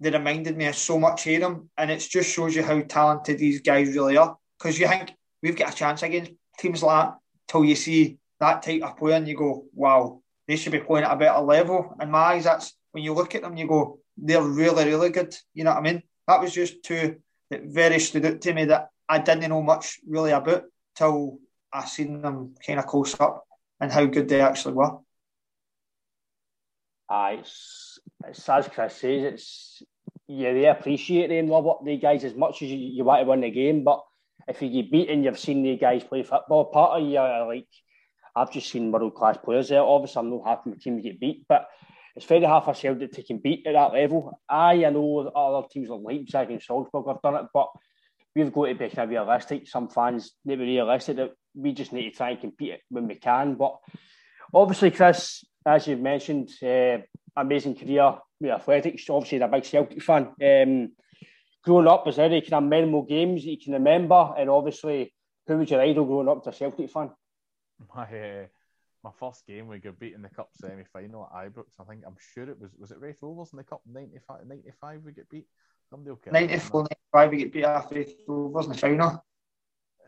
they 0.01 0.09
reminded 0.09 0.57
me 0.57 0.65
of 0.65 0.75
so 0.75 0.99
much 0.99 1.27
of 1.27 1.39
them. 1.39 1.69
And 1.77 1.89
it 1.89 1.99
just 1.99 2.29
shows 2.29 2.55
you 2.55 2.63
how 2.63 2.81
talented 2.81 3.37
these 3.37 3.61
guys 3.61 3.95
really 3.95 4.17
are. 4.17 4.37
Because 4.57 4.79
you 4.79 4.87
think 4.87 5.11
we've 5.41 5.55
got 5.55 5.73
a 5.73 5.75
chance 5.75 6.03
against 6.03 6.31
teams 6.59 6.83
like 6.83 7.07
that 7.07 7.17
till 7.47 7.65
you 7.65 7.75
see 7.75 8.17
that 8.39 8.63
type 8.63 8.81
of 8.81 8.97
player 8.97 9.15
and 9.15 9.27
you 9.27 9.35
go, 9.35 9.65
wow, 9.73 10.21
they 10.47 10.55
should 10.55 10.71
be 10.71 10.79
playing 10.79 11.05
at 11.05 11.13
a 11.13 11.15
better 11.15 11.39
level. 11.39 11.95
In 12.01 12.11
my 12.11 12.19
eyes, 12.19 12.43
that's 12.45 12.73
when 12.91 13.03
you 13.03 13.13
look 13.13 13.35
at 13.35 13.41
them, 13.41 13.57
you 13.57 13.67
go, 13.67 13.99
they're 14.17 14.41
really, 14.41 14.85
really 14.85 15.09
good. 15.09 15.35
You 15.53 15.63
know 15.63 15.71
what 15.71 15.79
I 15.79 15.81
mean? 15.81 16.03
That 16.27 16.41
was 16.41 16.53
just 16.53 16.83
two 16.83 17.17
that 17.49 17.63
very 17.65 17.99
stood 17.99 18.25
out 18.25 18.41
to 18.41 18.53
me 18.53 18.65
that 18.65 18.89
I 19.07 19.19
didn't 19.19 19.49
know 19.49 19.61
much 19.61 19.99
really 20.07 20.31
about 20.31 20.63
till 20.95 21.39
I 21.71 21.85
seen 21.85 22.21
them 22.21 22.55
kind 22.65 22.79
of 22.79 22.87
close 22.87 23.19
up 23.19 23.45
and 23.79 23.91
how 23.91 24.05
good 24.05 24.29
they 24.29 24.41
actually 24.41 24.73
were. 24.73 24.97
Aye, 27.09 27.39
it's, 27.39 27.99
it's 28.25 28.47
as 28.47 28.67
Chris 28.69 28.95
says, 28.95 29.23
it's 29.23 29.83
yeah, 30.27 30.53
they 30.53 30.65
appreciate 30.65 31.27
them, 31.27 31.47
love 31.47 31.65
what 31.65 31.83
the 31.83 31.97
guys 31.97 32.23
as 32.23 32.35
much 32.35 32.61
as 32.61 32.69
you, 32.69 32.77
you 32.77 33.03
want 33.03 33.21
to 33.21 33.29
win 33.29 33.41
the 33.41 33.51
game. 33.51 33.83
But 33.83 34.01
if 34.47 34.61
you 34.61 34.69
get 34.69 34.91
beaten, 34.91 35.23
you've 35.23 35.39
seen 35.39 35.63
the 35.63 35.77
guys 35.77 36.03
play 36.03 36.23
football. 36.23 36.65
Part 36.65 37.01
of 37.01 37.07
you 37.07 37.19
like, 37.19 37.67
I've 38.35 38.51
just 38.51 38.69
seen 38.69 38.91
world 38.91 39.15
class 39.15 39.37
players 39.37 39.69
there. 39.69 39.81
Obviously, 39.81 40.19
I'm 40.19 40.29
not 40.29 40.47
happy 40.47 40.69
my 40.69 40.75
team 40.77 41.01
get 41.01 41.19
beat, 41.19 41.45
but 41.47 41.67
it's 42.15 42.25
very 42.25 42.43
hard 42.43 42.65
for 42.65 42.73
Celtic 42.73 43.11
to 43.13 43.23
can 43.23 43.37
beat 43.37 43.65
at 43.67 43.73
that 43.73 43.93
level. 43.93 44.39
Aye, 44.49 44.85
I 44.85 44.89
know 44.89 45.31
other 45.35 45.67
teams 45.71 45.89
like 45.89 46.01
Leipzig 46.03 46.51
and 46.51 46.61
Salzburg 46.61 47.07
have 47.07 47.21
done 47.21 47.35
it, 47.35 47.45
but 47.53 47.69
we've 48.35 48.51
got 48.51 48.67
to 48.67 48.75
be 48.75 48.89
kind 48.89 48.99
of 48.99 49.09
realistic. 49.09 49.67
Some 49.67 49.89
fans 49.89 50.33
need 50.45 50.55
to 50.55 50.59
be 50.59 50.75
realistic 50.75 51.17
that 51.17 51.31
we 51.53 51.73
just 51.73 51.93
need 51.93 52.11
to 52.11 52.15
try 52.15 52.31
and 52.31 52.41
compete 52.41 52.79
when 52.89 53.07
we 53.07 53.15
can. 53.15 53.55
But 53.55 53.77
obviously, 54.53 54.91
Chris, 54.91 55.43
as 55.65 55.87
you've 55.87 55.99
mentioned, 55.99 56.49
uh, 56.63 56.99
amazing 57.35 57.75
career 57.75 58.17
with 58.39 58.51
athletics. 58.51 59.09
Obviously, 59.09 59.39
a 59.39 59.47
big 59.47 59.65
Celtic 59.65 60.01
fan. 60.01 60.33
Um, 60.41 60.91
growing 61.63 61.87
up, 61.87 62.05
was 62.05 62.15
there 62.15 62.25
any 62.25 62.41
kind 62.41 62.63
of 62.65 62.69
memorable 62.69 63.03
games 63.03 63.43
that 63.43 63.49
you 63.49 63.57
can 63.57 63.73
remember? 63.73 64.33
And 64.37 64.49
obviously, 64.49 65.13
who 65.47 65.57
was 65.57 65.69
your 65.69 65.81
idol 65.81 66.05
growing 66.05 66.29
up 66.29 66.45
as 66.47 66.53
a 66.55 66.57
Celtic 66.57 66.89
fan? 66.89 67.11
My 67.95 68.03
uh, 68.03 68.45
my 69.03 69.11
first 69.19 69.45
game 69.47 69.67
we 69.67 69.79
got 69.79 69.99
beat 69.99 70.13
in 70.13 70.21
the 70.21 70.29
cup 70.29 70.49
semi 70.53 70.83
final 70.93 71.27
at 71.33 71.51
Ibrox. 71.51 71.65
I 71.79 71.83
think 71.85 72.03
I'm 72.05 72.15
sure 72.33 72.49
it 72.49 72.59
was 72.59 72.71
was 72.77 72.91
it 72.91 72.99
Raith 72.99 73.17
Rovers 73.21 73.51
in 73.53 73.57
the 73.57 73.63
cup 73.63 73.81
95, 73.91 74.45
95 74.45 75.01
we 75.03 75.11
get 75.11 75.29
beat. 75.29 75.47
Somebody 75.89 76.11
will 76.11 76.17
correct 76.17 76.33
me 76.33 76.53
on 76.53 76.59
that. 76.59 76.73
94 76.73 76.87
95, 77.13 77.31
we 77.31 77.37
get 77.37 77.53
beat 77.53 77.63
after 77.63 78.05
Rovers 78.27 78.65
in 78.65 78.71
the 78.71 78.77
final. 78.77 79.25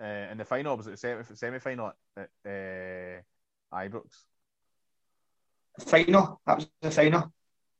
Uh, 0.01 0.32
in 0.32 0.38
the 0.38 0.45
final 0.45 0.78
was 0.78 0.88
it 0.88 1.01
the 1.01 1.36
semi 1.36 1.60
final 1.60 1.91
at, 2.18 2.30
at 2.45 3.22
uh, 3.74 3.76
Ibrox? 3.76 4.12
Final, 5.80 6.39
that 6.45 6.58
was 6.58 6.68
the 6.82 6.91
final. 6.91 7.34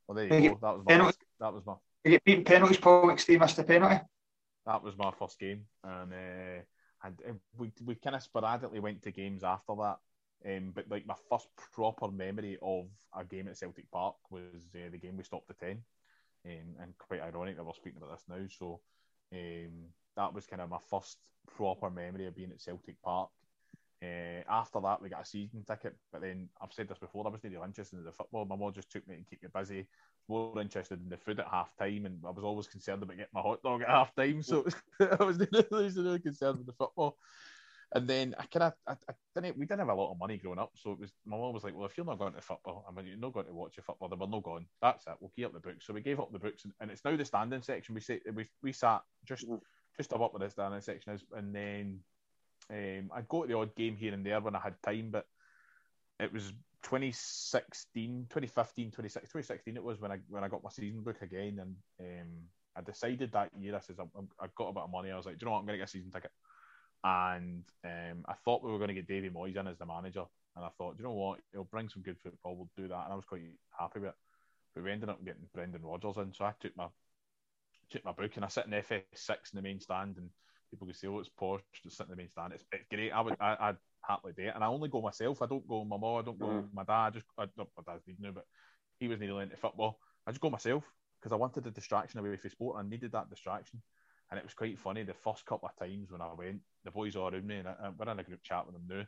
Well, 0.08 0.16
there 0.16 0.26
Yeah, 0.26 0.38
you 0.38 0.50
go. 0.50 0.58
That 0.60 0.76
was 0.76 0.84
my 0.86 1.12
that 1.40 1.54
was 1.54 1.66
my 1.66 1.74
We 2.04 2.10
get 2.10 2.24
beaten 2.24 2.44
penalties, 2.44 2.76
Paul 2.78 3.06
McStay 3.06 3.40
missed 3.40 3.56
the 3.56 3.64
penalty. 3.64 4.00
that 4.66 4.82
was 4.82 4.96
my 4.96 5.10
first 5.18 5.38
game, 5.38 5.64
and 5.82 6.12
uh, 6.12 6.62
and 7.04 7.40
we 7.56 7.72
we 7.84 7.94
kind 7.94 8.16
of 8.16 8.22
sporadically 8.22 8.80
went 8.80 9.02
to 9.02 9.10
games 9.10 9.42
after 9.42 9.74
that. 9.76 9.98
Um, 10.46 10.72
but 10.74 10.84
like 10.90 11.06
my 11.06 11.14
first 11.30 11.48
proper 11.72 12.08
memory 12.08 12.58
of 12.60 12.86
a 13.18 13.24
game 13.24 13.48
at 13.48 13.56
Celtic 13.56 13.90
Park 13.90 14.16
was 14.30 14.68
uh, 14.74 14.90
the 14.90 14.98
game 14.98 15.16
we 15.16 15.24
stopped 15.24 15.48
to 15.48 15.54
ten, 15.54 15.82
um, 16.46 16.76
and 16.82 16.98
quite 16.98 17.22
ironic 17.22 17.56
that 17.56 17.64
we're 17.64 17.72
speaking 17.72 18.02
about 18.02 18.10
this 18.16 18.24
now. 18.28 18.46
So 18.58 18.80
um, 19.32 19.72
that 20.16 20.34
was 20.34 20.46
kind 20.46 20.60
of 20.60 20.68
my 20.68 20.78
first 20.90 21.16
proper 21.56 21.88
memory 21.90 22.26
of 22.26 22.36
being 22.36 22.50
at 22.50 22.60
Celtic 22.60 23.00
Park. 23.02 23.30
Uh, 24.02 24.42
after 24.50 24.80
that, 24.80 25.00
we 25.00 25.08
got 25.08 25.22
a 25.22 25.26
season 25.26 25.64
ticket, 25.66 25.96
but 26.12 26.20
then 26.20 26.50
I've 26.60 26.72
said 26.72 26.88
this 26.88 26.98
before. 26.98 27.26
I 27.26 27.30
wasn't 27.30 27.54
really 27.54 27.64
interested 27.64 27.96
in 27.96 28.04
the 28.04 28.12
football. 28.12 28.44
My 28.44 28.56
mum 28.56 28.72
just 28.74 28.90
took 28.90 29.08
me 29.08 29.16
to 29.16 29.24
keep 29.24 29.42
me 29.42 29.48
busy. 29.54 29.86
More 30.28 30.60
interested 30.60 31.00
in 31.02 31.10
the 31.10 31.16
food 31.16 31.40
at 31.40 31.48
half 31.48 31.76
time, 31.76 32.06
and 32.06 32.18
I 32.26 32.30
was 32.30 32.44
always 32.44 32.66
concerned 32.66 33.02
about 33.02 33.16
getting 33.16 33.34
my 33.34 33.42
hot 33.42 33.62
dog 33.62 33.82
at 33.82 33.88
half 33.88 34.14
time. 34.14 34.42
So 34.42 34.66
I 35.00 35.22
was 35.22 35.38
really, 35.70 36.18
concerned 36.18 36.58
with 36.58 36.66
the 36.66 36.72
football. 36.72 37.18
And 37.94 38.08
then 38.08 38.34
I 38.38 38.46
kind 38.46 38.64
of, 38.64 38.72
I, 38.88 38.92
I 39.08 39.40
didn't, 39.40 39.56
we 39.56 39.66
didn't 39.66 39.80
have 39.80 39.88
a 39.88 39.94
lot 39.94 40.10
of 40.10 40.18
money 40.18 40.36
growing 40.36 40.58
up, 40.58 40.72
so 40.74 40.92
it 40.92 40.98
was 40.98 41.12
my 41.26 41.36
mum 41.36 41.52
was 41.52 41.62
like, 41.62 41.76
"Well, 41.76 41.86
if 41.86 41.96
you're 41.96 42.06
not 42.06 42.18
going 42.18 42.32
to 42.32 42.40
football, 42.40 42.84
I 42.88 42.92
mean, 42.92 43.06
you're 43.06 43.18
not 43.18 43.34
going 43.34 43.46
to 43.46 43.52
watch 43.52 43.76
your 43.76 43.84
football, 43.84 44.08
then 44.08 44.18
we're 44.18 44.26
not 44.26 44.42
going. 44.42 44.66
That's 44.82 45.06
it. 45.06 45.12
We'll 45.20 45.30
keep 45.36 45.46
up 45.46 45.52
the 45.52 45.60
books." 45.60 45.86
So 45.86 45.94
we 45.94 46.00
gave 46.00 46.18
up 46.18 46.32
the 46.32 46.40
books, 46.40 46.64
and, 46.64 46.72
and 46.80 46.90
it's 46.90 47.04
now 47.04 47.16
the 47.16 47.24
standing 47.24 47.62
section. 47.62 47.94
We 47.94 48.00
say 48.00 48.20
we 48.34 48.46
we 48.62 48.72
sat 48.72 49.02
just 49.24 49.44
just 49.96 50.12
above 50.12 50.32
where 50.32 50.44
the 50.44 50.50
standing 50.50 50.80
section 50.80 51.12
is, 51.12 51.24
and 51.36 51.54
then 51.54 52.00
um, 52.70 53.10
I'd 53.14 53.28
go 53.28 53.42
to 53.42 53.48
the 53.48 53.56
odd 53.58 53.74
game 53.76 53.96
here 53.96 54.12
and 54.12 54.24
there 54.24 54.40
when 54.40 54.56
I 54.56 54.60
had 54.60 54.82
time, 54.82 55.10
but 55.10 55.26
it 56.18 56.32
was 56.32 56.52
2016, 56.84 58.26
2015, 58.28 58.86
2016, 58.90 59.28
2016 59.28 59.76
it 59.76 59.82
was 59.82 60.00
when 60.00 60.12
I 60.12 60.18
when 60.28 60.44
I 60.44 60.48
got 60.48 60.62
my 60.62 60.70
season 60.70 61.02
book 61.02 61.22
again, 61.22 61.58
and 61.58 61.76
um, 62.00 62.28
I 62.76 62.82
decided 62.82 63.32
that 63.32 63.50
year 63.58 63.74
I 63.74 63.80
says 63.80 63.98
I'm- 63.98 64.28
I've 64.40 64.54
got 64.54 64.68
a 64.68 64.72
bit 64.72 64.82
of 64.82 64.90
money. 64.90 65.10
I 65.10 65.16
was 65.16 65.26
like, 65.26 65.38
do 65.38 65.44
you 65.44 65.46
know 65.46 65.52
what? 65.52 65.60
I'm 65.60 65.66
going 65.66 65.78
to 65.78 65.82
get 65.82 65.88
a 65.88 65.92
season 65.92 66.10
ticket, 66.10 66.30
and 67.02 67.64
um, 67.84 68.24
I 68.28 68.34
thought 68.44 68.62
we 68.62 68.70
were 68.70 68.78
going 68.78 68.88
to 68.88 68.94
get 68.94 69.08
Davy 69.08 69.30
Moyes 69.30 69.56
in 69.56 69.66
as 69.66 69.78
the 69.78 69.86
manager, 69.86 70.24
and 70.56 70.64
I 70.64 70.68
thought, 70.78 70.96
do 70.96 71.02
you 71.02 71.08
know 71.08 71.14
what? 71.14 71.40
He'll 71.52 71.64
bring 71.64 71.88
some 71.88 72.02
good 72.02 72.18
football. 72.22 72.56
We'll 72.56 72.70
do 72.76 72.88
that, 72.88 73.04
and 73.04 73.12
I 73.12 73.16
was 73.16 73.24
quite 73.24 73.42
happy 73.78 74.00
with 74.00 74.10
it. 74.10 74.14
But 74.74 74.84
we 74.84 74.92
ended 74.92 75.08
up 75.08 75.24
getting 75.24 75.48
Brendan 75.54 75.82
Rodgers 75.82 76.16
in, 76.18 76.32
so 76.34 76.44
I 76.44 76.52
took 76.60 76.76
my 76.76 76.88
took 77.90 78.04
my 78.04 78.12
book 78.12 78.32
and 78.36 78.44
I 78.44 78.48
sit 78.48 78.66
in 78.66 78.72
FS6 78.72 79.30
in 79.30 79.56
the 79.56 79.62
main 79.62 79.80
stand, 79.80 80.16
and 80.16 80.30
people 80.70 80.86
can 80.86 80.94
say, 80.94 81.08
"Oh, 81.08 81.18
it's 81.20 81.28
posh." 81.28 81.62
Just 81.82 81.96
sit 81.96 82.04
in 82.06 82.10
the 82.10 82.16
main 82.16 82.30
stand. 82.30 82.52
It's, 82.52 82.64
it's 82.72 82.86
great. 82.90 83.10
I 83.10 83.20
would, 83.20 83.36
I, 83.40 83.56
I'd 83.60 83.76
happily 84.06 84.32
do 84.36 84.44
it, 84.44 84.52
and 84.54 84.62
I 84.62 84.68
only 84.68 84.88
go 84.88 85.00
myself. 85.00 85.42
I 85.42 85.46
don't 85.46 85.66
go 85.66 85.80
with 85.80 85.88
my 85.88 85.96
mum. 85.96 86.16
I 86.16 86.22
don't 86.22 86.38
go 86.38 86.46
with 86.46 86.72
my 86.72 86.84
dad. 86.84 87.06
I 87.06 87.10
just, 87.10 87.26
I, 87.38 87.46
my 87.56 87.82
dad's 87.86 88.04
leaving 88.06 88.22
now, 88.22 88.32
but 88.32 88.46
he 88.98 89.08
was 89.08 89.20
nearly 89.20 89.42
into 89.42 89.56
football. 89.56 89.98
I 90.26 90.30
just 90.30 90.40
go 90.40 90.50
myself 90.50 90.84
because 91.20 91.32
I 91.32 91.36
wanted 91.36 91.64
the 91.64 91.70
distraction 91.70 92.20
away 92.20 92.36
from 92.36 92.50
sport. 92.50 92.78
and 92.78 92.86
I 92.86 92.90
needed 92.90 93.12
that 93.12 93.30
distraction, 93.30 93.82
and 94.30 94.38
it 94.38 94.44
was 94.44 94.54
quite 94.54 94.78
funny. 94.78 95.02
The 95.02 95.14
first 95.14 95.46
couple 95.46 95.68
of 95.68 95.76
times 95.76 96.10
when 96.10 96.20
I 96.20 96.32
went, 96.32 96.60
the 96.84 96.90
boys 96.90 97.16
all 97.16 97.32
around 97.32 97.46
me, 97.46 97.58
and 97.58 97.68
I, 97.68 97.90
we're 97.96 98.10
in 98.10 98.18
a 98.18 98.22
group 98.22 98.42
chat 98.42 98.66
with 98.66 98.74
them 98.74 98.86
now. 98.88 99.04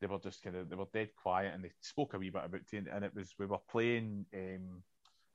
They 0.00 0.06
were 0.06 0.18
just 0.18 0.42
kind 0.42 0.54
of, 0.56 0.68
they 0.68 0.76
were 0.76 0.86
dead 0.92 1.10
quiet, 1.20 1.54
and 1.54 1.64
they 1.64 1.72
spoke 1.80 2.14
a 2.14 2.18
wee 2.18 2.30
bit 2.30 2.44
about 2.44 2.60
it. 2.72 2.86
And 2.92 3.04
it 3.04 3.14
was, 3.14 3.34
we 3.38 3.46
were 3.46 3.58
playing 3.70 4.26
um, 4.34 4.82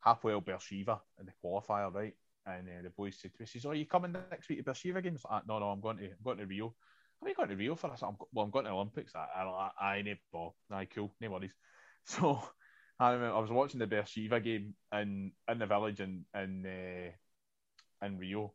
Hapoel 0.05 0.43
Beersheba 0.43 1.01
in 1.19 1.25
the 1.25 1.33
qualifier, 1.43 1.93
right? 1.93 2.13
And 2.45 2.67
uh, 2.67 2.81
the 2.83 2.89
boys 2.89 3.17
said 3.19 3.33
to 3.33 3.41
me, 3.41 3.45
"says, 3.45 3.65
oh, 3.65 3.69
are 3.71 3.75
you 3.75 3.85
coming 3.85 4.13
next 4.31 4.49
week 4.49 4.59
to 4.59 4.63
Beersheba 4.63 5.01
games?" 5.01 5.21
I 5.25 5.35
was 5.35 5.41
like, 5.41 5.47
no, 5.47 5.59
no, 5.59 5.69
I'm 5.69 5.81
going 5.81 5.97
to, 5.97 6.05
I'm 6.05 6.17
going 6.23 6.37
to 6.37 6.45
Rio. 6.45 6.75
Are 7.23 7.29
you 7.29 7.35
going 7.35 7.49
to 7.49 7.55
Rio 7.55 7.75
for 7.75 7.91
us? 7.91 8.01
I'm, 8.01 8.17
well, 8.33 8.45
I'm 8.45 8.51
going 8.51 8.65
to 8.65 8.71
Olympics. 8.71 9.13
I, 9.15 9.27
I, 9.35 9.69
I, 9.81 9.95
I 9.95 10.01
no 10.01 10.13
ball. 10.31 10.55
Cool, 10.93 11.11
no 11.21 11.29
worries. 11.31 11.53
So 12.05 12.43
I 12.99 13.13
remember 13.13 13.37
I 13.37 13.39
was 13.39 13.49
watching 13.49 13.79
the 13.79 13.87
Beersheba 13.87 14.41
game 14.41 14.73
in 14.91 15.31
in 15.49 15.57
the 15.57 15.65
village 15.65 16.01
in 16.01 16.25
in 16.35 16.65
uh, 16.65 18.05
in 18.05 18.17
Rio, 18.17 18.53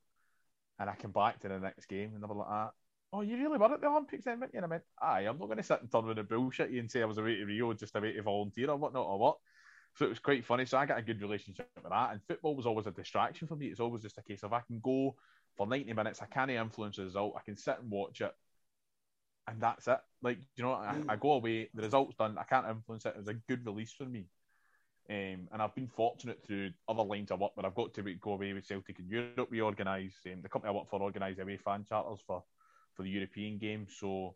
and 0.78 0.90
I 0.90 0.94
came 0.96 1.12
back 1.12 1.40
to 1.40 1.48
the 1.48 1.58
next 1.58 1.86
game 1.86 2.10
and 2.12 2.22
they 2.22 2.26
were 2.26 2.34
like, 2.34 2.46
ah, 2.50 2.70
"Oh, 3.10 3.22
you 3.22 3.38
really 3.38 3.56
were 3.56 3.72
at 3.72 3.80
the 3.80 3.86
Olympics 3.86 4.26
then, 4.26 4.40
weren't 4.40 4.52
you?" 4.52 4.58
And 4.58 4.66
I 4.66 4.68
went, 4.68 4.82
"Aye, 5.00 5.20
I'm 5.20 5.38
not 5.38 5.46
going 5.46 5.56
to 5.56 5.62
sit 5.62 5.80
and 5.80 5.90
turn 5.90 6.04
with 6.04 6.18
the 6.18 6.24
bullshit 6.24 6.70
you 6.70 6.80
and 6.80 6.90
say 6.90 7.00
I 7.00 7.06
was 7.06 7.16
away 7.16 7.36
to 7.36 7.46
Rio 7.46 7.72
just 7.72 7.96
away 7.96 8.12
to 8.12 8.22
volunteer 8.22 8.68
or 8.68 8.76
whatnot 8.76 9.06
or 9.06 9.18
what." 9.18 9.38
So 9.94 10.04
it 10.04 10.10
was 10.10 10.18
quite 10.18 10.44
funny. 10.44 10.66
So 10.66 10.76
I 10.76 10.84
got 10.84 10.98
a 10.98 11.02
good 11.02 11.22
relationship 11.22 11.70
with 11.74 11.90
that. 11.90 12.12
And 12.12 12.20
football 12.28 12.54
was 12.54 12.66
always 12.66 12.86
a 12.86 12.90
distraction 12.90 13.48
for 13.48 13.56
me. 13.56 13.68
It's 13.68 13.80
always 13.80 14.02
just 14.02 14.18
a 14.18 14.22
case 14.22 14.42
of 14.42 14.52
I 14.52 14.60
can 14.60 14.78
go 14.80 15.16
for 15.58 15.66
90 15.66 15.92
minutes, 15.92 16.22
I 16.22 16.26
can't 16.26 16.50
influence 16.50 16.96
the 16.96 17.04
result, 17.04 17.34
I 17.36 17.42
can 17.44 17.56
sit 17.56 17.78
and 17.80 17.90
watch 17.90 18.20
it, 18.20 18.32
and 19.48 19.60
that's 19.60 19.88
it. 19.88 19.98
Like, 20.22 20.38
you 20.56 20.64
know, 20.64 20.72
I, 20.72 20.96
I 21.08 21.16
go 21.16 21.32
away, 21.32 21.68
the 21.74 21.82
result's 21.82 22.16
done, 22.16 22.36
I 22.38 22.44
can't 22.44 22.66
influence 22.68 23.06
it. 23.06 23.14
It 23.16 23.18
was 23.18 23.28
a 23.28 23.34
good 23.34 23.64
release 23.64 23.92
for 23.92 24.04
me. 24.04 24.26
Um, 25.10 25.48
and 25.52 25.62
I've 25.62 25.74
been 25.74 25.88
fortunate 25.88 26.44
through 26.44 26.70
other 26.86 27.02
lines 27.02 27.30
of 27.30 27.40
work 27.40 27.56
where 27.56 27.64
I've 27.64 27.74
got 27.74 27.94
to 27.94 28.02
go 28.02 28.32
away 28.32 28.52
with 28.52 28.66
Celtic 28.66 28.98
in 28.98 29.08
Europe. 29.08 29.48
We 29.50 29.62
organise, 29.62 30.14
um, 30.26 30.42
the 30.42 30.48
company 30.48 30.70
I 30.70 30.76
work 30.76 30.90
for 30.90 31.00
organise 31.00 31.38
away 31.38 31.56
fan 31.56 31.86
charters 31.88 32.20
for, 32.26 32.44
for 32.94 33.02
the 33.04 33.10
European 33.10 33.56
game. 33.58 33.86
So 33.88 34.34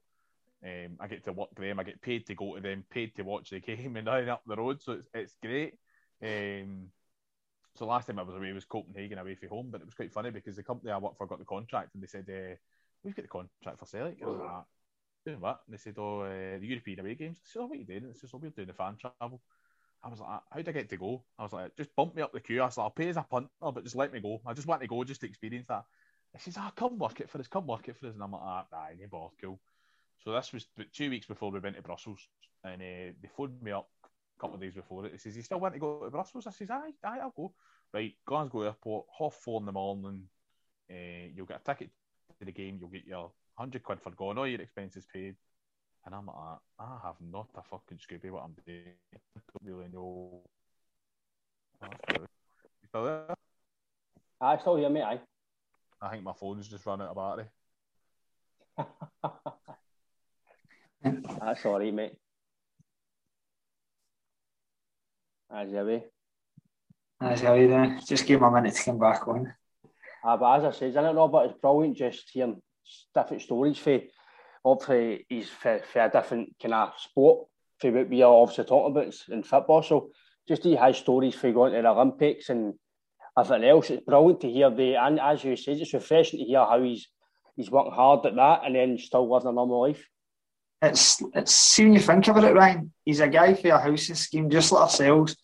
um, 0.64 0.96
I 0.98 1.08
get 1.08 1.24
to 1.24 1.32
work 1.32 1.50
with 1.50 1.66
them. 1.66 1.78
I 1.78 1.82
get 1.82 2.00
paid 2.00 2.26
to 2.26 2.34
go 2.34 2.54
to 2.54 2.62
them, 2.62 2.84
paid 2.90 3.14
to 3.16 3.22
watch 3.22 3.50
the 3.50 3.60
game, 3.60 3.96
and 3.96 4.06
down 4.06 4.28
up 4.30 4.42
the 4.46 4.56
road. 4.56 4.80
So 4.80 4.92
it's, 4.92 5.08
it's 5.12 5.36
great. 5.42 5.74
Um, 6.22 6.86
so 7.74 7.86
last 7.86 8.06
time 8.06 8.18
I 8.18 8.22
was 8.22 8.36
away 8.36 8.52
was 8.52 8.64
Copenhagen 8.64 9.18
away 9.18 9.34
from 9.34 9.48
home, 9.48 9.68
but 9.70 9.80
it 9.80 9.86
was 9.86 9.94
quite 9.94 10.12
funny 10.12 10.30
because 10.30 10.56
the 10.56 10.62
company 10.62 10.92
I 10.92 10.98
work 10.98 11.16
for 11.16 11.26
got 11.26 11.38
the 11.38 11.44
contract, 11.44 11.94
and 11.94 12.02
they 12.02 12.06
said, 12.06 12.26
uh, 12.28 12.56
"We've 13.02 13.16
got 13.16 13.22
the 13.22 13.28
contract 13.28 13.78
for 13.78 13.86
Celtic." 13.86 14.18
"Doing 15.24 15.40
what?" 15.40 15.62
And 15.66 15.74
they 15.74 15.78
said, 15.78 15.94
"Oh, 15.98 16.20
uh, 16.20 16.58
the 16.58 16.66
European 16.66 17.00
away 17.00 17.14
games." 17.14 17.38
I 17.42 17.46
said, 17.48 17.60
"Oh, 17.60 17.66
what 17.66 17.76
are 17.76 17.78
you 17.78 17.84
doing?" 17.84 18.06
It's 18.10 18.20
just, 18.20 18.34
"Oh, 18.34 18.38
we're 18.38 18.50
doing 18.50 18.68
the 18.68 18.74
fan 18.74 18.96
travel." 18.96 19.42
I 20.02 20.08
was 20.08 20.20
like, 20.20 20.28
"How 20.28 20.56
would 20.56 20.68
I 20.68 20.72
get 20.72 20.88
to 20.90 20.96
go?" 20.96 21.24
I 21.38 21.42
was 21.44 21.52
like, 21.52 21.76
"Just 21.76 21.94
bump 21.94 22.14
me 22.14 22.22
up 22.22 22.32
the 22.32 22.40
queue." 22.40 22.60
I 22.62 22.66
was 22.66 22.76
like, 22.76 22.84
"I'll 22.84 22.90
pay 22.90 23.08
as 23.08 23.16
a 23.16 23.22
punter, 23.22 23.48
but 23.60 23.84
just 23.84 23.96
let 23.96 24.12
me 24.12 24.20
go. 24.20 24.40
I 24.46 24.52
just 24.52 24.66
want 24.66 24.80
to 24.82 24.88
go 24.88 25.04
just 25.04 25.20
to 25.20 25.28
experience 25.28 25.66
that." 25.68 25.84
He 26.32 26.38
says, 26.38 26.56
"Ah, 26.58 26.72
come 26.74 26.98
work 26.98 27.20
it 27.20 27.30
for 27.30 27.38
us. 27.38 27.48
Come 27.48 27.66
work 27.66 27.88
it 27.88 27.96
for 27.96 28.08
us." 28.08 28.14
And 28.14 28.22
I'm 28.22 28.32
like, 28.32 28.42
"Ah, 28.42 28.66
nah, 28.72 28.88
ain't 28.88 29.10
bother, 29.10 29.34
cool." 29.40 29.60
So 30.24 30.32
this 30.32 30.52
was 30.52 30.66
two 30.92 31.10
weeks 31.10 31.26
before 31.26 31.50
we 31.50 31.60
went 31.60 31.76
to 31.76 31.82
Brussels, 31.82 32.28
and 32.64 32.80
uh, 32.80 33.12
they 33.20 33.28
phoned 33.36 33.60
me 33.62 33.72
up 33.72 33.88
a 34.04 34.40
couple 34.40 34.54
of 34.56 34.60
days 34.60 34.74
before 34.74 35.06
it. 35.06 35.12
He 35.12 35.18
says, 35.18 35.36
"You 35.36 35.42
still 35.42 35.60
want 35.60 35.74
to 35.74 35.80
go 35.80 36.04
to 36.04 36.10
Brussels?" 36.10 36.46
I 36.46 36.50
says, 36.50 36.70
"Aye, 36.70 36.94
aye, 37.04 37.18
I'll 37.20 37.30
go." 37.30 37.54
Right, 37.92 38.14
Glasgow 38.24 38.62
Airport, 38.62 39.06
half 39.18 39.34
four 39.34 39.60
in 39.60 39.66
the 39.66 39.72
morning. 39.72 40.28
Uh, 40.90 41.28
you'll 41.34 41.46
get 41.46 41.60
a 41.60 41.64
ticket 41.64 41.90
to 42.38 42.44
the 42.44 42.52
game. 42.52 42.78
You'll 42.80 42.88
get 42.88 43.06
your 43.06 43.32
hundred 43.62 43.84
quid 43.84 44.00
for 44.00 44.10
going, 44.10 44.36
all 44.38 44.48
your 44.48 44.60
expenses 44.60 45.06
paid. 45.12 45.36
And 46.04 46.14
I'm 46.16 46.26
like, 46.26 46.36
I 46.80 46.98
have 47.04 47.14
not 47.20 47.46
a 47.56 47.62
fucking 47.62 47.98
Scooby 47.98 48.32
what 48.32 48.42
I'm 48.42 48.56
doing. 48.66 48.96
I 49.14 49.18
don't 49.36 49.62
really 49.62 49.88
know. 49.88 50.40
You 51.80 52.26
still 52.88 53.04
there? 53.04 53.36
I 54.40 54.58
still 54.58 54.76
hear 54.76 54.90
me, 54.90 55.00
aye. 55.00 55.20
I 56.00 56.10
think 56.10 56.24
my 56.24 56.32
phone's 56.32 56.68
just 56.68 56.84
run 56.86 57.02
out 57.02 57.10
of 57.10 57.16
battery. 57.16 57.46
That's 61.40 61.64
all 61.64 61.78
right, 61.78 61.94
mate. 61.94 62.18
As 65.54 65.70
you 65.70 65.84
way. 65.84 66.04
That's 67.20 67.42
how 67.42 67.54
you 67.54 67.68
doing. 67.68 68.00
Just 68.04 68.26
give 68.26 68.40
him 68.40 68.44
a 68.48 68.50
minute 68.50 68.74
to 68.74 68.82
come 68.82 68.98
back 68.98 69.28
on. 69.28 69.54
Ah, 70.24 70.36
but 70.36 70.58
as 70.58 70.64
I 70.64 70.76
said, 70.76 70.96
I 70.96 71.02
don't 71.02 71.14
know, 71.14 71.28
but 71.28 71.46
It's 71.46 71.60
brilliant 71.60 71.96
just 71.96 72.28
hearing 72.32 72.60
different 73.14 73.42
stories 73.42 73.78
for 73.78 74.00
obviously 74.64 75.26
he's 75.28 75.48
for, 75.48 75.80
for 75.92 76.04
a 76.04 76.10
different 76.10 76.54
kind 76.60 76.74
of 76.74 76.92
sport 76.98 77.46
for 77.78 77.90
what 77.90 78.08
we 78.08 78.22
are 78.22 78.32
obviously 78.32 78.64
talking 78.64 78.96
about 78.96 79.14
in 79.28 79.42
football. 79.42 79.82
So 79.82 80.10
just 80.48 80.64
he 80.64 80.76
has 80.76 80.96
stories 80.96 81.34
for 81.34 81.52
going 81.52 81.72
to 81.74 81.82
the 81.82 81.88
Olympics 81.88 82.48
and 82.48 82.74
everything 83.38 83.68
else. 83.68 83.90
It's 83.90 84.04
brilliant 84.04 84.40
to 84.42 84.50
hear 84.50 84.70
the 84.70 84.96
and 84.96 85.20
as 85.20 85.44
you 85.44 85.56
said, 85.56 85.78
it's 85.78 85.94
refreshing 85.94 86.40
to 86.40 86.44
hear 86.44 86.60
how 86.60 86.82
he's 86.82 87.08
he's 87.56 87.70
working 87.70 87.92
hard 87.92 88.24
at 88.26 88.36
that 88.36 88.60
and 88.64 88.74
then 88.74 88.98
still 88.98 89.30
living 89.30 89.48
a 89.48 89.52
normal 89.52 89.82
life. 89.82 90.06
It's 90.80 91.22
it's 91.34 91.54
see 91.54 91.84
when 91.84 91.94
you 91.94 92.00
think 92.00 92.26
about 92.28 92.44
it, 92.44 92.54
Ryan. 92.54 92.92
He's 93.04 93.20
a 93.20 93.28
guy 93.28 93.54
for 93.54 93.68
a 93.68 93.78
housing 93.78 94.16
scheme 94.16 94.50
just 94.50 94.72
like 94.72 94.82
ourselves, 94.82 95.36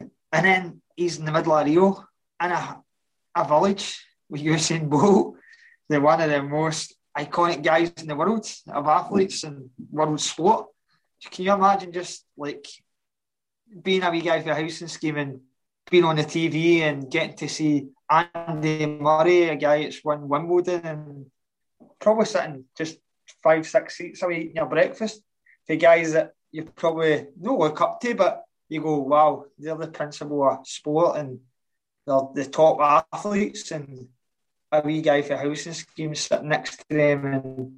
and 0.00 0.10
then 0.32 0.82
he's 0.96 1.18
in 1.18 1.24
the 1.24 1.32
middle 1.32 1.56
of 1.56 1.66
Rio 1.66 2.04
in 2.42 2.50
a, 2.50 2.82
a 3.36 3.46
village 3.46 4.04
with 4.28 4.42
Usain 4.42 4.88
Bolt, 4.88 5.36
the 5.88 6.00
one 6.00 6.20
of 6.20 6.30
the 6.30 6.42
most 6.42 6.94
iconic 7.16 7.62
guys 7.62 7.92
in 7.96 8.06
the 8.06 8.16
world 8.16 8.46
of 8.68 8.86
athletes 8.86 9.44
and 9.44 9.70
world 9.90 10.20
sport. 10.20 10.66
Can 11.30 11.44
you 11.44 11.52
imagine 11.52 11.92
just 11.92 12.24
like 12.36 12.66
being 13.82 14.02
a 14.02 14.10
wee 14.10 14.20
guy 14.20 14.40
for 14.40 14.50
a 14.50 14.54
housing 14.54 14.88
scheme 14.88 15.16
and 15.16 15.40
being 15.90 16.04
on 16.04 16.16
the 16.16 16.24
TV 16.24 16.80
and 16.80 17.10
getting 17.10 17.36
to 17.36 17.48
see 17.48 17.88
Andy 18.10 18.86
Murray, 18.86 19.48
a 19.48 19.56
guy 19.56 19.82
that's 19.82 20.04
won 20.04 20.28
Wimbledon, 20.28 20.86
and 20.86 21.26
probably 21.98 22.26
sitting 22.26 22.64
just 22.76 22.98
five, 23.42 23.66
six 23.66 23.98
seats 23.98 24.22
away 24.22 24.40
eating 24.40 24.56
your 24.56 24.66
breakfast. 24.66 25.22
The 25.66 25.76
guys 25.76 26.12
that 26.12 26.32
you 26.52 26.64
probably 26.64 27.26
don't 27.40 27.58
look 27.58 27.80
up 27.80 28.00
to, 28.00 28.14
but 28.14 28.44
you 28.68 28.80
go, 28.80 28.98
wow, 28.98 29.46
they're 29.58 29.76
the 29.76 29.88
principal 29.88 30.48
of 30.48 30.66
sport 30.66 31.18
and 31.18 31.40
they're 32.06 32.20
the 32.34 32.46
top 32.46 33.04
athletes. 33.12 33.70
And 33.70 34.08
a 34.72 34.80
wee 34.82 35.02
guy 35.02 35.22
for 35.22 35.36
housing 35.36 35.72
scheme 35.72 36.14
sitting 36.14 36.48
next 36.48 36.78
to 36.78 36.96
them 36.96 37.24
and 37.26 37.72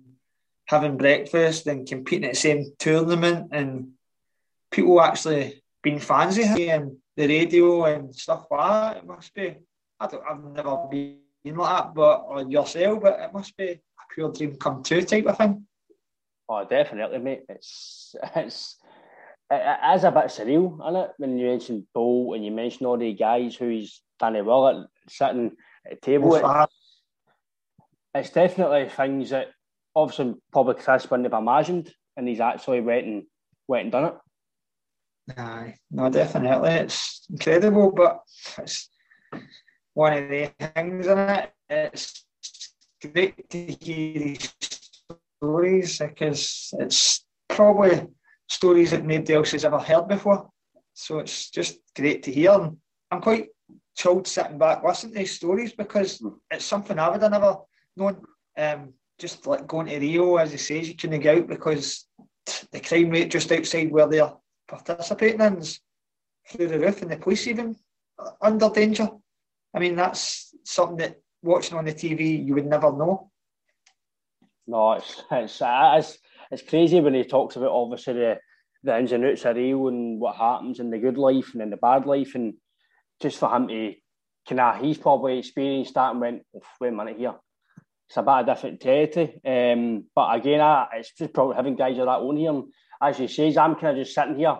having 0.66 0.96
breakfast 0.96 1.66
and 1.66 1.88
competing 1.88 2.26
at 2.26 2.32
the 2.32 2.38
same 2.38 2.64
tournament 2.78 3.48
and 3.52 3.92
people 4.70 5.00
actually 5.00 5.62
being 5.82 5.98
fans 5.98 6.38
of 6.38 6.44
him 6.44 6.82
and 6.82 6.96
the 7.16 7.26
radio 7.26 7.84
and 7.84 8.14
stuff 8.14 8.46
like 8.50 8.70
that. 8.70 8.96
It 8.98 9.06
must 9.06 9.34
be, 9.34 9.56
I 9.98 10.06
don't, 10.06 10.22
I've 10.28 10.44
never 10.44 10.86
been 10.90 11.18
like 11.44 11.84
that, 11.84 11.94
but 11.94 12.24
or 12.28 12.42
yourself, 12.42 13.02
but 13.02 13.18
it 13.20 13.32
must 13.32 13.56
be 13.56 13.68
a 13.70 13.80
pure 14.14 14.32
dream 14.32 14.56
come 14.56 14.82
true 14.82 15.02
type 15.02 15.26
of 15.26 15.36
thing. 15.36 15.66
Oh, 16.48 16.64
definitely, 16.64 17.18
mate. 17.18 17.44
It's 17.48 18.14
it's 18.34 18.76
it 19.50 19.78
is 19.94 20.04
a 20.04 20.10
bit 20.10 20.26
surreal, 20.26 20.80
isn't 20.80 20.96
it? 20.96 21.10
When 21.18 21.38
you 21.38 21.46
mentioned 21.46 21.86
Bolt 21.94 22.36
and 22.36 22.44
you 22.44 22.50
mentioned 22.50 22.86
all 22.86 22.98
the 22.98 23.12
guys 23.12 23.54
who's 23.54 24.02
done 24.18 24.44
well 24.44 24.68
at 24.68 24.86
sitting 25.08 25.52
at 25.86 25.92
the 25.92 25.96
table. 25.96 26.30
It's 28.14 28.30
definitely 28.30 28.88
things 28.88 29.30
that 29.30 29.48
obviously 29.94 30.34
probably 30.52 30.74
Chris 30.74 31.10
wouldn't 31.10 31.30
have 31.32 31.40
imagined, 31.40 31.92
and 32.16 32.26
he's 32.26 32.40
actually 32.40 32.80
went 32.80 33.06
and 33.06 33.22
went 33.68 33.84
and 33.84 33.92
done 33.92 34.04
it. 34.06 34.14
Aye, 35.38 35.76
no, 35.90 36.10
definitely, 36.10 36.70
it's 36.70 37.26
incredible, 37.30 37.92
but 37.92 38.20
it's 38.58 38.88
one 39.94 40.12
of 40.12 40.28
the 40.28 40.50
things 40.74 41.06
in 41.06 41.18
it. 41.18 41.52
It's 41.68 42.24
great 43.00 43.48
to 43.50 43.66
hear 43.80 44.18
these 44.18 44.52
stories 45.38 45.98
because 45.98 46.74
it's 46.78 47.24
probably 47.48 48.06
stories 48.48 48.90
that 48.90 49.04
nobody 49.04 49.34
else 49.34 49.52
has 49.52 49.64
ever 49.64 49.78
heard 49.78 50.08
before. 50.08 50.50
So 50.94 51.20
it's 51.20 51.50
just 51.50 51.78
great 51.94 52.22
to 52.24 52.32
hear. 52.32 52.70
I'm 53.10 53.20
quite 53.20 53.48
chilled 53.96 54.26
sitting 54.26 54.58
back 54.58 54.82
listening 54.82 55.12
to 55.12 55.18
these 55.20 55.36
stories 55.36 55.72
because 55.72 56.22
it's 56.50 56.64
something 56.64 56.98
I 56.98 57.08
would 57.08 57.22
have 57.22 57.30
never 57.30 57.56
known. 57.96 58.22
Um, 58.56 58.94
just 59.18 59.46
like 59.46 59.66
going 59.66 59.86
to 59.86 59.98
Rio, 59.98 60.36
as 60.36 60.52
he 60.52 60.58
says, 60.58 60.88
you 60.88 60.96
couldn't 60.96 61.20
get 61.20 61.38
out 61.38 61.46
because 61.46 62.06
the 62.72 62.80
crime 62.80 63.10
rate 63.10 63.30
just 63.30 63.52
outside 63.52 63.90
where 63.90 64.06
they're 64.06 64.32
participating 64.66 65.40
in 65.40 65.58
is 65.58 65.80
through 66.48 66.68
the 66.68 66.78
roof, 66.78 67.02
and 67.02 67.10
the 67.10 67.16
police 67.16 67.46
even 67.46 67.76
under 68.40 68.70
danger. 68.70 69.08
I 69.74 69.78
mean, 69.78 69.96
that's 69.96 70.54
something 70.64 70.96
that 70.96 71.20
watching 71.42 71.76
on 71.76 71.84
the 71.84 71.92
TV 71.92 72.44
you 72.44 72.54
would 72.54 72.66
never 72.66 72.92
know. 72.92 73.30
No, 74.66 74.92
it's 74.92 75.22
it's 75.30 75.60
it's, 75.62 76.18
it's 76.50 76.62
crazy 76.62 77.00
when 77.00 77.14
he 77.14 77.24
talks 77.24 77.56
about 77.56 77.72
obviously 77.72 78.14
the 78.14 78.38
the 78.82 78.98
ins 78.98 79.12
and 79.12 79.24
outs 79.24 79.44
of 79.44 79.56
Rio 79.56 79.88
and 79.88 80.18
what 80.18 80.36
happens 80.36 80.80
in 80.80 80.90
the 80.90 80.98
good 80.98 81.18
life 81.18 81.52
and 81.52 81.62
in 81.62 81.70
the 81.70 81.76
bad 81.76 82.06
life, 82.06 82.34
and 82.34 82.54
just 83.20 83.38
for 83.38 83.54
him 83.54 83.68
to 83.68 83.94
kind 84.48 84.60
of 84.60 84.80
he's 84.80 84.98
probably 84.98 85.38
experienced 85.38 85.94
that 85.94 86.12
and 86.12 86.20
went, 86.20 86.42
wait 86.80 86.88
a 86.88 86.92
minute 86.92 87.18
here, 87.18 87.34
it's 88.10 88.16
a 88.16 88.22
bit 88.22 88.28
of 88.28 88.46
different 88.46 88.80
territory. 88.80 89.40
Um, 89.44 90.06
but 90.12 90.34
again, 90.34 90.60
I, 90.60 90.88
it's 90.94 91.12
just 91.12 91.32
probably 91.32 91.54
having 91.54 91.76
guys 91.76 91.96
of 91.96 92.06
that 92.06 92.18
own 92.18 92.38
here. 92.38 92.50
And 92.50 92.64
as 93.00 93.20
you 93.20 93.28
say, 93.28 93.56
I'm 93.56 93.76
kind 93.76 93.96
of 93.96 94.04
just 94.04 94.16
sitting 94.16 94.34
here 94.34 94.58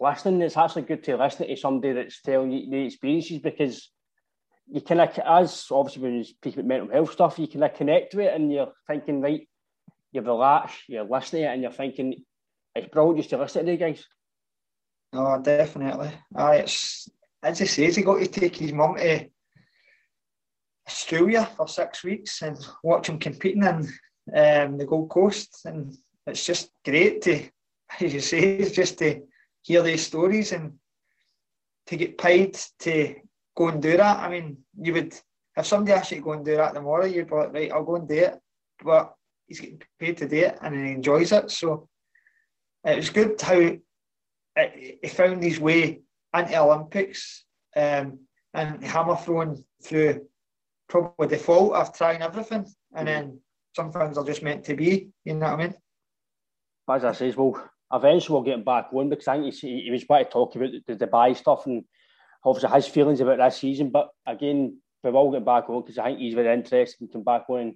listening. 0.00 0.42
It's 0.42 0.56
actually 0.56 0.82
good 0.82 1.04
to 1.04 1.16
listen 1.16 1.46
to 1.46 1.56
somebody 1.56 1.92
that's 1.92 2.20
telling 2.22 2.50
you 2.50 2.68
the 2.68 2.86
experiences 2.86 3.38
because 3.38 3.92
you 4.66 4.80
kind 4.80 5.00
of, 5.00 5.16
as 5.16 5.66
obviously 5.70 6.02
when 6.02 6.14
you 6.16 6.24
speak 6.24 6.56
about 6.56 6.66
mental 6.66 6.90
health 6.90 7.12
stuff, 7.12 7.38
you 7.38 7.46
kind 7.46 7.62
of 7.62 7.74
connect 7.74 8.10
to 8.12 8.18
it 8.18 8.34
and 8.34 8.52
you're 8.52 8.72
thinking, 8.88 9.20
right, 9.20 9.46
you're 10.10 10.24
relaxed, 10.24 10.80
you're 10.88 11.04
listening 11.04 11.44
and 11.44 11.62
you're 11.62 11.70
thinking, 11.70 12.16
it's 12.74 12.88
brilliant 12.88 13.18
just 13.18 13.30
to 13.30 13.38
listen 13.38 13.64
to 13.64 13.70
the 13.70 13.76
guys. 13.76 14.04
No, 15.12 15.40
definitely. 15.40 16.10
Aye, 16.34 16.56
it's 16.56 17.08
as 17.44 17.60
he 17.60 17.66
says, 17.66 17.94
he 17.94 18.02
got 18.02 18.18
to 18.18 18.26
take 18.26 18.56
his 18.56 18.72
mum 18.72 18.96
to 18.96 19.28
Australia 20.90 21.48
for 21.56 21.68
six 21.68 22.04
weeks 22.04 22.42
and 22.42 22.58
watch 22.82 23.08
him 23.08 23.18
competing 23.18 23.64
in 23.64 23.88
um, 24.34 24.78
the 24.78 24.86
Gold 24.86 25.08
Coast, 25.08 25.62
and 25.64 25.96
it's 26.26 26.44
just 26.44 26.70
great 26.84 27.22
to, 27.22 27.48
as 28.00 28.12
you 28.14 28.20
say, 28.20 28.68
just 28.70 28.98
to 28.98 29.22
hear 29.62 29.82
these 29.82 30.06
stories 30.06 30.52
and 30.52 30.74
to 31.86 31.96
get 31.96 32.18
paid 32.18 32.58
to 32.80 33.14
go 33.56 33.68
and 33.68 33.82
do 33.82 33.96
that. 33.96 34.18
I 34.18 34.28
mean, 34.28 34.58
you 34.80 34.92
would 34.94 35.14
if 35.56 35.66
somebody 35.66 35.92
asked 35.92 36.10
you 36.10 36.18
to 36.18 36.22
go 36.22 36.32
and 36.32 36.44
do 36.44 36.56
that 36.56 36.74
tomorrow, 36.74 37.04
you'd 37.04 37.28
be 37.28 37.34
like, 37.34 37.52
right, 37.52 37.72
I'll 37.72 37.84
go 37.84 37.96
and 37.96 38.08
do 38.08 38.14
it. 38.14 38.38
But 38.82 39.14
he's 39.46 39.60
getting 39.60 39.82
paid 39.98 40.16
to 40.18 40.28
do 40.28 40.36
it 40.36 40.58
and 40.62 40.74
he 40.74 40.92
enjoys 40.92 41.32
it. 41.32 41.50
So 41.50 41.88
it 42.84 42.96
was 42.96 43.10
good 43.10 43.40
how 43.40 43.58
he 43.58 45.08
found 45.08 45.42
his 45.42 45.60
way 45.60 46.00
into 46.34 46.58
Olympics 46.60 47.44
um, 47.76 48.20
and 48.54 48.82
hammer 48.84 49.16
throwing 49.16 49.64
through 49.82 50.26
probably 50.90 51.28
default 51.28 51.74
of 51.74 51.94
trying 51.94 52.22
everything, 52.22 52.66
and 52.94 53.08
then 53.08 53.40
some 53.74 53.92
things 53.92 54.18
are 54.18 54.24
just 54.24 54.42
meant 54.42 54.64
to 54.64 54.74
be. 54.74 55.10
You 55.24 55.34
know 55.34 55.46
what 55.46 55.60
I 55.60 55.64
mean? 55.64 55.74
As 56.88 57.04
I 57.04 57.12
says, 57.12 57.36
well, 57.36 57.70
eventually 57.92 58.34
we'll 58.34 58.42
get 58.42 58.54
him 58.54 58.64
back 58.64 58.88
on 58.92 59.08
because 59.08 59.28
I 59.28 59.38
think 59.38 59.54
he, 59.54 59.82
he 59.82 59.90
was 59.90 60.02
about 60.02 60.18
to 60.18 60.24
talk 60.24 60.56
about 60.56 60.70
the, 60.86 60.96
Dubai 60.96 61.36
stuff 61.36 61.66
and 61.66 61.84
obviously 62.44 62.70
his 62.70 62.86
feelings 62.88 63.20
about 63.20 63.38
this 63.38 63.58
season. 63.58 63.90
But 63.90 64.08
again, 64.26 64.78
we 65.02 65.10
will 65.10 65.30
get 65.30 65.44
back 65.44 65.70
on 65.70 65.82
because 65.82 65.98
I 65.98 66.06
think 66.06 66.18
he's 66.18 66.34
very 66.34 66.52
interested 66.52 67.00
in 67.00 67.08
coming 67.08 67.24
back 67.24 67.44
on 67.48 67.60
and 67.60 67.74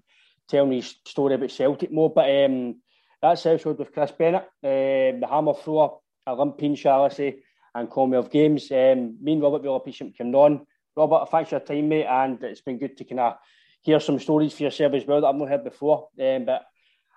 telling 0.49 0.73
his 0.73 0.97
story 1.07 1.35
about 1.35 1.51
Celtic 1.51 1.93
more. 1.93 2.13
But 2.13 2.29
um, 2.45 2.81
that's 3.23 3.47
episode 3.47 3.79
with 3.79 3.93
Chris 3.93 4.13
Bennett, 4.13 4.43
uh, 4.43 5.21
the 5.21 5.27
hammer 5.29 5.55
thrower, 5.55 5.99
Olympian, 6.27 6.75
shall 6.75 7.05
I 7.05 7.09
say, 7.09 7.37
and 7.75 7.91
Commonwealth 7.91 8.31
Games. 8.31 8.71
Um, 8.71 9.17
me 9.23 9.33
and 9.35 9.43
Robert 9.43 9.63
really 9.63 9.77
appreciate 9.77 10.19
coming 10.19 10.35
on. 10.35 10.67
Robert, 10.97 11.31
thanks 11.31 11.51
for 11.51 11.57
your 11.57 11.61
time, 11.61 11.89
mate, 11.89 12.07
and 12.07 12.43
it's 12.43 12.61
been 12.61 12.79
good 12.79 12.97
to 12.97 13.05
kind 13.05 13.21
of 13.21 13.35
hear 13.83 14.01
some 14.01 14.19
stories 14.19 14.53
for 14.53 14.65
yourself 14.65 14.95
as 14.95 15.05
well 15.07 15.21
that 15.21 15.27
I've 15.27 15.35
not 15.35 15.49
heard 15.49 15.65
before. 15.65 16.09
Um, 16.21 16.45
but 16.45 16.63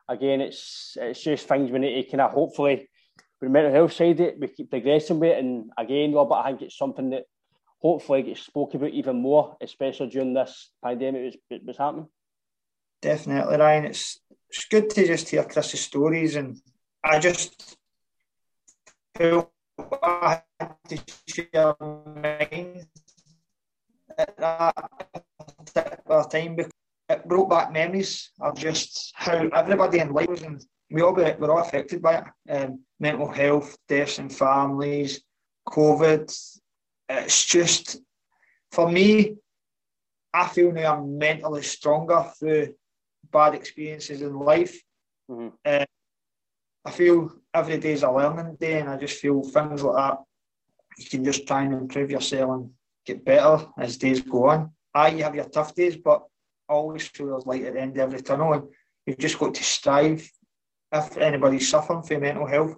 again, 0.10 0.42
it's 0.42 0.98
it's 1.00 1.24
just 1.24 1.48
things 1.48 1.72
we 1.72 1.80
need 1.80 2.04
to 2.04 2.10
kind 2.10 2.22
of 2.22 2.32
hopefully, 2.32 2.90
with 3.40 3.52
mental 3.52 3.72
health 3.72 3.94
side, 3.94 4.20
it 4.20 4.40
we 4.40 4.48
keep 4.48 4.70
progressing 4.70 5.20
with. 5.20 5.32
It. 5.32 5.40
And 5.40 5.72
again, 5.78 6.14
Robert, 6.14 6.36
I 6.36 6.50
think 6.50 6.64
it's 6.64 6.78
something 6.78 7.12
that 7.12 7.24
hopefully 7.80 8.24
gets 8.24 8.42
spoken 8.42 8.78
about 8.78 8.94
even 8.94 9.18
more, 9.18 9.56
especially 9.62 10.10
during 10.10 10.34
this 10.34 10.72
pandemic 10.84 11.36
was, 11.50 11.60
was 11.66 11.78
happening. 11.78 12.08
Definitely, 13.02 13.58
Ryan. 13.58 13.86
It's 13.86 14.20
it's 14.50 14.66
good 14.66 14.90
to 14.92 15.06
just 15.06 15.30
hear 15.30 15.44
Chris's 15.44 15.82
stories, 15.82 16.36
and 16.36 16.60
I 17.04 17.20
just 17.20 17.78
feel 19.16 19.52
I 20.02 20.42
had 20.60 20.76
to 20.90 20.98
share 21.28 21.76
mine 21.80 22.67
at 24.40 24.76
that 25.74 26.06
particular 26.06 26.24
time 26.26 26.56
because 26.56 26.72
it 27.10 27.28
brought 27.28 27.50
back 27.50 27.72
memories 27.72 28.32
of 28.42 28.58
just 28.58 29.14
how 29.16 29.48
everybody 29.54 30.00
in 30.00 30.12
life 30.12 30.28
was, 30.28 30.42
and 30.42 30.64
we 30.92 31.02
all 31.02 31.14
be, 31.14 31.24
were 31.40 31.52
all 31.52 31.60
affected 31.60 32.02
by 32.02 32.18
it. 32.18 32.24
Um, 32.50 32.84
mental 33.00 33.30
health, 33.32 33.78
deaths 33.88 34.20
in 34.20 34.30
families, 34.30 35.22
COVID. 35.68 36.34
It's 37.10 37.46
just 37.46 38.02
for 38.72 38.90
me. 38.90 39.36
I 40.34 40.48
feel 40.48 40.72
now 40.72 40.98
I'm 40.98 41.18
mentally 41.18 41.64
stronger 41.64 42.30
through 42.38 42.76
bad 43.32 43.56
experiences 43.56 44.22
in 44.22 44.38
life. 44.38 44.80
Mm-hmm. 45.32 45.56
Uh, 45.66 45.86
I 46.86 46.92
feel 46.92 47.32
every 47.54 47.78
day 47.78 47.94
is 47.94 48.04
a 48.04 48.12
learning 48.12 48.58
day, 48.60 48.80
and 48.80 48.90
I 48.90 48.98
just 48.98 49.20
feel 49.20 49.42
things 49.44 49.82
like 49.84 49.96
that. 49.96 50.18
You 50.98 51.06
can 51.10 51.24
just 51.24 51.48
try 51.48 51.64
and 51.64 51.74
improve 51.74 52.12
yourself 52.12 52.52
and 52.52 52.72
get 53.08 53.24
better 53.24 53.66
as 53.78 53.98
days 53.98 54.22
go 54.22 54.50
on. 54.50 54.72
Aye, 54.94 55.10
you 55.10 55.24
have 55.24 55.36
your 55.36 55.50
tough 55.50 55.74
days, 55.74 55.96
but 55.96 56.24
always 56.68 57.08
feel 57.08 57.28
there's 57.28 57.46
light 57.46 57.64
at 57.64 57.74
the 57.74 57.82
end 57.82 57.98
of 57.98 58.04
every 58.04 58.22
tunnel, 58.22 58.54
and 58.54 58.64
you've 59.06 59.18
just 59.18 59.40
got 59.40 59.56
to 59.56 59.64
strive. 59.64 60.30
If 60.92 61.18
anybody's 61.18 61.70
suffering 61.70 62.04
from 62.04 62.22
mental 62.22 62.46
health, 62.46 62.76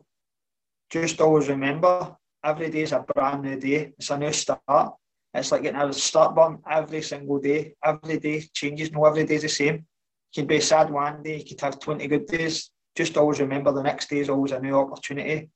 just 0.90 1.22
always 1.22 1.50
remember 1.50 2.16
every 2.44 2.70
day 2.70 2.82
is 2.82 2.92
a 2.92 3.00
brand 3.00 3.44
new 3.44 3.60
day. 3.60 3.94
It's 3.98 4.10
a 4.10 4.18
new 4.18 4.32
start. 4.32 4.94
It's 5.34 5.52
like 5.52 5.64
getting 5.64 5.80
a 5.80 5.94
start 5.94 6.36
button 6.36 6.60
every 6.70 7.02
single 7.02 7.40
day. 7.40 7.76
Every 7.84 8.18
day 8.20 8.42
changes. 8.54 8.92
No, 8.92 9.06
every 9.06 9.26
day 9.26 9.36
is 9.36 9.44
the 9.44 9.50
same 9.50 9.76
You 9.76 10.42
can 10.42 10.48
be 10.48 10.58
a 10.58 10.62
sad 10.62 10.90
one 10.90 11.22
day, 11.22 11.38
you 11.38 11.46
could 11.46 11.62
have 11.62 11.80
20 11.80 12.08
good 12.08 12.26
days. 12.26 12.72
Just 12.96 13.18
always 13.18 13.40
remember 13.40 13.72
the 13.72 13.84
next 13.84 14.10
day 14.10 14.20
is 14.20 14.30
always 14.30 14.52
a 14.52 14.60
new 14.60 14.76
opportunity. 14.76 15.50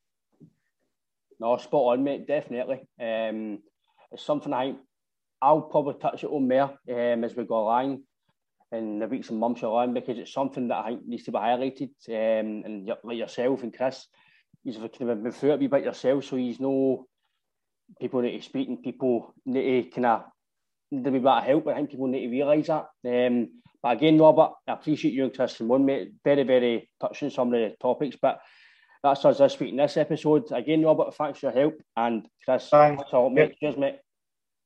No, 1.40 1.58
spot 1.58 1.98
on, 1.98 2.04
mate, 2.04 2.28
definitely. 2.28 2.88
Um, 3.02 3.60
it's 4.14 4.24
something 4.24 4.54
I 4.54 4.76
I'll 5.42 5.62
probably 5.62 5.96
touch 6.00 6.24
it 6.24 6.30
on 6.30 6.48
more 6.48 6.78
um, 6.90 7.24
as 7.24 7.36
we 7.36 7.44
go 7.44 7.64
along 7.64 8.04
in 8.72 9.00
the 9.00 9.08
weeks 9.08 9.30
and 9.30 9.40
months 9.40 9.62
along 9.62 9.94
because 9.94 10.18
it's 10.18 10.34
something 10.34 10.70
that 10.70 10.86
I 10.86 10.90
think 10.90 11.06
needs 11.06 11.26
to 11.26 11.32
be 11.32 11.38
highlighted. 11.38 11.90
Um, 12.08 12.64
and 12.66 12.92
like 13.04 13.18
yourself 13.18 13.62
and 13.62 13.76
Chris, 13.76 14.08
you've 14.64 14.78
kind 14.78 15.12
of 15.12 15.22
been 15.22 15.32
through 15.34 15.52
it 15.52 15.56
a 15.56 15.58
wee 15.58 15.68
bit 15.68 15.84
yourself, 15.84 16.24
so 16.24 16.38
he's 16.38 16.62
no 16.62 17.06
people 18.00 18.22
need 18.22 18.38
to 18.38 18.44
speak 18.44 18.70
and 18.70 18.82
people 18.82 19.34
need 19.46 19.84
to 19.84 19.90
kind 19.92 20.06
of 20.06 20.24
need 20.92 21.06
a 21.06 21.12
bit 21.12 21.26
of 21.26 21.44
help. 21.44 21.68
I 21.68 21.76
think 21.76 21.92
people 21.92 22.08
need 22.08 22.22
to 22.22 22.30
realise 22.32 22.68
that. 22.68 22.88
Um, 23.06 23.50
but 23.82 23.98
again, 23.98 24.18
Robert, 24.18 24.52
I 24.66 24.74
appreciate 24.74 25.14
you 25.14 25.26
and 25.26 25.36
Chris 25.36 25.60
one, 25.60 25.86
mate. 25.86 26.14
Very, 26.24 26.44
very 26.44 26.90
touching 27.02 27.30
some 27.30 27.54
of 27.54 27.60
the 27.60 27.76
topics. 27.82 28.16
But 28.22 28.40
that's 29.04 29.26
us 29.26 29.40
this 29.40 29.60
week 29.60 29.72
in 29.72 29.78
this 29.78 29.98
episode. 29.98 30.50
Again, 30.54 30.84
Robert, 30.84 31.14
thanks 31.16 31.40
for 31.40 31.48
your 31.48 31.54
help. 31.54 31.82
And 31.98 32.26
Chris, 32.46 32.70
thanks 32.70 33.04
all, 33.12 33.30
mate. 33.30 33.58
Cheers, 33.60 33.78
mate. 33.78 34.00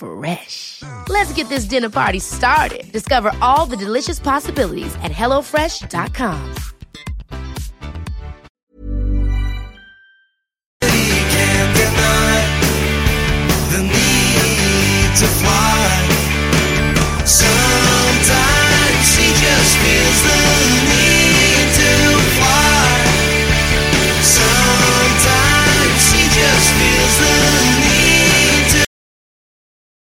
Fresh. 0.00 0.82
Let's 1.08 1.32
get 1.34 1.50
this 1.50 1.66
dinner 1.66 1.90
party 1.90 2.20
started. 2.20 2.90
Discover 2.90 3.32
all 3.42 3.66
the 3.66 3.76
delicious 3.76 4.18
possibilities 4.18 4.94
at 5.02 5.12
HelloFresh.com. 5.12 6.54
Sometimes 17.26 19.16
he 19.16 19.28
just 19.38 19.76
feels 19.76 20.22
the 20.24 20.59